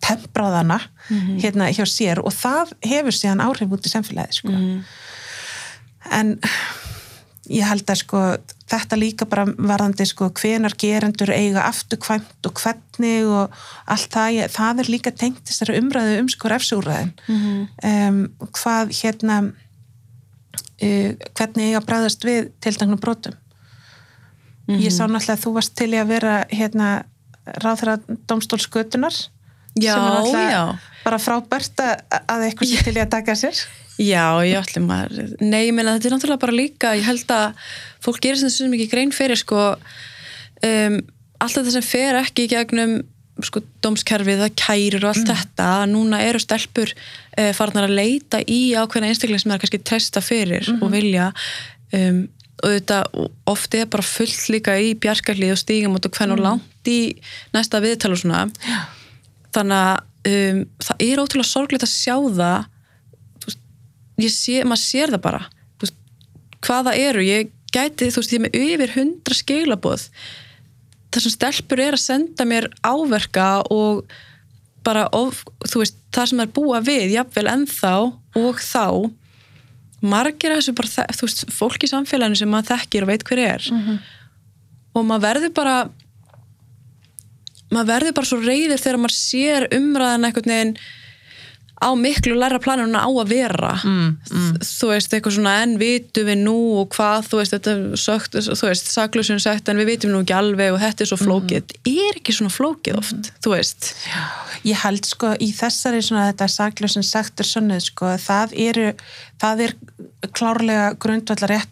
tempraðana 0.00 0.78
mm 0.80 1.18
-hmm. 1.18 1.40
hérna 1.42 1.70
hjá 1.70 1.84
sér 1.84 2.18
og 2.24 2.32
það 2.32 2.72
hefur 2.82 3.12
síðan 3.12 3.44
áhrif 3.44 3.72
út 3.72 3.86
í 3.86 3.92
samfélagi 3.92 4.32
sko. 4.32 4.48
mm 4.48 4.84
en 6.10 6.36
ég 7.52 7.66
held 7.66 7.88
að 7.90 8.00
sko 8.00 8.20
þetta 8.70 8.98
líka 8.98 9.26
bara 9.28 9.44
varðandi 9.50 10.06
sko 10.08 10.30
hvenar 10.38 10.76
gerendur 10.80 11.32
eiga 11.34 11.66
afturkvæmt 11.68 12.48
og 12.48 12.60
hvernig 12.62 13.26
og 13.28 13.56
allt 13.90 14.14
það, 14.14 14.38
það 14.54 14.82
er 14.82 14.92
líka 14.94 15.12
tengt 15.12 15.42
þessari 15.50 15.80
umræðu 15.82 16.20
um 16.22 16.30
sko 16.32 16.52
refsúræðin 16.52 17.12
mm 17.26 17.40
-hmm. 17.42 18.08
um, 18.08 18.48
hvað 18.58 18.94
hérna 19.02 19.52
uh, 20.82 21.28
hvernig 21.38 21.70
eiga 21.70 21.84
bræðast 21.86 22.26
við 22.26 22.50
tildagnum 22.64 23.00
brotum. 23.00 23.36
Mm 24.66 24.76
-hmm. 24.76 24.82
ég 24.86 24.92
sá 24.92 25.06
náttúrulega 25.06 25.38
að 25.38 25.44
þú 25.44 25.52
varst 25.54 25.76
til 25.76 25.90
í 25.92 25.98
að 25.98 26.12
vera 26.14 26.34
hérna 26.50 26.88
ráðþara 27.46 27.98
domstólskötunar 28.30 29.14
já, 29.74 29.96
náttúrulega 29.98 30.78
bara 31.04 31.18
frábært 31.18 31.80
að 31.82 32.44
eitthvað 32.46 32.68
sem 32.68 32.84
til 32.84 32.96
í 32.96 33.02
að 33.02 33.10
taka 33.10 33.34
sér. 33.34 33.56
Já, 33.98 34.40
ég 34.46 34.56
ætlum 34.56 34.88
að, 34.90 35.36
nei, 35.40 35.66
ég 35.66 35.74
meina 35.74 35.96
þetta 35.96 36.08
er 36.08 36.14
náttúrulega 36.14 36.44
bara 36.46 36.56
líka, 36.56 36.94
ég 36.96 37.04
held 37.04 37.28
að 37.34 37.58
fólk 38.00 38.22
gerir 38.22 38.38
sem 38.40 38.48
þessu 38.48 38.70
mikið 38.72 38.90
grein 38.90 39.12
fyrir 39.12 39.36
sko 39.36 39.74
um, 39.76 40.96
alltaf 41.42 41.66
það 41.66 41.74
sem 41.76 41.86
fer 41.86 42.18
ekki 42.22 42.48
gegnum 42.50 43.00
sko 43.40 43.62
dómskerfið, 43.84 44.42
það 44.44 44.54
kærir 44.60 44.98
og 45.00 45.12
allt 45.12 45.24
mm. 45.24 45.40
þetta, 45.40 45.68
núna 45.88 46.20
eru 46.26 46.40
stelpur 46.42 46.92
uh, 46.92 47.50
farnar 47.56 47.88
að 47.88 47.96
leita 47.96 48.42
í 48.44 48.74
ákveðna 48.76 49.08
einstaklega 49.08 49.42
sem 49.42 49.52
það 49.52 49.56
er 49.56 49.62
kannski 49.64 49.82
treysta 49.88 50.22
fyrir 50.24 50.66
mm 50.66 50.74
-hmm. 50.74 50.82
og 50.84 50.92
vilja 50.92 51.32
um, 51.96 52.20
og 52.62 52.74
þetta 52.76 52.98
ofti 53.50 53.80
er 53.82 53.88
bara 53.90 54.06
fullt 54.06 54.48
líka 54.52 54.76
í 54.78 54.92
bjargarlið 54.94 55.54
og 55.54 55.58
stígum 55.58 55.96
og 55.96 56.04
hvernig 56.04 56.38
mm. 56.38 56.44
langt 56.44 56.88
í 56.88 57.16
næsta 57.54 57.80
viðtal 57.82 58.12
og 58.12 58.20
svona 58.20 58.44
Já. 58.62 58.78
þannig 59.56 59.78
að 59.78 59.96
um, 60.28 60.62
það 60.86 61.02
er 61.08 61.22
ótrúlega 61.24 61.48
sorglegt 61.48 61.88
að 61.88 61.96
sjá 61.96 62.16
það 62.36 62.68
sé, 64.30 64.62
maður 64.64 64.82
sér 64.84 65.10
það 65.14 65.24
bara 65.24 65.42
veist, 65.80 65.98
hvaða 66.62 66.94
eru, 66.94 67.24
ég 67.24 67.50
gæti 67.72 68.10
þú 68.12 68.22
veist, 68.22 68.32
ég 68.32 68.38
er 68.38 68.44
með 68.46 68.58
yfir 68.60 68.96
hundra 68.98 69.34
skilabóð 69.34 70.08
þessum 71.12 71.34
stelpur 71.36 71.82
er 71.82 71.96
að 71.96 72.04
senda 72.04 72.46
mér 72.48 72.68
áverka 72.84 73.48
og 73.72 74.04
bara, 74.86 75.06
of, 75.14 75.44
þú 75.68 75.82
veist, 75.82 75.98
það 76.14 76.30
sem 76.30 76.42
er 76.42 76.54
búa 76.56 76.80
við, 76.84 77.12
jafnvel 77.16 77.48
ennþá 77.52 77.94
og 78.40 78.62
þá 78.62 78.86
margir 80.02 80.56
þessu 80.56 80.74
bara, 80.74 81.06
þú 81.14 81.28
veist, 81.28 81.44
fólk 81.54 81.86
í 81.86 81.90
samfélaginu 81.90 82.40
sem 82.40 82.50
maður 82.50 82.72
þekkir 82.72 83.06
og 83.06 83.12
veit 83.12 83.26
hver 83.28 83.42
er 83.44 83.68
mm 83.70 83.82
-hmm. 83.82 83.98
og 84.94 85.04
maður 85.06 85.26
verður 85.28 85.52
bara 85.54 85.76
maður 87.72 87.92
verður 87.92 88.16
bara 88.18 88.26
svo 88.26 88.40
reyðir 88.42 88.80
þegar 88.80 88.98
maður 88.98 89.16
sér 89.16 89.68
umræðan 89.72 90.26
einhvern 90.26 90.52
veginn 90.54 90.76
á 91.82 91.90
miklu 91.98 92.36
læra 92.38 92.60
planuna 92.62 93.02
á 93.02 93.10
að 93.10 93.32
vera 93.32 93.72
mm, 93.82 94.06
mm. 94.30 94.60
þú 94.66 94.90
veist, 94.92 95.14
eitthvað 95.14 95.36
svona 95.36 95.54
en 95.64 95.74
vitum 95.80 96.28
við 96.28 96.38
nú 96.44 96.56
og 96.82 96.94
hvað, 96.94 97.26
þú 97.30 97.40
veist, 97.40 97.56
þetta 97.56 98.00
sögt, 98.00 98.38
þú 98.38 98.68
veist, 98.68 98.92
saklusun 98.92 99.42
sagt 99.42 99.70
en 99.70 99.80
við 99.82 99.90
vitum 99.92 100.14
nú 100.14 100.22
ekki 100.22 100.36
alveg 100.38 100.76
og 100.76 100.80
þetta 100.82 101.04
er 101.04 101.10
svo 101.10 101.20
flókið, 101.20 101.74
mm. 101.74 101.98
er 102.06 102.20
ekki 102.20 102.36
svona 102.36 102.54
flókið 102.54 103.02
oft, 103.02 103.32
þú 103.42 103.54
veist 103.56 103.90
Já, 104.06 104.22
ég 104.70 104.82
held 104.84 105.10
sko 105.10 105.34
í 105.42 105.50
þessari 105.56 106.02
svona 106.06 106.30
þetta 106.30 106.50
saklusun 106.56 107.06
sagt 107.06 107.42
er 107.42 107.50
svona, 107.50 107.82
sko, 107.82 108.14
það 108.22 108.56
eru 108.68 108.88
það 109.42 109.66
er 109.66 109.76
klárlega 110.30 110.90
grundvallar 111.02 111.56
rétt 111.56 111.70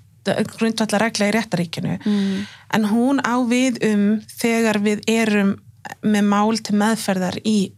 grundvallar 0.59 1.01
regla 1.07 1.31
í 1.31 1.33
réttaríkinu 1.33 1.97
mm. 1.97 2.47
en 2.77 2.89
hún 2.91 3.23
á 3.25 3.41
við 3.49 3.81
um 3.89 4.09
þegar 4.29 4.83
við 4.85 5.01
erum 5.09 5.55
með 6.05 6.27
mál 6.29 6.59
til 6.61 6.77
meðferðar 6.77 7.39
í 7.41 7.73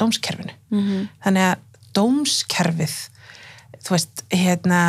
dómskerfinu 0.00 0.52
-hmm. 0.70 1.08
þannig 1.24 1.42
að 1.50 1.58
dómskerfið 1.96 2.96
þú 3.80 3.96
veist, 3.96 4.24
hérna 4.32 4.82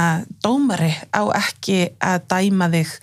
dómari 0.43 0.91
á 1.16 1.24
ekki 1.38 1.93
að 2.04 2.28
dæma 2.34 2.70
þig 2.74 2.93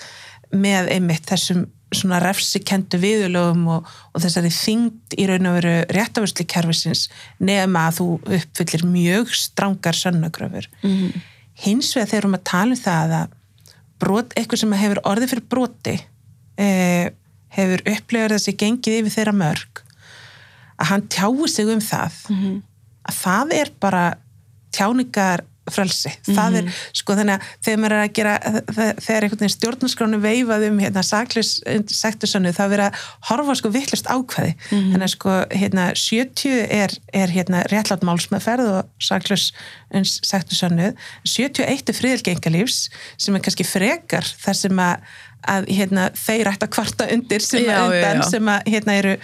með 0.52 0.92
einmitt 0.94 1.28
þessum 1.28 1.66
svona 1.94 2.18
refsikendu 2.20 2.98
viðulögum 3.00 3.64
og, 3.72 3.88
og 4.12 4.20
þessari 4.20 4.50
þyngd 4.52 5.16
í 5.16 5.24
raun 5.28 5.48
og 5.48 5.56
veru 5.56 5.74
réttavörsli 5.96 6.44
kerfisins 6.48 7.06
nema 7.40 7.86
að 7.88 8.00
þú 8.00 8.08
uppfyllir 8.38 8.84
mjög 8.88 9.32
strangar 9.32 9.96
sönnagröfur 9.96 10.68
mm 10.82 10.90
-hmm. 10.90 11.22
hins 11.64 11.94
vegar 11.96 12.10
þegar 12.10 12.30
við 12.34 12.44
tala 12.44 12.76
um 12.76 12.82
það 12.82 13.14
að 13.20 13.28
brot, 13.98 14.32
eitthvað 14.36 14.60
sem 14.60 14.72
hefur 14.72 15.00
orðið 15.04 15.30
fyrir 15.30 15.48
broti 15.48 15.96
eh, 16.56 17.10
hefur 17.48 17.82
upplegaður 17.86 18.36
þessi 18.36 18.56
gengið 18.56 18.98
yfir 19.00 19.14
þeirra 19.16 19.32
mörg 19.32 19.82
að 20.78 20.86
hann 20.90 21.08
tjái 21.08 21.48
sig 21.48 21.66
um 21.66 21.80
það 21.80 22.12
mm 22.28 22.36
-hmm. 22.36 22.62
Að 23.08 23.20
það 23.22 23.54
er 23.60 23.72
bara 23.80 24.02
tjáningar 24.74 25.46
frelsi, 25.70 26.08
mm 26.08 26.16
-hmm. 26.24 26.36
það 26.38 26.56
er 26.58 26.76
sko 26.96 27.14
þannig 27.18 27.34
að 27.34 27.48
þegar 27.64 27.80
maður 27.80 27.94
er 27.94 28.02
að 28.02 28.12
gera 28.16 28.34
þegar 29.04 29.22
einhvern 29.22 29.40
veginn 29.42 29.54
stjórnarskránu 29.54 30.20
veifað 30.22 30.66
um 30.68 30.78
hérna 30.82 31.02
saklis 31.04 31.50
sektursönnu 31.92 32.52
það 32.56 32.72
verið 32.72 32.86
að 32.86 33.06
horfa 33.28 33.56
sko 33.60 33.72
vittlust 33.74 34.08
ákveði 34.08 34.54
mm 34.54 34.78
-hmm. 34.78 34.90
þannig 34.92 35.06
að 35.08 35.14
sko 35.14 35.36
hérna 35.50 35.84
70 35.94 36.66
er, 36.80 36.90
er 37.12 37.28
hérna 37.28 37.62
réttlátt 37.72 38.06
málsmeðferð 38.08 38.66
og 38.78 38.84
saklis 38.98 39.52
sektursönnu 39.92 40.94
71 41.24 41.88
er 41.88 41.94
friðilgengalífs 42.00 42.88
sem 43.16 43.34
er 43.34 43.44
kannski 43.44 43.64
frekar 43.64 44.24
þar 44.24 44.56
sem 44.56 44.78
að 44.78 44.96
að 45.46 45.68
hérna, 45.70 46.10
þeir 46.18 46.48
ætti 46.50 46.66
að 46.66 46.72
kvarta 46.74 47.06
undir 47.14 47.40
sem 47.40 47.62
Já, 47.64 47.70
að 47.78 47.92
já, 47.94 47.98
undan 47.98 48.22
já. 48.22 48.30
sem 48.30 48.44
að 48.48 48.62
hérna 48.74 48.96
eru, 48.98 49.16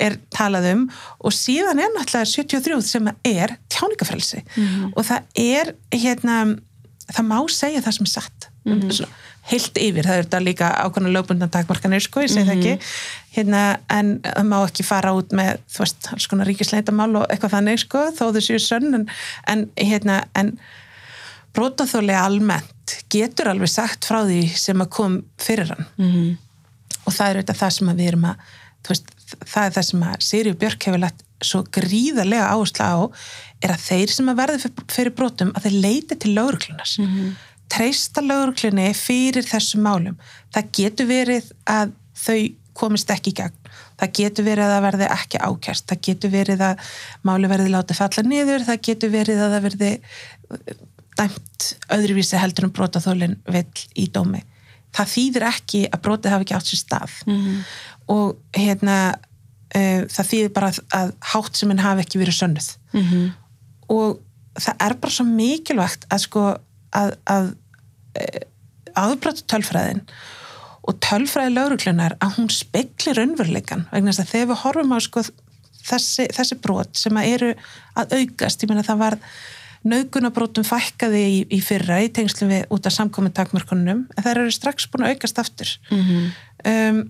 er 0.00 0.16
talað 0.30 0.68
um 0.74 0.90
og 1.24 1.32
síðan 1.32 1.80
er 1.80 1.88
náttúrulega 1.96 2.28
73 2.28 2.82
sem 2.82 3.08
er 3.24 3.56
tjáningafrelsi 3.72 4.42
Mhm. 4.56 4.92
og 4.96 5.04
það 5.04 5.22
er 5.36 5.74
hérna 5.92 6.58
það 7.12 7.26
má 7.26 7.38
segja 7.50 7.80
það 7.82 7.92
sem 7.98 8.04
er 8.06 8.10
satt 8.20 8.48
Mhm. 8.64 8.90
Svona 8.92 9.08
heilt 9.50 9.74
yfir, 9.74 10.04
það 10.06 10.18
er 10.18 10.22
þetta 10.22 10.38
líka 10.44 10.66
ákvæmlega 10.84 11.12
lögbundan 11.16 11.50
takmarkanir, 11.50 12.00
sko, 12.00 12.20
ég 12.20 12.30
segi 12.30 12.46
það 12.46 12.56
Mhm. 12.56 12.62
ekki 12.62 12.78
hérna, 13.34 13.78
en 13.90 14.20
það 14.20 14.46
má 14.46 14.58
ekki 14.68 14.84
fara 14.84 15.10
út 15.12 15.30
með, 15.34 15.58
þú 15.72 15.78
veist, 15.82 16.12
alls 16.12 16.26
konar 16.28 16.46
ríkisleintamál 16.46 17.16
og 17.16 17.26
eitthvað 17.28 17.50
þannig, 17.56 17.78
sko, 17.80 17.98
þó 18.14 18.30
þau 18.30 18.38
séu 18.40 18.60
sönn 18.62 18.94
en, 18.94 19.06
en 19.48 19.66
hérna, 19.76 20.24
en 20.36 20.58
brotaþóli 21.54 22.14
almennt 22.16 22.72
getur 23.12 23.48
alveg 23.52 23.68
sagt 23.70 24.04
frá 24.08 24.22
því 24.26 24.40
sem 24.58 24.80
að 24.84 24.90
kom 24.90 25.20
fyrir 25.38 25.68
hann. 25.74 25.86
Mhm. 25.98 26.38
og 27.06 27.12
það 27.12 27.28
er 27.30 27.36
auðvitað 27.40 27.58
það 27.62 27.72
sem 27.76 27.88
við 27.98 28.08
erum 28.12 28.24
að 28.24 28.36
veist, 28.88 29.06
það 29.44 29.64
er 29.66 29.72
það 29.76 29.86
sem 29.88 30.02
að 30.06 30.20
Sirju 30.22 30.54
Björk 30.60 30.84
hefur 30.86 31.00
lagt 31.02 31.22
svo 31.42 31.62
gríðarlega 31.74 32.50
áherslu 32.54 32.84
á 32.86 32.94
er 33.62 33.70
að 33.74 33.80
þeir 33.88 34.10
sem 34.14 34.28
að 34.30 34.36
verði 34.38 34.70
fyrir- 34.88 35.14
brotum 35.16 35.50
að 35.56 35.62
þeir 35.66 35.80
leiti 35.82 36.18
til 36.18 36.34
lauruklunas 36.36 36.98
Mhm. 36.98 37.32
treysta 37.68 38.20
lauruklunni 38.22 38.92
fyrir 38.94 39.42
þessum 39.42 39.82
málum. 39.82 40.16
Það 40.54 40.70
getur 40.78 41.06
verið 41.06 41.50
að 41.66 41.92
þau 42.14 42.54
komist 42.74 43.08
ekki 43.10 43.32
í 43.32 43.34
gegn. 43.34 43.52
Það 43.98 44.12
getur 44.18 44.44
verið 44.44 44.64
að 44.66 44.72
það 44.72 44.86
verði 44.86 45.08
ekki 45.10 45.38
ákjært 45.48 45.86
það 45.88 46.00
getur 46.06 46.30
verið 46.30 46.60
að 46.68 46.76
máli 47.24 47.48
verði 47.48 47.70
látið 47.72 47.96
falla 47.96 48.22
niður, 48.28 48.64
það 48.68 48.80
getur 48.82 49.10
verið 49.10 49.38
að 49.42 49.52
það 49.56 49.62
verði 49.66 49.90
dæmt 51.18 51.68
öðruvísi 51.92 52.38
heldur 52.40 52.64
en 52.68 52.72
brotaþólinn 52.76 53.36
vill 53.52 53.84
í 53.98 54.06
dómi 54.14 54.42
það 54.96 55.10
þýðir 55.14 55.46
ekki 55.48 55.82
að 55.92 56.02
brotið 56.04 56.32
hafi 56.34 56.46
ekki 56.46 56.56
átt 56.58 56.70
sér 56.72 56.80
stað 56.82 57.14
Mhm. 57.26 57.60
og 58.12 58.36
hérna 58.56 58.96
uh, 59.76 60.02
það 60.12 60.28
þýðir 60.32 60.52
bara 60.52 60.68
að, 60.72 60.80
að 60.92 61.12
háttseminn 61.32 61.80
hafi 61.84 62.04
ekki 62.06 62.20
verið 62.22 62.38
sönnuð 62.40 62.68
Mhm. 62.92 63.22
og 63.88 64.20
það 64.60 64.76
er 64.86 64.94
bara 65.00 65.12
svo 65.12 65.24
mikilvægt 65.24 66.04
að 66.12 66.18
sko 66.26 66.42
að, 66.92 67.14
að 67.26 67.52
aðbrota 68.98 69.44
tölfræðin 69.48 70.02
og 70.82 70.98
tölfræði 71.04 71.54
lauruglunar 71.54 72.16
að 72.20 72.34
hún 72.36 72.50
speklir 72.52 73.16
raunveruleikan 73.16 73.86
vegna 73.92 74.10
þess 74.12 74.24
að 74.26 74.32
þegar 74.34 74.50
við 74.50 74.60
horfum 74.64 74.92
á 74.92 74.98
sko 75.00 75.22
þessi, 75.86 76.26
þessi 76.34 76.58
brot 76.62 76.98
sem 76.98 77.16
að 77.18 77.30
eru 77.36 77.50
að 77.98 78.12
aukast, 78.18 78.62
ég 78.62 78.70
meina 78.70 78.84
það 78.86 79.00
var 79.04 79.16
naukunabrótum 79.84 80.64
fækkaði 80.66 81.22
í, 81.26 81.38
í 81.56 81.60
fyrra 81.64 82.00
í 82.04 82.10
tengslu 82.14 82.48
við 82.50 82.66
út 82.70 82.86
af 82.86 82.92
samkominn 82.94 83.34
takmörkunum 83.34 84.04
en 84.16 84.22
það 84.22 84.30
eru 84.36 84.50
strax 84.54 84.86
búin 84.92 85.06
að 85.06 85.14
aukast 85.16 85.38
aftur 85.42 85.72
Mhm. 85.90 86.30
um, 86.66 87.00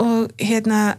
og 0.00 0.32
hérna 0.38 0.96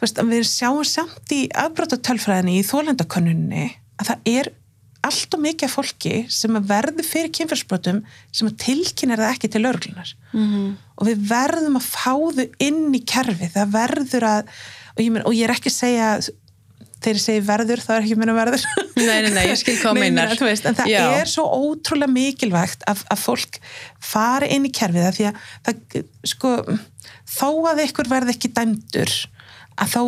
veist, 0.00 0.18
við 0.18 0.44
sjáum 0.48 0.84
samt 0.88 1.32
í 1.34 1.44
afbróta 1.54 1.96
tölfræðinni 2.00 2.58
í 2.60 2.66
þólendakönnunni 2.66 3.66
að 4.00 4.08
það 4.10 4.28
er 4.32 4.50
allt 5.02 5.34
og 5.34 5.40
mikið 5.42 5.70
fólki 5.72 6.12
sem 6.30 6.54
verður 6.68 7.02
fyrir 7.06 7.32
kynfjörnsbrotum 7.34 8.02
sem 8.32 8.48
að 8.48 8.56
tilkynna 8.62 9.16
það 9.18 9.32
ekki 9.34 9.50
til 9.50 9.64
örglunar 9.66 10.12
Mhm. 10.32 10.76
og 10.98 11.06
við 11.08 11.24
verðum 11.28 11.76
að 11.80 11.88
fá 11.90 12.14
þau 12.36 12.46
inn 12.60 12.94
í 12.94 13.00
kerfi, 13.04 13.48
það 13.54 13.72
verður 13.74 14.22
að 14.28 14.44
og 14.92 15.00
ég, 15.00 15.10
men, 15.12 15.22
og 15.24 15.32
ég 15.32 15.44
er 15.48 15.54
ekki 15.54 15.70
að 15.72 15.80
segja 15.80 16.08
ég 17.10 17.22
segi 17.22 17.42
verður, 17.46 17.82
það 17.82 17.96
er 17.96 18.06
ekki 18.06 18.18
meina 18.20 18.34
verður. 18.36 18.64
Nei, 18.96 19.18
nei, 19.24 19.30
nei, 19.34 19.44
ég 19.50 19.60
skil 19.60 19.76
þú 20.38 20.48
veist, 20.48 20.66
en 20.68 20.78
það 20.78 20.90
Já. 20.92 21.02
er 21.18 21.30
svo 21.30 21.44
ótrúlega 21.50 22.12
mikilvægt 22.12 22.84
að, 22.90 23.04
að 23.10 23.22
fólk 23.22 23.60
fari 24.12 24.50
inn 24.54 24.68
í 24.68 24.72
kerfið 24.74 25.06
það 25.06 25.16
því 25.18 25.28
að 25.30 25.40
það, 25.68 26.02
sko, 26.32 26.52
þó 27.36 27.48
að 27.72 27.84
ykkur 27.86 28.12
verði 28.12 28.36
ekki 28.36 28.52
dæmdur 28.56 29.14
að 29.82 29.94
þá, 29.96 30.02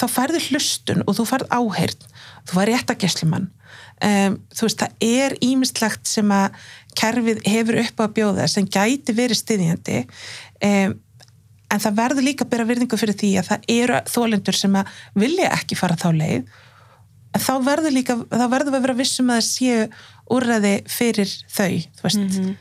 þá 0.00 0.04
færðu 0.16 0.42
hlustun 0.48 1.06
og 1.06 1.18
þú 1.18 1.28
færð 1.32 1.54
áheyrn. 1.54 2.10
Þú 2.48 2.58
færð 2.58 2.70
réttageslumann 2.72 3.48
um, 4.04 4.38
þú 4.54 4.68
veist, 4.68 4.82
það 4.82 5.08
er 5.08 5.36
ímislegt 5.44 6.08
sem 6.08 6.32
að 6.34 6.56
kerfið 6.98 7.42
hefur 7.46 7.80
upp 7.82 8.00
á 8.00 8.04
að 8.06 8.14
bjóða 8.16 8.48
sem 8.50 8.66
gæti 8.66 9.14
verið 9.16 9.40
styðjandi. 9.42 10.00
Um, 10.64 10.96
en 11.70 11.82
það 11.84 11.96
verður 12.00 12.24
líka 12.28 12.44
að 12.46 12.50
bera 12.54 12.64
virðingu 12.68 12.98
fyrir 13.00 13.16
því 13.20 13.30
að 13.42 13.48
það 13.50 13.66
eru 13.74 13.98
þólendur 14.08 14.56
sem 14.56 14.76
að 14.80 14.92
vilja 15.20 15.50
ekki 15.58 15.76
fara 15.78 15.96
þá 16.00 16.08
leið 16.16 16.48
þá 17.38 17.52
verður 17.66 17.92
líka, 17.94 18.16
þá 18.32 18.46
verður 18.48 18.72
við 18.72 18.78
að 18.78 18.86
vera 18.86 18.96
vissum 18.98 19.28
að 19.30 19.40
það 19.42 19.48
séu 19.50 19.82
úrræði 20.32 20.72
fyrir 20.90 21.34
þau, 21.52 21.70
veist 22.02 22.18
Mhm. 22.24 22.56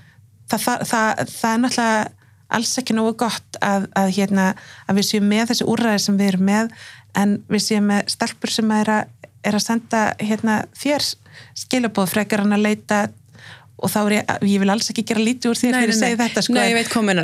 það, 0.51 0.59
það, 0.65 0.83
það, 0.91 1.21
það 1.31 1.53
er 1.53 1.61
náttúrulega 1.63 2.11
alls 2.57 2.77
ekki 2.79 2.93
nógu 2.95 3.13
gott 3.19 3.57
að, 3.61 3.87
að, 3.99 4.11
hérna, 4.15 4.45
að 4.87 4.95
við 4.99 5.07
séum 5.09 5.25
með 5.27 5.49
þessi 5.51 5.65
úrræði 5.67 5.99
sem 6.03 6.17
við 6.19 6.27
erum 6.33 6.45
með 6.47 6.69
en 7.19 7.33
við 7.51 7.63
séum 7.65 7.87
með 7.91 8.11
stelpur 8.13 8.53
sem 8.53 8.71
er 8.71 8.91
að, 8.93 9.09
er 9.43 9.57
að 9.57 9.65
senda 9.65 10.03
hérna, 10.19 10.55
þér 10.79 11.07
skilabóð 11.63 12.13
frekar 12.13 12.43
hann 12.43 12.55
að 12.55 12.63
leita 12.67 13.01
og 13.77 13.91
þá 13.93 13.97
er 14.07 14.13
ég, 14.17 14.31
ég 14.49 14.61
vil 14.63 14.69
alls 14.73 14.89
ekki 14.91 15.03
gera 15.05 15.21
lítið 15.21 15.51
úr 15.51 15.59
því 15.59 15.67
að 15.69 15.75
nei. 16.01 16.15
þetta 16.23 16.43
sko, 16.45 16.53
Nei, 16.57 16.63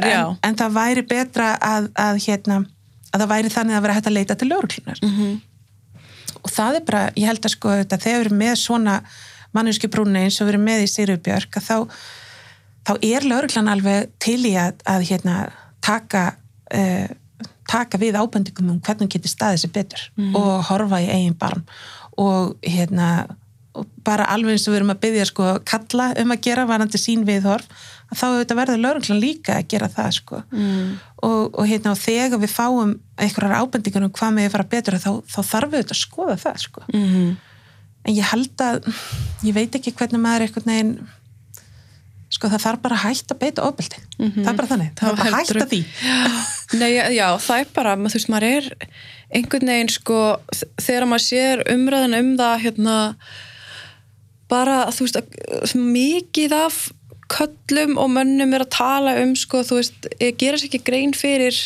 já. 0.05 0.19
en, 0.29 0.37
en 0.49 0.57
það 0.59 0.75
væri 0.77 1.03
betra 1.09 1.47
að, 1.57 1.87
að, 1.97 2.19
hérna, 2.27 2.57
að 3.13 3.23
það 3.23 3.31
væri 3.33 3.53
þannig 3.55 3.77
að 3.79 3.85
vera 3.87 3.95
hægt 3.97 4.09
að 4.11 4.17
leita 4.19 4.35
til 4.41 4.49
lögurklunar 4.51 4.99
Mhm. 5.03 5.31
og 6.43 6.51
það 6.51 6.75
er 6.79 6.85
bara, 6.89 7.01
ég 7.15 7.25
held 7.31 7.45
að 7.47 7.55
sko 7.55 7.69
þetta, 7.79 7.97
þegar 8.03 8.19
við 8.19 8.25
erum 8.27 8.37
með 8.43 8.55
svona 8.61 8.97
mannuski 9.53 9.87
brúni 9.89 10.23
eins 10.25 10.41
og 10.41 10.47
við 10.47 10.53
erum 10.55 10.65
með 10.67 10.83
í 10.85 10.91
Sirubjörg 10.93 11.59
þá, 11.61 11.75
þá 12.85 12.93
er 13.01 13.27
lauruglan 13.29 13.69
alveg 13.73 14.09
til 14.19 14.39
í 14.49 14.53
að, 14.59 14.81
að 14.89 15.05
hérna, 15.09 15.35
taka 15.81 16.23
uh, 16.73 17.07
taka 17.69 17.97
við 17.97 18.17
ábendingum 18.19 18.73
um 18.73 18.79
hvernig 18.83 19.09
getur 19.13 19.31
staðið 19.31 19.61
sér 19.63 19.71
betur 19.73 20.01
og 20.35 20.65
horfa 20.67 20.99
í 21.01 21.07
eigin 21.09 21.37
barm 21.39 21.63
og 22.19 22.57
hérna 22.61 23.25
og 23.73 23.87
bara 24.05 24.27
alveg 24.33 24.55
eins 24.55 24.67
og 24.67 24.73
við 24.73 24.79
erum 24.81 24.93
að 24.93 25.01
byggja 25.05 25.25
sko 25.29 25.47
kalla 25.65 26.11
um 26.21 26.33
að 26.35 26.43
gera 26.45 26.65
varandi 26.69 26.99
sín 27.01 27.23
viðhorf 27.25 27.65
að 28.11 28.19
þá 28.19 28.25
auðvitað 28.27 28.59
verður 28.59 28.83
lauruglan 28.83 29.23
líka 29.23 29.55
að 29.57 29.69
gera 29.73 29.89
það 29.89 30.11
sko. 30.19 30.41
Mm. 30.51 30.91
og, 31.25 31.57
og 31.57 31.65
hérna 31.69 31.95
og 31.95 32.01
þegar 32.01 32.43
við 32.43 32.53
fáum 32.53 32.93
einhverjar 33.17 33.63
ábendingar 33.63 34.05
um 34.05 34.13
hvað 34.13 34.37
með 34.37 34.49
að 34.49 34.55
fara 34.57 34.69
betur 34.75 34.99
þá, 35.01 35.11
þá 35.25 35.39
þarf 35.49 35.73
við 35.73 35.81
auðvitað 35.81 35.97
að 35.97 36.03
skoða 36.03 36.37
það 36.45 36.61
sko. 36.67 36.85
Mhm. 36.93 37.33
en 38.03 38.15
ég 38.17 38.31
held 38.33 38.61
að 38.61 38.87
ég 39.47 39.53
veit 39.55 39.75
ekki 39.79 39.95
hvernig 39.95 40.21
maður 40.21 40.47
einhvern 40.47 40.71
veginn 40.73 40.95
sko 42.33 42.49
það 42.49 42.63
þarf 42.65 42.81
bara 42.83 42.97
að 42.97 43.03
hætta 43.03 43.35
að 43.35 43.41
beita 43.43 43.65
ofbeldi. 43.67 43.99
Það 44.17 44.49
er 44.49 44.57
bara 44.57 44.69
þannig, 44.71 44.91
það 44.97 45.03
Það 45.03 45.09
þarf 45.09 45.19
bara 45.19 45.29
að 45.29 45.49
hætta 45.51 45.67
því. 45.69 45.81
Nei, 46.81 46.89
já, 46.89 47.03
já, 47.13 47.25
það 47.45 47.59
er 47.61 47.71
bara, 47.75 47.95
maður, 47.99 48.13
þú 48.13 48.19
veist, 48.19 48.31
maður 48.33 48.47
er 48.49 48.69
einhvern 49.37 49.71
veginn, 49.73 49.91
sko, 49.93 50.19
þegar 50.81 51.05
maður 51.11 51.25
sér 51.27 51.63
umræðan 51.73 52.17
um 52.17 52.31
það, 52.39 52.55
hérna, 52.63 52.95
bara, 54.53 54.79
þú 54.93 55.07
veist, 55.07 55.21
að- 55.21 55.77
mikið 55.97 56.57
af 56.61 56.83
köllum 57.33 57.97
og 57.97 58.11
mönnum 58.13 58.53
er 58.53 58.65
að 58.65 58.73
tala 58.75 59.15
um, 59.23 59.33
sko, 59.39 59.63
þú 59.65 59.79
veist, 59.79 60.09
gera 60.37 60.59
sér 60.59 60.69
ekki 60.69 60.83
grein 60.85 61.13
fyrir, 61.17 61.57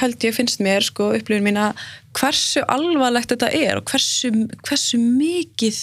held 0.00 0.24
ég 0.24 0.34
finnst 0.34 0.62
mér, 0.64 0.82
sko, 0.86 1.12
upplifin 1.14 1.44
mín 1.46 1.60
að 1.60 1.82
hversu 2.18 2.62
alvarlegt 2.70 3.34
þetta 3.34 3.50
er 3.54 3.78
og 3.80 3.90
hversu, 3.90 4.30
hversu 4.66 4.98
mikið 5.02 5.82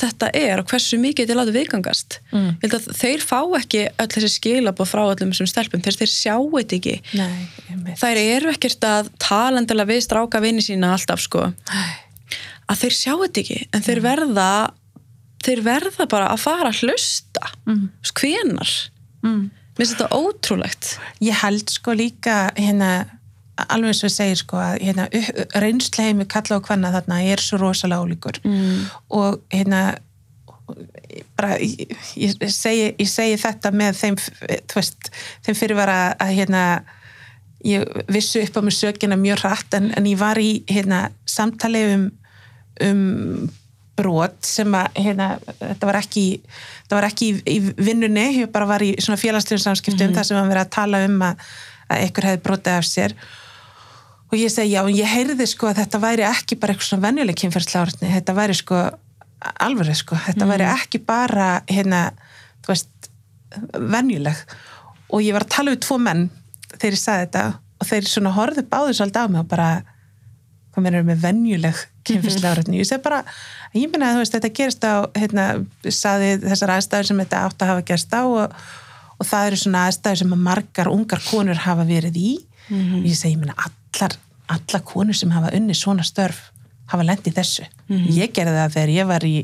þetta 0.00 0.28
er 0.38 0.60
og 0.62 0.68
hversu 0.70 1.00
mikið 1.02 1.24
þetta 1.24 1.34
er 1.34 1.38
látið 1.40 1.56
viðgangast. 1.58 2.18
Mm. 2.30 2.50
Ég 2.62 2.66
held 2.68 2.76
að 2.76 2.84
þeir 3.00 3.24
fá 3.26 3.38
ekki 3.58 3.80
öll 3.90 4.10
þessi 4.14 4.30
skilabóð 4.36 4.90
frá 4.92 5.00
öllum 5.02 5.32
þessum 5.34 5.48
stelpum, 5.50 5.82
þeir, 5.82 5.96
þeir 5.98 6.12
sjá 6.12 6.36
þetta 6.54 6.76
ekki. 6.78 6.94
Nei. 7.18 7.96
Þær 7.98 8.20
eru 8.22 8.52
ekkert 8.54 8.86
að 8.86 9.10
tala 9.20 9.58
endilega 9.60 9.90
við 9.90 10.04
stráka 10.06 10.42
vini 10.44 10.62
sína 10.62 10.92
alltaf 10.94 11.24
sko 11.24 11.48
að 12.70 12.84
þeir 12.84 12.94
sjá 13.00 13.12
þetta 13.24 13.42
ekki 13.42 13.58
en 13.74 13.86
þeir 13.88 14.02
verða 14.04 14.48
þeir 15.44 15.62
verða 15.66 16.06
bara 16.10 16.32
að 16.34 16.44
fara 16.46 16.72
að 16.72 16.84
hlusta 16.84 17.52
Mm. 17.66 17.88
hvenar 18.16 18.70
mm. 19.22 19.40
mér 19.50 19.80
finnst 19.80 19.96
þetta 19.96 20.16
ótrúlegt 20.16 20.92
ég 21.22 21.40
held 21.42 21.70
sko 21.70 21.94
líka 21.96 22.50
hérna 22.56 23.06
alveg 23.68 23.92
eins 23.92 24.02
og 24.02 24.08
við 24.08 24.14
segir 24.14 24.38
sko 24.40 24.60
að 24.60 24.76
hérna, 24.80 25.08
reynsleimi 25.60 26.26
kalla 26.30 26.60
og 26.60 26.68
hvenna 26.68 26.92
þarna 26.94 27.18
er 27.28 27.42
svo 27.44 27.60
rosalega 27.60 28.04
ólíkur 28.04 28.40
mm. 28.44 28.86
og 29.16 29.42
hérna 29.52 29.82
bara, 31.36 31.56
ég, 31.58 31.90
ég, 32.16 32.34
segi, 32.52 32.92
ég 32.94 33.10
segi 33.10 33.38
þetta 33.40 33.72
með 33.74 33.98
þeim, 33.98 34.18
veist, 34.74 35.10
þeim 35.46 35.58
fyrirvara 35.58 35.98
að 36.20 36.34
hérna 36.38 36.64
ég 37.66 37.84
vissu 38.08 38.40
upp 38.44 38.56
á 38.56 38.60
mig 38.64 38.76
sökina 38.76 39.18
mjög 39.20 39.42
hratt 39.42 39.76
en, 39.76 39.90
en 39.98 40.06
ég 40.08 40.20
var 40.20 40.38
í 40.40 40.62
hérna 40.70 41.08
samtali 41.28 41.82
um, 41.94 42.06
um 42.86 43.50
brot 44.00 44.38
sem 44.46 44.74
að 44.76 44.96
hérna, 45.04 45.28
þetta 45.60 45.90
var 45.90 46.00
ekki 46.00 46.24
þetta 46.40 46.96
var 46.96 47.08
ekki 47.10 47.28
í, 47.28 47.34
í 47.44 47.58
vinnunni 47.76 48.26
ég 48.40 48.50
bara 48.54 48.68
var 48.70 48.84
í 48.84 48.94
svona 48.98 49.20
félagslegum 49.20 49.62
samskiptum 49.66 50.16
þar 50.16 50.26
sem 50.26 50.40
var 50.40 50.48
verið 50.50 50.64
að 50.64 50.74
tala 50.78 51.04
um 51.06 51.20
að, 51.28 51.44
að 51.86 52.04
einhver 52.06 52.28
hefði 52.30 52.42
brotið 52.48 52.78
af 52.78 52.88
sér. 52.88 53.14
Og 54.30 54.36
ég 54.38 54.52
segi 54.54 54.76
já, 54.76 54.82
ég 54.94 55.10
heyrði 55.10 55.46
sko 55.50 55.70
að 55.70 55.80
þetta 55.82 56.02
væri 56.02 56.26
ekki 56.28 56.58
bara 56.62 56.74
eitthvað 56.74 56.90
svona 56.92 57.06
venjuleg 57.08 57.38
kynferðsláratni, 57.40 58.10
þetta 58.14 58.36
væri 58.36 58.58
sko 58.58 58.82
alveg 59.64 59.96
sko, 59.98 60.18
þetta 60.26 60.46
væri 60.50 60.68
ekki 60.70 61.00
bara 61.02 61.48
hérna, 61.70 62.02
þú 62.62 62.74
veist 62.74 63.10
venjuleg. 63.74 64.44
Og 65.10 65.24
ég 65.26 65.34
var 65.34 65.46
að 65.46 65.54
tala 65.56 65.74
við 65.74 65.82
tvo 65.86 65.98
menn 65.98 66.28
þegar 66.76 66.94
ég 66.94 67.02
sagði 67.02 67.26
þetta 67.26 67.46
og 67.80 67.88
þeir 67.88 68.10
svona 68.10 68.34
horfðu 68.36 68.66
báðu 68.70 68.94
svolítið 68.96 69.26
á 69.26 69.30
mig 69.32 69.42
og 69.42 69.50
bara 69.50 69.70
hvað 70.80 70.86
mér 70.86 70.98
er 71.00 71.06
með 71.06 71.24
venjuleg 71.24 71.80
kynfyrslega 72.08 72.54
áreitni, 72.54 72.80
ég 72.80 72.88
segi 72.88 73.02
bara 73.04 73.20
ég 73.76 73.90
minna 73.90 74.10
að 74.10 74.16
þú 74.16 74.22
veist, 74.22 74.36
þetta 74.36 74.52
gerist 74.56 74.86
á 74.86 74.94
hérna, 75.18 75.46
saði 75.86 76.30
þessar 76.42 76.74
aðstæður 76.76 77.10
sem 77.10 77.20
þetta 77.22 77.42
átt 77.46 77.64
að 77.64 77.72
hafa 77.74 77.84
gerst 77.90 78.14
á 78.16 78.22
og, 78.24 78.54
og 79.20 79.28
það 79.28 79.50
eru 79.50 79.60
svona 79.60 79.84
aðstæður 79.88 80.22
sem 80.22 80.34
að 80.36 80.44
margar 80.48 80.90
ungar 80.90 81.22
konur 81.28 81.60
hafa 81.66 81.86
verið 81.88 82.16
í. 82.16 82.30
Mhm. 82.70 83.00
og 83.00 83.10
ég 83.10 83.18
segi, 83.18 83.34
ég 83.34 83.42
minna, 83.42 83.56
allar 83.58 84.16
allar 84.50 84.82
konur 84.86 85.14
sem 85.14 85.30
hafa 85.30 85.52
unni 85.54 85.74
svona 85.78 86.02
störf 86.06 86.48
hafa 86.90 87.06
lendið 87.06 87.36
þessu. 87.38 87.66
Mhm. 87.88 88.06
ég 88.16 88.32
gerði 88.34 88.56
það 88.58 88.76
þegar 88.76 88.94
ég 88.96 89.06
var 89.06 89.26
í 89.26 89.36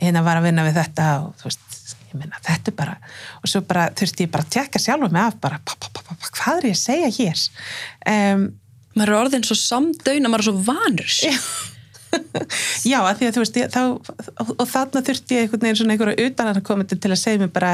hérna 0.00 0.24
var 0.24 0.40
að 0.40 0.48
vinna 0.48 0.66
við 0.66 0.80
þetta 0.80 1.06
og 1.22 1.36
þú 1.40 1.48
veist, 1.48 1.94
ég 2.12 2.18
minna, 2.20 2.40
þetta 2.44 2.68
er 2.72 2.76
bara 2.76 2.96
og 3.40 3.48
svo 3.48 3.62
bara 3.64 3.90
þurfti 3.96 4.26
ég 4.26 4.32
bara 4.32 4.44
að 4.44 4.50
tjekka 4.56 4.82
sjálfur 4.82 5.12
mig 5.12 5.22
af 5.22 5.38
bara, 5.40 5.60
pa, 5.64 5.76
pa, 5.80 5.88
pa, 5.92 6.16
hvað 6.32 6.58
er 6.58 6.68
ég 6.68 6.76
að 6.76 6.82
segja 6.82 7.12
hér? 7.16 7.46
Um, 8.12 8.44
maður 8.96 9.12
er 9.12 9.18
orðin 9.18 9.46
svo 9.46 9.56
samdöina, 9.58 10.30
maður 10.30 10.44
er 10.44 10.48
svo 10.48 10.56
vanur. 10.66 11.16
Já, 12.84 12.98
að 13.08 13.18
því 13.20 13.28
að 13.28 13.34
þú 13.36 13.44
veist, 13.44 13.58
ég, 13.60 13.72
þá, 13.72 13.82
og, 14.44 14.64
þarna 14.68 15.04
þurfti 15.06 15.38
ég 15.38 15.46
einhvern 15.46 15.66
veginn 15.66 15.80
svona 15.80 15.96
einhverja 15.96 16.28
utanar 16.28 16.60
að 16.60 16.66
koma 16.68 16.86
til 16.88 17.10
að 17.10 17.20
segja 17.20 17.42
mér 17.42 17.52
bara, 17.54 17.72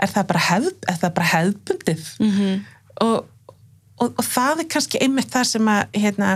er 0.00 0.12
það 0.12 0.28
bara, 0.32 0.44
hefð, 0.50 0.72
er 0.92 1.00
það 1.02 1.14
bara 1.18 1.30
hefðbundið? 1.34 2.08
Mhm. 2.26 2.58
og, 3.06 3.56
og, 4.00 4.10
og 4.10 4.24
það 4.26 4.64
er 4.64 4.70
kannski 4.76 5.02
einmitt 5.04 5.32
það 5.32 5.48
sem 5.54 5.72
að, 5.72 6.00
hérna, 6.04 6.34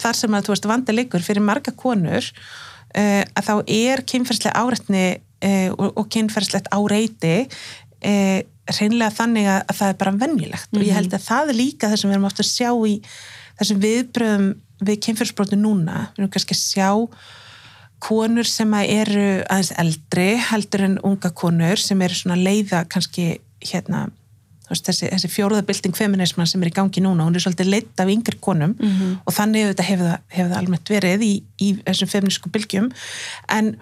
þar 0.00 0.18
sem 0.18 0.34
að, 0.34 0.46
þú 0.46 0.54
veist, 0.54 0.68
vandi 0.72 0.96
liggur 0.96 1.24
fyrir 1.24 1.44
marga 1.44 1.74
konur, 1.76 2.32
uh, 2.96 3.22
að 3.22 3.48
þá 3.50 3.54
er 3.78 4.04
kynferðslega 4.08 4.58
áreitni 4.58 5.06
uh, 5.18 5.70
og, 5.76 5.90
og 6.02 6.08
kynferðslegt 6.14 6.70
áreiti 6.74 7.34
uh, 7.46 8.40
hreinlega 8.74 9.14
þannig 9.16 9.48
að, 9.48 9.58
að 9.64 9.80
það 9.80 9.92
er 9.92 9.98
bara 10.02 10.14
venjulegt. 10.22 10.70
Og 10.76 10.86
ég 10.86 10.96
held 10.98 11.16
að 11.16 11.26
það 11.26 11.52
er 11.52 11.58
líka 11.58 11.90
það 11.90 12.00
sem 12.02 12.10
við 12.10 12.18
erum 12.18 12.28
ofta 12.28 12.44
að 12.44 12.52
sjá 12.52 12.70
í 12.88 12.94
þessum 13.58 13.82
viðbröðum 13.82 14.48
við 14.88 15.00
kynferðsbrotu 15.06 15.58
núna, 15.58 16.08
við 16.14 16.22
erum 16.22 16.32
kannski 16.36 16.54
að 16.54 16.62
sjá 16.62 16.90
konur 18.04 18.46
sem 18.46 18.74
að 18.78 18.92
eru 18.94 19.26
aðeins 19.50 19.72
eldri 19.82 20.28
heldur 20.50 20.84
en 20.86 21.00
unga 21.06 21.32
konur 21.34 21.80
sem 21.82 22.02
eru 22.06 22.14
svona 22.14 22.38
leiða 22.38 22.84
kannski 22.90 23.40
hérna 23.64 24.04
veist, 24.68 24.86
þessi, 24.86 25.08
þessi 25.10 25.30
fjóruðabilding 25.32 25.96
feminisman 25.96 26.48
sem 26.48 26.62
er 26.62 26.70
í 26.70 26.76
gangi 26.76 27.02
núna, 27.02 27.26
hún 27.26 27.38
er 27.38 27.42
svolítið 27.42 27.72
leitt 27.72 28.02
af 28.02 28.12
yngri 28.12 28.38
konum 28.44 28.76
og 29.24 29.34
þannig 29.34 29.72
hefur 29.80 30.04
það, 30.06 30.18
hefur 30.36 30.50
það 30.52 30.58
almennt 30.60 30.92
verið 30.94 31.24
í, 31.26 31.32
í 31.58 31.68
þessum 31.86 32.12
feminísku 32.12 32.52
bylgjum. 32.54 32.90
En, 33.54 33.76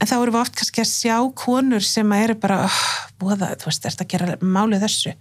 en 0.00 0.08
þá 0.10 0.14
erum 0.16 0.34
við 0.34 0.40
oft 0.40 0.56
kannski 0.58 0.82
að 0.82 0.90
sjá 0.90 1.16
konur 1.38 1.84
sem 1.86 2.14
að 2.14 2.24
eru 2.26 2.36
bara 2.42 2.58
oh, 2.66 2.78
búða, 3.20 3.50
þú 3.60 3.68
veist, 3.70 3.84
þetta 3.86 4.06
gera 4.10 4.38
málið 4.42 4.86
þessu? 4.86 5.12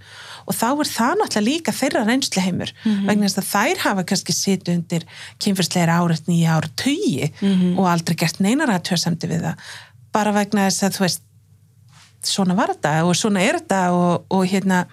Og 0.47 0.57
þá 0.57 0.67
er 0.71 0.89
það 0.91 1.19
náttúrulega 1.19 1.47
líka 1.47 1.75
þeirra 1.77 2.05
reynsleheimur 2.07 2.73
vegna 3.07 3.29
þess 3.29 3.41
að 3.41 3.51
þær 3.51 3.83
hafa 3.85 4.05
kannski 4.11 4.35
sitt 4.35 4.71
undir 4.73 5.05
kynfyrsleira 5.43 5.99
áreitni 6.01 6.39
í 6.41 6.47
ára 6.49 6.71
tugi 6.79 7.29
og 7.77 7.85
aldrei 7.91 8.17
gert 8.19 8.41
neinar 8.43 8.73
að 8.73 8.89
tjóðsamdi 8.89 9.29
við 9.31 9.45
það. 9.47 9.69
Bara 10.13 10.33
vegna 10.35 10.67
þess 10.69 10.87
að 10.87 10.97
þú 10.97 11.05
veist 11.07 11.29
svona 12.23 12.55
var 12.55 12.73
þetta 12.73 13.03
og 13.03 13.15
svona 13.19 13.43
er 13.43 13.59
þetta 13.59 13.83
og, 13.95 14.25
og 14.31 14.45
hérna 14.47 14.85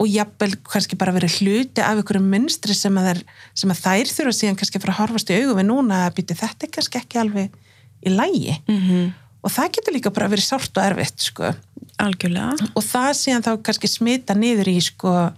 og 0.00 0.08
jafnvel 0.08 0.54
kannski 0.64 0.96
bara 0.96 1.12
verið 1.12 1.40
hluti 1.40 1.82
af 1.84 1.98
einhverju 1.98 2.22
mynstri 2.24 2.74
sem 2.76 2.94
að, 2.96 3.10
þær, 3.10 3.24
sem 3.62 3.72
að 3.74 3.82
þær 3.84 4.12
þurfa 4.14 4.36
síðan 4.38 4.60
kannski 4.60 4.78
að 4.78 4.84
fara 4.86 4.94
að 4.94 5.00
horfast 5.02 5.32
í 5.32 5.40
augum 5.40 5.58
við 5.60 5.66
núna 5.68 5.98
býti 6.16 6.36
þetta 6.38 6.70
kannski 6.72 7.02
ekki 7.02 7.20
alveg 7.20 7.58
í 8.06 8.10
lægi 8.14 8.56
Mhm. 8.68 9.12
og 9.44 9.50
það 9.50 9.72
getur 9.76 9.94
líka 9.96 10.12
bara 10.12 10.28
verið 10.28 10.46
sárt 10.48 10.76
og 10.76 10.84
erfitt 10.84 11.18
sko. 11.20 11.54
algjörlega. 12.00 12.70
Og 12.76 12.82
það 12.82 13.10
síðan 13.18 13.42
þá 13.44 13.62
kannski 13.62 13.88
smita 13.88 14.34
niður 14.34 14.68
í 14.72 14.80
sko, 14.82 15.32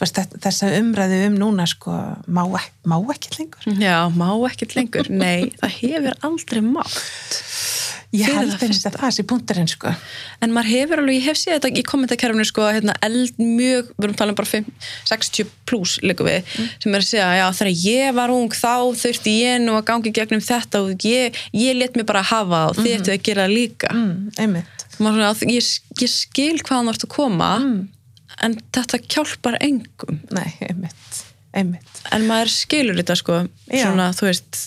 veist, 0.00 0.14
þetta- 0.18 0.40
þessa 0.42 0.70
umræðu 0.80 1.26
um 1.28 1.36
núna 1.38 1.66
sko, 1.68 1.90
má, 2.26 2.42
má 2.84 2.96
ekki 3.14 3.30
lengur. 3.38 3.62
Já, 3.78 4.10
má 4.10 4.26
ekkert 4.50 4.74
lengur, 4.74 5.08
nei 5.10 5.52
það 5.62 5.70
hefur 5.70 6.14
aldrei 6.22 6.60
mátt 6.60 7.83
ég 8.14 8.30
held 8.30 8.54
einmitt 8.54 8.86
að 8.88 8.98
það 9.00 9.14
sé 9.16 9.24
punkturinn 9.28 9.70
sko. 9.70 9.92
en 10.44 10.54
maður 10.54 10.70
hefur 10.70 11.02
alveg, 11.02 11.18
ég 11.18 11.28
hef 11.28 11.40
séð 11.40 11.56
þetta 11.56 11.80
í 11.80 11.84
kommentarkerfinu 11.88 12.46
sko, 12.48 12.66
hérna, 12.76 12.94
eld 13.06 13.40
mjög, 13.40 13.90
við 13.96 14.06
erum 14.06 14.16
talað 14.20 14.34
um 14.34 14.38
bara 14.40 14.50
5, 14.50 14.68
60 15.10 15.50
pluss 15.68 15.96
líka 16.04 16.26
við, 16.26 16.52
sem 16.82 16.94
er 16.94 17.02
að 17.02 17.08
segja, 17.08 17.28
já 17.40 17.46
þegar 17.58 17.72
ég 17.84 18.14
var 18.18 18.34
ung 18.34 18.54
þá 18.54 18.74
þurfti 19.02 19.34
ég 19.40 19.64
nú 19.64 19.76
að 19.78 19.86
gangi 19.90 20.14
gegnum 20.14 20.44
þetta 20.44 20.84
og 20.84 21.08
ég, 21.08 21.40
ég 21.56 21.78
let 21.78 21.98
mér 21.98 22.08
bara 22.08 22.24
hafa 22.30 22.66
og 22.70 22.78
þið 22.80 22.94
ættu 22.98 23.14
að 23.14 23.24
gera 23.26 23.48
líka. 23.50 23.90
Mm, 23.94 24.30
einmitt. 24.38 24.86
Maður 25.02 25.20
svona, 25.20 25.52
ég, 25.52 25.70
ég 26.04 26.12
skil 26.12 26.58
hvaðan 26.62 26.90
þú 26.90 26.94
ert 26.94 27.06
að 27.08 27.14
koma 27.14 27.50
en 28.44 28.58
þetta 28.74 29.00
hjálpar 29.06 29.58
engum. 29.62 30.20
Nei, 30.34 30.50
einmitt, 30.68 31.24
einmitt. 31.54 32.04
en 32.14 32.28
maður 32.28 32.52
skilur 32.54 32.98
þetta 32.98 33.18
sko 33.18 33.40
Já. 33.70 33.86
svona, 33.86 34.10
þú 34.16 34.28
veist, 34.30 34.62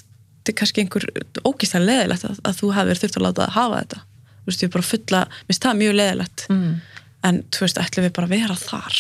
þetta 0.48 0.54
er 0.54 0.60
kannski 0.62 0.84
einhver 0.84 1.06
ógíslega 1.44 1.86
leðilegt 1.86 2.28
að, 2.28 2.38
að 2.48 2.60
þú 2.62 2.70
hafið 2.78 3.02
þurft 3.02 3.18
að 3.18 3.26
láta 3.26 3.46
það 3.46 3.56
hafa 3.58 3.80
þetta. 3.82 4.04
Þú 4.38 4.52
veist, 4.52 4.62
ég 4.62 4.70
er 4.70 4.74
bara 4.76 4.88
fulla, 4.88 5.24
minnst 5.48 5.66
það 5.66 5.80
mjög 5.82 5.98
leðilegt 5.98 6.44
mm. 6.54 6.70
en 7.28 7.40
þú 7.52 7.66
veist, 7.66 7.82
ætlum 7.84 8.08
við 8.08 8.14
bara 8.16 8.30
að 8.30 8.36
vera 8.36 8.60
þar? 8.62 9.00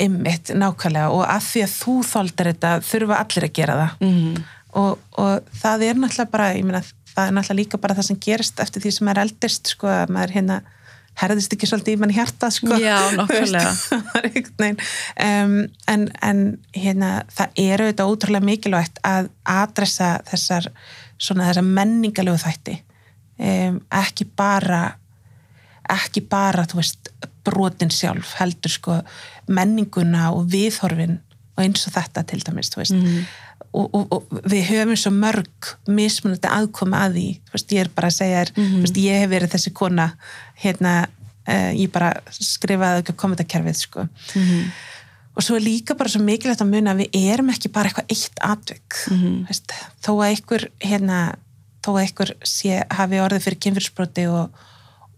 Einmitt, 0.00 0.50
nákvæmlega. 0.56 1.12
Og 1.14 1.22
að 1.26 1.46
því 1.46 1.62
að 1.66 1.76
þú 1.76 1.94
þóldar 2.10 2.50
þetta 2.50 2.72
þurfa 2.88 3.20
allir 3.24 3.46
að 3.46 3.54
gera 3.60 3.78
það. 3.80 4.08
Mm. 4.08 4.42
og, 4.80 5.06
og 5.20 5.54
það 5.62 5.86
er 5.86 6.02
náttúrulega 6.02 6.34
bara 6.34 6.50
ég 6.56 6.66
meina, 6.66 6.82
það 7.12 7.24
er 7.30 7.36
náttúrulega 7.36 7.60
líka 7.60 7.82
bara 7.82 7.98
það 7.98 8.10
sem 8.10 8.20
gerist 8.26 8.62
eftir 8.62 8.84
því 8.84 8.94
sem 8.96 9.08
maður 9.08 9.24
eldist 9.26 9.74
sko, 9.74 9.90
að 9.90 10.14
maður 10.16 10.36
hérna 10.38 10.60
herðist 11.20 11.54
ekki 11.54 11.68
svolítið 11.68 11.96
í 11.96 12.00
mann 12.00 12.14
hjarta 12.14 12.50
sko. 12.54 12.76
Já, 12.80 12.96
veginn. 14.60 14.80
um, 15.26 15.56
en, 15.90 16.06
en 16.22 16.44
hérna 16.76 17.12
það 17.32 17.60
er 17.64 17.84
auðvitað 17.84 18.14
ótrúlega 18.14 18.48
mikilvægt 18.50 19.02
að 19.06 19.30
adressa 19.44 20.14
þessar 20.30 20.70
svona 21.20 21.50
þessar 21.50 21.68
menningalegu 21.68 22.40
þætti 22.40 22.78
um, 23.40 23.82
ekki 24.00 24.28
bara 24.36 24.84
ekki 25.90 26.22
bara, 26.30 26.66
þú 26.70 26.80
veist, 26.80 27.10
brotin 27.46 27.90
sjálf 27.90 28.36
heldur 28.38 28.72
sko 28.72 28.98
menninguna 29.50 30.30
og 30.36 30.50
viðhorfin 30.52 31.18
og 31.56 31.64
eins 31.64 31.86
og 31.88 31.96
þetta 31.96 32.24
til 32.30 32.42
dæmis, 32.46 32.70
þú 32.72 32.82
veist 32.82 32.98
og, 33.72 33.94
og, 33.94 34.12
og 34.12 34.42
við 34.50 34.66
höfum 34.70 34.96
svo 34.98 35.12
mörg 35.14 35.72
mismunandi 35.86 36.50
aðkoma 36.50 37.04
að 37.06 37.16
því. 37.18 37.26
Þú 37.46 37.56
veist, 37.56 37.74
ég 37.76 37.84
er 37.84 37.90
bara 37.94 38.10
að 38.10 38.16
segja 38.16 38.40
þér, 38.40 38.52
þú 38.58 38.84
veist, 38.84 39.00
ég 39.04 39.20
hef 39.22 39.30
verið 39.30 39.52
þessi 39.54 39.72
kona 39.78 40.06
hérna, 40.64 40.94
uh, 41.46 41.72
ég 41.78 41.92
bara 41.94 42.12
skrifaði 42.34 43.04
ekki 43.04 43.16
kommentarkerfið 43.22 43.78
sko. 43.78 44.06
Og 45.38 45.44
svo 45.46 45.56
er 45.56 45.62
líka 45.62 45.94
bara 45.94 46.10
svo 46.10 46.20
mikilvægt 46.26 46.60
að 46.64 46.72
muna 46.72 46.92
að 46.92 47.04
við 47.04 47.30
erum 47.32 47.50
ekki 47.52 47.70
bara 47.72 47.88
eitthvað 47.88 48.10
eitt 48.10 48.40
atvik. 48.42 48.98
Veist, 49.48 49.72
þó 50.02 50.10
að 50.18 50.26
einhver 50.32 50.66
hérna, 50.82 51.20
þó 51.86 51.90
að 51.94 52.02
einhver 52.02 52.34
sé, 52.42 52.82
hafi 52.90 53.20
orðið 53.22 53.44
fyrir 53.46 53.60
kynfyrsbroti 53.64 54.26
og, 54.28 54.50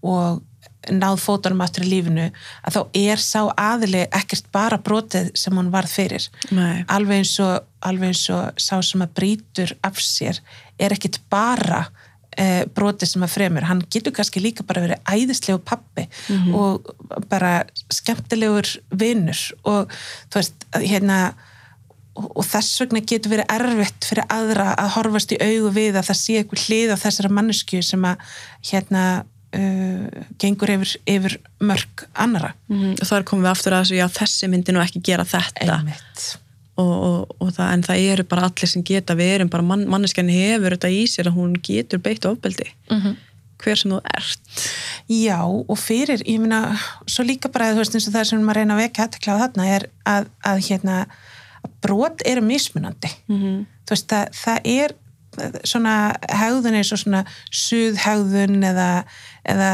og 0.05 0.43
náð 0.91 1.21
fótunum 1.23 1.63
aftur 1.63 1.87
í 1.87 1.91
lífinu 1.93 2.29
að 2.67 2.77
þá 2.77 2.81
er 2.99 3.23
sá 3.23 3.41
aðili 3.51 4.05
ekkert 4.11 4.49
bara 4.55 4.81
brotið 4.83 5.31
sem 5.39 5.57
hún 5.59 5.71
varð 5.75 5.95
fyrir. 5.95 6.29
Nei. 6.51 6.85
alveg 6.91 7.23
eins 7.23 7.35
og, 7.43 7.69
alveg 7.87 8.13
eins 8.13 8.25
og 8.35 8.61
sá 8.61 8.81
sem 8.83 9.05
að 9.05 9.15
brýtur 9.19 9.75
af 9.87 10.01
sér 10.03 10.41
er 10.83 10.95
ekkert 10.97 11.21
bara 11.31 11.85
eh, 12.37 12.65
brotið 12.67 13.13
sem 13.13 13.27
að 13.27 13.35
fremur, 13.37 13.69
hann 13.69 13.85
getur 13.93 14.15
kannski 14.17 14.43
líka 14.43 14.67
bara 14.67 14.83
verið 14.85 15.07
æðislegu 15.07 15.63
pappi 15.65 16.09
og 16.57 16.93
bara 17.31 17.63
skemmtilegur 17.93 18.69
vinnur 18.91 19.47
og 19.63 19.91
þú 20.33 20.41
veist, 20.41 20.69
hérna 20.83 21.23
og 22.13 22.45
þess 22.45 22.81
vegna 22.83 23.01
getur 23.09 23.33
verið 23.33 23.53
erfitt 23.55 24.05
fyrir 24.05 24.27
aðra 24.33 24.73
að 24.77 24.91
horfast 24.99 25.33
í 25.33 25.39
augu 25.41 25.71
við 25.73 25.97
að 25.97 26.11
það 26.11 26.19
sé 26.21 26.35
eitthvað 26.41 26.65
hlið 26.67 26.93
á 26.93 26.97
þessara 27.07 27.31
mannesku 27.33 27.81
sem 27.83 28.05
að 28.05 28.35
hérna 28.69 29.05
uh, 29.59 30.23
gengur 30.43 30.73
yfir, 30.77 30.95
yfir 31.17 31.39
mörg 31.61 32.07
annara 32.13 32.55
Mm, 32.73 32.95
og 32.97 33.05
þar 33.05 33.27
komum 33.29 33.45
við 33.45 33.51
aftur 33.53 33.75
að 33.77 33.83
þessu, 33.85 33.97
já 33.99 34.07
þessi 34.17 34.49
myndi 34.49 34.73
nú 34.73 34.81
ekki 34.81 35.03
gera 35.05 35.27
þetta. 35.29 35.75
Einmitt. 35.77 36.23
Og, 36.81 36.93
og, 36.93 37.35
og 37.37 37.51
það, 37.53 37.67
en 37.75 37.83
það 37.85 38.05
eru 38.13 38.25
bara 38.31 38.47
allir 38.49 38.71
sem 38.71 38.85
geta 38.89 39.17
við 39.19 39.35
erum 39.35 39.51
bara, 39.53 39.67
mann, 39.67 39.83
manneskjan 39.93 40.31
hefur 40.33 40.73
þetta 40.73 40.89
í 40.89 41.03
sér 41.11 41.29
að 41.29 41.37
hún 41.37 41.59
getur 41.61 42.01
beitt 42.01 42.25
ofbeldi. 42.29 42.71
Mm 42.89 43.19
hver 43.63 43.79
sem 43.79 43.93
þú 43.93 44.01
ert. 44.11 44.65
Já, 45.13 45.39
og 45.47 45.77
fyrir, 45.81 46.23
ég 46.27 46.41
meina, 46.43 46.63
svo 47.11 47.25
líka 47.27 47.51
bara, 47.53 47.73
þú 47.75 47.83
veist, 47.83 47.97
eins 47.97 48.09
og 48.09 48.17
það 48.17 48.29
sem 48.31 48.43
maður 48.43 48.63
reyna 48.63 48.77
að 48.77 48.83
vekja 48.83 49.07
aðtekla 49.07 49.37
á 49.37 49.43
þarna 49.43 49.69
er 49.77 49.87
að, 50.09 50.29
að 50.51 50.63
hérna, 50.69 50.97
að 51.63 51.77
brot 51.85 52.27
eru 52.33 52.45
mismunandi. 52.47 53.13
mm 53.31 53.61
Þú 53.83 53.97
veist, 53.97 54.13
það, 54.13 54.37
það 54.39 54.67
er 54.71 54.93
svona 55.65 55.95
hegðun 56.29 56.77
eins 56.79 56.93
og 56.95 57.01
svona 57.03 57.23
suðhegðun 57.49 58.61
eða, 58.69 58.89
eða 59.49 59.71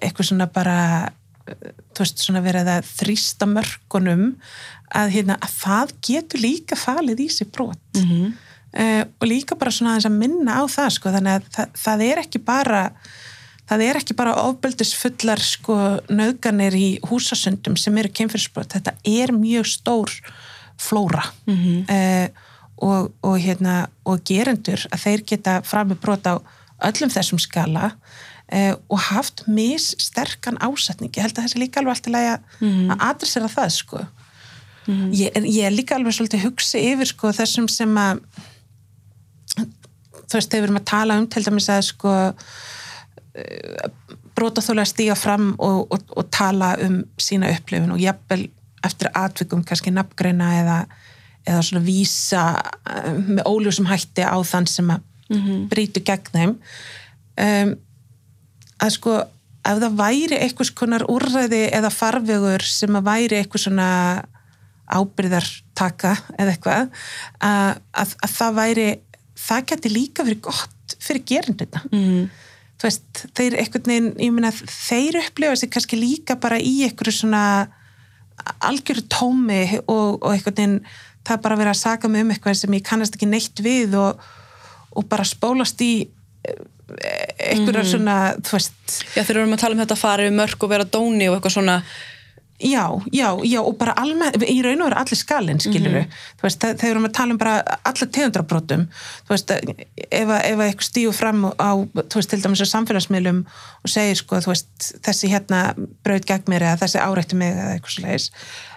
eitthvað 0.00 0.30
svona 0.30 0.48
bara, 0.52 0.78
þú 1.44 2.04
veist, 2.04 2.22
svona 2.24 2.44
verið 2.44 2.70
að 2.76 2.88
þrýsta 2.94 3.48
mörkunum 3.50 4.24
að, 4.94 5.12
hérna, 5.16 5.36
að 5.40 5.58
það 5.58 5.94
getur 6.08 6.44
líka 6.44 6.78
falið 6.78 7.26
í 7.26 7.28
sig 7.32 7.50
brot. 7.52 7.80
-hmm. 7.98 8.32
uh, 8.78 9.04
og 9.20 9.28
líka 9.28 9.58
bara 9.58 9.70
svona 9.70 9.98
að 9.98 10.18
minna 10.18 10.60
á 10.60 10.64
það 10.66 10.90
sko, 10.98 11.10
þannig 11.10 11.38
að 11.38 11.52
það, 11.56 11.78
það 11.84 12.08
er 12.08 12.24
ekki 12.24 12.38
bara 12.38 12.82
það 13.68 13.82
er 13.82 13.96
ekki 13.96 14.14
bara 14.16 14.36
ofbeldisfullar 14.44 15.40
sko 15.40 15.76
nöðganir 16.12 16.74
í 16.76 16.88
húsasundum 17.08 17.76
sem 17.80 17.96
eru 17.98 18.12
kynfyrirsbrot, 18.12 18.76
þetta 18.76 18.92
er 19.04 19.32
mjög 19.32 19.66
stór 19.66 20.12
flóra 20.76 21.24
mm 21.46 21.56
-hmm. 21.56 22.30
Og, 22.82 23.12
og 23.22 23.38
hérna 23.38 23.86
og 24.08 24.22
gerendur 24.26 24.86
að 24.90 25.04
þeir 25.06 25.24
geta 25.28 25.58
fram 25.66 25.92
með 25.92 26.00
brot 26.02 26.26
á 26.26 26.34
öllum 26.84 27.12
þessum 27.12 27.40
skala 27.42 27.92
uh, 27.92 28.74
og 28.88 28.98
haft 29.10 29.44
mis 29.46 29.92
sterkan 30.02 30.58
ásetning, 30.64 31.12
ég 31.14 31.26
held 31.26 31.38
að 31.38 31.48
þessi 31.48 31.62
líka 31.62 31.80
alveg 31.80 31.96
alltaf 31.96 32.12
læga 32.12 32.36
mm 32.58 32.68
-hmm. 32.68 32.92
að 32.92 33.06
adressera 33.10 33.48
það 33.48 33.70
sko. 33.78 34.06
Mm 34.86 35.12
ég, 35.12 35.30
ég 35.48 35.64
er 35.64 35.72
líka 35.72 35.94
alveg 35.94 36.12
svolítið 36.12 36.44
hugsi 36.44 36.78
yfir 36.92 37.06
sko 37.06 37.32
þessum 37.32 37.68
sem 37.68 37.96
að 37.96 38.20
þú 40.28 40.34
veist, 40.34 40.50
þegar 40.50 40.60
við 40.60 40.68
erum 40.68 40.82
að 40.82 40.90
tala 40.90 41.16
um 41.18 41.26
til 41.26 41.44
dæmis 41.44 41.68
að 41.68 41.80
sko 41.82 42.12
brótaþóla 44.34 44.84
að 44.84 44.90
stíga 44.90 45.16
fram 45.18 45.54
og, 45.58 45.86
og, 45.92 46.04
og 46.16 46.28
tala 46.34 46.74
um 46.84 47.00
sína 47.20 47.50
upplifun 47.54 47.94
og 47.94 48.02
jafnvel 48.02 48.48
eftir 48.84 49.10
atvikum 49.16 49.64
kannski 49.66 49.92
nafngreina 49.94 50.50
eða, 50.60 50.78
eða 51.44 51.62
svona 51.66 51.84
vísa 51.84 52.42
uh, 52.60 53.14
með 53.18 53.44
óljósum 53.48 53.88
hætti 53.90 54.24
á 54.24 54.36
þann 54.44 54.68
sem 54.70 54.90
að 54.90 55.00
mm 55.30 55.40
-hmm. 55.40 55.64
brítu 55.72 56.02
gegn 56.04 56.32
þeim. 56.32 56.54
Um, 57.34 57.74
að 58.80 58.94
sko 58.96 59.16
ef 59.64 59.80
það 59.80 59.98
væri 59.98 60.38
einhvers 60.38 60.70
konar 60.70 61.06
úrræði 61.08 61.64
eða 61.72 61.90
farvegur 61.90 62.62
sem 62.62 62.96
að 62.96 63.06
væri 63.08 63.40
eitthvað 63.40 63.64
svona 63.64 63.88
ábyrðartaka 64.84 66.16
eða 66.38 66.50
eitthvað 66.52 66.88
að, 67.40 67.78
að, 67.92 68.10
að 68.20 68.30
það 68.30 68.54
væri 68.54 68.88
það 69.34 69.66
geti 69.70 69.88
líka 69.88 70.24
verið 70.26 70.40
gott 70.44 70.96
fyrir 71.00 71.24
gerindina 71.24 71.80
mm 71.90 72.28
þú 72.84 72.90
veist, 72.90 73.24
þeir 73.36 73.56
eitthvað 73.60 73.88
neginn, 73.88 74.12
ég 74.20 74.34
meina 74.34 74.50
þeir 74.52 75.20
upplifa 75.22 75.56
sig 75.56 75.72
kannski 75.72 75.98
líka 75.98 76.36
bara 76.40 76.58
í 76.60 76.82
eitthvað 76.84 77.16
svona 77.16 77.42
algjörðu 78.66 79.06
tómi 79.12 79.62
og, 79.86 80.20
og 80.20 80.30
eitthvað 80.34 80.58
neginn 80.60 80.78
það 81.24 81.42
bara 81.46 81.58
verið 81.60 81.74
að 81.74 81.82
saga 81.82 82.08
mig 82.08 82.24
um 82.24 82.32
eitthvað 82.34 82.58
sem 82.60 82.78
ég 82.78 82.86
kannast 82.86 83.16
ekki 83.16 83.30
neitt 83.30 83.64
við 83.64 83.96
og, 84.00 84.24
og 84.94 85.08
bara 85.10 85.26
spólast 85.28 85.80
í 85.84 85.92
eitthvað 86.84 87.80
mm. 87.80 87.86
svona, 87.88 88.16
þú 88.44 88.58
veist 88.58 88.98
Já, 89.14 89.22
þeir 89.22 89.36
eru 89.38 89.46
um 89.48 89.54
að 89.56 89.62
tala 89.62 89.76
um 89.76 89.80
þetta 89.80 89.96
að 89.96 90.02
fara 90.02 90.26
við 90.26 90.34
mörg 90.36 90.66
og 90.66 90.74
vera 90.74 90.88
dóni 90.96 91.30
og 91.30 91.38
eitthvað 91.38 91.56
svona 91.56 91.78
Já, 92.64 93.00
já, 93.12 93.40
já 93.42 93.58
og 93.60 93.74
bara 93.76 93.92
almenn, 93.98 94.36
í 94.46 94.60
raun 94.62 94.84
og 94.84 94.86
veru 94.86 94.96
allir 95.00 95.18
skalinn, 95.18 95.58
skilur 95.60 95.90
við, 95.90 96.04
mm 96.04 96.10
-hmm. 96.10 96.36
þú 96.38 96.42
veist, 96.46 96.60
þegar 96.60 96.84
við 96.84 96.90
erum 96.90 97.08
að 97.08 97.12
tala 97.12 97.32
um 97.32 97.38
bara 97.38 97.54
allar 97.82 98.08
tegundrabrotum, 98.08 98.84
þú 99.26 99.30
veist, 99.34 99.50
ef 99.50 100.28
eitthvað 100.30 100.86
stíu 100.86 101.12
fram 101.12 101.44
á, 101.44 101.70
þú 101.82 102.14
veist, 102.14 102.30
til 102.30 102.42
dæmis 102.42 102.62
á 102.62 102.66
samfélagsmiðlum 102.70 103.44
og 103.82 103.90
segir, 103.90 104.16
sko, 104.16 104.36
þú 104.36 104.52
veist, 104.54 104.70
þessi 105.02 105.32
hérna 105.34 105.74
brauð 106.04 106.24
gegn 106.30 106.46
mér 106.46 106.62
eða 106.62 106.80
þessi 106.86 107.02
árætti 107.02 107.34
mig 107.36 107.52
eða 107.52 107.74
eitthvað 107.74 107.96
slegis 107.96 108.30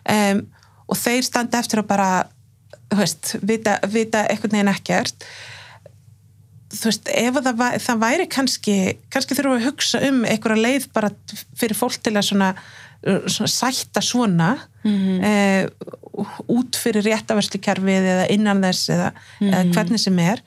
um, 0.09 0.41
og 0.87 0.97
þeir 0.97 1.23
standa 1.23 1.59
eftir 1.59 1.79
að 1.79 1.87
bara, 1.87 2.27
veist, 2.95 3.35
vita, 3.41 3.79
vita 3.91 4.25
eitthvað 4.27 4.53
neginn 4.53 4.71
ekkert, 4.71 5.27
þú 6.71 6.89
veist, 6.89 7.07
ef 7.07 7.39
það, 7.43 7.63
það 7.83 8.03
væri 8.03 8.27
kannski, 8.27 8.77
kannski 9.09 9.35
þurfum 9.35 9.57
við 9.57 9.61
að 9.61 9.69
hugsa 9.69 10.03
um 10.09 10.25
einhverja 10.25 10.63
leið 10.63 10.89
bara 10.93 11.11
fyrir 11.55 11.75
fólk 11.77 12.01
til 12.03 12.15
að 12.15 12.29
svona 12.31 12.51
svona 13.05 13.47
sætta 13.47 14.01
svona 14.01 14.57
mm 14.83 14.91
-hmm. 14.91 15.23
e, 15.23 15.69
út 16.47 16.75
fyrir 16.75 17.03
réttaverslukerfið 17.03 18.03
eða 18.13 18.29
innan 18.29 18.61
þess 18.61 18.89
eða, 18.89 19.11
mm 19.11 19.47
-hmm. 19.47 19.53
eða 19.53 19.63
mhm. 19.63 19.73
hvernig 19.73 19.99
sem 19.99 20.19
er 20.19 20.41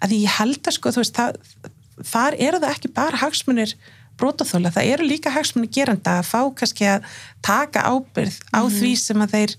að 0.00 0.10
ég 0.10 0.38
held 0.38 0.66
að 0.66 0.72
sko 0.72 0.90
veist, 0.90 1.16
það, 1.16 1.36
þar 2.02 2.34
eru 2.38 2.58
það 2.58 2.70
ekki 2.70 2.88
bara 2.88 3.16
hagsmunir 3.16 3.74
brótaþóla, 4.18 4.70
það 4.70 4.84
eru 4.92 5.04
líka 5.04 5.30
hagsmunir 5.30 5.70
geranda 5.70 6.18
að 6.18 6.26
fá 6.26 6.54
kannski 6.54 6.84
að 6.84 7.02
taka 7.42 7.80
ábyrð 7.82 8.36
á 8.54 8.62
mm 8.62 8.68
-hmm. 8.68 8.78
því 8.78 8.96
sem 8.96 9.22
að 9.22 9.30
þeir 9.30 9.56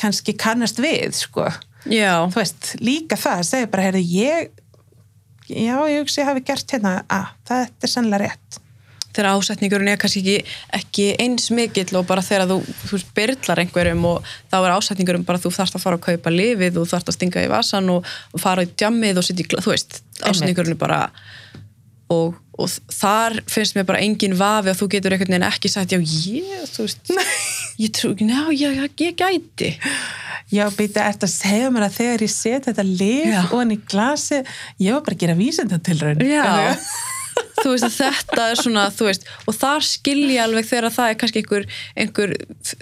kannski 0.00 0.34
kannast 0.38 0.80
við 0.82 1.14
sko. 1.18 1.48
Já. 1.84 2.24
þú 2.32 2.40
veist, 2.40 2.74
líka 2.80 3.16
það 3.20 3.40
að 3.40 3.48
segja 3.50 3.70
bara, 3.72 3.86
heyrðu, 3.88 4.04
ég 4.08 4.52
já, 5.50 5.76
ég 5.90 6.00
hugsi 6.00 6.22
að 6.22 6.30
hafi 6.32 6.44
gert 6.48 6.76
hérna 6.76 6.94
að 7.12 7.32
það 7.48 7.64
er 7.68 7.92
sannlega 7.92 8.22
rétt. 8.24 8.60
Þegar 9.14 9.36
ásetningurinn 9.36 9.90
er 9.92 9.98
kannski 10.00 10.22
ekki, 10.24 10.54
ekki 10.74 11.04
eins 11.22 11.50
mikill 11.54 12.00
og 12.00 12.06
bara 12.08 12.24
þegar 12.24 12.48
þú, 12.50 12.56
þú 12.88 12.98
byrlar 13.14 13.60
einhverjum 13.62 14.06
og 14.10 14.32
þá 14.50 14.56
er 14.58 14.72
ásetningurinn 14.74 15.26
bara 15.28 15.38
þú 15.42 15.52
þarfst 15.54 15.78
að 15.78 15.84
fara 15.84 16.00
að 16.00 16.06
kaupa 16.08 16.32
lifið 16.34 16.80
og 16.80 16.88
þú 16.88 16.94
þarfst 16.94 17.12
að 17.12 17.18
stinga 17.18 17.44
í 17.44 17.52
vasan 17.52 17.92
og, 17.94 18.08
fara 18.42 18.64
í 18.66 18.72
djammið 18.72 19.20
og 19.20 19.28
setja 19.28 19.44
í, 19.44 19.50
þú 19.54 19.70
veist, 19.70 20.00
ásetningurinn 20.24 20.74
er 20.74 20.80
bara 20.80 20.98
og, 22.10 22.40
og 22.58 22.74
þar 22.90 23.38
finnst 23.50 23.78
mér 23.78 23.86
bara 23.88 24.02
engin 24.02 24.34
vafi 24.38 24.72
að 24.72 24.80
þú 24.82 24.90
getur 24.96 25.14
einhvern 25.14 25.36
veginn 25.36 25.46
ekki 25.46 25.70
sagt 25.70 25.94
já 25.94 26.00
ég, 26.00 26.66
þú 26.74 26.88
veist 26.88 27.14
ég 27.80 27.90
trú 27.96 28.12
ná, 28.20 28.46
já, 28.54 28.68
ég 28.74 29.16
gæti. 29.18 29.72
Já, 30.52 30.68
býta, 30.76 31.08
eftir 31.08 31.28
að 31.28 31.34
segja 31.34 31.72
mér 31.72 31.88
að 31.88 31.96
þegar 31.98 32.24
ég 32.26 32.32
set 32.32 32.68
þetta 32.68 32.84
lif 32.86 33.34
og 33.50 33.58
hann 33.58 33.74
í 33.74 33.80
glasi, 33.90 34.40
ég 34.82 34.94
var 34.94 35.04
bara 35.06 35.16
að 35.16 35.24
gera 35.24 35.36
vísendatilraun 35.38 36.24
Já. 36.24 36.46
Þú 37.58 37.72
veist 37.72 37.86
að 37.86 37.94
þetta 37.96 38.48
er 38.52 38.60
svona 38.60 38.84
veist, 38.98 39.24
og 39.48 39.56
þar 39.56 39.86
skilja 39.88 40.44
alveg 40.44 40.68
þegar 40.68 40.94
það 40.94 41.10
er 41.10 41.18
kannski 41.18 41.42
einhver, 41.42 41.64
einhver 41.98 42.34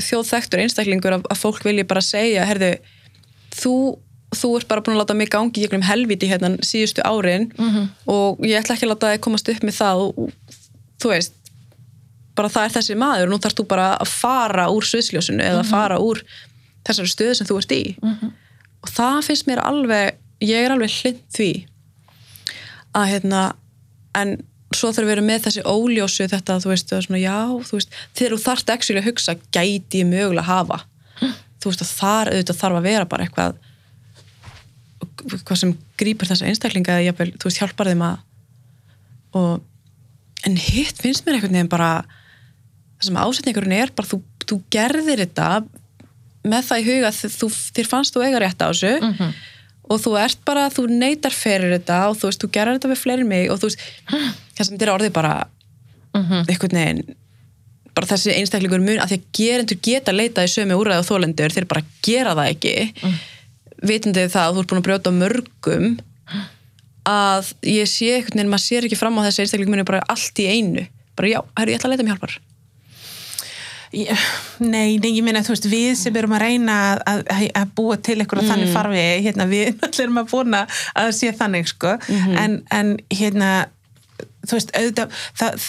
þjóðþektur 0.09 0.65
einstaklingur 0.65 1.17
að, 1.17 1.29
að 1.33 1.41
fólk 1.41 1.65
vilja 1.65 1.89
bara 1.89 2.05
segja 2.05 2.49
herðu, 2.49 2.75
þú 3.57 3.77
þú 4.33 4.51
ert 4.57 4.69
bara 4.69 4.83
búin 4.85 4.97
að 4.97 5.03
láta 5.03 5.17
mig 5.17 5.31
gangi 5.33 5.61
í 5.61 5.67
einhverjum 5.67 5.85
helviti 5.87 6.29
hérna 6.31 6.55
síðustu 6.65 7.05
árin 7.05 7.51
mm 7.53 7.69
-hmm. 7.69 7.89
og 8.09 8.41
ég 8.41 8.59
ætla 8.61 8.75
ekki 8.75 8.87
að 8.87 8.93
láta 8.95 9.11
það 9.13 9.25
komast 9.27 9.49
upp 9.49 9.63
með 9.63 9.77
það 9.77 9.97
og 10.05 10.33
þú 11.03 11.09
veist 11.13 11.35
bara 12.37 12.53
það 12.53 12.69
er 12.69 12.75
þessi 12.77 12.97
maður 12.99 13.27
og 13.27 13.33
nú 13.33 13.41
þarfst 13.43 13.61
þú 13.61 13.67
bara 13.71 13.89
að 14.01 14.13
fara 14.13 14.69
úr 14.73 14.87
sviðsljósunu 14.89 15.43
eða 15.43 15.61
að 15.61 15.67
mhm. 15.67 15.73
fara 15.73 15.99
úr 16.03 16.23
þessari 16.87 17.13
stöðu 17.13 17.35
sem 17.39 17.49
þú 17.49 17.59
ert 17.61 17.75
í 17.77 17.83
mm 17.97 18.15
-hmm. 18.15 18.31
og 18.83 18.95
það 18.97 19.19
finnst 19.27 19.47
mér 19.47 19.61
alveg 19.63 20.17
ég 20.43 20.65
er 20.65 20.75
alveg 20.75 20.91
hlind 20.91 21.21
því 21.37 21.53
að 22.93 23.11
hérna 23.13 23.43
en 24.19 24.37
svo 24.73 24.93
þarf 24.93 25.07
að 25.07 25.13
vera 25.13 25.25
með 25.25 25.45
þessi 25.47 25.63
óljósu 25.65 26.29
þetta 26.29 26.61
þú 26.63 26.69
veist, 26.73 26.89
svona, 26.89 27.21
já, 27.21 27.41
þú 27.69 27.79
veist 27.79 27.91
þegar 28.17 28.33
þú 28.33 28.41
þarfst 28.47 28.73
ekki 28.75 28.97
að 28.97 29.09
hugsa, 29.09 29.37
gæti 29.53 30.01
ég 30.01 30.09
mögulega 30.09 30.43
að 30.43 30.51
hafa 30.53 30.79
hm. 31.21 31.35
þú 31.61 31.73
veist, 31.73 31.85
þar 32.01 32.33
auðvitað 32.33 32.61
þarf 32.63 32.79
að 32.79 32.89
vera 32.89 33.05
bara 33.05 33.27
eitthvað 33.27 33.55
hvað 35.45 35.59
sem 35.59 35.75
grýpur 36.01 36.27
þessa 36.31 36.49
einstaklinga 36.49 37.01
eða 37.01 37.29
þú 37.37 37.45
veist, 37.45 37.61
hjálpar 37.61 37.91
þeim 37.93 38.03
að 38.03 38.17
og 39.33 39.63
en 40.47 40.57
hitt 40.57 40.99
finnst 41.01 41.25
mér 41.25 41.39
einhvern 41.39 41.55
veginn 41.55 41.73
bara 41.73 42.05
það 43.03 43.11
sem 43.11 43.23
ásetningurinn 43.27 43.79
er 43.83 43.95
bara 43.97 44.09
þú, 44.09 44.23
þú 44.47 44.61
gerðir 44.73 45.27
þetta 45.27 45.49
með 46.43 46.69
það 46.69 46.81
í 46.81 46.87
huga 46.89 47.11
þér 47.13 47.91
fannst 47.91 48.15
þú 48.15 48.25
eiga 48.25 48.43
rétt 48.43 48.63
á 48.63 48.71
þessu 48.71 48.95
mm 48.99 49.17
-hmm 49.19 49.33
og 49.93 50.01
þú 50.03 50.15
ert 50.21 50.45
bara, 50.47 50.69
þú 50.73 50.87
neytar 50.91 51.35
fyrir 51.35 51.75
þetta 51.77 51.99
og 52.11 52.21
þú 52.21 52.31
veist, 52.31 52.43
þú 52.43 52.51
gerir 52.55 52.79
þetta 52.79 52.93
við 52.93 53.03
fleiri 53.03 53.27
mig 53.29 53.51
og 53.53 53.61
þú 53.61 53.71
veist, 53.71 53.83
það 54.57 54.69
sem 54.69 54.79
þér 54.81 54.95
orðið 54.95 55.13
bara 55.17 55.33
mm 56.15 56.23
-hmm. 56.23 56.49
einhvern 56.49 56.79
veginn 56.79 57.17
bara 57.95 58.07
þessi 58.07 58.33
einstaklingur 58.33 58.81
mun 58.81 59.01
að 59.01 59.11
því 59.11 59.19
að 59.19 59.27
gerendur 59.39 59.79
geta 59.83 60.13
leitað 60.13 60.47
í 60.47 60.53
sömu 60.55 60.79
úræðu 60.81 61.03
og 61.03 61.09
þólendur 61.11 61.53
þeir 61.53 61.67
bara 61.69 61.85
gera 62.03 62.35
það 62.35 62.51
ekki 62.53 62.93
mm. 63.03 63.19
vitandi 63.83 64.29
það 64.29 64.47
að 64.47 64.55
þú 64.55 64.61
ert 64.61 64.71
búin 64.71 64.81
að 64.81 64.87
brjóta 64.87 65.11
mörgum 65.11 65.99
að 67.05 67.45
ég 67.63 67.87
sé 67.89 68.15
einhvern 68.15 68.39
veginn, 68.39 68.51
maður 68.51 68.65
sér 68.65 68.85
ekki 68.85 68.97
fram 68.97 69.19
á 69.19 69.27
þessi 69.27 69.43
einstaklingur 69.43 69.75
muni 69.75 69.85
bara 69.85 70.07
allt 70.09 70.39
í 70.39 70.47
einu 70.47 70.87
bara 71.17 71.29
já, 71.29 71.41
herru, 71.59 71.71
ég 71.71 71.77
ætla 71.77 71.89
að 71.89 71.93
leita 71.93 72.05
mér 72.05 72.13
hjálpar 72.15 72.41
Nei, 73.93 74.97
nei, 74.97 75.11
ég 75.13 75.25
meina 75.25 75.43
þú 75.45 75.53
veist 75.53 75.69
við 75.69 75.91
sem 76.01 76.17
erum 76.17 76.33
að 76.33 76.47
reyna 76.47 76.79
að, 76.95 77.03
að, 77.29 77.45
að 77.61 77.73
búa 77.77 77.99
til 78.01 78.17
eitthvað 78.17 78.47
mm. 78.47 78.51
þannig 78.53 78.73
farfi, 78.73 79.05
hérna 79.27 79.47
við 79.51 79.85
erum 80.05 80.23
að 80.23 80.33
búna 80.33 80.65
að 80.97 81.13
sé 81.19 81.33
þannig 81.37 81.69
sko 81.69 81.99
mm 81.99 82.19
-hmm. 82.19 82.39
en, 82.41 82.59
en 82.73 82.97
hérna 83.13 83.53
þú 84.47 84.59
veist, 84.59 84.73
auðvitað 84.77 85.17
það, 85.39 85.67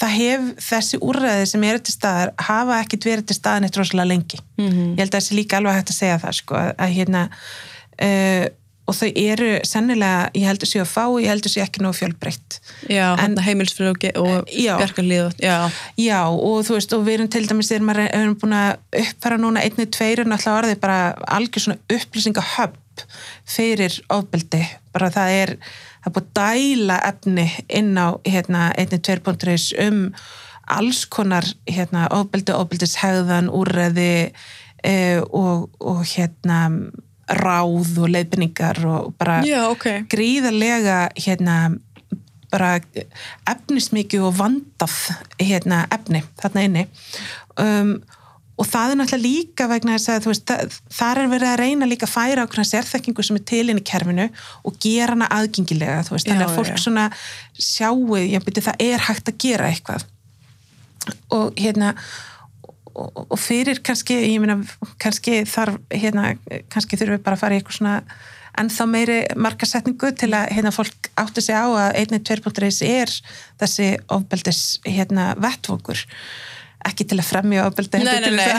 það 0.00 0.14
hef 0.16 0.46
þessi 0.66 1.00
úrræði 1.04 1.48
sem 1.50 1.66
eru 1.70 1.82
til 1.84 1.94
staðar 1.94 2.32
hafa 2.48 2.78
ekkit 2.84 3.08
verið 3.10 3.28
til 3.28 3.38
staðan 3.38 3.68
eitt 3.68 3.78
rosalega 3.78 4.08
lengi. 4.08 4.40
Mm 4.58 4.70
-hmm. 4.70 4.90
Ég 4.94 5.02
held 5.04 5.14
að 5.14 5.18
það 5.18 5.26
sé 5.26 5.34
líka 5.34 5.56
alveg 5.56 5.78
hægt 5.78 5.90
að 5.90 6.00
segja 6.00 6.18
það 6.24 6.34
sko 6.40 6.54
að 6.56 6.94
hérna 6.96 7.28
uh, 8.02 8.46
og 8.90 8.96
þau 8.98 9.08
eru 9.14 9.50
sennilega, 9.66 10.26
ég 10.34 10.48
heldur 10.50 10.68
sér 10.68 10.82
að 10.82 10.90
fá 10.90 11.04
ég 11.22 11.30
heldur 11.30 11.52
sér 11.52 11.66
ekki 11.66 11.82
nógu 11.84 11.98
fjölbreytt. 12.00 12.58
Já, 12.90 13.14
heimilsfröð 13.46 13.92
og 14.18 14.50
bjargarlið 14.50 15.38
já. 15.42 15.70
já, 16.00 16.20
og 16.26 16.64
þú 16.66 16.76
veist 16.76 16.96
og 16.96 17.06
við 17.06 17.18
erum 17.18 17.30
til 17.30 17.44
dæmis, 17.46 17.70
þegar 17.70 17.86
maður 17.86 18.08
erum 18.08 18.36
búin 18.40 18.56
að 18.58 19.02
uppfæra 19.04 19.40
núna 19.40 19.64
einni, 19.64 19.86
tveir, 19.86 20.24
en 20.24 20.34
alltaf 20.36 20.58
orðið 20.58 20.82
bara 20.82 21.00
algjör 21.38 21.66
svona 21.66 21.96
upplýsingahöpp 21.96 23.06
fyrir 23.48 23.96
ofbeldi, 24.12 24.64
bara 24.92 25.10
það 25.14 25.36
er 25.38 25.54
það 25.60 26.10
er 26.10 26.14
búin 26.16 26.26
að 26.26 26.38
dæla 26.40 27.00
efni 27.10 27.46
inn 27.80 27.92
á 27.96 28.08
hérna, 28.26 28.70
einni, 28.74 28.98
tveir 28.98 29.22
punkturis 29.24 29.70
um 29.86 30.08
alls 30.70 31.04
konar 31.10 31.46
hérna, 31.66 32.06
ofbeldi, 32.14 32.54
ofbeldishegðan 32.54 33.50
úrreði 33.50 34.30
eh, 34.86 35.20
og, 35.20 35.70
og 35.82 36.02
hérna 36.12 36.60
ráð 37.38 37.98
og 38.00 38.10
leiðbynningar 38.10 38.82
og 38.90 39.12
bara 39.20 39.40
Já, 39.46 39.62
okay. 39.70 40.04
gríðarlega 40.10 41.02
hérna 41.18 41.58
bara 42.50 42.78
efnismikið 43.48 44.24
og 44.26 44.38
vandað 44.40 44.96
hérna, 45.38 45.84
efni 45.94 46.24
þarna 46.40 46.64
inni 46.66 46.86
um, 47.62 47.92
og 48.60 48.68
það 48.68 48.92
er 48.92 48.98
náttúrulega 49.00 49.24
líka 49.24 49.66
vegna 49.70 49.96
þess 49.96 50.12
að 50.12 50.26
veist, 50.28 50.46
það, 50.50 50.78
þar 50.98 51.20
er 51.22 51.30
verið 51.32 51.50
að 51.50 51.60
reyna 51.62 51.88
líka 51.88 52.08
að 52.08 52.14
færa 52.16 52.44
ákveðna 52.44 52.70
sérþekkingu 52.70 53.24
sem 53.24 53.38
er 53.38 53.44
til 53.48 53.62
inn 53.72 53.80
í 53.80 53.84
kerfinu 53.86 54.26
og 54.66 54.80
gera 54.82 55.14
hana 55.14 55.30
aðgengilega 55.38 56.02
veist, 56.10 56.28
þannig 56.28 56.48
að 56.48 56.56
fólk 56.58 56.72
já. 56.74 56.82
svona 56.82 57.06
sjáu 57.54 58.18
já, 58.20 58.40
beti, 58.44 58.66
það 58.66 58.84
er 58.90 59.06
hægt 59.06 59.30
að 59.30 59.38
gera 59.46 59.70
eitthvað 59.70 60.08
og 61.32 61.56
hérna 61.56 61.94
og, 62.94 63.24
og 63.30 63.38
fyrir 63.40 63.80
kannski 63.86 64.16
ég 64.24 64.42
meina 64.42 64.60
kannski 65.02 65.42
þarf 65.48 65.80
hérna 65.92 66.34
kannski 66.72 66.98
þurfum 66.98 67.18
við 67.18 67.24
bara 67.26 67.38
að 67.38 67.42
fara 67.44 67.56
í 67.56 67.60
eitthvað 67.60 67.78
svona 67.80 67.96
en 68.60 68.70
þá 68.72 68.82
meiri 68.90 69.18
markasetningu 69.38 70.12
til 70.18 70.32
að 70.36 70.50
hérna 70.56 70.72
fólk 70.74 71.10
átti 71.20 71.44
sig 71.44 71.56
á 71.56 71.66
að 71.68 72.00
1.2.is 72.02 72.80
er 72.86 73.12
þessi 73.60 73.92
ofbeldis 74.10 74.62
hérna 74.86 75.32
vettvokur 75.40 76.02
ekki 76.88 77.06
til 77.06 77.20
að 77.20 77.28
fremja 77.28 77.68
ofbeldi 77.68 78.00
Nei, 78.00 78.18
nei, 78.24 78.32
nei. 78.40 78.58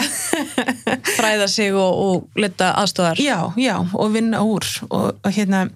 Fræða 1.18 1.48
sig 1.50 1.74
og, 1.74 2.02
og 2.06 2.42
leta 2.42 2.72
aðstofar 2.80 3.22
Já, 3.22 3.52
já, 3.58 3.76
og 3.82 4.12
vinna 4.14 4.44
úr 4.46 4.68
og, 4.90 5.16
og 5.18 5.32
hérna 5.34 5.68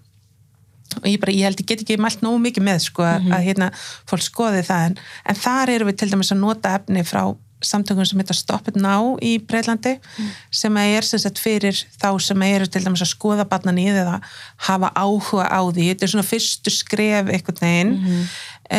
og 1.01 1.07
ég, 1.09 1.17
bara, 1.19 1.33
ég 1.33 1.47
held 1.47 1.59
ég 1.59 1.67
get 1.67 1.81
ekki 1.83 1.97
mælt 1.99 2.21
nógu 2.23 2.39
mikið 2.43 2.63
með 2.63 2.83
sko, 2.85 3.03
mm 3.03 3.25
-hmm. 3.25 3.35
að 3.35 3.45
hérna 3.49 3.71
fólk 4.07 4.23
skoði 4.23 4.61
það 4.63 4.85
en, 4.89 4.97
en 5.25 5.35
þar 5.35 5.71
eru 5.73 5.87
við 5.89 5.97
til 5.99 6.11
dæmis 6.11 6.31
að 6.31 6.43
nota 6.43 6.75
efni 6.77 7.03
frá 7.03 7.23
samtökum 7.67 8.05
sem 8.07 8.19
heitir 8.21 8.37
Stop 8.37 8.67
It 8.71 8.79
Now 8.79 9.15
í 9.23 9.35
Breitlandi 9.43 9.95
mm. 9.99 10.33
sem 10.61 10.81
er 10.81 11.07
sem 11.07 11.21
sagt 11.21 11.41
fyrir 11.41 11.77
þá 12.01 12.09
sem 12.23 12.41
eru 12.47 12.67
til 12.69 12.83
dæmis 12.85 13.03
að 13.05 13.13
skoða 13.13 13.47
barnan 13.49 13.79
í 13.81 13.87
eða 13.91 14.19
hafa 14.67 14.91
áhuga 14.95 15.47
á 15.49 15.61
því 15.69 15.91
þetta 15.91 16.07
er 16.07 16.13
svona 16.15 16.27
fyrstu 16.27 16.73
skref 16.73 17.31
einhvern 17.31 17.61
veginn 17.61 17.95
mm 17.95 18.03
-hmm. 18.05 18.27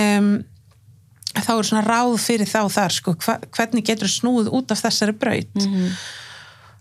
um, 0.02 0.44
þá 1.36 1.52
er 1.56 1.68
svona 1.68 1.86
ráð 1.86 2.14
fyrir 2.22 2.48
þá 2.48 2.60
þar 2.72 2.94
sko, 2.94 3.16
hva, 3.24 3.38
hvernig 3.56 3.86
getur 3.86 4.10
snúð 4.10 4.50
út 4.54 4.72
af 4.72 4.82
þessari 4.84 5.12
braut 5.12 5.54
mm 5.54 5.66
-hmm. 5.66 5.94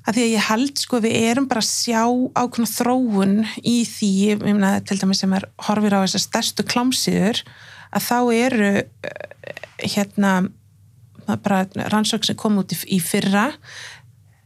að 0.08 0.16
því 0.16 0.26
að 0.26 0.34
ég 0.34 0.50
held 0.50 0.78
sko 0.80 1.00
við 1.04 1.16
erum 1.32 1.48
bara 1.48 1.64
að 1.64 1.72
sjá 1.72 2.04
ákveðna 2.36 2.72
þróun 2.72 3.38
í 3.64 3.78
því, 3.86 4.14
meina 4.44 4.80
til 4.82 5.00
dæmis 5.00 5.20
sem 5.20 5.34
er 5.34 5.48
horfir 5.68 5.96
á 5.96 6.04
þessar 6.06 6.26
stærstu 6.28 6.64
klámsýður 6.64 7.44
að 7.96 8.02
þá 8.10 8.20
eru 8.34 8.72
eh, 8.76 9.90
hérna 9.96 10.50
bara 11.28 11.90
rannsók 11.92 12.24
sem 12.24 12.38
kom 12.40 12.58
út 12.62 12.72
í, 12.72 12.78
í 12.98 13.00
fyrra 13.04 13.52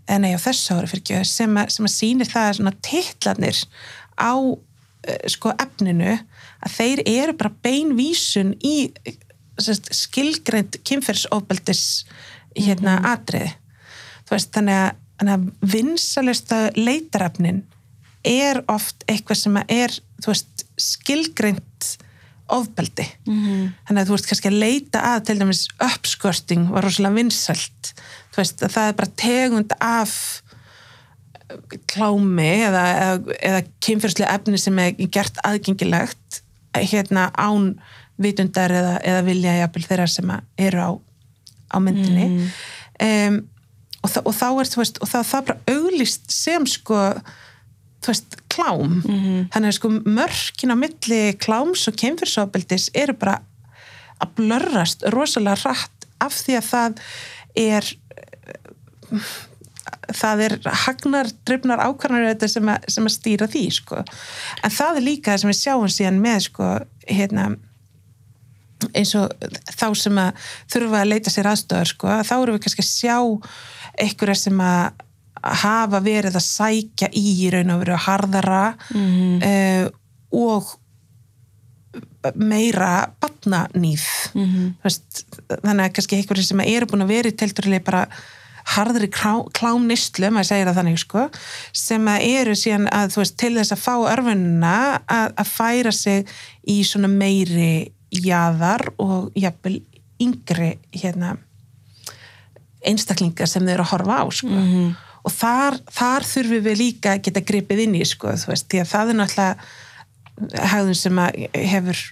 en 0.10 0.26
ei 0.26 0.34
á 0.34 0.40
þessu 0.42 0.78
ári 0.78 0.90
fyrir 0.90 1.04
ekki 1.04 1.30
sem 1.30 1.58
að, 1.60 1.72
sem 1.76 1.86
að 1.86 1.96
sýnir 1.96 2.30
það 2.30 2.52
svona 2.58 2.76
tillanir 2.86 3.62
á 4.18 4.34
eh, 5.06 5.26
sko 5.32 5.54
efninu 5.60 6.16
að 6.16 6.76
þeir 6.78 7.04
eru 7.06 7.36
bara 7.40 7.56
beinvísun 7.66 8.56
í 8.66 8.92
sest, 9.60 9.92
skilgreynd 9.96 10.80
kynferðsofbeldis 10.88 11.84
hérna 12.56 12.98
mm 12.98 13.04
-hmm. 13.04 13.12
atrið 13.14 13.50
veist, 14.30 14.52
þannig 14.54 14.76
að, 14.84 15.30
að 15.36 15.50
vinsalista 15.74 16.60
leitarafnin 16.76 17.64
er 18.24 18.64
oft 18.68 19.04
eitthvað 19.08 19.38
sem 19.38 19.58
er 19.68 19.96
veist, 20.26 20.66
skilgreynd 20.78 21.98
ofbeldi 22.56 23.06
mm 23.26 23.40
-hmm. 23.40 23.72
þannig 23.88 24.02
að 24.02 24.08
þú 24.10 24.16
veist 24.16 24.30
kannski 24.30 24.52
að 24.52 24.62
leita 24.66 25.02
að 25.14 25.24
til 25.26 25.40
dæmis 25.40 25.64
uppskörting 25.78 26.70
var 26.74 26.84
rosalega 26.84 27.16
vinsalt 27.16 27.94
veist, 28.38 28.60
það 28.60 28.88
er 28.88 28.94
bara 28.94 29.18
tegund 29.18 29.74
af 29.80 30.14
klámi 31.90 32.50
eða, 32.68 32.84
eða, 33.04 33.38
eða 33.42 33.62
kynferðslega 33.82 34.34
efni 34.38 34.60
sem 34.62 34.80
er 34.80 34.92
gert 35.10 35.40
aðgengilegt 35.44 36.42
hérna 36.78 37.30
án 37.34 37.74
vitundar 38.22 38.72
eða, 38.72 38.98
eða 39.04 39.22
vilja 39.26 39.56
jafnvel 39.64 39.86
þeirra 39.88 40.08
sem 40.12 40.34
eru 40.58 40.84
á, 40.84 40.92
á 41.74 41.78
myndinni 41.82 42.28
mm. 42.28 42.50
um, 43.08 43.40
og, 44.04 44.12
þa 44.14 44.24
og 44.26 44.36
þá 44.36 44.48
er 44.50 44.72
þú 44.74 44.82
veist 44.84 45.00
og 45.02 45.12
það 45.12 45.34
er 45.40 45.48
bara 45.50 45.76
auglist 45.76 46.32
sem 46.34 46.68
sko 46.70 47.00
þú 48.00 48.14
veist 48.14 48.38
klám 48.48 48.82
mm 48.86 49.02
-hmm. 49.04 49.48
þannig 49.54 49.68
að 49.68 49.78
sko 49.78 49.90
mörkin 49.90 50.74
á 50.74 50.78
milli 50.78 51.22
kláms 51.46 51.88
og 51.88 51.96
kemfyrsofbildis 51.96 52.90
eru 52.94 53.14
bara 53.14 53.42
að 54.20 54.34
blörrast 54.36 55.04
rosalega 55.04 55.56
rætt 55.66 56.08
af 56.20 56.34
því 56.34 56.54
að 56.58 56.66
það 56.72 56.92
er 57.56 57.84
það 60.14 60.42
er 60.42 60.60
hagnar, 60.86 61.28
drifnar 61.46 61.80
ákvarðanir 61.80 62.48
sem, 62.48 62.70
sem 62.88 63.06
að 63.06 63.16
stýra 63.16 63.48
því 63.48 63.66
sko 63.72 64.04
en 64.64 64.72
það 64.72 64.96
er 64.96 65.02
líka 65.02 65.32
það 65.32 65.40
sem 65.40 65.50
við 65.50 65.62
sjáum 65.62 65.90
síðan 65.90 66.22
með 66.22 66.40
sko 66.40 66.70
hérna 67.08 67.56
eins 68.96 69.12
og 69.20 69.32
þá 69.76 69.88
sem 69.98 70.22
að 70.22 70.50
þurfa 70.72 71.02
að 71.02 71.12
leita 71.12 71.34
sér 71.34 71.50
aðstöðar 71.52 71.92
sko, 71.92 72.08
þá 72.24 72.36
eru 72.38 72.56
við 72.56 72.64
kannski 72.66 72.86
að 72.86 72.92
sjá 72.94 73.18
einhverja 74.00 74.36
sem 74.40 74.62
að 74.64 75.06
hafa 75.44 76.00
verið 76.04 76.36
að 76.36 76.46
sækja 76.46 77.10
í 77.14 77.50
raun 77.54 77.74
og 77.74 77.82
verið 77.84 77.96
að 77.96 78.06
harðara 78.08 78.66
mm 78.94 79.08
-hmm. 79.08 79.38
uh, 79.50 79.90
og 80.32 80.76
meira 82.36 83.12
batnanýð 83.22 84.06
mm 84.34 84.46
-hmm. 84.46 84.74
Þannig 85.64 85.86
að 85.86 85.94
kannski 85.94 86.16
einhverju 86.16 86.44
sem 86.44 86.60
eru 86.60 86.86
búin 86.86 87.02
að 87.02 87.14
vera 87.16 87.30
í 87.30 87.36
telturlega 87.36 87.84
bara 87.84 88.08
harðri 88.70 89.10
klámnistlu, 89.54 90.30
maður 90.30 90.50
segir 90.52 90.70
það 90.70 90.80
þannig 90.80 91.00
sko, 91.00 91.26
sem 91.74 92.08
að 92.08 92.26
eru 92.28 92.56
síðan 92.56 92.88
að 92.94 93.16
veist, 93.18 93.38
til 93.38 93.54
þess 93.56 93.72
að 93.72 93.84
fá 93.84 93.94
örfunna 94.14 95.02
að, 95.08 95.34
að 95.42 95.48
færa 95.48 95.92
sig 95.92 96.28
í 96.68 96.84
svona 96.84 97.08
meiri 97.08 97.92
jaðar 98.10 98.92
og 98.98 99.32
jafnvel 99.38 99.80
yngri 100.22 100.74
hérna, 100.92 101.38
einstaklingar 102.86 103.50
sem 103.50 103.66
þeir 103.66 103.80
eru 103.80 103.88
að 103.88 103.94
horfa 103.94 104.22
á 104.22 104.26
sko. 104.32 104.48
mm 104.48 104.68
-hmm. 104.68 104.96
Og 105.30 105.36
þar, 105.36 105.78
þar 105.94 106.26
þurfum 106.30 106.66
við 106.66 106.82
líka 106.82 107.14
að 107.14 107.22
geta 107.28 107.46
gripið 107.52 107.84
inn 107.86 108.00
í 108.00 108.08
sko, 108.08 108.34
veist, 108.50 108.68
því 108.72 108.82
að 108.84 108.92
það 108.94 109.14
er 109.14 109.20
náttúrulega 109.20 110.66
hegðun 110.74 111.00
sem 111.00 111.22
hefur 111.74 112.04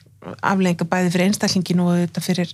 aflenga 0.44 0.88
bæði 0.88 1.12
fyrir 1.14 1.30
einstaklingin 1.30 1.84
og 1.84 1.92
þetta 2.02 2.24
fyrir, 2.26 2.54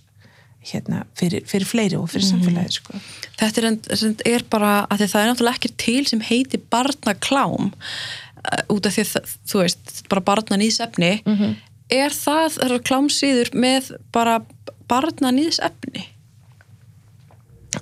hérna, 0.69 1.03
fyrir, 1.19 1.45
fyrir 1.49 1.69
fleiri 1.69 1.97
og 1.97 2.09
fyrir 2.11 2.27
mm 2.27 2.31
-hmm. 2.31 2.45
samfélagi 2.45 2.77
sko. 2.77 3.03
Þetta 3.39 3.61
er, 3.61 3.67
en, 3.71 4.15
er 4.35 4.45
bara 4.49 4.73
að 4.89 5.05
það 5.07 5.21
er 5.21 5.29
náttúrulega 5.31 5.57
ekki 5.57 5.73
til 5.77 6.07
sem 6.07 6.21
heiti 6.21 6.61
barnaklám 6.61 7.71
uh, 7.73 8.63
út 8.69 8.85
af 8.85 8.93
því 8.93 9.05
að 9.07 9.37
þú 9.49 9.63
veist, 9.63 9.93
bara 10.09 10.21
barnan 10.21 10.61
í 10.61 10.71
sefni 10.71 11.21
mm 11.25 11.37
-hmm 11.37 11.55
er 11.93 12.15
það, 12.15 12.79
klámsýður 12.87 13.53
með 13.57 13.91
bara 14.13 14.41
barna 14.89 15.31
nýðs 15.33 15.61
efni? 15.63 16.07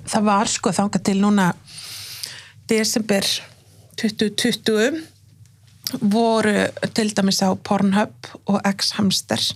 Það 0.08 0.26
var 0.26 0.50
sko 0.50 0.72
þanga 0.72 1.02
til 1.04 1.18
núna 1.20 1.52
desember 2.68 3.24
2020 3.96 5.02
voru 6.00 6.66
til 6.94 7.16
dæmis 7.16 7.42
á 7.42 7.54
Pornhub 7.54 8.14
og 8.46 8.60
X-Hamster 8.66 9.54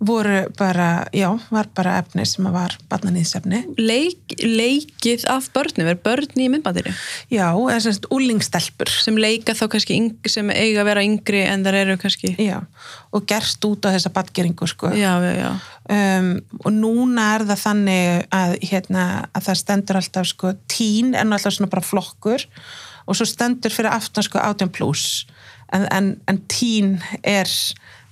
voru 0.00 0.48
bara, 0.58 1.06
já, 1.12 1.28
var 1.50 1.68
bara 1.76 1.98
efni 2.00 2.24
sem 2.24 2.46
var 2.52 2.72
barnanýðsefni 2.88 3.60
Leik, 3.78 4.34
Leikið 4.40 5.26
af 5.28 5.50
börnum 5.52 5.90
er 5.92 5.98
börn 6.00 6.40
í 6.40 6.48
myndbandinu? 6.52 6.92
Já, 7.28 7.50
eða 7.52 7.80
semst 7.84 8.08
úlingstelpur 8.12 8.88
sem 8.88 9.18
leika 9.20 9.52
þá 9.56 9.66
kannski 9.74 9.98
sem 10.30 10.52
eiga 10.54 10.80
að 10.80 10.88
vera 10.88 11.04
yngri 11.04 11.42
en 11.44 11.66
þar 11.66 11.78
eru 11.82 11.98
kannski? 12.00 12.32
Já, 12.40 12.62
og 13.12 13.26
gerst 13.28 13.64
út 13.68 13.84
á 13.84 13.92
þessa 13.92 14.12
badgeringu 14.14 14.68
sko. 14.70 14.94
Já, 14.96 15.12
já, 15.20 15.34
já. 15.36 15.50
Um, 15.90 16.30
og 16.64 16.72
núna 16.72 17.26
er 17.34 17.44
það 17.50 17.62
þannig 17.66 18.24
að 18.40 18.56
hérna, 18.70 19.04
að 19.34 19.50
það 19.50 19.60
stendur 19.64 20.00
alltaf 20.00 20.30
sko 20.32 20.54
tín 20.70 21.12
en 21.18 21.36
alltaf 21.36 21.56
svona 21.56 21.72
bara 21.72 21.84
flokkur 21.84 22.46
og 23.04 23.18
svo 23.18 23.28
stendur 23.28 23.74
fyrir 23.74 23.92
aftan 23.92 24.24
sko 24.24 24.40
18 24.40 24.72
plus 24.72 25.26
en, 25.74 25.84
en, 25.92 26.12
en 26.30 26.40
tín 26.48 26.96
er 27.20 27.50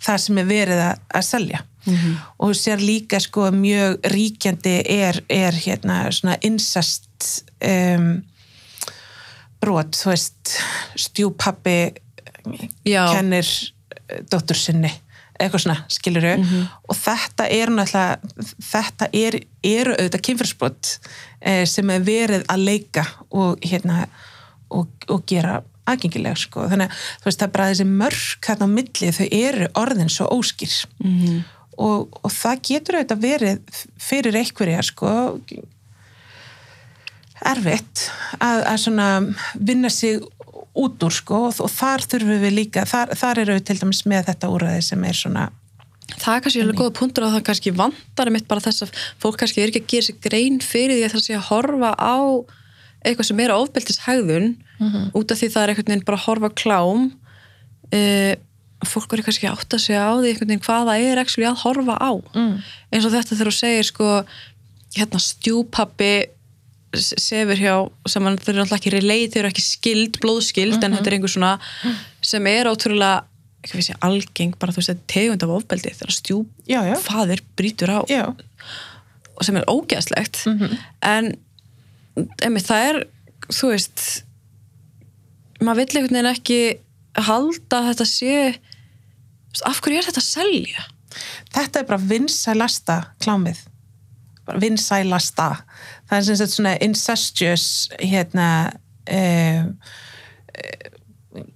það 0.03 0.23
sem 0.25 0.41
er 0.43 0.49
verið 0.49 0.85
að, 0.91 1.03
að 1.17 1.29
selja 1.29 1.65
mm 1.87 1.95
-hmm. 1.95 2.15
og 2.39 2.51
sér 2.55 2.81
líka 2.81 3.21
sko 3.21 3.51
mjög 3.51 3.99
ríkjandi 4.05 4.83
er, 4.85 5.23
er 5.29 5.53
hérna 5.53 6.11
svona 6.11 6.37
incest 6.41 7.45
um, 7.97 8.23
brot, 9.61 9.97
þú 9.97 10.11
veist 10.11 10.59
stjúpappi 10.97 11.95
kennir 12.85 13.47
dóttur 14.31 14.57
sinni 14.57 14.93
eitthvað 15.39 15.61
svona, 15.61 15.85
skiluru 15.89 16.37
mm 16.37 16.43
-hmm. 16.45 16.67
og 16.89 16.97
þetta 16.97 17.47
er 17.47 17.69
náttúrulega 17.71 18.19
þetta 18.73 19.09
er, 19.13 19.41
eru 19.63 19.93
auðvitað 19.93 20.21
kynfyrsbrot 20.21 21.01
eh, 21.41 21.67
sem 21.67 21.91
er 21.91 22.01
verið 22.01 22.45
að 22.49 22.65
leika 22.65 23.05
og 23.31 23.59
hérna 23.63 24.07
og, 24.71 24.89
og 25.09 25.27
gera 25.27 25.63
aðgengileg 25.87 26.37
sko, 26.37 26.69
þannig 26.69 26.91
að 26.91 27.33
það 27.33 27.43
er 27.43 27.49
bara 27.49 27.69
þessi 27.71 27.85
mörg 27.85 28.47
þarna 28.47 28.67
á 28.67 28.77
milli 28.77 29.13
þau 29.13 29.29
eru 29.31 29.69
orðin 29.75 30.09
svo 30.09 30.27
óskýr. 30.27 30.87
Mm 31.05 31.21
-hmm 31.21 31.43
og, 31.79 32.21
og 32.23 32.33
það 32.35 32.63
getur 32.71 32.99
auðvitað 32.99 33.25
verið 33.25 33.83
fyrir 34.03 34.41
einhverja 34.41 34.85
sko. 34.87 35.13
Erfitt 37.49 38.09
að, 38.43 38.65
að 38.67 38.81
svona 38.83 39.09
vinna 39.55 39.91
sig 39.95 40.19
út 40.79 41.05
úr 41.07 41.15
sko 41.15 41.45
og, 41.49 41.61
og 41.63 41.71
þar 41.71 42.05
þurfum 42.11 42.43
við 42.43 42.55
líka, 42.57 42.85
þar, 42.89 43.15
þar 43.19 43.45
eru 43.45 43.57
við 43.59 43.67
til 43.69 43.79
dæmis 43.81 44.05
með 44.11 44.31
þetta 44.33 44.51
úrraði 44.55 44.85
sem 44.89 45.07
er 45.07 45.19
svona 45.19 45.49
það 46.17 46.35
er 46.35 46.43
kannski 46.45 46.63
alveg 46.63 46.81
góða 46.81 46.95
punktur 46.97 47.27
að 47.27 47.35
það 47.37 47.45
kannski 47.49 47.75
vantar 47.77 48.31
mitt 48.33 48.49
bara 48.49 48.65
þess 48.65 48.87
að 48.87 49.03
fólk 49.23 49.39
kannski 49.43 49.63
er 49.63 49.73
ekki 49.73 49.83
að 49.83 49.91
gera 49.93 50.07
sér 50.09 50.21
grein 50.25 50.59
fyrir 50.65 50.97
því 50.97 51.07
að 51.07 51.15
það 51.15 51.25
sé 51.27 51.37
að 51.37 51.47
horfa 51.51 51.93
á 51.95 52.19
eitthvað 53.07 53.29
sem 53.29 53.43
er 53.45 53.55
ofbeldishægðun 53.55 54.49
út 55.19 55.33
af 55.33 55.41
því 55.41 55.51
það 55.55 55.65
er 55.65 55.75
veginn 55.79 56.05
bara 56.07 56.19
að 56.19 56.27
horfa 56.27 56.51
á 56.51 56.59
klám 56.63 57.05
uh, 57.09 58.35
fólk 58.87 59.11
verður 59.11 59.27
kannski 59.27 59.49
að 59.49 59.57
átta 59.59 59.79
sig 59.83 59.99
á 59.99 60.11
því 60.15 60.31
einhvern 60.33 60.51
veginn 60.53 60.65
hvað 60.65 60.89
það 60.91 61.07
er 61.09 61.21
actually 61.23 61.49
að 61.49 61.63
horfa 61.65 61.97
á. 61.99 62.11
Mm. 62.35 62.53
eins 62.95 63.07
og 63.09 63.15
þetta 63.17 63.35
þegar 63.39 63.51
þú 63.51 63.57
segir 63.59 63.89
sko 63.89 64.11
hérna 64.99 65.23
stjúpappi 65.23 66.13
sefur 66.99 67.59
hjá 67.61 67.75
sem 68.09 68.25
hann 68.25 68.39
eru 68.49 68.63
alltaf 68.63 68.79
ekki 68.79 68.93
relate, 68.95 69.33
þau 69.35 69.41
eru 69.43 69.51
ekki 69.51 69.65
skild, 69.65 70.21
blóðskild 70.23 70.79
en 70.87 70.95
þetta 70.97 71.11
er 71.11 71.17
einhver 71.19 71.35
svona 71.35 71.51
sem 72.25 72.47
er 72.49 72.71
ótrúlega 72.71 73.27
ekki 73.65 73.77
við 73.77 73.89
sé 73.91 73.97
algeng, 74.07 74.55
bara 74.57 74.73
þú 74.73 74.81
veist 74.81 74.93
þetta 74.95 75.11
tegund 75.13 75.45
af 75.45 75.53
ofbeldi 75.59 75.93
þegar 75.99 76.15
stjúp 76.15 76.71
Já, 76.71 76.79
já. 76.87 76.95
faðir 77.03 77.43
brýtur 77.59 77.91
á. 77.93 78.01
Já, 78.09 78.25
og 79.35 79.45
sem 79.45 79.59
er 79.59 79.67
ógeðslegt. 79.69 80.41
En 81.05 81.33
emi, 82.47 82.63
það 82.65 82.87
er 82.89 83.01
þú 83.51 83.73
veist 83.75 84.05
maður 85.61 85.83
vill 85.83 85.99
einhvern 85.99 86.17
veginn 86.17 86.31
ekki 86.33 86.61
halda 87.27 87.81
að 87.81 87.89
þetta 87.91 88.07
sé 88.09 88.37
af 89.67 89.81
hverju 89.83 89.99
er 89.99 90.09
þetta 90.09 90.23
að 90.23 90.29
selja? 90.29 90.85
Þetta 91.55 91.81
er 91.81 91.89
bara 91.89 92.09
vinsælasta 92.11 92.99
klámið. 93.23 93.63
Vinsælasta. 94.61 95.49
Það 96.09 96.19
er 96.19 96.27
sem 96.29 96.39
sagt 96.41 96.55
svona 96.55 96.77
incestuous 96.85 97.67
hérna 98.01 98.51
um, 99.09 99.73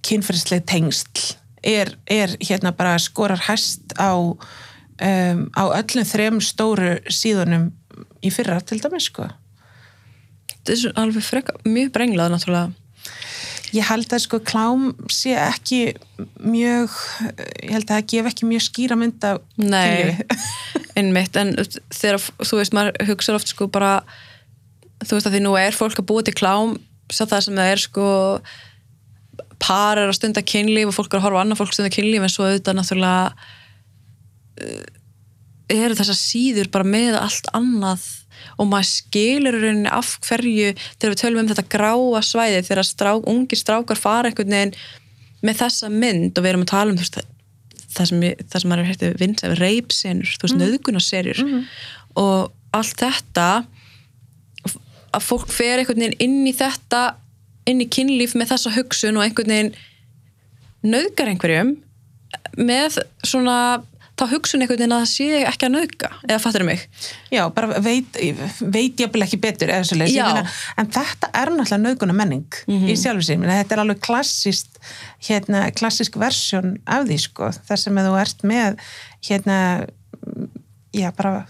kynferðisleg 0.04 0.66
tengsl 0.68 1.36
er, 1.62 1.94
er 2.10 2.34
hérna 2.42 2.72
bara 2.76 2.98
skorar 2.98 3.40
hæst 3.48 3.94
á 3.96 4.12
um, 4.18 4.36
á 5.54 5.62
öllum 5.78 6.06
þrem 6.06 6.40
stóru 6.42 6.96
síðunum 7.10 7.70
í 8.22 8.30
fyrra 8.34 8.60
til 8.60 8.80
dæmis 8.82 9.08
sko. 9.10 9.28
Þetta 10.52 10.74
er 10.74 11.00
alveg 11.02 11.26
freka, 11.26 11.56
mjög 11.66 11.92
brenglað 11.94 12.34
náttúrulega 12.34 12.81
Ég 13.72 13.86
held 13.88 14.12
að 14.12 14.24
sko 14.26 14.40
klám 14.44 14.90
sé 15.12 15.32
ekki 15.38 15.80
mjög, 16.44 16.92
ég 17.62 17.72
held 17.72 17.86
að 17.86 17.94
það 17.94 18.08
gef 18.12 18.28
ekki 18.28 18.48
mjög 18.50 18.64
skýra 18.66 18.98
mynd 19.00 19.24
af 19.24 19.40
Nei, 19.56 20.18
einmitt 20.98 21.38
en 21.40 21.54
þegar, 21.56 22.20
þú 22.20 22.60
veist, 22.60 22.76
maður 22.76 23.08
hugsa 23.08 23.36
oft 23.38 23.52
sko 23.52 23.70
bara, 23.72 23.94
þú 25.04 25.16
veist 25.16 25.30
að 25.30 25.38
því 25.38 25.44
nú 25.46 25.54
er 25.60 25.78
fólk 25.78 26.02
að 26.02 26.08
búa 26.10 26.26
til 26.26 26.36
klám, 26.36 26.76
svo 27.12 27.28
það 27.30 27.46
sem 27.46 27.62
það 27.62 27.72
er 27.72 27.84
sko 27.86 28.10
par 29.62 30.00
er 30.00 30.10
að 30.10 30.18
stunda 30.18 30.42
kynlíf 30.44 30.90
og 30.90 30.96
fólk 30.96 31.12
er 31.14 31.20
að 31.20 31.28
horfa 31.28 31.40
á 31.40 31.42
annað 31.44 31.60
fólk 31.62 31.76
stunda 31.76 31.92
kynlíf 31.94 32.24
en 32.24 32.32
svo 32.32 32.48
auðvitað 32.48 32.78
náttúrulega 32.78 33.24
uh, 34.66 34.82
eru 35.72 35.96
þessar 35.98 36.18
síður 36.18 36.70
bara 36.72 36.88
með 36.88 37.16
allt 37.20 37.48
annað 37.56 38.08
og 38.56 38.70
maður 38.70 38.88
skilur 38.90 39.58
rauninni 39.58 39.92
af 39.92 40.14
hverju 40.26 40.72
þegar 40.78 41.14
við 41.14 41.20
tölum 41.22 41.42
um 41.42 41.50
þetta 41.52 41.68
gráa 41.76 42.22
svæði 42.26 42.64
þegar 42.68 42.88
strák, 42.88 43.28
ungir 43.30 43.60
strákar 43.60 44.00
fara 44.00 44.30
einhvern 44.30 44.56
veginn 44.56 44.74
með 45.42 45.62
þessa 45.64 45.90
mynd 45.92 46.36
og 46.36 46.44
við 46.44 46.52
erum 46.52 46.66
að 46.66 46.72
tala 46.72 46.94
um 46.94 47.00
veist, 47.00 47.20
það, 47.92 48.10
sem, 48.10 48.26
sem 48.54 48.70
maður 48.70 48.90
hægt 48.90 49.06
vinst 49.20 49.46
af 49.46 49.56
reipsenur, 49.60 50.34
þú 50.36 50.46
veist, 50.46 50.56
mm. 50.56 50.64
nöðgunarserjur 50.64 51.44
og 52.22 52.52
allt 52.72 52.98
þetta 53.02 53.48
að 55.12 55.26
fólk 55.26 55.50
fer 55.52 55.80
einhvern 55.80 56.06
veginn 56.06 56.20
inn 56.24 56.48
í 56.48 56.54
þetta 56.56 57.02
inn 57.68 57.82
í 57.82 57.88
kynlíf 57.92 58.36
með 58.38 58.54
þessa 58.54 58.74
hugsun 58.76 59.18
og 59.18 59.26
einhvern 59.26 59.52
veginn 59.52 59.74
nöðgar 60.82 61.30
einhverjum 61.30 61.76
með 62.58 62.98
svona 63.26 63.56
þá 64.22 64.30
hugsun 64.30 64.62
einhvern 64.62 64.78
veginn 64.78 64.94
að 64.94 65.02
það 65.02 65.10
sé 65.10 65.40
ekki 65.48 65.66
að 65.66 65.72
nöðga 65.74 66.10
eða 66.28 66.40
fattur 66.42 66.64
mig? 66.66 66.84
Já, 67.32 67.42
bara 67.54 67.80
veit, 67.82 68.18
veit 68.60 69.02
ég 69.02 69.18
ekki 69.26 69.40
betur 69.42 69.72
en 69.72 70.90
þetta 70.92 71.30
er 71.32 71.52
náttúrulega 71.52 71.80
nöðguna 71.82 72.16
menning 72.16 72.60
í 72.68 72.96
sjálfu 72.98 73.26
sér, 73.26 73.40
Meina, 73.42 73.58
þetta 73.62 73.76
er 73.76 73.82
alveg 73.84 74.02
klassist 74.04 74.78
hérna, 75.26 75.64
klassisk 75.76 76.18
versjón 76.20 76.76
af 76.86 77.08
því 77.08 77.18
sko, 77.24 77.50
þar 77.66 77.82
sem 77.82 78.02
þú 78.02 78.14
ert 78.20 78.46
með 78.46 78.78
hérna 79.28 79.58
já, 80.94 81.10
bara 81.16 81.42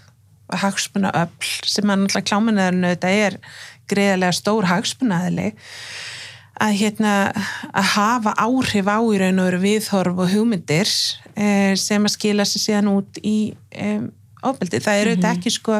hagspuna 0.63 1.13
öll 1.23 1.53
sem 1.65 1.89
að 1.89 2.03
náttúrulega 2.03 2.29
kláminæðurinn 2.29 2.89
þetta 2.93 3.13
er 3.27 3.39
greiðlega 3.91 4.35
stór 4.37 4.69
hagspunaðili 4.69 5.53
að 6.63 6.75
hérna 6.79 7.13
að 7.73 7.87
hafa 7.93 8.33
áhrif 8.39 8.89
á 8.89 8.99
í 9.03 9.21
raun 9.21 9.41
og 9.41 9.49
veru 9.49 9.61
viðhorf 9.63 10.21
og 10.23 10.31
hugmyndir 10.31 10.89
eh, 11.35 11.73
sem 11.79 12.05
að 12.05 12.15
skila 12.15 12.45
sér 12.47 12.65
síðan 12.65 12.91
út 12.93 13.19
í 13.19 13.37
um, 13.83 14.07
ofbeldi. 14.43 14.81
Það 14.83 14.99
er 14.99 15.11
auðvitað 15.11 15.37
ekki 15.37 15.53
sko, 15.57 15.79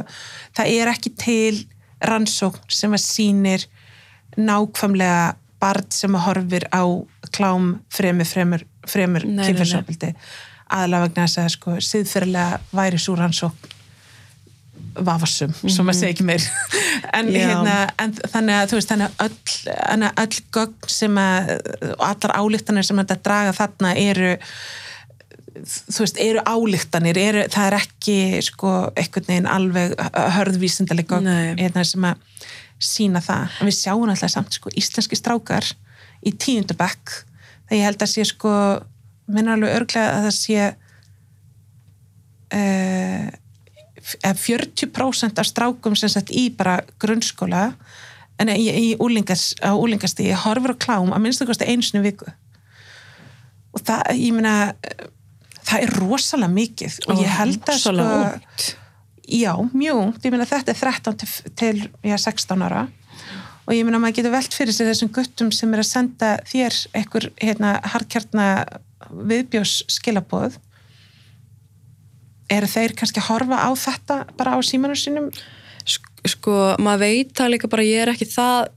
það 0.58 0.74
er 0.78 0.94
ekki 0.94 1.14
til 1.20 1.62
rannsókn 2.04 2.74
sem 2.74 2.96
að 2.96 3.06
sýnir 3.06 3.68
nákvæmlega 4.36 5.36
barn 5.64 5.92
sem 5.96 6.16
að 6.18 6.26
horfir 6.28 6.66
á 6.76 6.84
klám 7.34 7.78
fremur, 7.94 8.28
fremur, 8.28 8.66
fremur 8.90 9.24
kynferðsofbeldi 9.24 10.12
aðalega 10.74 11.08
vegna 11.08 11.28
þess 11.28 11.42
að 11.42 11.54
sko 11.54 11.76
siðferðilega 11.88 12.60
væri 12.76 13.00
svo 13.02 13.16
rannsókn 13.20 13.72
vafasum, 14.96 15.54
svo 15.64 15.86
maður 15.86 16.00
segi 16.00 16.16
ekki 16.16 16.28
meir. 16.28 16.46
En, 17.14 17.28
hérna, 17.30 17.90
en 18.00 18.14
þannig 18.16 18.56
að 18.56 18.72
veist 18.78 18.90
þannig 18.90 19.12
að 19.20 19.26
öll, 19.26 20.08
öll 20.24 20.38
gögn 20.56 20.90
sem 20.90 21.18
að 21.20 21.52
allar 21.98 22.34
álíktanir 22.40 22.88
sem 22.88 23.02
þetta 23.02 23.18
draga 23.26 23.52
þarna 23.58 23.92
eru 24.00 24.32
þú 25.54 26.06
veist, 26.06 26.22
eru 26.22 26.44
álíktanir 26.48 27.20
eru, 27.20 27.44
það 27.54 27.68
er 27.68 27.78
ekki 27.78 28.18
sko 28.46 28.72
einhvern 28.98 29.30
veginn 29.30 29.50
alveg 29.52 29.94
hörðvísindaleg 30.38 31.10
gögn 31.12 31.30
hérna, 31.60 31.86
sem 31.86 32.08
að 32.10 32.24
sína 32.84 33.22
það, 33.24 33.60
en 33.60 33.70
við 33.70 33.78
sjáum 33.78 34.10
alltaf 34.10 34.34
samt 34.34 34.58
sko 34.58 34.74
íslenski 34.80 35.20
strákar 35.20 35.70
í 36.26 36.34
tíundabæk 36.34 37.20
þegar 37.68 37.78
ég 37.78 37.88
held 37.88 38.04
að 38.04 38.14
sé 38.16 38.26
sko 38.28 38.56
minna 39.34 39.56
alveg 39.56 39.78
örglega 39.78 40.18
að 40.18 40.28
það 40.28 40.36
sé 40.40 40.66
uh, 42.58 43.30
40% 44.04 45.40
af 45.40 45.48
strákum 45.48 45.96
sem 45.96 46.12
sett 46.12 46.32
í 46.32 46.50
bara 46.56 46.82
grunnskóla 47.02 47.72
en 48.42 48.52
í, 48.52 48.68
í 48.68 48.88
úlingas, 49.02 49.54
á 49.64 49.72
úlingasti 49.78 50.32
horfur 50.44 50.76
á 50.76 50.82
klám 50.82 51.14
að 51.14 51.24
minnstu 51.24 51.48
kosti 51.48 51.68
einu 51.70 51.86
sinni 51.86 52.04
í 52.04 52.10
viku. 52.10 52.32
Og 53.74 53.84
það, 53.86 54.02
ég 54.20 54.36
meina 54.36 54.56
eh, 54.74 55.06
það 55.64 55.86
er 55.86 55.94
rosalega 56.02 56.54
mikið 56.54 56.98
og 57.08 57.22
ég 57.22 57.38
held 57.38 57.70
að 57.70 57.80
sko 57.82 57.94
ungt. 57.94 58.68
já, 59.24 59.54
mjög 59.72 60.26
ég 60.26 60.36
meina 60.36 60.50
þetta 60.50 60.74
er 60.74 60.82
13 60.82 61.22
til, 61.22 61.32
til 61.62 61.78
já, 62.04 62.18
16 62.18 62.68
ára. 62.68 62.88
Og 63.64 63.72
ég 63.78 63.88
meina 63.88 64.02
maður 64.02 64.20
getur 64.20 64.36
velt 64.36 64.58
fyrir 64.58 64.76
sér 64.76 64.90
þessum 64.92 65.14
guttum 65.16 65.54
sem 65.56 65.72
er 65.72 65.84
að 65.86 65.92
senda 65.94 66.36
þér 66.50 66.80
einhver 67.00 67.30
hérna 67.40 67.78
harkjarna 67.94 68.48
viðbjós 69.14 69.84
skilabóð 69.92 70.60
eru 72.52 72.70
þeir 72.70 72.96
kannski 73.00 73.22
að 73.22 73.30
horfa 73.30 73.60
á 73.64 73.70
þetta 73.78 74.18
bara 74.40 74.56
á 74.56 74.60
símanum 74.66 75.00
sínum? 75.00 75.32
Sk- 75.84 76.28
sko, 76.34 76.58
maður 76.80 77.06
veit 77.06 77.34
það 77.38 77.54
líka 77.56 77.72
bara 77.72 77.88
ég 77.88 78.04
er 78.04 78.14
ekki 78.14 78.30
það 78.32 78.70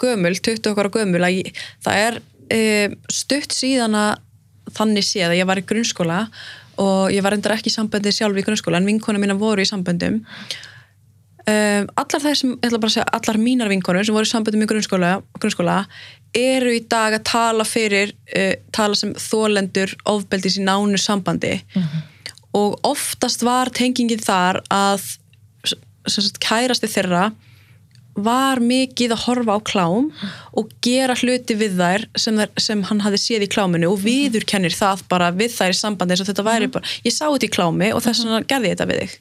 gömul, 0.00 0.34
20 0.34 0.70
okkar 0.72 0.90
gömul 0.94 1.22
að 1.22 1.38
ég, 1.40 1.64
það 1.84 2.02
er 2.08 2.20
e, 2.50 2.60
stutt 3.12 3.54
síðan 3.54 3.94
að 3.98 4.12
þannig 4.74 5.06
séð 5.06 5.30
að 5.30 5.38
ég 5.38 5.48
var 5.48 5.60
í 5.60 5.66
grunnskóla 5.68 6.20
og 6.82 7.12
ég 7.14 7.22
var 7.22 7.36
endur 7.36 7.54
ekki 7.54 7.70
í 7.70 7.74
sambandi 7.74 8.12
sjálf 8.14 8.38
í 8.38 8.44
grunnskóla 8.46 8.80
en 8.80 8.88
vinkona 8.88 9.20
mína 9.22 9.36
voru 9.38 9.62
í 9.62 9.68
samböndum. 9.68 10.22
Um, 11.44 11.84
allar 12.00 12.22
þær 12.24 12.38
sem, 12.40 12.54
ég 12.56 12.70
ætla 12.70 12.78
bara 12.80 12.88
að 12.88 12.94
segja 12.94 13.10
allar 13.18 13.36
mínar 13.36 13.68
vinkonur 13.68 14.06
sem 14.08 14.16
voru 14.16 14.24
í 14.24 14.30
samböndum 14.30 14.64
í 14.64 14.68
grunnskóla, 14.70 15.10
grunnskóla 15.36 15.74
eru 16.34 16.72
í 16.72 16.80
dag 16.88 17.18
að 17.18 17.26
tala 17.28 17.66
fyrir 17.68 18.14
uh, 18.32 18.54
tala 18.72 18.96
sem 18.96 19.12
þólendur 19.20 19.92
ofbeldis 20.08 20.56
í 20.56 20.64
nánu 20.64 20.96
sambandi 20.98 21.58
og 22.54 22.76
oftast 22.86 23.42
var 23.46 23.70
tengingin 23.74 24.22
þar 24.22 24.60
að 24.72 25.02
sagt, 26.06 26.38
kærasti 26.44 26.88
þeirra 26.90 27.30
var 28.14 28.60
mikið 28.62 29.10
að 29.16 29.22
horfa 29.24 29.54
á 29.58 29.60
klám 29.66 30.04
og 30.54 30.68
gera 30.86 31.16
hluti 31.18 31.56
við 31.58 31.72
þær 31.80 32.04
sem, 32.20 32.36
þær, 32.38 32.50
sem 32.62 32.82
hann 32.86 33.00
hafði 33.02 33.18
séð 33.18 33.46
í 33.46 33.50
kláminu 33.50 33.88
og 33.90 34.04
viðurkennir 34.04 34.76
það 34.76 35.02
bara 35.10 35.32
við 35.34 35.50
þær 35.56 35.72
í 35.74 35.78
sambandi 35.80 36.14
eins 36.14 36.22
og 36.22 36.28
þetta 36.30 36.44
væri 36.46 36.68
bara, 36.76 36.92
ég 37.02 37.16
sá 37.16 37.24
þetta 37.26 37.48
í 37.48 37.54
klámi 37.56 37.88
og 37.96 38.04
þess 38.04 38.22
vegna 38.22 38.42
gerði 38.52 38.70
ég 38.70 38.76
þetta 38.76 38.86
við 38.92 39.02
þig. 39.02 39.16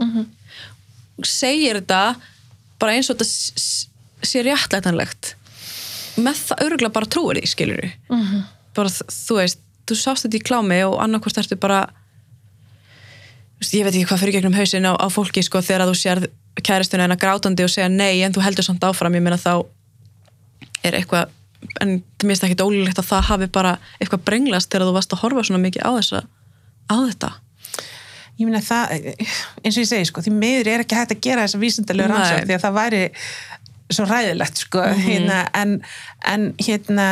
Segir 1.29 1.79
þetta 1.81 2.01
bara 2.81 2.93
eins 2.99 3.09
og 3.09 3.17
þetta 3.17 4.29
sé 4.29 4.43
réttlætanlegt. 4.45 5.33
Með 6.21 6.43
það 6.51 6.61
örgulega 6.67 6.93
bara 6.99 7.09
trúir 7.09 7.39
því 7.41 7.49
skilur 7.49 7.83
bara 8.77 8.89
þ- 8.93 9.09
þú 9.09 9.35
veist, 9.41 9.59
þú 9.89 9.97
sást 9.97 10.27
þetta 10.27 10.37
í 10.37 10.45
klámi 10.45 10.79
og 10.85 10.99
annarkvort 11.01 11.41
ertu 11.41 11.57
bara 11.57 11.81
ég 13.71 13.85
veit 13.85 13.93
ekki 13.93 14.07
hvað 14.09 14.23
fyrir 14.23 14.37
gegnum 14.37 14.57
hausin 14.57 14.89
á, 14.89 14.93
á 14.97 15.07
fólki 15.13 15.43
sko 15.45 15.61
þegar 15.63 15.87
þú 15.89 15.95
sér 15.99 16.23
kæristuna 16.59 17.05
hennar 17.05 17.21
grátandi 17.21 17.65
og 17.65 17.71
segja 17.71 17.89
nei 17.89 18.21
en 18.25 18.33
þú 18.35 18.43
heldur 18.45 18.67
samt 18.67 18.83
áfram, 18.85 19.15
ég 19.17 19.23
meina 19.25 19.39
þá 19.39 19.63
er 20.83 20.99
eitthvað 20.99 21.31
en 21.81 22.01
það 22.19 22.27
minnst 22.27 22.45
ekki 22.45 22.59
ólílegt 22.59 22.99
að 22.99 23.09
það 23.09 23.29
hafi 23.29 23.47
bara 23.55 23.77
eitthvað 23.99 24.25
brenglast 24.27 24.71
þegar 24.71 24.89
þú 24.89 24.97
varst 24.97 25.15
að 25.15 25.23
horfa 25.23 25.45
svona 25.47 25.63
mikið 25.63 25.87
á 25.87 25.91
þessa 25.95 26.21
á 26.91 26.95
þetta 27.07 27.31
ég 28.39 28.49
meina 28.49 28.61
það, 28.65 28.93
eins 29.61 29.77
og 29.77 29.83
ég 29.83 29.89
segi 29.89 30.09
sko, 30.09 30.23
því 30.25 30.33
miður 30.35 30.71
er 30.73 30.83
ekki 30.83 30.97
hægt 30.97 31.13
að 31.15 31.21
gera 31.23 31.45
þessa 31.45 31.61
vísindalegu 31.61 32.09
Nei. 32.09 32.15
rannsók 32.17 32.47
því 32.49 32.55
að 32.57 32.63
það 32.63 32.77
væri 32.79 33.01
svo 33.95 34.07
ræðilegt 34.09 34.63
sko, 34.65 34.83
hérna, 35.03 35.43
en, 35.57 35.77
en 36.29 36.49
hérna 36.61 37.07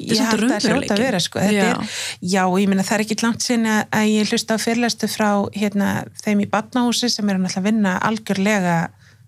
ég 0.00 0.18
held 0.18 0.48
að 0.50 0.66
hljóta 0.66 0.96
að 0.96 1.04
vera 1.04 1.20
sko, 1.22 1.42
Já. 1.44 1.68
er, 1.70 1.94
já, 2.20 2.42
ég 2.46 2.70
meina 2.70 2.86
það 2.86 2.96
er 2.96 3.04
ekki 3.04 3.20
langt 3.22 3.44
sinni 3.46 3.76
að 3.84 4.10
ég 4.10 4.32
hlusta 4.32 4.58
á 4.58 4.62
fyrirlestu 4.62 5.10
frá 5.10 5.30
hérna, 5.54 5.92
þeim 6.24 6.44
í 6.44 6.50
Batnahúsi 6.50 7.10
sem 7.12 7.26
náttúrulega 7.26 7.62
að 7.62 7.68
vinna 7.68 7.94
algjörlega 8.08 8.76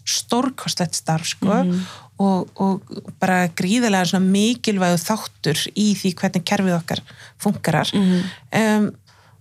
stórkostlegt 0.06 0.94
starf 0.94 1.26
sko 1.32 1.62
og, 2.22 2.52
og 2.62 2.92
bara 3.20 3.46
gríðarlega 3.58 4.12
svona 4.12 4.30
mikilvægu 4.30 5.00
þáttur 5.02 5.64
í 5.74 5.90
því 5.98 6.12
hvernig 6.20 6.46
kerfið 6.46 6.76
okkar 6.78 7.02
funkarar. 7.42 7.90
Um, 7.96 8.92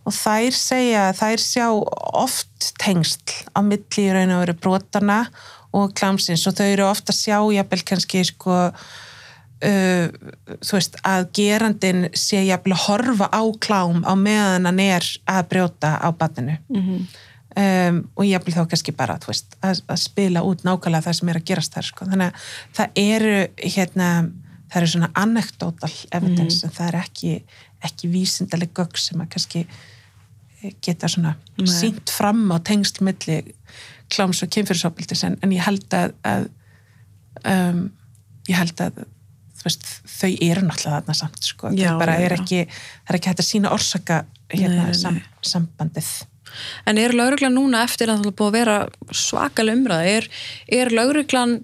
og 0.06 0.14
þær 0.14 0.58
segja, 0.58 1.06
þær 1.18 1.42
sjá 1.42 1.66
oft 1.74 2.72
tengsl 2.82 3.46
á 3.58 3.60
milli 3.66 4.06
í 4.06 4.12
raun 4.14 4.36
og 4.36 4.44
veru 4.44 4.58
brotana 4.62 5.20
og 5.76 5.92
klámsins. 5.98 6.46
Og 6.48 6.56
þau 6.58 6.68
eru 6.70 6.88
ofta 6.88 7.14
að 7.14 7.22
sjá 7.22 7.38
jafnvel 7.58 7.84
kannski 7.92 8.24
sko 8.32 8.56
uh, 9.64 10.08
þú 10.62 10.78
veist, 10.78 10.98
að 11.06 11.28
gerandin 11.38 12.10
sé 12.18 12.42
jafnvel 12.46 12.76
að 12.76 12.84
horfa 12.88 13.30
á 13.32 13.44
klám 13.64 14.04
á 14.04 14.14
meðan 14.20 14.70
hann 14.70 14.82
er 14.84 15.08
að 15.30 15.48
brjóta 15.54 15.96
á 16.00 16.10
batinu 16.16 16.58
um, 17.56 18.02
og 18.16 18.26
jafnvel 18.28 18.56
þá 18.58 18.64
kannski 18.72 18.96
bara 18.96 19.18
þú 19.22 19.32
veist, 19.32 19.58
að, 19.62 19.84
að 19.88 20.02
spila 20.04 20.44
út 20.46 20.66
nákvæmlega 20.68 21.08
það 21.08 21.20
sem 21.20 21.32
er 21.32 21.42
að 21.42 21.48
gerast 21.52 21.78
þar 21.78 21.90
sko. 21.90 22.10
þannig 22.12 22.28
að 22.28 22.50
það 22.80 23.02
eru 23.06 23.36
hérna, 23.64 24.10
það 24.70 24.82
eru 24.82 24.94
svona 24.94 25.12
anekdotal 25.24 25.94
evidence 26.20 26.66
en 26.66 26.76
það 26.76 26.88
er 26.88 27.02
ekki, 27.02 27.36
ekki 27.86 28.12
vísindaleg 28.14 28.74
gögg 28.76 29.00
sem 29.00 29.22
að 29.22 29.32
kannski 29.36 29.66
geta 30.84 31.10
svona 31.12 31.36
Nei. 31.58 31.70
sínt 31.72 32.14
fram 32.14 32.46
á 32.52 32.58
tengsl 32.66 33.04
milli 33.06 33.42
kláms 34.14 34.44
og 34.46 34.52
kynfyrirsopildis 34.54 35.26
en, 35.28 35.38
en 35.42 35.54
ég 35.56 35.66
held 35.66 35.98
að, 35.98 36.14
að 36.28 36.48
um, 37.44 37.84
ég 38.50 38.60
held 38.60 38.86
að 38.86 39.04
veist, 39.66 39.86
þau 40.06 40.30
eru 40.30 40.62
náttúrulega 40.62 41.00
þarna 41.00 41.16
samt 41.18 41.48
sko. 41.48 41.72
Já, 41.74 41.90
þau 41.90 42.04
bara 42.04 42.20
er 42.22 42.36
ekki 42.36 42.64
það 42.70 43.10
er 43.10 43.18
ekki 43.18 43.32
hægt 43.32 43.42
að 43.42 43.48
sína 43.50 43.74
orsaka 43.74 44.22
hérna, 44.54 44.92
Nei, 44.92 44.98
sam, 45.00 45.18
sambandið 45.42 46.12
En 46.86 47.00
er 47.02 47.16
lauruglan 47.16 47.56
núna 47.56 47.84
eftir 47.86 48.12
að 48.12 48.22
það 48.22 48.30
er 48.30 48.38
búið 48.40 48.48
að 48.48 48.58
vera 48.60 48.76
svakalega 49.12 49.80
umræða? 49.80 50.14
Er, 50.14 50.30
er 50.80 50.94
lauruglan 50.96 51.58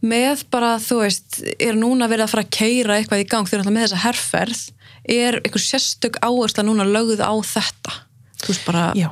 með 0.00 0.44
bara, 0.52 0.74
þú 0.80 1.02
veist, 1.02 1.40
er 1.60 1.78
núna 1.78 2.08
verið 2.10 2.26
að 2.26 2.34
fara 2.34 2.44
að 2.46 2.52
keira 2.56 2.98
eitthvað 2.98 3.24
í 3.24 3.26
gang 3.30 3.48
þegar 3.48 3.66
það 3.66 3.76
með 3.76 3.86
þessa 3.86 4.02
herrferð? 4.04 4.62
Er 5.10 5.40
einhver 5.40 5.64
sérstök 5.64 6.20
áhersla 6.24 6.64
núna 6.66 6.86
lögð 6.88 7.22
á 7.24 7.32
þetta? 7.46 7.96
Þú 8.40 8.52
veist 8.52 8.66
bara, 8.66 8.90
já, 8.98 9.10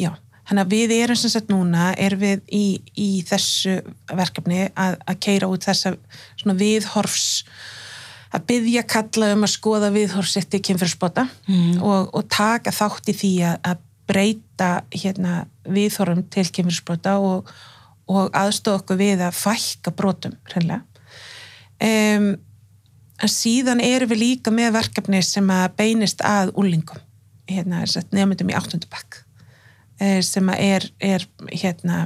já 0.00 0.12
Þannig 0.44 0.60
að 0.60 0.72
við 0.74 0.90
erum 0.98 1.16
sem 1.16 1.32
sagt 1.32 1.48
núna, 1.48 1.86
erum 1.96 2.20
við 2.20 2.42
í, 2.52 2.64
í 3.00 3.08
þessu 3.24 3.78
verkefni 4.12 4.66
að, 4.76 4.98
að 5.08 5.20
keira 5.24 5.48
út 5.48 5.64
þessa 5.64 5.94
svona 6.36 6.56
viðhorfs 6.58 7.28
að 8.34 8.46
byggja 8.50 8.82
kalla 8.90 9.30
um 9.32 9.46
að 9.46 9.52
skoða 9.54 9.90
viðhorfsitt 9.94 10.56
í 10.58 10.60
kynfyrirspota 10.68 11.24
mm. 11.46 11.78
og, 11.80 12.10
og 12.12 12.26
taka 12.32 12.74
þátt 12.74 13.12
í 13.12 13.16
því 13.16 13.32
að, 13.48 13.60
að 13.70 13.84
breyta 14.10 14.70
hérna, 14.92 15.36
viðhorfum 15.64 16.26
til 16.34 16.44
kynfyrirspota 16.50 17.16
og, 17.24 17.48
og 18.10 18.34
aðstofa 18.36 18.82
okkur 18.82 19.00
við 19.00 19.24
að 19.24 19.38
fækka 19.38 19.94
brotum 19.96 20.36
hreinlega. 20.50 20.82
Um, 21.84 22.34
en 23.22 23.30
síðan 23.30 23.80
erum 23.84 24.10
við 24.12 24.20
líka 24.20 24.52
með 24.52 24.74
verkefni 24.76 25.22
sem 25.24 25.48
að 25.54 25.78
beinist 25.78 26.20
að 26.26 26.52
úlingum, 26.60 27.00
hérna, 27.50 27.84
nefndum 28.14 28.50
í 28.52 28.58
áttundabæk 28.58 29.22
sem 30.26 30.48
að 30.50 30.60
er, 30.64 30.84
er 30.98 31.24
hérna, 31.52 31.98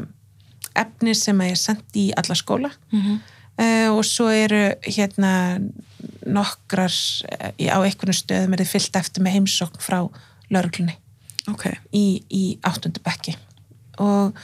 efni 0.76 1.14
sem 1.16 1.38
er 1.40 1.56
sendt 1.58 1.96
í 1.96 2.10
alla 2.16 2.36
skóla. 2.36 2.70
Mhm. 2.92 3.20
uh, 3.58 3.90
og 3.96 4.04
svo 4.04 4.28
eru 4.30 4.68
hérna 4.86 5.58
nokkrar 6.28 6.92
eh, 7.58 7.72
á 7.72 7.78
einhvern 7.80 8.14
stöðum 8.14 8.54
er 8.54 8.62
þið 8.62 8.72
fyllt 8.74 8.98
eftir 9.00 9.24
með 9.24 9.38
heimsókn 9.38 9.80
frá 9.82 10.02
lauruglunni 10.52 10.94
ok, 11.50 11.64
í, 11.96 12.20
í 12.30 12.42
áttundu 12.66 13.02
bekki. 13.04 13.34
Og 13.98 14.36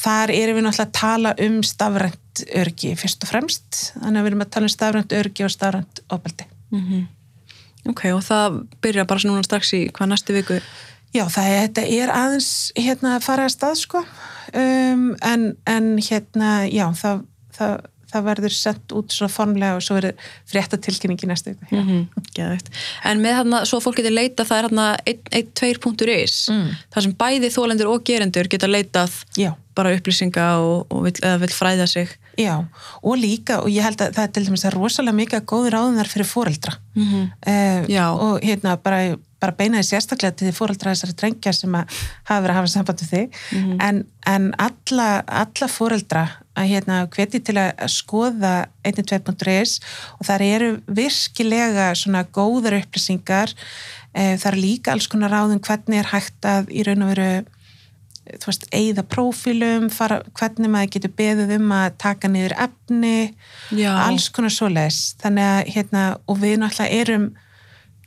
þar 0.00 0.32
erum 0.32 0.58
við 0.58 0.66
náttúrulega 0.66 0.86
að 0.86 0.94
tala 1.00 1.34
um 1.44 1.58
stafrænt 1.66 2.44
örgi 2.62 2.94
fyrst 2.98 3.26
og 3.26 3.30
fremst 3.30 3.80
þannig 3.98 4.20
að 4.20 4.22
við 4.22 4.30
erum 4.30 4.44
að 4.46 4.52
tala 4.56 4.68
um 4.70 4.74
stafrænt 4.74 5.16
örgi 5.18 5.44
og 5.44 5.52
stafrænt 5.52 6.00
opaldi 6.14 6.46
ok, 7.90 8.04
og 8.14 8.22
það 8.24 8.58
byrja 8.82 9.04
bara 9.10 9.28
núna 9.28 9.44
strax 9.46 9.72
í 9.76 9.84
hvað 9.92 10.12
næstu 10.14 10.34
viku? 10.36 10.60
Já, 11.14 11.24
það 11.30 11.48
er, 11.48 11.60
þetta 11.68 11.82
er 12.02 12.10
aðeins 12.10 12.52
hérna 12.76 13.16
að 13.16 13.22
fara 13.28 13.44
að 13.46 13.52
stað 13.54 13.74
sko 13.78 14.00
um, 14.54 15.10
en, 15.22 15.50
en 15.70 15.90
hérna 16.02 16.64
já, 16.66 16.88
það, 16.98 17.20
það, 17.54 17.74
það 18.10 18.24
verður 18.28 18.54
sendt 18.56 18.94
út 18.98 19.14
svona 19.14 19.30
formlega 19.30 19.76
og 19.78 19.82
svo 19.86 19.94
verður 19.98 20.16
frétta 20.50 20.78
tilkynningi 20.82 21.26
næstu 21.30 21.52
viku. 21.54 21.68
Mm 21.70 21.84
Mm. 21.84 22.08
-hmm. 22.34 22.58
En 23.04 23.20
með 23.22 23.36
þarna, 23.38 23.64
svo 23.66 23.78
fólk 23.80 23.96
getur 24.00 24.10
leita 24.14 24.44
það 24.44 24.58
er 24.58 24.68
þarna 24.68 24.86
1.2.is 25.06 26.48
Mm. 26.50 26.68
þar 26.94 27.02
sem 27.02 27.14
bæði 27.14 27.50
þólendur 27.54 27.90
og 27.94 28.04
gerendur 28.04 28.48
geta 28.48 28.66
leitað 28.66 29.12
Já, 29.38 29.54
bara 29.74 29.94
upplýsinga 29.96 30.46
og, 30.58 30.86
og 30.90 31.04
vill, 31.04 31.38
vill 31.40 31.54
fræða 31.54 31.86
sig 31.86 32.08
já, 32.38 32.64
og 33.02 33.16
líka 33.18 33.60
og 33.62 33.68
ég 33.70 33.82
held 33.84 34.00
að 34.00 34.14
það 34.16 34.24
er 34.24 34.32
til 34.32 34.44
dæmis 34.46 34.64
að 34.64 34.74
rosalega 34.78 35.16
mikið 35.20 35.38
af 35.40 35.46
góður 35.52 35.76
áðunar 35.80 36.08
fyrir 36.10 36.26
foreldra 36.26 36.72
mm 36.94 37.04
-hmm. 37.04 37.24
uh, 37.46 37.88
Já. 37.88 38.06
og 38.12 38.40
hérna 38.42 38.76
bara, 38.76 39.16
bara 39.40 39.52
beinaði 39.52 39.82
sérstaklega 39.82 40.34
til 40.36 40.48
því 40.48 40.52
foreldra 40.54 40.90
þessari 40.94 41.14
drengja 41.20 41.52
sem 41.52 41.74
að 41.74 41.84
hafa 42.24 42.40
verið 42.42 42.50
að 42.50 42.58
hafa 42.60 42.66
samband 42.74 43.00
við 43.00 43.10
þig 43.10 43.28
Mhm. 43.52 43.80
en, 43.80 44.04
en 44.26 44.54
alla, 44.58 45.22
alla 45.26 45.68
foreldra 45.68 46.28
að 46.56 46.68
hérna 46.68 47.06
hveti 47.08 47.40
til 47.40 47.56
að 47.58 47.72
að 47.78 47.88
skoða 47.90 48.66
1.2.is 48.84 49.80
og 50.20 50.26
þar 50.26 50.42
eru 50.42 50.80
virkilega 50.86 51.94
svona 51.94 52.24
góðar 52.24 52.78
upplýsingar 52.82 53.50
uh, 54.16 54.36
það 54.38 54.46
er 54.52 54.56
líka 54.58 54.92
alls 54.92 55.06
konar 55.08 55.30
ráðum 55.30 55.60
hvernig 55.60 55.98
er 55.98 56.10
hægt 56.12 56.44
að 56.44 56.70
í 56.70 56.82
raun 56.86 57.02
og 57.02 57.08
veru 57.16 57.44
þú 58.24 58.48
veist, 58.48 58.66
eigða 58.72 59.04
prófílum 59.14 59.90
fara, 59.92 60.22
hvernig 60.38 60.72
maður 60.72 60.92
getur 60.96 61.12
beðið 61.18 61.54
um 61.58 61.74
að 61.76 61.98
taka 62.00 62.30
niður 62.32 62.56
efni 62.66 63.16
Já. 63.74 63.90
alls 64.06 64.30
konar 64.32 64.54
svoleiðis 64.54 65.00
þannig 65.20 65.50
að 65.50 65.72
hérna, 65.74 66.04
og 66.24 66.40
við 66.40 66.56
náttúrulega 66.62 67.02
erum 67.02 67.26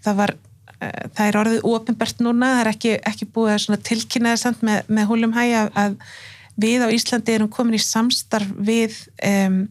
það 0.06 0.18
var 0.22 0.34
uh, 0.34 1.04
það 1.18 1.28
er 1.28 1.40
orðið 1.44 1.70
ofinbært 1.74 2.26
núna, 2.26 2.56
það 2.56 2.64
er 2.64 2.72
ekki, 2.74 2.96
ekki 3.12 3.30
búið 3.36 3.54
að 3.58 3.86
tilkynna 3.92 4.34
það 4.34 4.44
samt 4.46 4.66
með, 4.66 4.90
með 4.90 5.10
húlum 5.12 5.38
hæja 5.38 5.68
að 5.78 6.02
við 6.58 6.82
á 6.82 6.90
Íslandi 6.90 7.38
erum 7.38 7.54
komin 7.54 7.78
í 7.78 7.82
samstarf 7.82 8.50
við 8.58 8.98
um, 9.22 9.68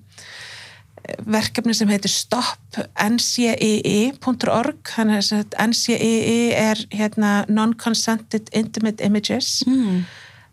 verkefni 1.27 1.75
sem 1.77 1.89
heitir 1.91 2.11
stopncee.org 2.11 4.91
þannig 4.91 5.33
að 5.35 5.47
NCEE 5.71 6.53
er 6.55 6.79
hérna, 6.95 7.45
non-consented 7.51 8.49
intimate 8.55 9.05
images 9.07 9.63
mm. 9.67 10.05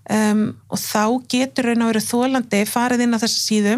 Um, 0.10 0.44
og 0.70 0.82
þá 0.82 1.04
getur 1.32 1.70
raun 1.70 1.86
og 1.86 1.94
verið 1.94 2.10
þólandi 2.10 2.64
farið 2.70 3.06
inn 3.06 3.16
á 3.16 3.22
þessa 3.24 3.42
síðu 3.44 3.78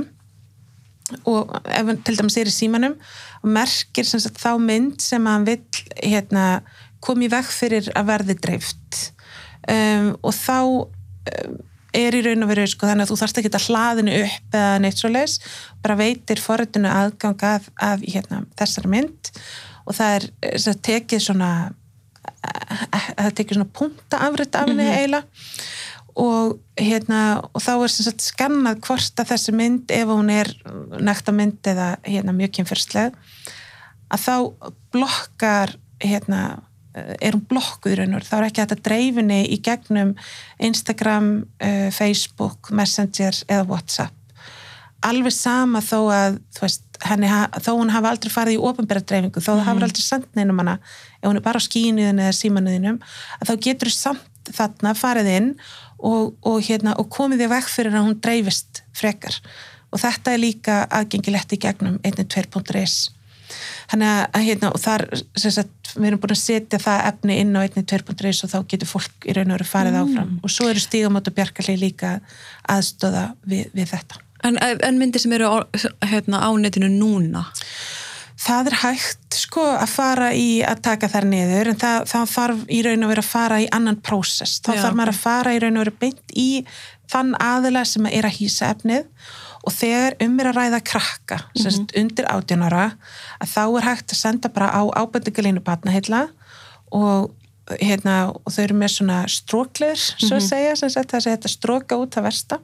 og 1.30 1.54
ef 1.70 1.92
til 2.08 2.18
dæmis 2.18 2.38
er 2.42 2.50
í 2.50 2.54
símanum 2.54 2.96
og 3.44 3.52
merkir 3.54 4.08
sem 4.10 4.22
sagt, 4.24 4.42
þá 4.42 4.58
mynd 4.62 5.04
sem 5.06 5.30
hann 5.30 5.46
vill 5.46 5.62
hérna, 6.02 6.64
koma 7.04 7.28
í 7.28 7.30
veg 7.30 7.46
fyrir 7.54 7.92
að 7.94 8.10
verði 8.10 8.36
dreift. 8.42 9.02
Um, 9.70 10.14
og 10.26 10.34
þá 10.34 10.58
um, 10.66 11.60
er 11.96 12.18
í 12.18 12.24
raun 12.26 12.46
og 12.46 12.52
veru 12.52 12.66
sko, 12.70 12.90
þannig 12.90 13.06
að 13.06 13.12
þú 13.12 13.20
þarfst 13.22 13.40
ekki 13.42 13.52
að 13.54 13.68
hlaðinu 13.70 14.18
upp 14.24 14.58
eða 14.60 14.76
neitt 14.84 15.00
svo 15.00 15.12
leis 15.12 15.38
bara 15.84 15.98
veitir 16.00 16.42
forritinu 16.42 16.92
aðgang 16.92 17.48
af, 17.48 17.70
af 17.78 18.04
hérna, 18.04 18.44
þessari 18.60 18.92
mynd. 18.92 19.32
Og 19.86 19.98
það 19.98 20.18
er 20.18 20.28
eh, 20.42 20.56
sem 20.58 20.74
sagt, 20.74 20.84
tekið 20.90 21.24
svona 21.28 21.52
eh, 22.26 22.86
eh, 22.90 23.10
það 23.22 23.34
tekið 23.40 23.60
svona 23.60 23.74
punta 23.80 24.22
afrætt 24.28 24.60
af 24.60 24.72
henni 24.72 24.90
eiginlega 24.90 25.46
og, 26.16 26.56
hérna, 26.80 27.22
og 27.52 27.64
þá 27.64 27.72
er 27.76 27.92
sagt 27.92 28.24
skannað 28.24 28.80
hvort 28.88 29.20
að 29.20 29.34
þessi 29.34 29.56
mynd 29.56 29.92
ef 29.92 30.08
hún 30.08 30.32
er 30.32 30.52
nekta 31.04 31.34
mynd 31.36 31.68
eða 31.68 31.96
hérna, 32.08 32.36
mjög 32.36 32.54
kynfyrsleg 32.60 33.18
að 34.14 34.24
þá 34.24 34.36
blokkar 34.96 35.76
hérna, 36.04 36.42
er 36.96 37.36
hún 37.36 37.44
blokkuð 37.50 37.92
í 37.92 37.98
raun 38.00 38.16
og 38.16 38.22
veru, 38.22 38.30
þá 38.30 38.36
er 38.38 38.48
ekki 38.48 38.64
hægt 38.64 38.76
að 38.78 38.84
dreifinni 38.86 39.40
í 39.52 39.58
gegnum 39.64 40.14
Instagram, 40.64 41.32
uh, 41.60 41.90
Facebook, 41.92 42.72
Messenger 42.72 43.42
eða 43.50 43.66
Whatsapp. 43.72 44.14
Alveg 45.06 45.36
sama 45.36 45.82
þó 45.86 45.98
að 46.14 46.38
veist, 46.62 46.86
henni, 47.06 47.28
þó 47.62 47.74
hún 47.76 47.92
hafa 47.94 48.14
aldrei 48.14 48.32
farið 48.32 48.56
í 48.56 48.62
ofinbæra 48.70 49.04
dreifingu, 49.04 49.44
þó 49.44 49.52
það 49.52 49.66
hafur 49.68 49.88
aldrei 49.90 50.06
sendt 50.06 50.40
neinum 50.40 50.62
hana, 50.64 50.78
ef 51.20 51.28
hún 51.28 51.42
er 51.42 51.46
bara 51.46 51.60
á 51.62 51.68
skínuðin 51.68 52.24
eða 52.24 52.38
símanuðinum, 52.40 53.02
að 53.42 53.52
þá 53.52 53.54
getur 53.68 53.92
þú 53.92 53.98
samt 53.98 54.32
þarna 54.56 54.94
farið 54.98 55.32
inn 55.34 55.52
og, 56.06 56.36
og, 56.46 56.60
hérna, 56.66 56.96
og 57.02 57.10
komið 57.14 57.46
þig 57.46 57.52
vekk 57.56 57.72
fyrir 57.74 57.98
að 57.98 58.08
hún 58.08 58.20
dreifist 58.22 58.84
frekar. 58.96 59.38
Og 59.94 60.02
þetta 60.02 60.34
er 60.34 60.42
líka 60.42 60.80
aðgengilegt 60.94 61.56
í 61.56 61.62
gegnum 61.62 62.00
1.2.is 62.04 62.98
þannig 63.92 64.12
að 64.34 64.46
hérna, 64.48 64.72
og 64.74 64.82
þar 64.82 65.06
sagt, 65.38 65.92
við 65.96 66.10
erum 66.10 66.22
búin 66.24 66.36
að 66.36 66.42
setja 66.42 66.80
það 66.82 67.04
efni 67.12 67.40
inn 67.42 67.56
á 67.56 67.62
einni 67.62 67.84
2.1 67.86 68.44
og 68.48 68.52
þá 68.52 68.58
getur 68.72 68.90
fólk 68.90 69.28
í 69.28 69.36
raun 69.36 69.52
og 69.52 69.60
veru 69.60 69.68
farið 69.70 70.00
áfram. 70.02 70.38
Og 70.42 70.54
svo 70.54 70.70
eru 70.72 70.82
stígamót 70.82 71.30
og 71.30 71.38
bjarkalegi 71.38 71.82
líka 71.82 72.16
aðstöða 72.72 73.28
við, 73.46 73.68
við 73.76 73.92
þetta. 73.94 74.22
En, 74.46 74.58
en 74.60 75.00
myndir 75.00 75.24
sem 75.24 75.34
eru 75.38 75.50
á, 75.50 75.58
hérna, 76.06 76.42
á 76.44 76.50
netinu 76.60 76.90
núna? 76.92 77.46
Það 78.36 78.68
er 78.68 78.76
hægt 78.82 79.36
sko 79.40 79.64
að 79.78 79.88
fara 79.94 80.34
í 80.36 80.60
að 80.68 80.82
taka 80.84 81.08
þær 81.08 81.26
niður 81.32 81.70
en 81.72 81.78
það, 81.80 82.06
það 82.12 82.26
þarf 82.34 82.66
í 82.68 82.82
raun 82.84 83.06
og 83.06 83.10
veru 83.14 83.24
að 83.24 83.30
fara 83.32 83.62
í 83.64 83.68
annan 83.72 83.96
prósess. 84.04 84.60
Þá 84.66 84.74
Já, 84.76 84.82
þarf 84.84 84.98
maður 85.00 85.14
að 85.14 85.22
fara 85.24 85.54
í 85.56 85.62
raun 85.64 85.78
og 85.80 85.86
veru 85.86 85.96
beint 86.04 86.36
í 86.36 86.50
þann 87.12 87.32
aðila 87.40 87.86
sem 87.88 88.06
er 88.12 88.28
að 88.28 88.38
hýsa 88.42 88.74
efnið 88.76 89.06
og 89.66 89.74
þegar 89.74 90.18
um 90.26 90.36
er 90.40 90.50
að 90.52 90.58
ræða 90.60 90.82
krakka 90.92 91.38
mm 91.38 91.62
Mhm. 91.62 91.70
-hmm. 91.72 92.02
undir 92.02 92.26
18 92.30 92.64
ára 92.68 92.86
að 93.42 93.48
þá 93.56 93.64
er 93.78 93.88
hægt 93.90 94.12
að 94.12 94.22
senda 94.22 94.50
bara 94.50 94.68
á 94.70 94.82
ábendingalínu 95.02 95.64
batnaheilla 95.64 96.28
og 96.92 97.32
hérna 97.82 98.30
og 98.46 98.52
þau 98.54 98.64
eru 98.64 98.76
með 98.78 98.92
svona 98.94 99.26
strókleir 99.28 99.98
svo 99.98 100.36
að 100.38 100.48
segja, 100.50 100.76
sem 100.76 100.90
sagt 100.90 101.12
það 101.12 101.20
sé 101.24 101.30
þetta 101.32 101.50
stróka 101.50 101.96
út 101.98 102.18
að 102.18 102.24
versta 102.24 102.60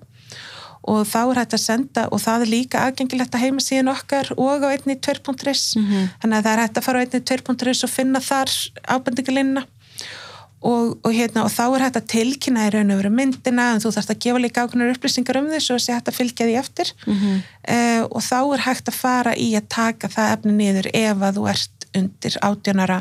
og 0.84 1.04
þá 1.06 1.18
er 1.32 1.40
hægt 1.42 1.54
að 1.54 1.62
senda 1.66 2.08
og 2.12 2.20
það 2.24 2.42
er 2.46 2.50
líka 2.56 2.80
aðgengilegt 2.88 3.36
að 3.36 3.44
heima 3.46 3.62
síðan 3.62 3.92
okkar 3.94 4.32
og 4.38 4.64
á 4.66 4.70
einni 4.74 4.96
2.is 4.98 5.76
þannig 5.78 6.38
að 6.38 6.44
það 6.48 6.54
er 6.56 6.62
hægt 6.64 6.78
að 6.78 6.84
fara 6.88 7.00
á 7.00 7.04
einni 7.06 7.22
2.is 7.22 7.84
og 7.86 7.90
finna 7.94 8.20
þar 8.20 8.50
ábendingalínuna 8.96 9.64
og, 10.62 10.98
og, 11.02 11.10
hérna, 11.14 11.44
og 11.48 11.50
þá 11.50 11.64
er 11.74 11.84
hægt 11.88 11.98
að 11.98 12.10
tilkynna 12.12 12.68
í 12.68 12.72
raun 12.76 12.92
og 12.94 13.00
veru 13.02 13.10
myndina 13.18 13.72
en 13.74 13.82
þú 13.82 13.92
þarfst 13.96 14.12
að 14.14 14.20
gefa 14.26 14.42
líka 14.44 14.66
ákveðnar 14.68 14.92
upplýsingar 14.94 15.40
um 15.40 15.48
því 15.50 15.62
svo 15.66 15.78
sé 15.82 15.96
hægt 15.96 16.12
að 16.12 16.18
fylgja 16.20 16.46
því 16.50 16.58
eftir 16.60 16.92
Mhm. 17.08 17.42
uh, 17.68 18.04
og 18.12 18.22
þá 18.22 18.38
er 18.54 18.66
hægt 18.68 18.92
að 18.92 19.00
fara 19.00 19.34
í 19.36 19.52
að 19.58 19.68
taka 19.74 20.08
það 20.08 20.34
efni 20.38 20.54
niður 20.60 20.90
ef 20.94 21.18
að 21.18 21.38
þú 21.40 21.50
ert 21.50 21.88
undir 21.98 22.38
átjónara 22.46 23.00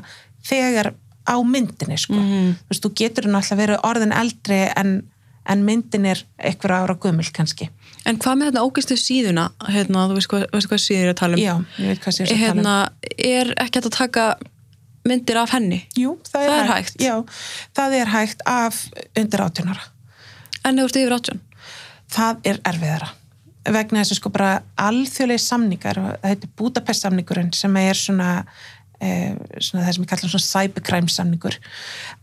þegar 0.49 0.95
á 1.29 1.37
myndinni 1.45 1.99
sko. 2.01 2.17
Mhm. 2.17 2.55
þú 2.65 2.73
veist, 2.73 2.83
þú 2.85 2.91
getur 2.97 3.25
náttúrulega 3.29 3.61
verið 3.61 3.85
orðin 3.85 4.17
eldri 4.17 4.61
en, 4.77 5.03
en 5.51 5.65
myndin 5.67 6.07
er 6.13 6.23
einhver 6.39 6.75
ára 6.79 6.97
gömul 7.03 7.29
kannski 7.37 7.69
En 8.09 8.17
hvað 8.23 8.39
með 8.41 8.49
þetta 8.51 8.63
ógistu 8.65 8.97
síðuna? 8.97 9.49
Hérna, 9.69 10.07
þú 10.09 10.15
veist 10.17 10.31
hvað, 10.33 10.47
veist 10.55 10.71
hvað 10.71 10.81
síður 10.87 11.03
er 11.05 11.13
að 11.13 11.19
tala 11.21 11.37
um? 11.37 11.43
já, 11.43 11.55
ég 11.83 11.91
veit 11.93 12.01
hvað 12.07 12.17
sér 12.17 12.25
að 12.25 12.31
tala 12.31 12.41
um 12.41 12.47
Hérna, 12.47 12.75
er 13.35 13.53
ekki 13.61 13.81
hægt 13.81 13.91
að 13.91 13.97
taka 13.99 14.25
myndir 15.11 15.41
af 15.43 15.53
henni? 15.57 15.83
Jú, 15.99 16.15
það 16.31 16.43
er, 16.47 16.51
Það 16.51 16.61
er 16.63 16.71
hægt. 16.71 16.91
hægt. 16.95 17.05
Já, 17.05 17.15
það 17.77 17.97
er 18.01 18.13
hægt 18.15 18.43
af 18.47 18.81
undir 19.21 19.45
átjónara 19.47 19.87
En 20.65 20.79
ef 20.79 20.85
þú 20.85 20.89
ert 20.91 21.01
yfir 21.03 21.17
átjón? 21.19 21.41
það 22.11 22.41
er 22.51 22.59
erfiðara 22.67 23.09
vegna 23.71 24.01
þess 24.01 24.15
að 24.15 24.19
sko 24.19 24.31
bara 24.35 24.51
alþjóðlega 24.81 25.43
samningar 25.45 25.99
það 26.01 26.25
heitir 26.27 26.51
Budapest 26.59 27.05
samningurinn 27.05 27.53
sem 27.55 27.77
er 27.77 27.95
svona, 27.99 28.31
svona 29.01 29.85
það 29.87 29.95
sem 29.95 30.05
ég 30.05 30.11
kalla 30.11 30.29
svona 30.29 30.47
cybercrime 30.47 31.13
samningur 31.13 31.57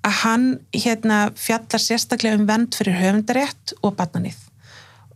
að 0.06 0.20
hann 0.22 0.46
hérna 0.76 1.22
fjallar 1.40 1.82
sérstaklega 1.82 2.38
um 2.38 2.46
vend 2.50 2.78
fyrir 2.78 3.00
höfundarétt 3.00 3.74
og 3.82 3.96
barnanýð 3.98 4.44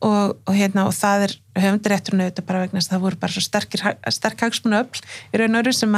og, 0.02 0.40
og 0.50 0.58
hérna 0.58 0.88
og 0.90 0.96
það 0.98 1.28
er 1.28 1.36
höfundarétturinn 1.62 2.26
auðvitað 2.26 2.48
bara 2.48 2.64
vegna 2.64 2.82
þess 2.82 2.90
að 2.90 2.96
það 2.96 3.06
voru 3.06 3.22
bara 3.22 3.36
svo 3.36 3.46
sterkir, 3.46 3.86
sterk 4.10 4.42
hagsmunu 4.48 4.82
öll 4.82 5.04
í 5.32 5.42
raun 5.42 5.60
og 5.60 5.64
öru 5.64 5.76
sem 5.78 5.98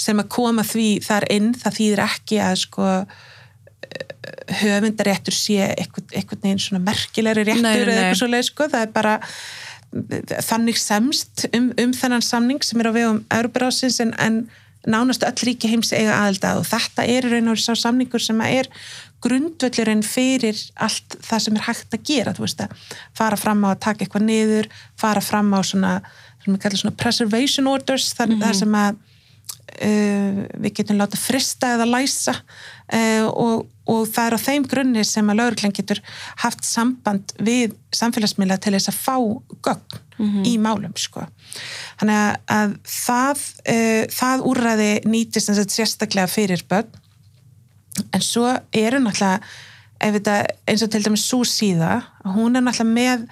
sem 0.00 0.20
að 0.20 0.30
koma 0.32 0.64
því 0.64 0.88
þar 1.04 1.26
inn, 1.32 1.50
það 1.56 1.76
þýðir 1.76 2.02
ekki 2.06 2.38
að 2.40 2.54
sko 2.62 2.92
höfundaréttur 4.60 5.34
sé 5.34 5.72
einhvern 5.72 6.42
veginn 6.42 6.62
svona 6.62 6.84
merkilegri 6.84 7.44
réttur 7.48 7.64
Nei, 7.64 7.72
nei, 7.72 7.82
eða 7.82 7.98
eitthvað 8.04 8.20
svo 8.20 8.30
leið 8.30 8.46
sko, 8.48 8.68
það 8.72 8.86
er 8.86 8.94
bara 8.94 9.14
þannig 10.46 10.78
semst 10.78 11.46
um, 11.56 11.70
um 11.80 11.94
þennan 11.96 12.24
samning 12.24 12.62
sem 12.62 12.80
er 12.82 12.90
á 12.90 12.92
vegum 12.94 13.22
Európarásins 13.34 13.98
en, 14.04 14.12
en 14.22 14.42
nánast 14.88 15.24
öll 15.26 15.46
ríki 15.48 15.68
heims 15.68 15.92
eiga 15.92 16.16
aðelda 16.22 16.54
og 16.60 16.66
þetta 16.68 17.04
er 17.04 17.28
raun 17.28 17.52
og 17.52 17.60
sá 17.60 17.74
samningur 17.76 18.22
sem 18.22 18.40
er 18.46 18.70
grundvöllurinn 19.20 20.02
fyrir 20.06 20.56
allt 20.80 21.18
það 21.26 21.44
sem 21.44 21.58
er 21.58 21.66
hægt 21.66 21.96
að 21.96 22.04
gera, 22.08 22.32
þú 22.36 22.46
veist 22.46 22.64
að 22.64 22.88
fara 23.16 23.36
fram 23.40 23.66
á 23.68 23.74
að 23.74 23.82
taka 23.84 24.04
eitthvað 24.06 24.26
niður, 24.30 24.70
fara 25.00 25.20
fram 25.24 25.52
á 25.52 25.60
svona, 25.60 25.92
sem 26.40 26.54
við 26.54 26.62
kallum 26.64 26.82
svona 26.84 27.00
preservation 27.02 27.68
orders, 27.68 28.10
þar, 28.16 28.36
þar 28.40 28.58
sem 28.62 28.78
að 28.80 28.90
uh, 28.96 30.40
við 30.64 30.76
getum 30.80 31.00
láta 31.00 31.20
frista 31.20 31.74
eða 31.76 31.88
læsa 31.90 32.38
og, 33.30 33.66
og 33.86 34.06
það 34.10 34.26
er 34.26 34.36
á 34.36 34.40
þeim 34.46 34.64
grunni 34.70 35.04
sem 35.06 35.30
að 35.30 35.40
lauruglan 35.40 35.74
getur 35.76 36.00
haft 36.42 36.64
samband 36.66 37.34
við 37.38 37.76
samfélagsmiðla 37.94 38.58
til 38.58 38.74
þess 38.76 38.90
að 38.90 38.98
fá 38.98 39.16
gögn 39.66 40.44
í 40.44 40.56
málum 40.60 40.92
sko. 41.00 41.24
Þannig 42.00 42.18
að, 42.18 42.34
að 42.56 42.74
það, 42.92 43.44
uh, 43.72 44.02
það 44.12 44.44
úrræði 44.50 44.90
nýtist 45.08 45.52
sérstaklega 45.72 46.28
fyrir 46.30 46.64
börn 46.68 46.90
en 48.14 48.22
svo 48.24 48.50
eru 48.76 49.00
náttúrulega 49.02 49.40
þetta, 50.00 50.36
eins 50.68 50.84
og 50.84 50.92
til 50.92 51.02
dæmis 51.04 51.26
svo 51.28 51.42
síða 51.48 52.00
hún 52.36 52.56
er 52.56 52.64
náttúrulega 52.64 52.94
með 52.94 53.26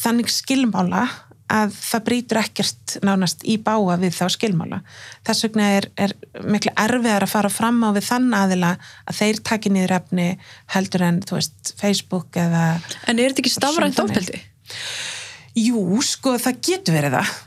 þannig 0.00 0.32
skilmála 0.32 1.06
að 1.50 1.74
það 1.76 2.04
brýtur 2.06 2.40
ekkert 2.40 2.96
nánast 3.06 3.44
í 3.48 3.56
báa 3.62 3.96
við 4.00 4.14
þá 4.16 4.24
skilmála. 4.36 4.80
Þess 5.26 5.46
vegna 5.46 5.68
er, 5.78 5.90
er 5.98 6.14
miklu 6.46 6.72
erfiðar 6.78 7.26
að 7.26 7.34
fara 7.34 7.52
fram 7.52 7.82
á 7.82 7.90
við 7.96 8.08
þann 8.08 8.30
aðila 8.38 8.72
að 9.04 9.20
þeir 9.20 9.42
taki 9.50 9.74
niður 9.74 9.96
efni 9.98 10.30
heldur 10.74 11.06
en, 11.08 11.20
þú 11.26 11.38
veist, 11.40 11.74
Facebook 11.80 12.40
eða... 12.40 12.64
En 13.10 13.18
er 13.18 13.32
þetta 13.32 13.44
ekki 13.44 13.54
stafrænt 13.56 14.02
ofbeldi? 14.02 14.42
Jú, 15.58 15.84
sko, 16.06 16.36
það 16.40 16.60
getur 16.70 17.00
verið 17.00 17.18
það. 17.18 17.38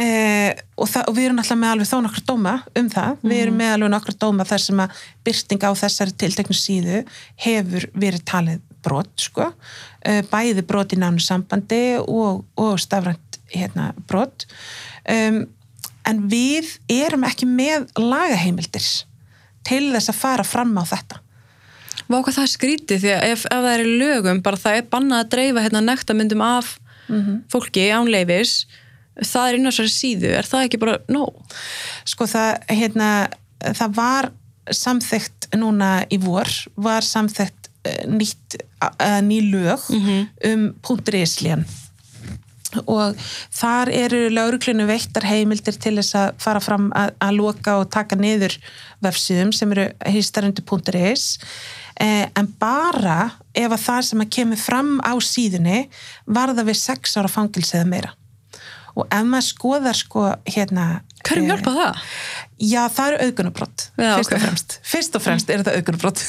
Eh, 0.00 0.54
og, 0.78 0.88
það, 0.88 1.08
og 1.10 1.16
við 1.16 1.26
erum 1.28 1.40
alltaf 1.42 1.58
með 1.60 1.72
alveg 1.74 1.88
þó 1.90 1.96
nokkra 2.04 2.22
dóma 2.24 2.52
um 2.80 2.86
það, 2.92 3.18
við 3.20 3.40
erum 3.42 3.58
með 3.60 3.72
alveg 3.74 3.90
nokkra 3.92 4.14
dóma 4.24 4.46
þar 4.48 4.62
sem 4.64 4.80
að 4.80 5.02
byrting 5.26 5.66
á 5.68 5.70
þessari 5.76 6.14
tilteknu 6.22 6.56
síðu 6.56 7.02
hefur 7.44 7.84
verið 7.92 8.24
talið 8.30 8.62
brot 8.84 9.26
sko, 9.26 9.50
bæði 10.30 10.64
brot 10.68 10.94
í 10.94 11.00
nánu 11.00 11.22
sambandi 11.22 11.98
og, 12.02 12.44
og 12.60 12.78
stafrænt 12.82 13.40
hérna, 13.54 13.92
brot. 14.08 14.46
Um, 15.08 15.44
en 16.04 16.24
við 16.28 16.76
erum 16.92 17.24
ekki 17.24 17.48
með 17.48 17.88
lagaheimildir 17.96 18.86
til 19.64 19.84
þess 19.94 20.12
að 20.12 20.20
fara 20.20 20.44
fram 20.44 20.74
á 20.76 20.84
þetta. 20.84 21.20
Vá 22.04 22.18
hvað 22.18 22.36
það 22.36 22.50
skrítið 22.52 23.04
því 23.04 23.12
að 23.14 23.26
ef, 23.30 23.44
ef 23.48 23.62
það 23.64 23.70
er 23.72 23.84
lögum 24.02 24.40
bara 24.44 24.60
það 24.60 24.78
er 24.78 24.88
bannað 24.92 25.22
að 25.22 25.30
dreifa 25.32 25.64
hérna 25.64 25.84
nektarmyndum 25.84 26.42
af 26.44 26.74
fólki 27.52 27.86
án 27.92 28.08
leifis 28.08 28.64
það 29.20 29.48
er 29.48 29.58
þessari 29.68 29.92
síðu, 29.92 30.30
er 30.34 30.48
það 30.48 30.66
ekki 30.66 30.80
bara 30.82 30.96
nóg? 31.12 31.36
sko 32.08 32.26
það, 32.30 32.64
hérna, 32.72 33.10
það 33.62 33.98
var 33.98 34.30
samþygt 34.72 35.50
núna 35.60 35.90
í 36.10 36.18
vor 36.22 36.48
var 36.74 37.04
samþygt 37.06 37.63
nýtt, 38.08 38.60
uh, 38.82 39.20
ný 39.24 39.40
lög 39.52 39.88
um 40.50 40.68
.isljan 41.12 41.66
og 42.90 43.18
þar 43.54 43.90
eru 43.94 44.20
lauruglunu 44.32 44.86
veittar 44.88 45.26
heimildir 45.28 45.76
til 45.80 45.96
þess 45.98 46.16
að 46.18 46.42
fara 46.42 46.62
fram 46.62 46.90
að, 46.96 47.14
að 47.22 47.38
loka 47.38 47.76
og 47.80 47.90
taka 47.94 48.18
niður 48.18 48.56
vefsíðum 49.04 49.52
sem 49.54 49.72
eru 49.74 49.86
hýstarundi.is 50.10 51.26
eh, 52.00 52.26
en 52.26 52.50
bara 52.60 53.34
ef 53.54 53.70
að 53.70 53.84
það 53.86 54.02
sem 54.08 54.24
að 54.24 54.34
kemur 54.38 54.60
fram 54.60 54.92
á 55.04 55.14
síðunni 55.22 55.86
varða 56.26 56.66
við 56.66 56.80
sex 56.82 57.16
ára 57.18 57.30
fangilsi 57.30 57.78
eða 57.78 57.90
meira. 57.90 58.14
Og 58.94 59.08
ef 59.10 59.26
maður 59.26 59.48
skoðar 59.48 59.98
sko 59.98 60.28
hérna 60.46 60.88
Hverjum 61.28 61.46
hjálpa 61.50 61.72
það? 61.78 62.02
Já, 62.64 62.82
það 62.96 63.08
eru 63.12 63.22
auðgunabrott 63.26 63.86
Já, 63.98 64.10
fyrst, 64.16 64.30
ok. 64.30 64.36
og 64.36 64.42
fremst. 64.44 64.76
fyrst 64.94 65.16
og 65.18 65.22
fremst 65.24 65.50
er 65.50 65.62
þetta 65.62 65.74
auðgunabrott 65.78 66.20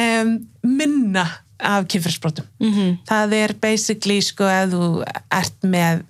um, 0.00 0.34
minna 0.78 1.26
af 1.56 1.86
kynfyrsbrotum 1.88 2.44
Mhm. 2.60 2.98
það 3.08 3.32
er 3.42 3.54
basically 3.60 4.18
sko 4.20 4.44
ef 4.44 4.70
þú 4.74 4.90
ert 5.32 5.64
með 5.64 6.02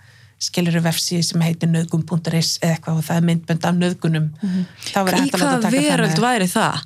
skiluru 0.42 0.82
vefsíð 0.84 1.22
sem 1.24 1.40
heitir 1.40 1.70
nöðgum.is 1.72 2.58
eða 2.60 2.74
eitthvað 2.76 2.98
og 3.00 3.04
það 3.06 3.16
er 3.20 3.26
myndbönd 3.30 3.64
af 3.70 3.78
nöðgunum 3.78 4.26
þá 4.90 4.98
verður 5.06 5.16
Í 5.16 5.30
að 5.30 5.30
hvað 5.30 5.30
taka 5.30 5.60
það 5.62 5.76
veröld 5.78 6.20
væri 6.26 6.48
það? 6.52 6.82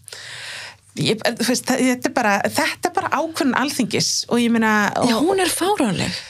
Ég, 1.00 1.22
veist, 1.48 1.64
það- 1.66 1.82
þetta 1.86 2.08
er 2.10 2.14
bara, 2.14 2.34
þetta 2.46 2.90
er 2.90 2.94
bara 3.00 3.10
ákvörðun 3.16 3.56
alþingis 3.58 4.10
og 4.28 4.38
ég 4.42 4.50
meina 4.54 4.72
Já, 5.08 5.16
hún 5.18 5.40
er 5.42 5.50
fáránleg 5.50 6.20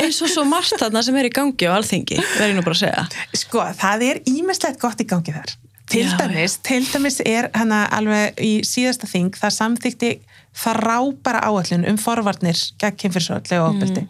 eins 0.00 0.20
og 0.24 0.30
svo 0.30 0.44
margt 0.48 0.78
þarna 0.80 1.02
sem 1.04 1.16
er 1.20 1.28
í 1.28 1.34
gangi 1.34 1.68
á 1.68 1.76
alþingi, 1.76 2.18
verður 2.22 2.52
ég 2.52 2.58
nú 2.58 2.64
bara 2.66 2.78
að 2.78 2.82
segja. 2.84 3.28
Sko, 3.40 3.66
það 3.78 4.06
er 4.08 4.20
ímislegt 4.30 4.80
gott 4.82 5.02
í 5.02 5.08
gangi 5.08 5.34
þar. 5.34 5.54
Til 5.90 6.06
Já, 6.06 6.14
dæmis, 6.16 6.56
til 6.64 6.80
dæmis 6.88 7.20
er 7.20 7.50
hana 7.52 7.84
alveg 7.92 8.38
í 8.40 8.52
síðasta 8.64 9.08
þing 9.08 9.36
það 9.36 9.56
samþykti 9.58 10.12
frábæra 10.56 11.42
áallun 11.44 11.84
um 11.90 11.98
forvarnir 12.00 12.56
gegn 12.80 12.96
kynfyrsvöldu 13.02 13.58
og 13.60 13.74
ofbeldi. 13.74 14.06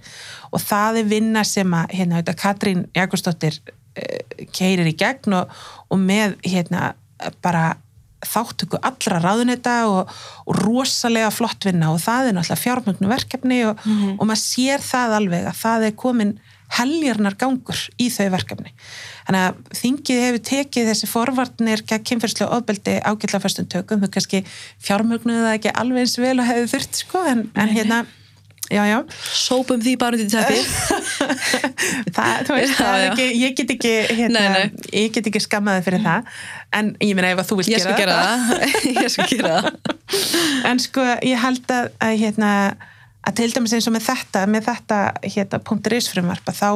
Og 0.54 0.62
það 0.62 1.00
er 1.00 1.08
vinna 1.10 1.42
sem 1.48 1.74
að 1.74 1.96
hérna, 1.98 2.20
þetta, 2.20 2.36
Katrín 2.38 2.84
Jakobsdóttir 2.94 3.58
uh, 3.64 4.44
keirir 4.54 4.86
í 4.86 4.94
gegn 5.00 5.34
og, 5.40 5.50
og 5.90 5.98
með 5.98 6.36
hérna 6.46 6.92
bara 7.42 7.72
þáttöku 8.28 8.80
allra 8.80 9.20
ráðuneta 9.22 9.76
og, 9.90 10.10
og 10.48 10.59
rosalega 10.64 11.30
flott 11.34 11.68
vinna 11.68 11.92
og 11.94 12.02
það 12.02 12.30
er 12.30 12.36
náttúrulega 12.38 12.64
fjármögnu 12.64 13.12
verkefni 13.12 13.60
og, 13.68 13.86
og 14.18 14.26
maður 14.26 14.42
sér 14.42 14.84
það 14.84 15.18
alveg 15.20 15.48
að 15.51 15.62
það 15.62 15.88
er 15.88 15.96
komin 16.05 16.34
heljarnar 16.74 17.36
gangur 17.38 17.78
í 18.01 18.09
þau 18.10 18.28
verkefni. 18.34 18.72
Þannig 19.26 19.44
að 19.44 19.78
þingið 19.78 20.22
hefur 20.24 20.42
tekið 20.48 20.90
þessi 20.90 21.09
forvarnir 21.10 21.84
gegn 21.86 22.06
kynferðslega 22.10 22.59
ofbeldi 22.59 22.96
ágætla 23.05 23.40
fyrstum 23.44 23.68
tökum, 23.70 24.02
þú 24.02 24.10
kannski 24.16 24.42
fjármögnuðu 24.84 25.44
það 25.44 25.56
ekki 25.59 25.74
alveg 25.84 26.05
eins 26.05 26.18
vel 26.20 26.36
og 26.40 26.48
hefur 26.48 26.70
þurft 26.74 27.01
sko, 27.05 27.24
en, 27.30 27.46
en 27.55 27.72
hérna, 27.72 28.02
já, 28.73 28.82
já. 28.89 28.99
Sópum 29.35 29.82
því 29.85 29.97
bara 30.01 30.16
út 30.16 30.24
í 30.24 30.28
teppi. 30.31 30.61
það, 32.16 32.47
þú 32.49 32.57
veist, 32.57 32.77
það 32.78 32.95
er 32.95 33.07
ekki, 33.11 33.28
ég 33.43 33.59
get 33.59 33.74
ekki, 33.77 33.93
hérna, 34.20 34.41
Nei, 34.41 34.65
nei. 34.65 34.89
ég 35.05 35.12
get 35.15 35.28
ekki 35.31 35.43
skammaði 35.45 35.85
fyrir 35.89 36.05
það, 36.07 36.32
en 36.81 36.95
ég 37.05 37.12
meina 37.19 37.35
ef 37.35 37.45
að 37.45 37.51
þú 37.51 37.61
vilt 37.61 37.74
skal 37.85 37.99
gera 38.01 38.16
það. 38.23 38.66
Ég 39.05 39.12
skal 39.12 39.28
gera 39.31 39.55
það. 39.66 39.95
en 40.70 40.82
sko 40.82 41.05
ég 41.27 41.41
held 41.45 41.70
að, 41.74 41.93
að 42.05 42.19
hérna 42.23 42.51
að 43.24 43.36
til 43.41 43.51
dæmis 43.55 43.74
eins 43.77 43.89
og 43.89 43.95
með 43.95 44.09
þetta 44.09 44.47
með 44.51 44.66
þetta 44.69 45.01
hérna 45.24 45.61
.is 45.99 46.09
frumvarpa 46.12 46.55
þá, 46.55 46.70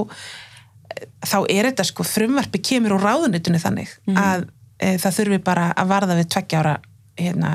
þá 1.28 1.38
er 1.44 1.70
þetta 1.70 1.86
sko 1.88 2.06
frumvarpi 2.06 2.60
kemur 2.64 2.96
úr 2.96 3.04
ráðunitinu 3.04 3.60
þannig 3.62 3.92
að 4.16 4.46
e, 4.80 4.94
það 5.00 5.18
þurfi 5.18 5.40
bara 5.44 5.70
að 5.76 5.90
varða 5.92 6.18
við 6.18 6.30
tveggja 6.34 6.62
ára 6.62 6.76
hérna 7.18 7.52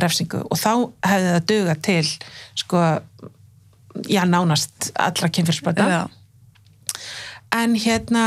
refsingu 0.00 0.44
og 0.46 0.58
þá 0.60 0.72
hefði 1.08 1.30
það 1.34 1.46
duga 1.50 1.76
til 1.82 2.04
sko 2.60 2.82
já 4.08 4.22
nánast 4.28 4.90
allra 4.94 5.30
kynfyrsbrota 5.32 5.88
Já. 5.88 6.00
en 7.56 7.74
hérna 7.74 8.24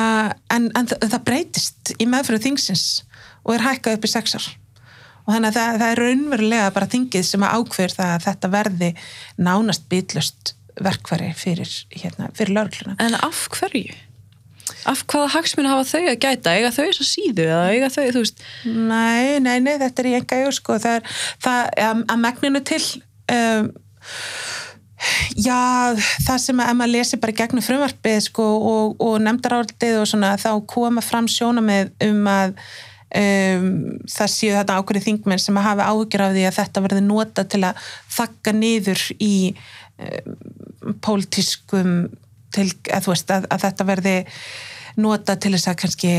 en, 0.51 0.69
en 0.75 0.89
það, 0.89 1.07
það 1.13 1.25
breytist 1.29 1.93
í 1.97 2.07
meðfyrir 2.09 2.43
þingsins 2.43 2.85
og 3.43 3.55
er 3.57 3.65
hækkað 3.67 3.99
upp 3.99 4.07
í 4.07 4.11
sex 4.11 4.37
ár 4.39 4.49
og 5.23 5.35
þannig 5.35 5.51
að 5.51 5.59
það, 5.59 5.77
það 5.81 5.89
er 5.89 6.01
raunverulega 6.03 6.71
bara 6.75 6.89
þingið 6.91 7.27
sem 7.27 7.45
að 7.45 7.59
ákveður 7.59 7.97
það 7.99 8.15
að 8.15 8.25
þetta 8.27 8.53
verði 8.57 8.89
nánast 9.39 9.85
bitlust 9.91 10.55
verkfæri 10.83 11.29
fyrir, 11.37 11.69
hérna, 11.93 12.31
fyrir 12.35 12.57
lögregluna 12.57 12.97
En 13.03 13.15
af 13.19 13.45
hverju? 13.53 13.93
Af 14.89 15.03
hvaða 15.07 15.29
hagsminu 15.35 15.69
hafa 15.69 15.85
þau 15.87 16.01
að 16.11 16.19
gæta? 16.23 16.53
Eiga 16.57 16.71
þau 16.73 16.85
þess 16.87 17.03
að 17.03 17.09
síðu 17.09 17.45
eða 17.45 17.63
eiga 17.71 17.89
þau, 17.91 18.03
þú 18.15 18.23
veist, 18.23 18.43
Nei, 18.65 19.39
nei, 19.43 19.57
nei, 19.63 19.75
þetta 19.79 20.03
er 20.03 20.09
í 20.09 20.13
enga 20.17 20.39
jú 20.41 20.53
sko, 20.55 20.77
það 20.83 20.97
er 20.97 21.17
það, 21.45 21.59
að, 21.85 22.03
að 22.15 22.21
megninu 22.23 22.61
til 22.67 22.81
um, 23.37 23.69
já, 25.35 25.93
það 26.25 26.39
sem 26.45 26.61
að 26.61 26.71
ef 26.71 26.79
maður 26.79 26.93
lesi 26.93 27.19
bara 27.21 27.35
gegnum 27.41 27.65
frumvarpið 27.65 28.17
sko 28.29 28.47
og, 28.71 28.95
og 29.03 29.19
nefndaráldið 29.25 29.99
og 30.01 30.09
svona 30.09 30.33
þá 30.41 30.49
koma 30.69 31.03
fram 31.05 31.29
sjónamið 31.31 31.93
um 32.07 32.27
að 32.31 32.57
um, 33.13 33.69
það 34.09 34.33
séu 34.35 34.57
þetta 34.57 34.79
ákveðið 34.79 35.07
þingmenn 35.09 35.41
sem 35.41 35.59
að 35.59 35.67
hafa 35.69 35.89
áhyggjur 35.91 36.25
af 36.25 36.35
því 36.35 36.45
að 36.49 36.59
þetta 36.59 36.85
verði 36.87 37.05
nota 37.07 37.47
til 37.47 37.63
að 37.69 37.87
þakka 38.17 38.55
niður 38.57 39.05
í 39.19 39.33
um, 39.53 40.35
pólitískum 41.03 41.95
til, 42.53 42.69
að 42.93 43.09
veist, 43.09 43.33
að, 43.33 43.49
að 43.49 43.65
þetta 43.67 43.89
verði 43.89 44.17
nota 45.01 45.35
til 45.41 45.55
þess 45.55 45.71
að 45.71 45.79
kannski 45.81 46.13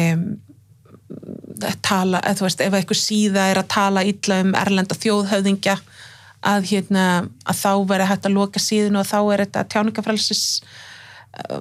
tala, 1.84 2.20
eða 2.20 2.38
þú 2.38 2.46
veist, 2.48 2.62
ef 2.64 2.76
eitthvað 2.76 3.00
síða 3.00 3.48
er 3.52 3.60
að 3.60 3.70
tala 3.74 4.02
illa 4.06 4.40
um 4.42 4.54
erlenda 4.58 4.96
þjóðhöfðingja 4.98 5.76
að 6.44 6.70
hérna, 6.70 7.04
að 7.48 7.60
þá 7.60 7.70
veri 7.90 8.08
hægt 8.10 8.28
að 8.28 8.36
loka 8.36 8.62
síðan 8.62 9.00
og 9.00 9.08
þá 9.08 9.18
er 9.22 9.44
þetta 9.46 9.66
tjáningafrælsis 9.74 10.44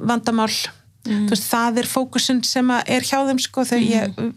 vandamál 0.03 0.51
þú 1.03 1.29
veist, 1.31 1.49
það 1.49 1.81
er 1.81 1.89
fókusin 1.89 2.41
sem 2.47 2.71
að 2.71 2.95
er 2.95 3.05
hjá 3.07 3.19
þeim 3.27 3.41
sko, 3.43 3.65
þegar 3.67 3.85
ég 3.89 4.33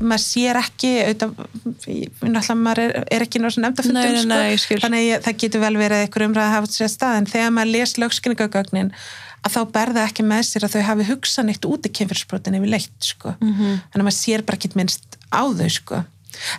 maður 0.00 0.22
sér 0.24 0.58
ekki 0.60 0.90
náttúrulega 1.14 2.56
maður 2.58 2.82
er, 2.84 2.94
er 3.06 3.24
ekki 3.24 3.40
náttúrulega 3.42 3.68
nefnda 3.68 3.94
Nei, 3.94 4.12
nei, 4.16 4.24
nei, 4.28 4.60
sko, 4.60 4.78
þannig 4.82 5.10
að 5.14 5.26
það 5.28 5.40
getur 5.44 5.64
vel 5.64 5.74
verið 5.78 6.04
eitthvað 6.04 6.26
umræða 6.26 6.46
að 6.48 6.56
hafa 6.56 6.72
sér 6.74 6.90
stað 6.90 7.18
en 7.20 7.28
þegar 7.30 7.52
maður 7.56 7.72
les 7.76 7.94
lögskinningagögnin 8.02 8.92
að 9.40 9.54
þá 9.54 9.60
berða 9.76 10.06
ekki 10.08 10.26
með 10.26 10.42
sér 10.48 10.66
að 10.66 10.74
þau 10.74 10.82
hafi 10.88 11.06
hugsað 11.08 11.46
neitt 11.48 11.68
út 11.68 11.86
í 11.86 11.92
kynfyrsbrotin 11.96 12.58
yfir 12.58 12.72
leitt 12.74 13.06
sko. 13.06 13.36
Mhm. 13.38 13.52
-hmm. 13.54 13.78
þannig 13.92 14.02
að 14.02 14.08
maður 14.08 14.18
sér 14.18 14.44
bara 14.44 14.58
ekki 14.60 14.72
minnst 14.76 15.20
á 15.32 15.42
þau 15.46 15.70
sko. 15.70 16.02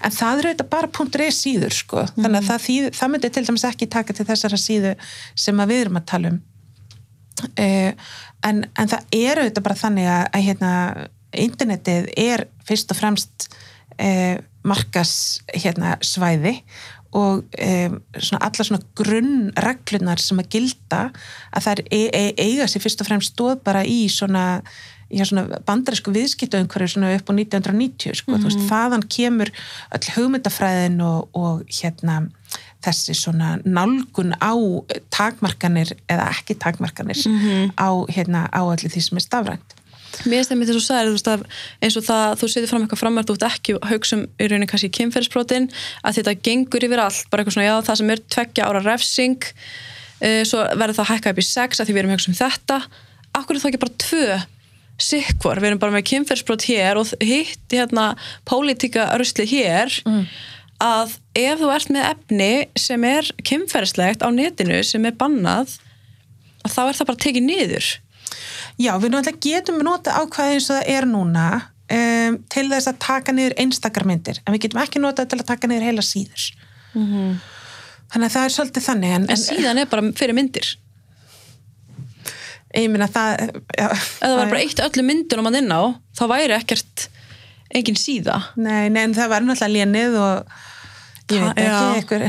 En 0.03 0.15
það 0.15 0.41
er 0.41 0.49
auðvitað 0.49 0.72
bara 0.76 0.91
punktur 0.99 1.26
eða 1.26 1.38
síður 1.38 1.76
sko. 1.76 2.06
þannig 2.18 2.39
að 2.41 2.49
það, 2.49 2.64
þýð, 2.68 2.88
það 2.99 3.14
myndi 3.14 3.31
til 3.31 3.45
dæmis 3.48 3.68
ekki 3.72 3.89
taka 3.98 4.18
til 4.18 4.27
þessara 4.30 4.61
síðu 4.61 4.93
sem 5.45 5.64
að 5.64 5.73
við 5.73 5.84
erum 5.85 5.99
að 6.02 6.07
tala 6.14 6.34
um 6.34 6.39
uh, 7.41 7.91
en, 8.48 8.64
en 8.76 8.93
það 8.93 9.18
er 9.18 9.43
auðvitað 9.43 9.68
bara 9.68 9.81
þannig 9.81 10.10
að, 10.11 10.23
að 10.31 10.48
hérna, 10.48 10.72
internetið 11.48 12.10
er 12.19 12.48
fyrst 12.68 12.93
og 12.93 12.99
fremst 12.99 13.52
uh, 13.98 14.38
markas 14.68 15.14
hérna, 15.53 15.95
svæði 16.06 16.60
og 17.11 17.43
um, 17.43 17.95
svona 18.15 18.45
alla 18.48 18.64
svona 18.64 18.85
grunnreglunar 18.95 20.22
sem 20.23 20.39
að 20.39 20.53
gilda 20.56 21.02
að 21.52 21.65
það 21.65 21.73
er 21.73 21.81
e 21.91 22.02
e 22.07 22.22
eiga 22.39 22.68
sér 22.72 22.84
fyrst 22.85 23.03
og 23.03 23.10
fremst 23.10 23.34
stóð 23.34 23.57
bara 23.65 23.81
í 23.84 24.06
svona 24.07 24.61
já, 25.12 25.26
svona 25.28 25.62
bandarísku 25.68 26.14
viðskiptaumhverju 26.16 26.94
svona 26.96 27.14
upp 27.18 27.30
á 27.30 27.34
1990 27.36 28.20
sko, 28.22 28.38
þú 28.38 28.50
veist, 28.50 28.64
þaðan 28.70 29.08
kemur 29.12 29.52
öll 29.98 30.14
hugmyndafræðin 30.16 31.02
og, 31.06 31.28
og 31.38 31.66
hérna 31.82 32.24
þessi 32.82 33.14
svona 33.18 33.56
nálgun 33.64 34.34
á 34.42 34.54
takmarkanir 35.14 35.94
eða 36.10 36.32
ekki 36.34 36.58
takmarkanir 36.58 37.20
á, 37.78 37.90
hérna, 38.10 38.48
á 38.50 38.62
allir 38.66 38.90
því 38.90 39.04
sem 39.06 39.22
er 39.22 39.26
stafrænt. 39.28 39.78
Mér 40.28 40.44
með 40.58 40.74
þess 40.74 40.92
að 40.92 41.08
þú 41.08 41.20
sagðir, 41.22 41.46
eins 41.82 41.98
og 41.98 42.04
það, 42.06 42.34
þú 42.40 42.48
setur 42.52 42.70
fram 42.70 42.84
eitthvað 42.84 43.02
framvært, 43.02 43.30
þú 43.30 43.36
ert 43.38 43.46
ekki 43.48 43.76
að 43.78 43.94
hugsa 43.94 44.18
um 44.18 44.24
í 44.28 44.48
rauninni 44.50 44.68
kannski 44.70 44.90
kynferðisbrotin, 44.98 45.70
að 46.04 46.18
þetta 46.20 46.34
gengur 46.48 46.86
yfir 46.88 47.04
allt, 47.06 47.30
bara 47.32 47.44
eitthvað 47.44 47.56
svona, 47.56 47.70
já, 47.70 47.76
það 47.88 48.00
sem 48.02 48.12
er 48.12 48.24
tveggja 48.36 48.68
ára 48.68 48.82
refsing, 48.86 49.48
uh, 50.20 50.42
svo 50.50 50.66
verður 50.82 51.00
það 51.00 51.12
hækkað 51.14 51.36
upp 51.36 51.42
í 51.42 51.48
sex, 51.48 51.80
að 51.80 51.88
því 51.88 51.96
við 51.96 52.02
erum 52.04 52.12
að 52.12 52.20
hugsa 52.20 52.34
um 52.34 52.40
þetta. 52.42 52.80
Akkur 53.40 53.56
er 53.56 53.64
það 53.64 53.72
ekki 53.72 53.84
bara 53.86 54.00
tvö 54.06 54.26
sikkvar, 55.03 55.60
við 55.61 55.72
erum 55.72 55.82
bara 55.82 55.95
með 55.95 56.07
kynferðisbrot 56.11 56.65
hér 56.69 56.99
og 57.02 57.11
hitt 57.26 57.73
hérna 57.76 58.11
pólitíka 58.48 59.10
rusli 59.19 59.45
hér, 59.49 59.94
að 60.82 61.18
ef 61.38 61.60
þú 61.61 61.72
ert 61.76 61.91
með 61.94 62.07
efni 62.11 62.52
sem 62.80 63.03
er 63.06 63.28
kynferðislegt 63.45 64.23
á 64.26 64.30
netinu, 64.34 64.80
sem 64.88 65.06
er 65.06 65.18
bannað, 65.19 65.76
að 66.65 66.73
þá 66.76 66.82
er 66.88 66.98
það 66.99 67.10
bara 67.11 67.23
tekið 67.26 67.45
niður. 67.48 67.90
Já, 68.82 68.91
við 68.98 69.11
náttúrulega 69.14 69.44
getum 69.45 69.82
nota 69.86 70.15
ákvæði 70.22 70.56
eins 70.57 70.69
og 70.72 70.78
það 70.80 70.91
er 70.95 71.07
núna 71.10 71.48
um, 71.91 72.38
til 72.49 72.68
þess 72.72 72.90
að 72.90 72.99
taka 73.03 73.34
niður 73.36 73.57
einstakar 73.61 74.06
myndir, 74.10 74.40
en 74.45 74.56
við 74.56 74.64
getum 74.68 74.82
ekki 74.82 75.02
notað 75.03 75.30
til 75.34 75.41
að 75.41 75.49
taka 75.52 75.69
niður 75.69 75.90
heila 75.90 76.06
síður. 76.06 76.45
Þannig 78.11 78.28
að 78.28 78.34
það 78.34 78.45
er 78.48 78.53
svolítið 78.56 78.86
þannig. 78.90 79.11
En, 79.15 79.26
En 79.32 79.40
síðan 79.40 79.78
er 79.84 79.91
bara 79.91 80.10
fyrir 80.19 80.36
myndir. 80.36 80.72
Ég 82.77 82.89
minna 82.91 83.07
það... 83.11 83.48
Já, 83.77 83.88
Ef 83.91 84.10
það 84.22 84.38
var 84.38 84.52
bara 84.53 84.61
eitt 84.64 84.84
öllu 84.85 85.06
myndunum 85.07 85.49
að 85.52 85.60
inn 85.61 85.73
á, 85.76 85.81
þá 86.18 86.23
væri 86.31 86.56
ekkert 86.57 87.07
engin 87.76 87.99
síða. 87.99 88.38
Nei, 88.60 88.89
nei, 88.91 89.06
en 89.07 89.15
það 89.15 89.31
var 89.31 89.45
náttúrulega 89.45 89.76
lénið 89.77 90.18
og 90.19 90.57
ég 91.31 91.45
veit 91.45 91.61
ekki, 91.61 92.02
eitthvað, 92.02 92.26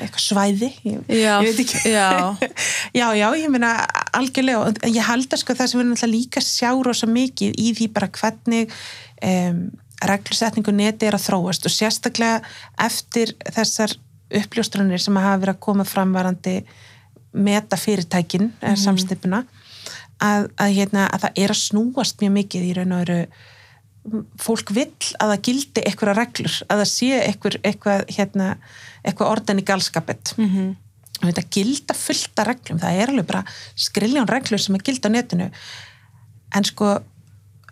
eitthvað 0.00 0.24
svæði, 0.24 0.70
ég, 0.88 1.02
Já, 1.12 1.34
ég 1.44 1.50
veit 1.50 1.62
ekki. 1.66 1.82
já. 1.92 2.08
já, 3.00 3.06
já, 3.18 3.26
ég 3.36 3.52
meina 3.52 3.74
algjörlega, 4.16 4.70
og 4.70 4.88
ég 4.88 5.04
held 5.10 5.28
að 5.36 5.42
sko 5.42 5.56
það 5.58 5.72
sem 5.72 5.82
við 5.82 5.90
náttúrulega 5.90 6.16
líka 6.16 6.44
sjá 6.44 6.70
rosa 6.86 7.08
mikið 7.10 7.60
í 7.60 7.70
því 7.76 7.90
bara 7.96 8.10
hvernig 8.16 8.72
um, 9.28 9.62
reglusetningu 10.00 10.72
neti 10.72 11.08
er 11.10 11.16
að 11.18 11.26
þróast 11.28 11.68
og 11.68 11.74
sérstaklega 11.74 12.40
eftir 12.80 13.34
þessar 13.52 13.92
uppljóstrunir 14.40 15.02
sem 15.02 15.16
hafa 15.20 15.40
verið 15.42 15.56
að 15.56 15.64
koma 15.66 15.84
fram 15.88 16.14
varandi 16.16 16.60
meta 17.36 17.76
fyrirtækin, 17.78 18.52
mm 18.62 18.78
samstipuna 18.80 19.44
að, 20.24 20.50
að, 20.60 20.74
hérna, 20.76 21.06
að 21.08 21.24
það 21.24 21.40
er 21.44 21.54
að 21.54 21.60
snúast 21.60 22.20
mjög 22.20 22.36
mikið 22.36 22.68
í 22.68 22.74
raun 22.76 22.94
og 22.96 23.02
veru. 23.04 23.18
Fólk 24.40 24.72
vill 24.72 25.08
að 25.20 25.32
það 25.32 25.42
gildi 25.48 25.82
eitthvað 25.84 26.16
reglur, 26.16 26.54
að 26.72 26.82
það 26.82 26.90
sé 26.90 27.10
eitthvað, 27.20 27.56
eitthvað, 27.68 28.04
hérna, 28.16 28.46
eitthvað 29.04 29.32
orðan 29.34 29.60
í 29.60 29.66
galskapet 29.68 30.32
mm 30.38 30.48
-hmm. 30.48 30.70
þetta 31.26 31.44
gilda 31.52 31.96
fullt 31.96 32.40
af 32.40 32.48
reglum, 32.48 32.80
það 32.80 33.00
er 33.00 33.12
alveg 33.12 33.26
bara 33.28 33.44
skriljón 33.76 34.30
reglur 34.30 34.62
sem 34.62 34.74
er 34.74 34.86
gilda 34.88 35.12
á 35.12 35.16
netinu. 35.16 35.50
En 36.56 36.64
sko 36.64 36.96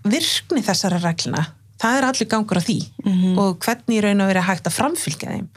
virkni 0.05 0.62
þessara 0.62 1.01
regluna, 1.01 1.47
það 1.81 1.97
er 1.97 2.05
allir 2.05 2.29
gangur 2.29 2.61
á 2.61 2.62
því 2.62 2.79
og 3.39 3.59
hvernig 3.65 3.97
í 3.97 4.03
raun 4.05 4.20
og 4.20 4.29
verið 4.29 4.49
hægt 4.49 4.66
að 4.66 4.77
framfylgja 4.77 5.33
þeim. 5.33 5.49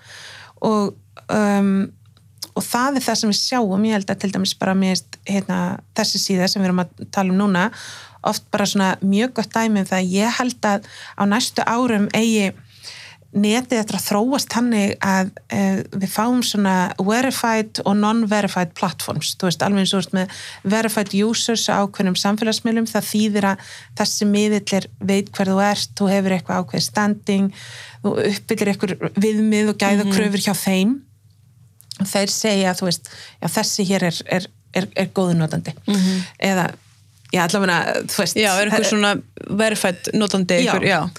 Og 0.62 0.96
um, 1.28 1.92
og 2.56 2.66
það 2.66 3.00
er 3.00 3.06
það 3.08 3.20
sem 3.22 3.34
við 3.34 3.40
sjáum, 3.42 3.86
ég 3.88 3.98
held 3.98 4.14
að 4.14 4.24
til 4.24 4.32
dæmis 4.36 4.56
bara 4.60 4.78
mér, 4.78 5.04
hérna, 5.30 5.60
þessi 5.98 6.22
síða 6.22 6.50
sem 6.52 6.62
við 6.64 6.72
erum 6.72 6.84
að 6.84 7.06
tala 7.14 7.34
um 7.34 7.40
núna, 7.40 7.70
oft 8.28 8.46
bara 8.54 8.68
svona 8.70 8.96
mjög 9.02 9.38
gott 9.40 9.54
dæmi 9.56 9.82
um 9.84 9.88
það, 9.90 10.12
ég 10.14 10.36
held 10.40 10.68
að 10.68 10.92
á 11.18 11.24
næstu 11.30 11.66
árum 11.66 12.10
eigi 12.18 12.52
netið 13.32 13.80
eftir 13.80 13.96
að 13.96 14.06
þróast 14.10 14.56
hannig 14.58 14.96
að 15.08 15.30
uh, 15.56 15.78
við 15.96 16.10
fáum 16.12 16.42
svona 16.44 16.76
verified 17.00 17.80
og 17.86 17.96
non-verified 18.00 18.74
platforms, 18.76 19.36
þú 19.40 19.48
veist, 19.48 19.64
alveg 19.64 19.86
eins 19.86 19.94
og 19.94 20.02
þú 20.02 20.02
veist 20.02 20.18
með 20.18 20.42
verified 20.74 21.16
users 21.16 21.68
á 21.72 21.80
ákveðnum 21.80 22.18
samfélagsmiðlum, 22.20 22.90
það 22.92 23.08
þýðir 23.12 23.48
að 23.54 23.70
þessi 24.02 24.28
miðill 24.28 24.82
veit 25.00 25.32
hver 25.32 25.54
þú 25.54 25.62
ert, 25.70 25.94
þú 25.96 26.10
hefur 26.12 26.36
eitthvað 26.36 26.66
ákveð 26.66 26.86
standing, 26.90 27.48
þú 28.04 28.18
uppbyllir 28.26 28.74
eitthvað 28.74 29.24
viðmið 29.24 29.72
og 29.72 29.80
gæða 29.80 30.10
kröfur 30.12 30.46
hjá 30.50 30.54
þeim 30.66 31.00
þeir 32.00 32.32
segja, 32.34 32.76
þú 32.78 32.88
veist, 32.90 33.12
já 33.42 33.48
þessi 33.58 33.88
hér 33.90 34.08
er, 34.10 34.22
er, 34.38 34.48
er, 34.74 34.88
er 34.96 35.12
góðunotandi 35.14 35.74
-hmm. 35.86 36.24
eða 36.40 36.72
já, 37.32 37.46
allavega, 37.46 38.04
þú 38.10 38.24
veist 38.24 38.40
Já, 38.40 38.52
er 38.60 38.70
einhver 38.70 38.88
svona 38.88 39.16
verifætt 39.50 40.12
notandi 40.14 40.64
Já. 40.66 40.76
já. 40.84 41.10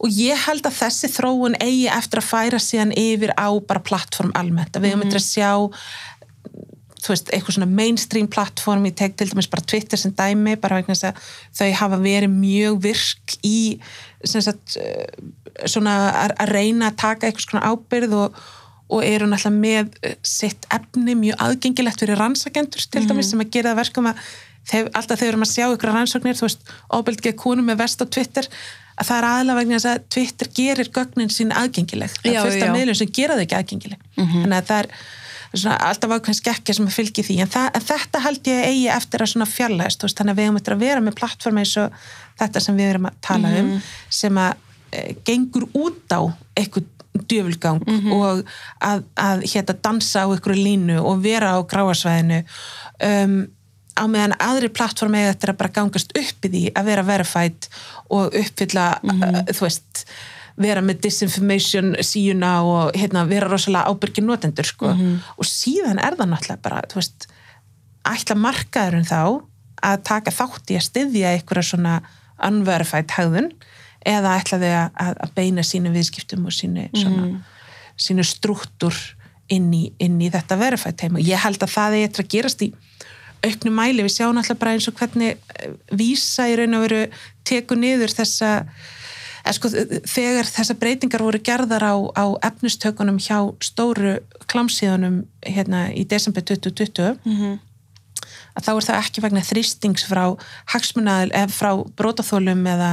og 0.00 0.08
ég 0.16 0.46
held 0.46 0.66
að 0.66 0.78
þessi 0.78 1.10
þróun 1.12 1.58
eigi 1.60 1.88
eftir 1.92 2.22
að 2.22 2.30
færa 2.30 2.60
síðan 2.62 2.94
yfir 2.96 3.34
á 3.36 3.48
bara 3.60 3.80
plattform 3.84 4.32
almennt, 4.34 4.76
að 4.76 4.86
við 4.86 4.94
höfum 4.94 5.06
eftir 5.06 5.20
að 5.20 5.28
sjá 5.28 5.50
þú 7.00 7.14
veist, 7.14 7.30
eitthvað 7.32 7.56
svona 7.56 7.70
mainstream 7.72 8.28
plattform, 8.28 8.86
ég 8.88 8.96
tek 8.96 9.16
til 9.16 9.28
dæmis 9.30 9.48
bara 9.48 9.64
Twitter 9.64 10.00
sem 10.00 10.12
dæmi, 10.12 10.56
bara 10.60 10.80
vegna 10.80 10.96
þess 10.96 11.08
að 11.08 11.20
þau 11.56 11.70
hafa 11.80 12.00
verið 12.02 12.32
mjög 12.34 12.80
virk 12.84 13.36
í 13.46 13.60
sagt 14.24 14.76
eh, 14.76 15.06
svona 15.64 15.94
að, 16.24 16.34
að 16.44 16.52
reyna 16.52 16.90
að 16.90 16.98
taka 17.00 17.28
eitthvað 17.28 17.46
svona 17.46 17.72
ábyrð 17.72 18.16
og, 18.20 18.42
og 18.90 19.06
eru 19.06 19.28
náttúrulega 19.30 19.56
með 19.56 19.96
eh, 20.02 20.16
sitt 20.26 20.66
efni 20.74 21.16
mjög 21.18 21.42
aðgengilegt 21.46 22.02
fyrir 22.02 22.20
rannsakendur 22.20 22.86
til 22.90 23.06
dæmis 23.08 23.30
sem 23.32 23.42
að 23.42 23.52
gera 23.54 23.72
það 23.72 23.82
verkum 23.84 24.10
að 24.10 24.22
þeir, 24.70 24.90
alltaf 24.98 25.22
þegar 25.22 25.38
að 25.46 25.52
sjá 25.52 25.66
ykkur 25.68 25.94
rannsóknir, 25.94 26.38
þú 26.38 26.46
veist, 26.46 26.74
óbyrgið 26.92 27.38
konum 27.40 27.70
með 27.70 27.82
vest 27.84 28.02
á 28.02 28.06
Twitter 28.06 28.50
að 29.00 29.08
það 29.08 29.16
er 29.16 29.28
aðalega 29.30 29.60
vegna 29.60 29.80
að 29.80 30.02
Twitter 30.12 30.50
gerir 30.56 30.90
gögnin 30.92 31.32
sín 31.32 31.54
aðgengileg. 31.56 32.12
Það 32.20 32.34
er 32.34 32.44
fullt 32.44 32.60
af 32.60 32.68
já. 32.68 32.74
miðlum 32.76 32.98
sem 32.98 33.12
gera 33.16 33.38
þau 33.38 33.44
ekki 33.46 33.56
aðgengileg. 33.56 34.02
Þannig 34.18 34.56
að 34.58 34.70
það 34.70 34.82
er 34.82 34.90
svona, 35.54 35.76
alltaf 35.88 36.14
ákveðin 36.14 36.38
skekkja 36.38 36.76
sem 36.76 36.88
að 36.90 36.96
fylgi 36.98 37.24
því. 37.26 37.36
En, 37.44 37.52
það, 37.54 37.68
en 37.78 37.86
þetta 37.88 38.22
held 38.26 38.50
ég 38.50 38.66
eigi 38.68 38.88
eftir 38.92 39.24
að 39.24 39.32
veist, 40.04 40.18
þannig 40.20 40.34
að 40.34 40.40
við 40.40 40.48
hefum 40.48 40.60
eftir 40.60 40.76
að 40.76 40.84
vera 40.84 41.04
með 41.04 41.16
plattform 41.20 41.62
eins 41.62 41.76
og 41.80 41.96
þetta 42.40 42.64
sem 42.64 42.78
við 42.78 42.92
erum 42.92 43.08
að 43.10 43.18
tala 43.24 43.52
um 43.60 43.72
sem 44.20 44.40
að 44.40 44.52
e, 44.92 45.04
gengur 45.26 45.66
út 45.72 46.14
á 46.14 46.20
eitthvað 46.58 46.88
djöfulgang 47.30 47.80
og 48.14 48.42
að, 48.82 49.04
að 49.18 49.46
hérna 49.52 49.76
dansa 49.82 50.26
á 50.26 50.30
einhverju 50.30 50.64
línu 50.64 50.98
og 51.02 51.22
vera 51.24 51.56
á 51.56 51.58
gráasvæðinu 51.66 52.42
um, 53.06 53.40
á 53.98 54.04
meðan 54.08 54.36
aðri 54.40 54.70
plattform 54.72 55.16
eða 55.18 55.32
þetta 55.32 55.46
er 55.46 55.54
að 55.54 55.60
bara 55.62 55.76
gangast 55.78 56.14
upp 56.16 56.46
í 56.46 56.52
því 56.52 56.62
að 56.74 56.90
vera 56.92 57.06
verified 57.06 57.70
og 58.08 58.36
uppfylla 58.40 58.86
uh, 59.02 59.40
þú 59.50 59.66
veist 59.66 60.04
vera 60.60 60.82
með 60.84 61.04
disinformation 61.06 61.94
síuna 62.04 62.54
og 62.66 62.96
hérna, 62.98 63.24
vera 63.28 63.48
rosalega 63.48 63.88
ábyrgir 63.90 64.26
notendur 64.26 64.68
sko. 64.68 64.92
og 65.36 65.46
síðan 65.48 66.00
er 66.02 66.18
það 66.18 66.32
náttúrulega 66.34 66.64
bara 66.64 66.82
þú 66.90 67.00
veist, 67.00 67.28
ætla 68.04 68.36
markaðurinn 68.36 69.08
þá 69.08 69.22
að 69.80 70.02
taka 70.04 70.34
þátt 70.34 70.72
í 70.72 70.76
að 70.76 70.86
styðja 70.88 71.34
einhverja 71.34 71.70
svona 71.70 71.94
unverified 72.44 73.14
hegðun 73.16 73.50
eða 74.06 74.36
ætla 74.40 74.58
þau 74.62 74.70
að, 74.72 75.16
að- 75.20 75.32
beina 75.36 75.62
sínu 75.66 75.92
viðskiptum 75.94 76.46
og 76.48 76.54
sínu 76.56 76.88
svona, 76.96 77.42
sínu 78.00 78.24
struktúr 78.24 78.94
inn 79.50 79.72
í, 79.74 79.92
inn 79.98 80.20
í 80.22 80.30
þetta 80.30 80.56
verified 80.60 81.00
heim 81.02 81.18
og 81.18 81.26
ég 81.26 81.42
held 81.42 81.60
að 81.62 81.72
það 81.74 81.96
er 81.98 82.06
eitthvað 82.06 82.24
að 82.26 82.32
gerast 82.36 82.62
í 82.62 82.70
auknu 83.40 83.70
mæli, 83.72 84.02
við 84.04 84.12
sjáum 84.18 84.36
alltaf 84.36 84.58
bara 84.60 84.74
eins 84.76 84.88
og 84.88 84.94
hvernig 85.00 85.36
eh, 85.56 85.70
vísa 85.96 86.44
í 86.48 86.56
raun 86.60 86.76
og 86.76 86.82
veru 86.84 87.02
teku 87.48 87.74
niður 87.74 88.12
þessa 88.12 88.50
eða 89.40 89.54
sko, 89.56 89.70
þegar 90.04 90.44
þessa 90.52 90.76
breytingar 90.76 91.22
voru 91.24 91.40
gerðar 91.40 91.82
á, 91.88 91.94
á 92.20 92.24
efnistökunum 92.50 93.16
hjá 93.18 93.38
stóru 93.64 94.18
klamsíðunum 94.52 95.22
hérna 95.46 95.86
í 95.96 96.04
desember 96.04 96.44
2020 96.44 97.16
að 98.58 98.66
þá 98.66 98.70
er 98.74 98.84
það 98.84 98.98
ekki 99.00 99.22
vegna 99.24 99.40
þrýstings 99.46 100.04
frá 100.10 100.24
hagsmunaðil 100.74 101.30
eða 101.32 101.52
frá 101.54 101.70
brótaþólum 101.96 102.66
eða 102.66 102.88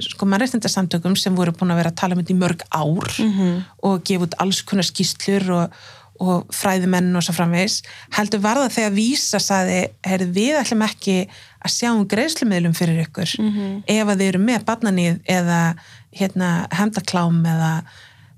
sko 0.00 0.26
mannreitindarsamtökum 0.26 1.16
sem 1.16 1.34
voru 1.36 1.52
búin 1.52 1.72
að 1.74 1.76
vera 1.82 1.90
að 1.92 1.98
tala 2.00 2.14
um 2.14 2.22
þetta 2.22 2.32
í 2.32 2.38
mörg 2.40 2.62
ár 2.72 3.10
og 3.82 4.04
gefa 4.04 4.24
út 4.24 4.34
alls 4.40 4.62
konar 4.62 4.84
skýslur 4.84 5.50
og, 5.50 5.74
og 6.20 6.46
fræðimenn 6.54 7.16
og 7.16 7.22
svo 7.22 7.34
framvegs 7.34 7.82
heldur 8.16 8.40
var 8.40 8.56
það 8.56 8.72
þegar 8.76 8.92
vísa 8.96 9.38
saði, 9.38 9.88
heyrðu 10.06 10.32
við 10.32 10.60
ætlum 10.60 10.82
ekki 10.82 11.28
að 11.62 11.70
sjá 11.74 11.90
um 11.92 12.06
greiðslumiðlum 12.08 12.74
fyrir 12.74 13.02
ykkur 13.04 13.34
ef 13.86 14.08
að 14.08 14.16
þið 14.18 14.28
eru 14.28 14.38
með 14.38 14.64
barnanið 14.64 15.20
eða 15.26 15.74
hérna 16.12 16.66
hendaklám 16.72 17.44
eða 17.44 17.82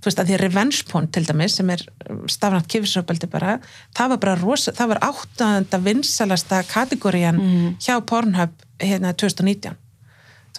þú 0.05 0.11
veist 0.11 0.19
að 0.21 0.29
því 0.29 0.37
revenge 0.43 0.85
porn 0.91 1.07
til 1.09 1.25
dæmis 1.25 1.55
sem 1.57 1.71
er 1.71 1.81
stafnætt 2.29 2.67
kifisöpöldi 2.69 3.27
bara 3.31 3.59
það 3.97 4.09
var 4.11 4.19
bara 4.19 4.35
rosa, 4.43 4.73
það 4.73 4.89
var 4.89 4.99
áttanda 5.07 5.79
vinsalasta 5.81 6.63
kategórian 6.69 7.39
hjá 7.81 7.95
Pornhub 8.05 8.53
hérna 8.83 9.15
2019 9.15 9.73
þú 9.73 9.84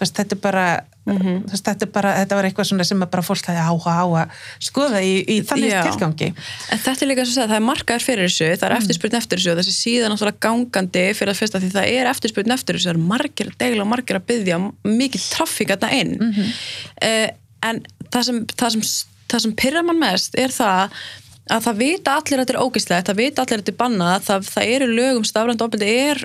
veist 0.02 0.20
þetta 0.20 0.36
er 0.36 0.42
bara 0.44 0.66
þú 1.06 1.52
veist 1.52 1.66
þetta 1.68 1.86
er 1.86 1.90
bara, 1.94 2.12
þetta 2.20 2.38
var 2.38 2.48
eitthvað 2.48 2.68
sem 2.88 3.02
bara 3.04 3.24
fólk 3.24 3.46
hafi 3.46 3.62
áhuga 3.62 3.94
á 3.94 4.06
að 4.22 4.46
skoða 4.66 5.02
í, 5.06 5.12
í 5.22 5.36
þannig 5.46 5.70
Já. 5.70 5.82
tilgangi 5.86 6.30
En 6.74 6.80
þetta 6.82 7.04
er 7.04 7.10
líka 7.12 7.26
svo 7.26 7.44
að 7.44 7.52
það 7.52 7.58
er 7.58 7.66
markaður 7.66 8.06
fyrir 8.06 8.26
þessu, 8.26 8.48
það 8.58 8.66
er 8.68 8.76
eftirspurn 8.76 9.18
eftir 9.20 9.40
þessu 9.40 9.52
og 9.52 9.60
þessi 9.60 9.74
síðan 9.76 10.14
náttúrulega 10.14 10.42
gangandi 10.46 11.04
fyrir 11.16 11.32
að 11.32 11.40
fyrsta 11.40 11.62
því 11.62 11.70
það 11.76 11.90
er 11.92 12.10
eftirspurn 12.10 12.56
eftir 12.56 12.78
þessu, 12.78 12.88
það 12.88 12.94
eru 12.96 13.10
margir 13.12 13.52
að 13.52 13.60
degla 13.62 13.84
og 13.86 13.92
margir 13.92 14.18
að 14.18 14.26
byggja, 14.32 14.58
mikið 14.96 15.28
traffík 15.36 15.74
að 15.76 15.86
það 15.86 16.00
inn. 16.00 16.16
Eh, 17.06 17.28
en 17.70 17.84
það 18.10 18.26
sem, 18.30 18.42
það 18.56 18.74
sem, 18.74 18.88
það 19.30 19.46
sem 19.46 19.54
pyrra 19.62 19.84
mann 19.86 20.02
mest 20.02 20.36
er 20.38 20.54
það 20.54 20.98
að 21.46 21.62
það 21.68 21.78
vita 21.78 22.16
allir 22.18 22.40
að 22.40 22.42
þetta 22.42 22.54
er 22.56 22.64
ógislegt, 22.64 23.06
það 23.06 23.20
vita 23.20 23.42
allir 23.44 23.60
að 23.60 23.62
þetta 23.62 23.72
er 23.72 23.78
bannað, 23.78 24.24
það, 24.26 24.48
það 24.50 24.72
eru 24.74 24.88
lögum 24.90 25.26
stafrænt 25.28 25.62
ofbeldi 25.62 25.92
er, 25.94 26.22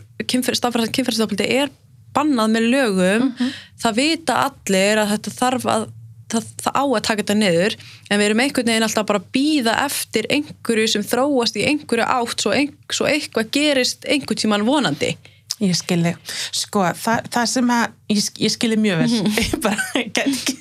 stafrænt 0.57 0.95
kynferðisofbeldi 0.97 1.49
er 1.59 1.69
bannað 2.15 2.53
með 2.55 2.69
lögum, 2.75 3.31
það 3.81 3.97
vita 3.97 4.37
allir 4.49 5.01
að 5.01 5.15
þetta 5.15 5.35
þarf 5.39 5.67
að 5.71 5.89
það, 6.31 6.47
það 6.63 6.77
á 6.77 6.83
að 6.83 7.03
taka 7.07 7.23
þetta 7.23 7.37
niður 7.37 7.75
en 7.81 8.21
við 8.21 8.25
erum 8.27 8.41
einhvern 8.43 8.71
veginn 8.71 8.87
alltaf 8.87 9.07
bara 9.09 9.21
að 9.21 9.29
býða 9.35 9.75
eftir 9.85 10.27
einhverju 10.37 10.87
sem 10.93 11.05
þróast 11.05 11.59
í 11.59 11.65
einhverju 11.67 12.07
átt 12.07 12.45
svo, 12.45 12.53
ein, 12.55 12.71
svo 12.91 13.07
eitthvað 13.09 13.51
gerist 13.55 14.07
einhvern 14.07 14.41
tímann 14.41 14.67
vonandi. 14.67 15.13
Ég 15.61 15.77
skilji, 15.77 16.15
sko, 16.57 16.87
það, 16.97 17.27
það 17.35 17.49
sem 17.51 17.67
að, 17.69 17.97
ég, 18.09 18.29
ég 18.41 18.53
skilji 18.55 18.79
mjög 18.81 19.03
vel, 19.03 19.19
ég 19.43 19.57
bara, 19.61 19.89
get 19.99 20.23
ekki, 20.25 20.55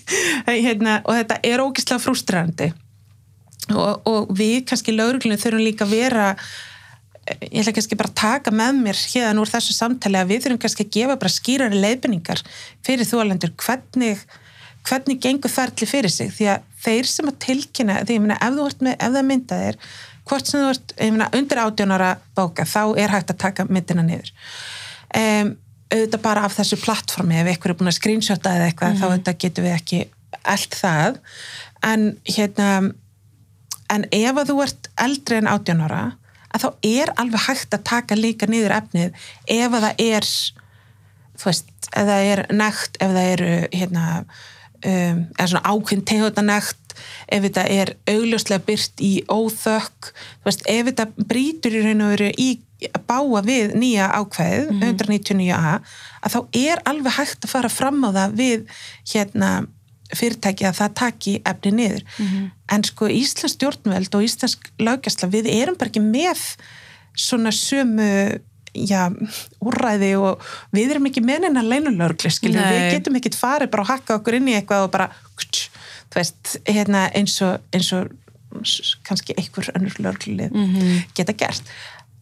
hérna, 0.50 0.98
og 1.06 1.16
þetta 1.16 1.38
er 1.48 1.62
ógislega 1.64 2.02
frústrandi. 2.04 2.68
Og, 3.70 4.02
og 4.10 4.34
við 4.36 4.66
kannski 4.68 4.92
lauruglunum 4.92 5.40
þurfum 5.40 5.64
líka 5.64 5.86
að 5.86 5.94
vera, 5.94 6.26
ég 7.28 7.60
ætla 7.62 7.74
kannski 7.76 7.98
bara 7.98 8.10
að 8.10 8.18
taka 8.20 8.52
með 8.54 8.82
mér 8.84 9.00
hérna 9.12 9.42
úr 9.42 9.50
þessu 9.50 9.74
samtali 9.76 10.18
að 10.18 10.32
við 10.32 10.44
þurfum 10.44 10.60
kannski 10.64 10.86
að 10.86 10.92
gefa 10.96 11.16
bara 11.20 11.32
skýrari 11.34 11.80
leiðbendingar 11.82 12.42
fyrir 12.86 13.08
þólendur 13.08 13.52
hvernig, 13.60 14.22
hvernig 14.88 15.20
gengur 15.22 15.52
ferli 15.52 15.88
fyrir 15.88 16.12
sig, 16.12 16.32
því 16.34 16.50
að 16.54 16.68
þeir 16.80 17.10
sem 17.10 17.30
að 17.30 17.40
tilkynna, 17.44 17.98
því 18.04 18.16
ég 18.16 18.24
meina, 18.24 18.38
ef 18.40 18.56
þú 18.56 18.68
ert 18.70 18.84
með, 18.86 18.94
ef 18.96 19.16
það 19.16 19.26
mynda 19.30 19.58
þér, 19.62 19.80
hvort 20.30 20.50
sem 20.50 20.62
þú 20.62 20.70
ert, 20.74 20.94
ég 20.96 21.16
meina, 21.16 21.32
undir 21.36 21.62
átjónara 21.64 22.12
bóka, 22.38 22.66
þá 22.68 22.82
er 23.02 23.14
hægt 23.14 23.34
að 23.34 23.42
taka 23.44 23.66
myndina 23.68 24.06
niður. 24.06 24.32
Um, 25.10 25.52
auðvitað 25.90 26.22
bara 26.22 26.46
af 26.46 26.56
þessu 26.56 26.78
plattformi 26.80 27.36
ef 27.40 27.50
eitthvað 27.50 27.74
er 27.74 27.78
búin 27.80 27.90
að 27.90 27.98
screenshota 27.98 28.54
eða 28.56 28.70
eitthvað 28.70 28.98
þá 29.00 29.06
auðvitað 29.08 29.38
getum 29.42 29.66
við 29.66 29.76
ekki 29.76 30.02
allt 30.54 30.76
það. 30.78 31.18
En 31.86 32.04
hérna 32.30 32.68
en 33.90 34.06
ef 34.14 34.38
að 34.38 34.52
þú 34.52 34.58
ert 34.64 34.90
eldri 35.02 35.40
en 35.40 35.50
18 35.50 35.82
ára 35.88 36.02
að 36.50 36.64
þá 36.64 36.68
er 36.90 37.12
alveg 37.22 37.46
hægt 37.46 37.76
að 37.76 37.86
taka 37.90 38.18
líka 38.18 38.48
niður 38.50 38.76
efnið 38.80 39.26
ef 39.46 39.76
að 39.76 39.86
það 39.86 40.04
er 40.06 40.30
þú 41.40 41.50
veist, 41.50 41.74
ef 41.90 42.08
það 42.10 42.30
er 42.32 42.44
nekt 42.52 43.00
ef 43.00 43.12
það 43.16 43.32
eru 43.34 43.52
hérna 43.72 44.06
um, 44.84 45.20
eða 45.36 45.48
svona 45.52 45.72
ákveðin 45.74 46.06
tegunda 46.10 46.46
nekt 46.46 46.96
ef 47.30 47.44
þetta 47.46 47.66
er 47.70 47.94
augljóslega 48.10 48.66
byrt 48.66 49.02
í 49.04 49.12
óþökk, 49.30 50.10
þú 50.40 50.50
veist, 50.50 50.66
ef 50.68 50.90
þetta 50.90 51.06
brýtur 51.30 51.78
í 51.78 51.84
raun 51.86 52.04
og 52.04 52.14
veru 52.16 52.30
í 52.34 52.50
að 52.88 53.02
báa 53.08 53.42
við 53.44 53.74
nýja 53.76 54.08
ákveðið, 54.16 54.70
199a 54.80 55.74
að 56.24 56.34
þá 56.34 56.38
er 56.56 56.80
alveg 56.88 57.16
hægt 57.18 57.44
að 57.44 57.52
fara 57.52 57.72
fram 57.72 58.00
á 58.08 58.10
það 58.16 58.36
við 58.40 58.78
hérna 59.12 59.50
fyrirtæki 60.16 60.66
að 60.68 60.78
það 60.80 60.94
taki 61.00 61.34
efni 61.46 61.72
niður. 61.76 62.04
En 62.70 62.84
sko 62.86 63.08
Íslands 63.10 63.56
stjórnveld 63.56 64.14
og 64.14 64.26
Íslands 64.26 64.58
lögjastla, 64.78 65.30
við 65.32 65.50
erum 65.54 65.76
bara 65.78 65.92
ekki 65.92 66.02
með 66.04 66.44
svona 67.18 67.52
sömu 67.54 68.40
já, 68.74 69.10
úrræði 69.60 70.14
og 70.20 70.44
við 70.72 70.94
erum 70.94 71.06
ekki 71.10 71.22
með 71.26 71.46
neina 71.46 71.62
leinulörgli 71.66 72.30
við 72.30 72.94
getum 72.94 73.16
ekkit 73.18 73.38
farið 73.38 73.70
bara 73.72 73.82
að 73.82 73.92
hakka 73.94 74.18
okkur 74.20 74.38
inn 74.38 74.48
í 74.48 74.54
eitthvað 74.54 74.86
og 74.86 74.92
bara 74.94 75.10
kutsch, 75.38 75.70
veist, 76.14 76.58
hérna 76.68 77.08
eins 77.14 77.40
og, 77.42 77.58
eins 77.74 77.92
og 77.96 78.10
kannski 79.06 79.34
einhver 79.38 79.70
önnur 79.74 79.94
lörglið 79.98 80.54
geta 81.14 81.32
gert. 81.32 81.62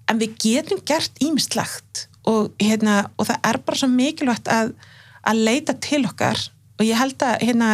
En 0.08 0.18
við 0.20 0.36
getum 0.40 0.80
gert 0.84 1.12
ímislegt 1.20 2.08
og, 2.24 2.52
hérna, 2.60 3.10
og 3.16 3.28
það 3.28 3.38
er 3.44 3.58
bara 3.64 3.80
svo 3.80 3.88
mikilvægt 3.92 4.48
að, 4.48 4.72
að 5.24 5.42
leita 5.48 5.74
til 5.80 6.04
okkar 6.08 6.38
og 6.78 6.84
ég 6.86 6.98
held 6.98 7.22
að 7.26 7.42
hérna, 7.42 7.70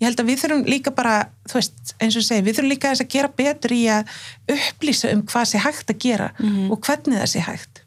ég 0.00 0.08
held 0.08 0.22
að 0.22 0.30
við 0.30 0.42
þurfum 0.42 0.64
líka 0.68 0.92
bara 0.96 1.14
þú 1.48 1.58
veist, 1.60 1.94
eins 2.00 2.18
og 2.18 2.26
segi, 2.26 2.44
við 2.46 2.58
þurfum 2.58 2.72
líka 2.74 2.92
að 2.94 3.06
gera 3.14 3.32
betur 3.36 3.76
í 3.76 3.82
að 3.92 4.10
upplýsa 4.56 5.12
um 5.14 5.22
hvað 5.30 5.48
sé 5.52 5.62
hægt 5.62 5.90
að 5.94 6.02
gera 6.02 6.30
og 6.70 6.80
hvernig 6.86 7.20
það 7.20 7.32
sé 7.34 7.44
hægt. 7.46 7.82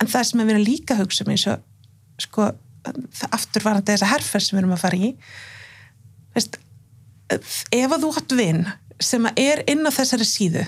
En 0.00 0.10
það 0.10 0.28
sem 0.28 0.40
við 0.40 0.54
erum 0.54 0.66
líka 0.68 0.94
að 0.94 1.04
hugsa 1.04 1.24
um 1.24 1.32
eins 1.34 1.46
og 1.46 1.58
sko, 2.18 2.50
afturvarandi 3.30 3.92
þessa 3.94 4.12
herferð 4.12 4.46
sem 4.46 4.56
við 4.56 4.62
erum 4.64 4.76
að 4.76 4.84
fara 4.84 4.96
í 4.96 5.14
veist, 6.34 6.58
ef 7.72 7.92
að 7.94 8.02
þú 8.04 8.10
hatt 8.18 8.36
vinn 8.38 8.64
sem 9.00 9.26
er 9.36 9.64
inn 9.70 9.86
á 9.86 9.90
þessari 9.94 10.26
síðu 10.28 10.64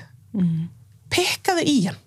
pikkaðu 1.11 1.63
í 1.67 1.77
hann. 1.87 1.99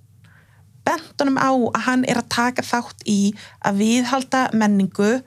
Bent 0.86 1.22
honum 1.22 1.38
á 1.38 1.52
að 1.52 1.84
hann 1.86 2.06
er 2.06 2.18
að 2.18 2.30
taka 2.30 2.64
þátt 2.66 3.04
í 3.06 3.34
að 3.62 3.80
viðhalda 3.84 4.50
menningu 4.54 5.22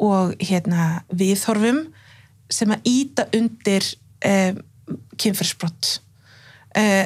og 0.00 0.34
hérna 0.40 1.02
viðhorfum 1.12 1.82
sem 2.50 2.72
að 2.74 2.86
íta 2.90 3.26
undir 3.36 3.84
um, 4.26 4.60
kynferðsbrott 5.20 5.90
uh, 6.78 7.04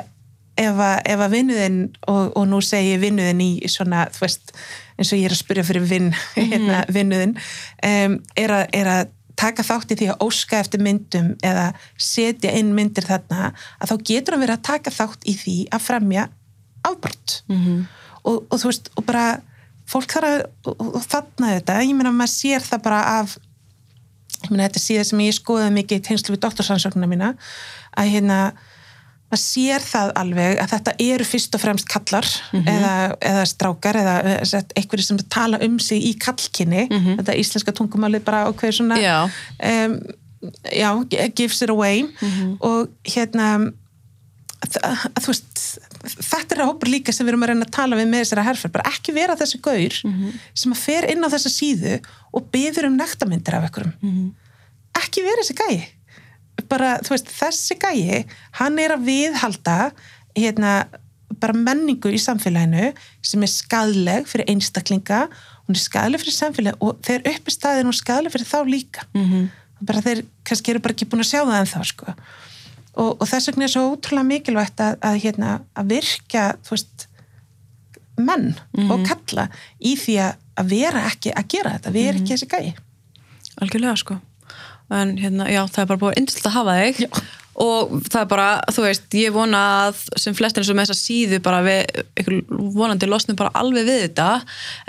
ef 0.55 0.79
að, 0.79 1.01
að 1.11 1.25
vinnuðin 1.35 1.79
og, 2.09 2.31
og 2.39 2.47
nú 2.49 2.61
segi 2.63 2.93
ég 2.95 3.03
vinnuðin 3.03 3.41
í 3.43 3.51
svona, 3.69 4.05
þú 4.15 4.23
veist, 4.25 4.53
eins 4.95 5.11
og 5.11 5.19
ég 5.19 5.27
er 5.27 5.35
að 5.35 5.41
spyrja 5.43 5.65
fyrir 5.67 5.87
vinn, 5.91 6.13
hérna, 6.39 6.85
vinnuðin 6.95 7.35
um, 7.37 8.17
er, 8.39 8.55
að, 8.61 8.65
er 8.79 8.91
að 8.93 9.13
taka 9.35 9.65
þátt 9.67 9.91
í 9.91 9.99
því 9.99 10.09
að 10.13 10.21
óska 10.29 10.61
eftir 10.63 10.83
myndum 10.87 11.33
eða 11.43 11.65
setja 11.99 12.53
inn 12.55 12.71
myndir 12.77 13.03
þarna 13.09 13.49
að 13.83 13.91
þá 13.91 13.95
getur 14.07 14.37
hann 14.37 14.45
verið 14.45 14.61
að 14.61 14.67
taka 14.71 14.93
þátt 14.95 15.27
í 15.27 15.35
því 15.41 15.57
að 15.75 15.83
fremja 15.89 16.29
afbrott 16.87 17.41
Mhm. 17.51 17.81
og, 18.25 18.45
og 18.47 18.61
þú 18.63 18.71
veist, 18.71 18.93
og 18.95 19.05
bara 19.09 19.25
fólk 19.91 20.15
þarf 20.15 20.29
að, 20.31 21.01
þarna 21.09 21.55
þetta. 21.57 21.81
Ég 21.85 21.97
meina 21.99 22.13
maður 22.15 22.35
sér 22.35 22.65
það 22.65 22.85
bara 22.87 23.01
af 23.21 23.35
ég 24.45 24.51
meina 24.53 24.69
þetta 24.69 24.81
er 24.81 24.85
síðan 24.85 25.11
sem 25.11 25.25
ég 25.25 25.37
skoðaði 25.37 25.75
mikið 25.79 26.01
í 26.01 26.05
tengslu 26.09 26.35
við 26.35 26.45
doktorsansögnuna 26.45 27.11
mína 27.11 27.35
að 27.97 28.11
hérna 28.15 28.39
maður 29.33 29.41
sér 29.41 29.81
það 29.83 30.11
alveg 30.21 30.59
að 30.63 30.73
þetta 30.75 30.93
eru 31.01 31.25
fyrst 31.27 31.57
og 31.57 31.63
fremst 31.63 31.89
kallar 31.91 32.29
eða, 32.53 32.93
eða 33.25 33.45
strákar 33.49 33.97
eða 34.03 34.17
einhverju 34.77 35.07
sem 35.07 35.23
tala 35.33 35.59
um 35.65 35.79
sig 35.81 36.05
í 36.11 36.13
kallkinni 36.21 36.85
þetta 36.91 37.39
íslenska 37.41 37.73
tungumálið 37.75 38.25
bara 38.27 38.45
og 38.51 38.61
hver 38.61 38.77
svona 38.77 39.01
Já. 39.01 39.25
um, 39.65 39.97
já, 40.69 40.91
gives 41.35 41.63
it 41.65 41.71
away. 41.73 42.05
Og 42.61 42.89
hérna 43.09 43.73
að, 44.61 44.77
að 44.85 45.23
þú 45.25 45.31
veist 45.33 45.63
þetta 46.11 46.55
er 46.57 46.63
hópur 46.69 46.89
líka 46.91 47.13
sem 47.13 47.27
við 47.27 47.33
erum 47.35 47.43
að 47.47 47.51
reyna 47.53 47.67
að 47.67 47.75
tala 47.77 47.97
við 47.97 48.09
með 48.11 48.23
þessara 48.25 48.45
herfer, 48.47 48.71
bara 48.75 48.91
ekki 48.91 49.13
vera 49.17 49.37
þessi 49.37 49.61
gaur 49.65 49.95
sem 50.55 50.73
að 50.73 50.79
fer 50.81 51.05
inn 51.13 51.25
á 51.25 51.29
þessa 51.33 51.51
síðu 51.53 51.95
og 52.33 52.49
byður 52.53 52.89
um 52.91 52.97
nektarmyndir 52.99 53.55
af 53.57 53.65
einhverjum. 53.69 53.95
Ekki 55.01 55.23
vera 55.27 55.43
þessi 55.43 55.57
gæi. 55.59 55.89
Bara, 56.69 56.99
þú 57.03 57.11
veist, 57.15 57.33
þessi 57.35 57.75
gæi 57.83 58.25
hann 58.61 58.79
er 58.79 58.95
að 58.95 59.05
viðhalda 59.09 59.79
hérna, 60.37 60.87
bara 61.41 61.53
menningu 61.53 62.13
í 62.15 62.21
samfélaginu 62.23 62.93
sem 63.23 63.43
er 63.43 63.51
skadleg 63.51 64.27
fyrir 64.31 64.47
einstaklinga, 64.49 65.29
hún 65.67 65.75
er 65.75 65.83
skadleg 65.83 66.23
fyrir 66.23 66.37
samfélagi 66.39 66.79
og 66.81 67.01
þeir 67.05 67.27
uppi 67.35 67.51
staðin 67.51 67.91
og 67.91 67.95
skadleg 67.99 68.33
fyrir 68.33 68.47
þá 68.47 68.59
líka. 68.69 69.03
Mhm. 69.15 69.51
bara 69.85 70.01
þeir 70.01 70.25
kannski 70.47 70.71
eru 70.71 70.81
bara 70.81 70.95
ekki 70.95 71.05
búin 71.11 71.21
að 71.21 71.29
sjá 71.29 71.41
það 71.45 71.59
ennþá 71.61 71.85
sko. 71.85 72.15
Og, 72.95 73.11
og 73.19 73.27
þess 73.29 73.51
vegna 73.51 73.67
er 73.67 73.75
svo 73.75 73.89
ótrúlega 73.93 74.29
mikilvægt 74.29 74.83
að, 74.85 74.97
að, 75.03 75.19
hérna, 75.25 75.57
að 75.79 75.93
virka 75.97 76.47
veist 76.69 77.09
menn 78.21 78.53
og 78.93 79.07
kalla 79.09 79.49
í 79.83 79.97
því 79.99 80.19
að, 80.23 80.43
vera 80.71 81.07
ekki 81.09 81.33
að 81.35 81.49
gera 81.51 81.77
þetta, 81.77 81.95
vera 81.95 82.21
ekki 82.21 82.37
þessi 82.37 82.47
gæi. 82.53 82.75
Algjörlega 83.65 83.97
sko. 83.99 84.19
En 84.95 85.17
hérna, 85.19 85.49
já, 85.51 85.65
það 85.67 85.81
er 85.83 85.89
bara 85.91 86.03
búið 86.03 86.21
indislegt 86.21 86.47
að 86.47 86.55
hafa 86.61 86.77
þig. 86.79 87.01
Já. 87.09 87.25
og 87.65 87.91
það 88.11 88.21
er 88.21 88.29
bara, 88.31 88.47
þú 88.75 88.85
veist, 88.85 89.05
ég 89.19 89.35
vona 89.35 89.59
að 89.87 89.99
sem 90.19 90.35
flestir 90.35 90.63
eins 90.63 90.71
og 90.71 90.79
með 90.79 90.89
þessa 90.91 91.01
síðu 91.01 91.41
bara 91.43 91.61
við, 91.63 92.01
vonandi 92.75 93.07
losnum 93.11 93.39
bara 93.39 93.53
alveg 93.59 93.87
við 93.87 94.01
þetta, 94.09 94.29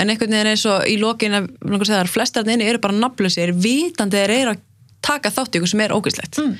en 0.01 0.13
einhvern 0.13 0.33
veginn 0.33 0.51
eins 0.53 0.65
og 0.69 0.85
í 0.89 0.95
lokin 1.01 1.37
að, 1.37 1.51
langar 1.61 1.85
að 1.85 1.91
segja 1.91 1.99
það, 2.03 2.13
flestar 2.15 2.49
inni 2.49 2.69
eru 2.69 2.81
bara 2.81 2.97
nafnlausir, 2.97 3.53
vitandi 3.53 4.21
þeir 4.21 4.35
eru 4.39 4.55
að 4.55 4.63
taka 5.05 5.31
þátt 5.33 5.55
í 5.55 5.59
ykkur 5.59 5.71
sem 5.71 5.83
er 5.85 5.95
ógæslegt 5.95 6.39
mm. 6.41 6.53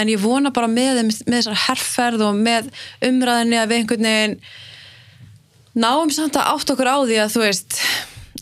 en 0.00 0.12
ég 0.12 0.22
vona 0.22 0.52
bara 0.54 0.70
með, 0.70 1.02
með 1.26 1.38
þessar 1.38 1.60
herrferð 1.66 2.24
og 2.28 2.40
með 2.40 2.72
umræðinni 3.04 3.60
að 3.60 3.70
við 3.70 3.82
einhvern 3.82 4.08
veginn 4.10 4.36
náum 5.78 6.10
samt 6.14 6.38
að 6.38 6.50
átt 6.54 6.74
okkur 6.74 6.90
á 6.90 6.96
því 7.06 7.22
að 7.22 7.32
þú 7.36 7.44
veist, 7.44 7.78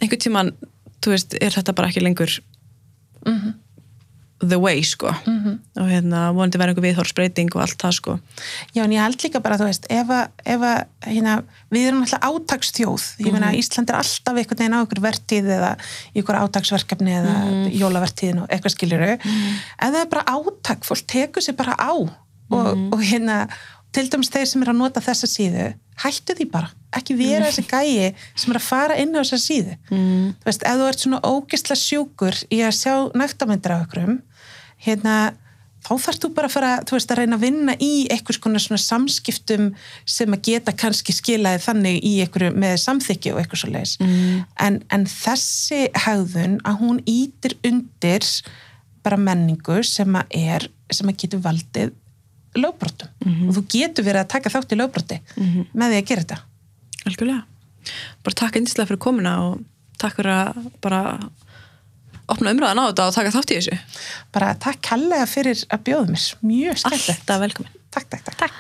einhvern 0.01 0.25
tíman 0.25 0.53
þú 1.05 1.15
veist, 1.15 1.39
er 1.41 1.55
þetta 1.55 1.77
bara 1.77 1.93
ekki 1.93 2.05
lengur 2.05 2.41
the 4.43 4.59
way 4.61 4.83
sko. 4.85 5.09
Og 5.81 5.87
hérna 5.89 6.27
vonandi 6.37 6.59
verður 6.61 6.75
einhver 6.75 6.85
viðhórsbreyting 6.85 7.55
og 7.57 7.63
allt 7.65 7.79
það 7.81 7.95
sko. 7.97 8.17
Já, 8.77 8.83
en 8.85 8.93
ég 8.93 9.01
held 9.01 9.23
líka 9.25 9.41
bara, 9.45 9.57
þú 9.61 9.69
veist, 9.71 9.87
ef 9.93 10.13
að, 10.13 10.35
ef 10.45 10.67
að 10.69 10.83
hérna, 11.07 11.37
við 11.73 11.87
erum 11.89 12.03
alltaf 12.05 12.27
átaksþjóð. 12.27 13.07
Ég 13.25 13.33
meina, 13.33 13.55
Ísland 13.57 13.93
er 13.93 14.01
alltaf 14.03 14.37
einhvern 14.37 14.61
veginn 14.61 14.77
á 14.77 14.85
ykkur 14.85 15.03
vertíð 15.07 15.51
eða 15.57 15.73
í 16.13 16.21
ykkur 16.21 16.41
átaksverkefni 16.43 17.17
eða 17.23 17.35
jólavertíðin 17.73 18.45
og 18.45 18.53
eitthvað 18.53 18.77
skiljuru 18.77 19.11
en 19.17 19.91
það 19.95 20.01
er 20.03 20.13
bara 20.13 20.37
átak, 20.37 20.85
fólk 20.85 21.09
tekur 21.09 21.45
sér 21.45 21.57
bara 21.59 21.79
á. 21.79 21.95
Og, 22.47 22.67
og 22.95 23.01
hérna 23.03 23.49
til 23.95 24.07
dæmis 24.13 24.33
þeir 24.33 24.49
sem 24.51 24.65
er 24.65 24.73
að 24.73 24.81
nota 24.81 25.03
þessa 25.05 25.31
síðu 25.31 25.67
hættu 26.03 26.37
því 26.37 26.47
bara, 26.53 26.69
ekki 26.97 27.17
vera 27.17 27.49
þessi 27.49 27.65
gæi 27.71 28.11
sem 28.37 28.53
er 28.53 28.59
að 28.59 28.67
fara 28.67 28.99
inn 29.01 29.15
á 29.17 29.21
þessa 29.23 29.41
síðu 29.41 29.77
mm. 29.89 30.37
þú 30.43 30.51
veist, 30.51 30.67
ef 30.69 30.79
þú 30.81 30.91
ert 30.91 31.05
svona 31.05 31.23
ógisla 31.25 31.79
sjúkur 31.81 32.39
í 32.53 32.61
að 32.67 32.77
sjá 32.77 32.95
nægtamyndir 33.17 33.77
af 33.77 33.87
okkurum 33.87 34.21
hérna 34.85 35.17
þá 35.87 35.93
þarfst 36.03 36.25
þú 36.25 36.31
bara 36.35 36.51
að 36.51 36.55
fara, 36.57 36.71
þú 36.87 36.97
veist, 36.97 37.13
að 37.13 37.21
reyna 37.21 37.39
að 37.39 37.45
vinna 37.45 37.75
í 37.83 37.91
konar 38.43 38.63
svona 38.63 38.83
samskiptum 38.83 39.69
sem 40.09 40.35
að 40.35 40.49
geta 40.49 40.75
kannski 40.75 41.15
skilaði 41.15 41.63
þannig 41.63 41.99
í 42.03 42.15
einhverju 42.25 42.55
með 42.59 42.77
samþykki 42.83 43.35
og 43.35 43.41
eitthvað 43.43 43.63
svo 43.63 43.71
leiðis. 43.71 43.95
Mm. 44.03 44.41
En, 44.67 44.81
en 44.91 45.07
þessi 45.11 45.83
hegðun 46.07 46.59
að 46.67 46.81
hún 46.83 46.99
ítir 47.07 47.55
undir 47.67 48.27
bara 49.07 49.21
menningu 49.21 49.79
sem 49.87 50.19
að 50.19 50.35
er, 50.35 50.69
sem 50.91 51.13
að 51.13 51.23
getur 51.23 51.45
valdið 51.45 51.95
lögbrotum 52.63 53.09
og 53.49 53.55
þú 53.57 53.63
getur 53.77 54.05
verið 54.07 54.23
að 54.25 54.31
taka 54.35 54.53
þátt 54.55 54.73
í 54.73 54.79
lögbroti 54.81 55.19
með 55.75 55.93
því 55.93 55.99
að 56.01 56.07
gera 56.11 56.25
þetta. 56.25 56.39
algjörlega 57.07 57.43
bara 58.27 58.39
takk 58.43 58.57
einslega 58.61 58.89
fyrir 58.91 59.03
komuna 59.07 59.35
og 59.47 59.61
takk 60.01 60.17
fyrir 60.19 60.33
að 60.35 60.71
bara 60.83 61.01
opna 62.27 62.51
umræðan 62.51 62.81
á 62.83 62.89
þetta 62.91 63.05
og 63.07 63.15
taka 63.15 63.35
þátt 63.37 63.53
í 63.55 63.59
þessu 63.61 63.77
Bara 64.35 64.55
takk 64.59 64.81
kallega 64.83 65.27
fyrir 65.31 65.61
að 65.71 65.85
bjóða 65.87 66.09
mér. 66.11 66.25
Mjög 66.43 66.81
skemmtilegt. 66.83 67.21
alltaf 67.21 67.41
velkomin 67.45 67.73
Takk, 67.97 68.09
takk, 68.11 68.25
takk. 68.27 68.39
takk 68.43 68.53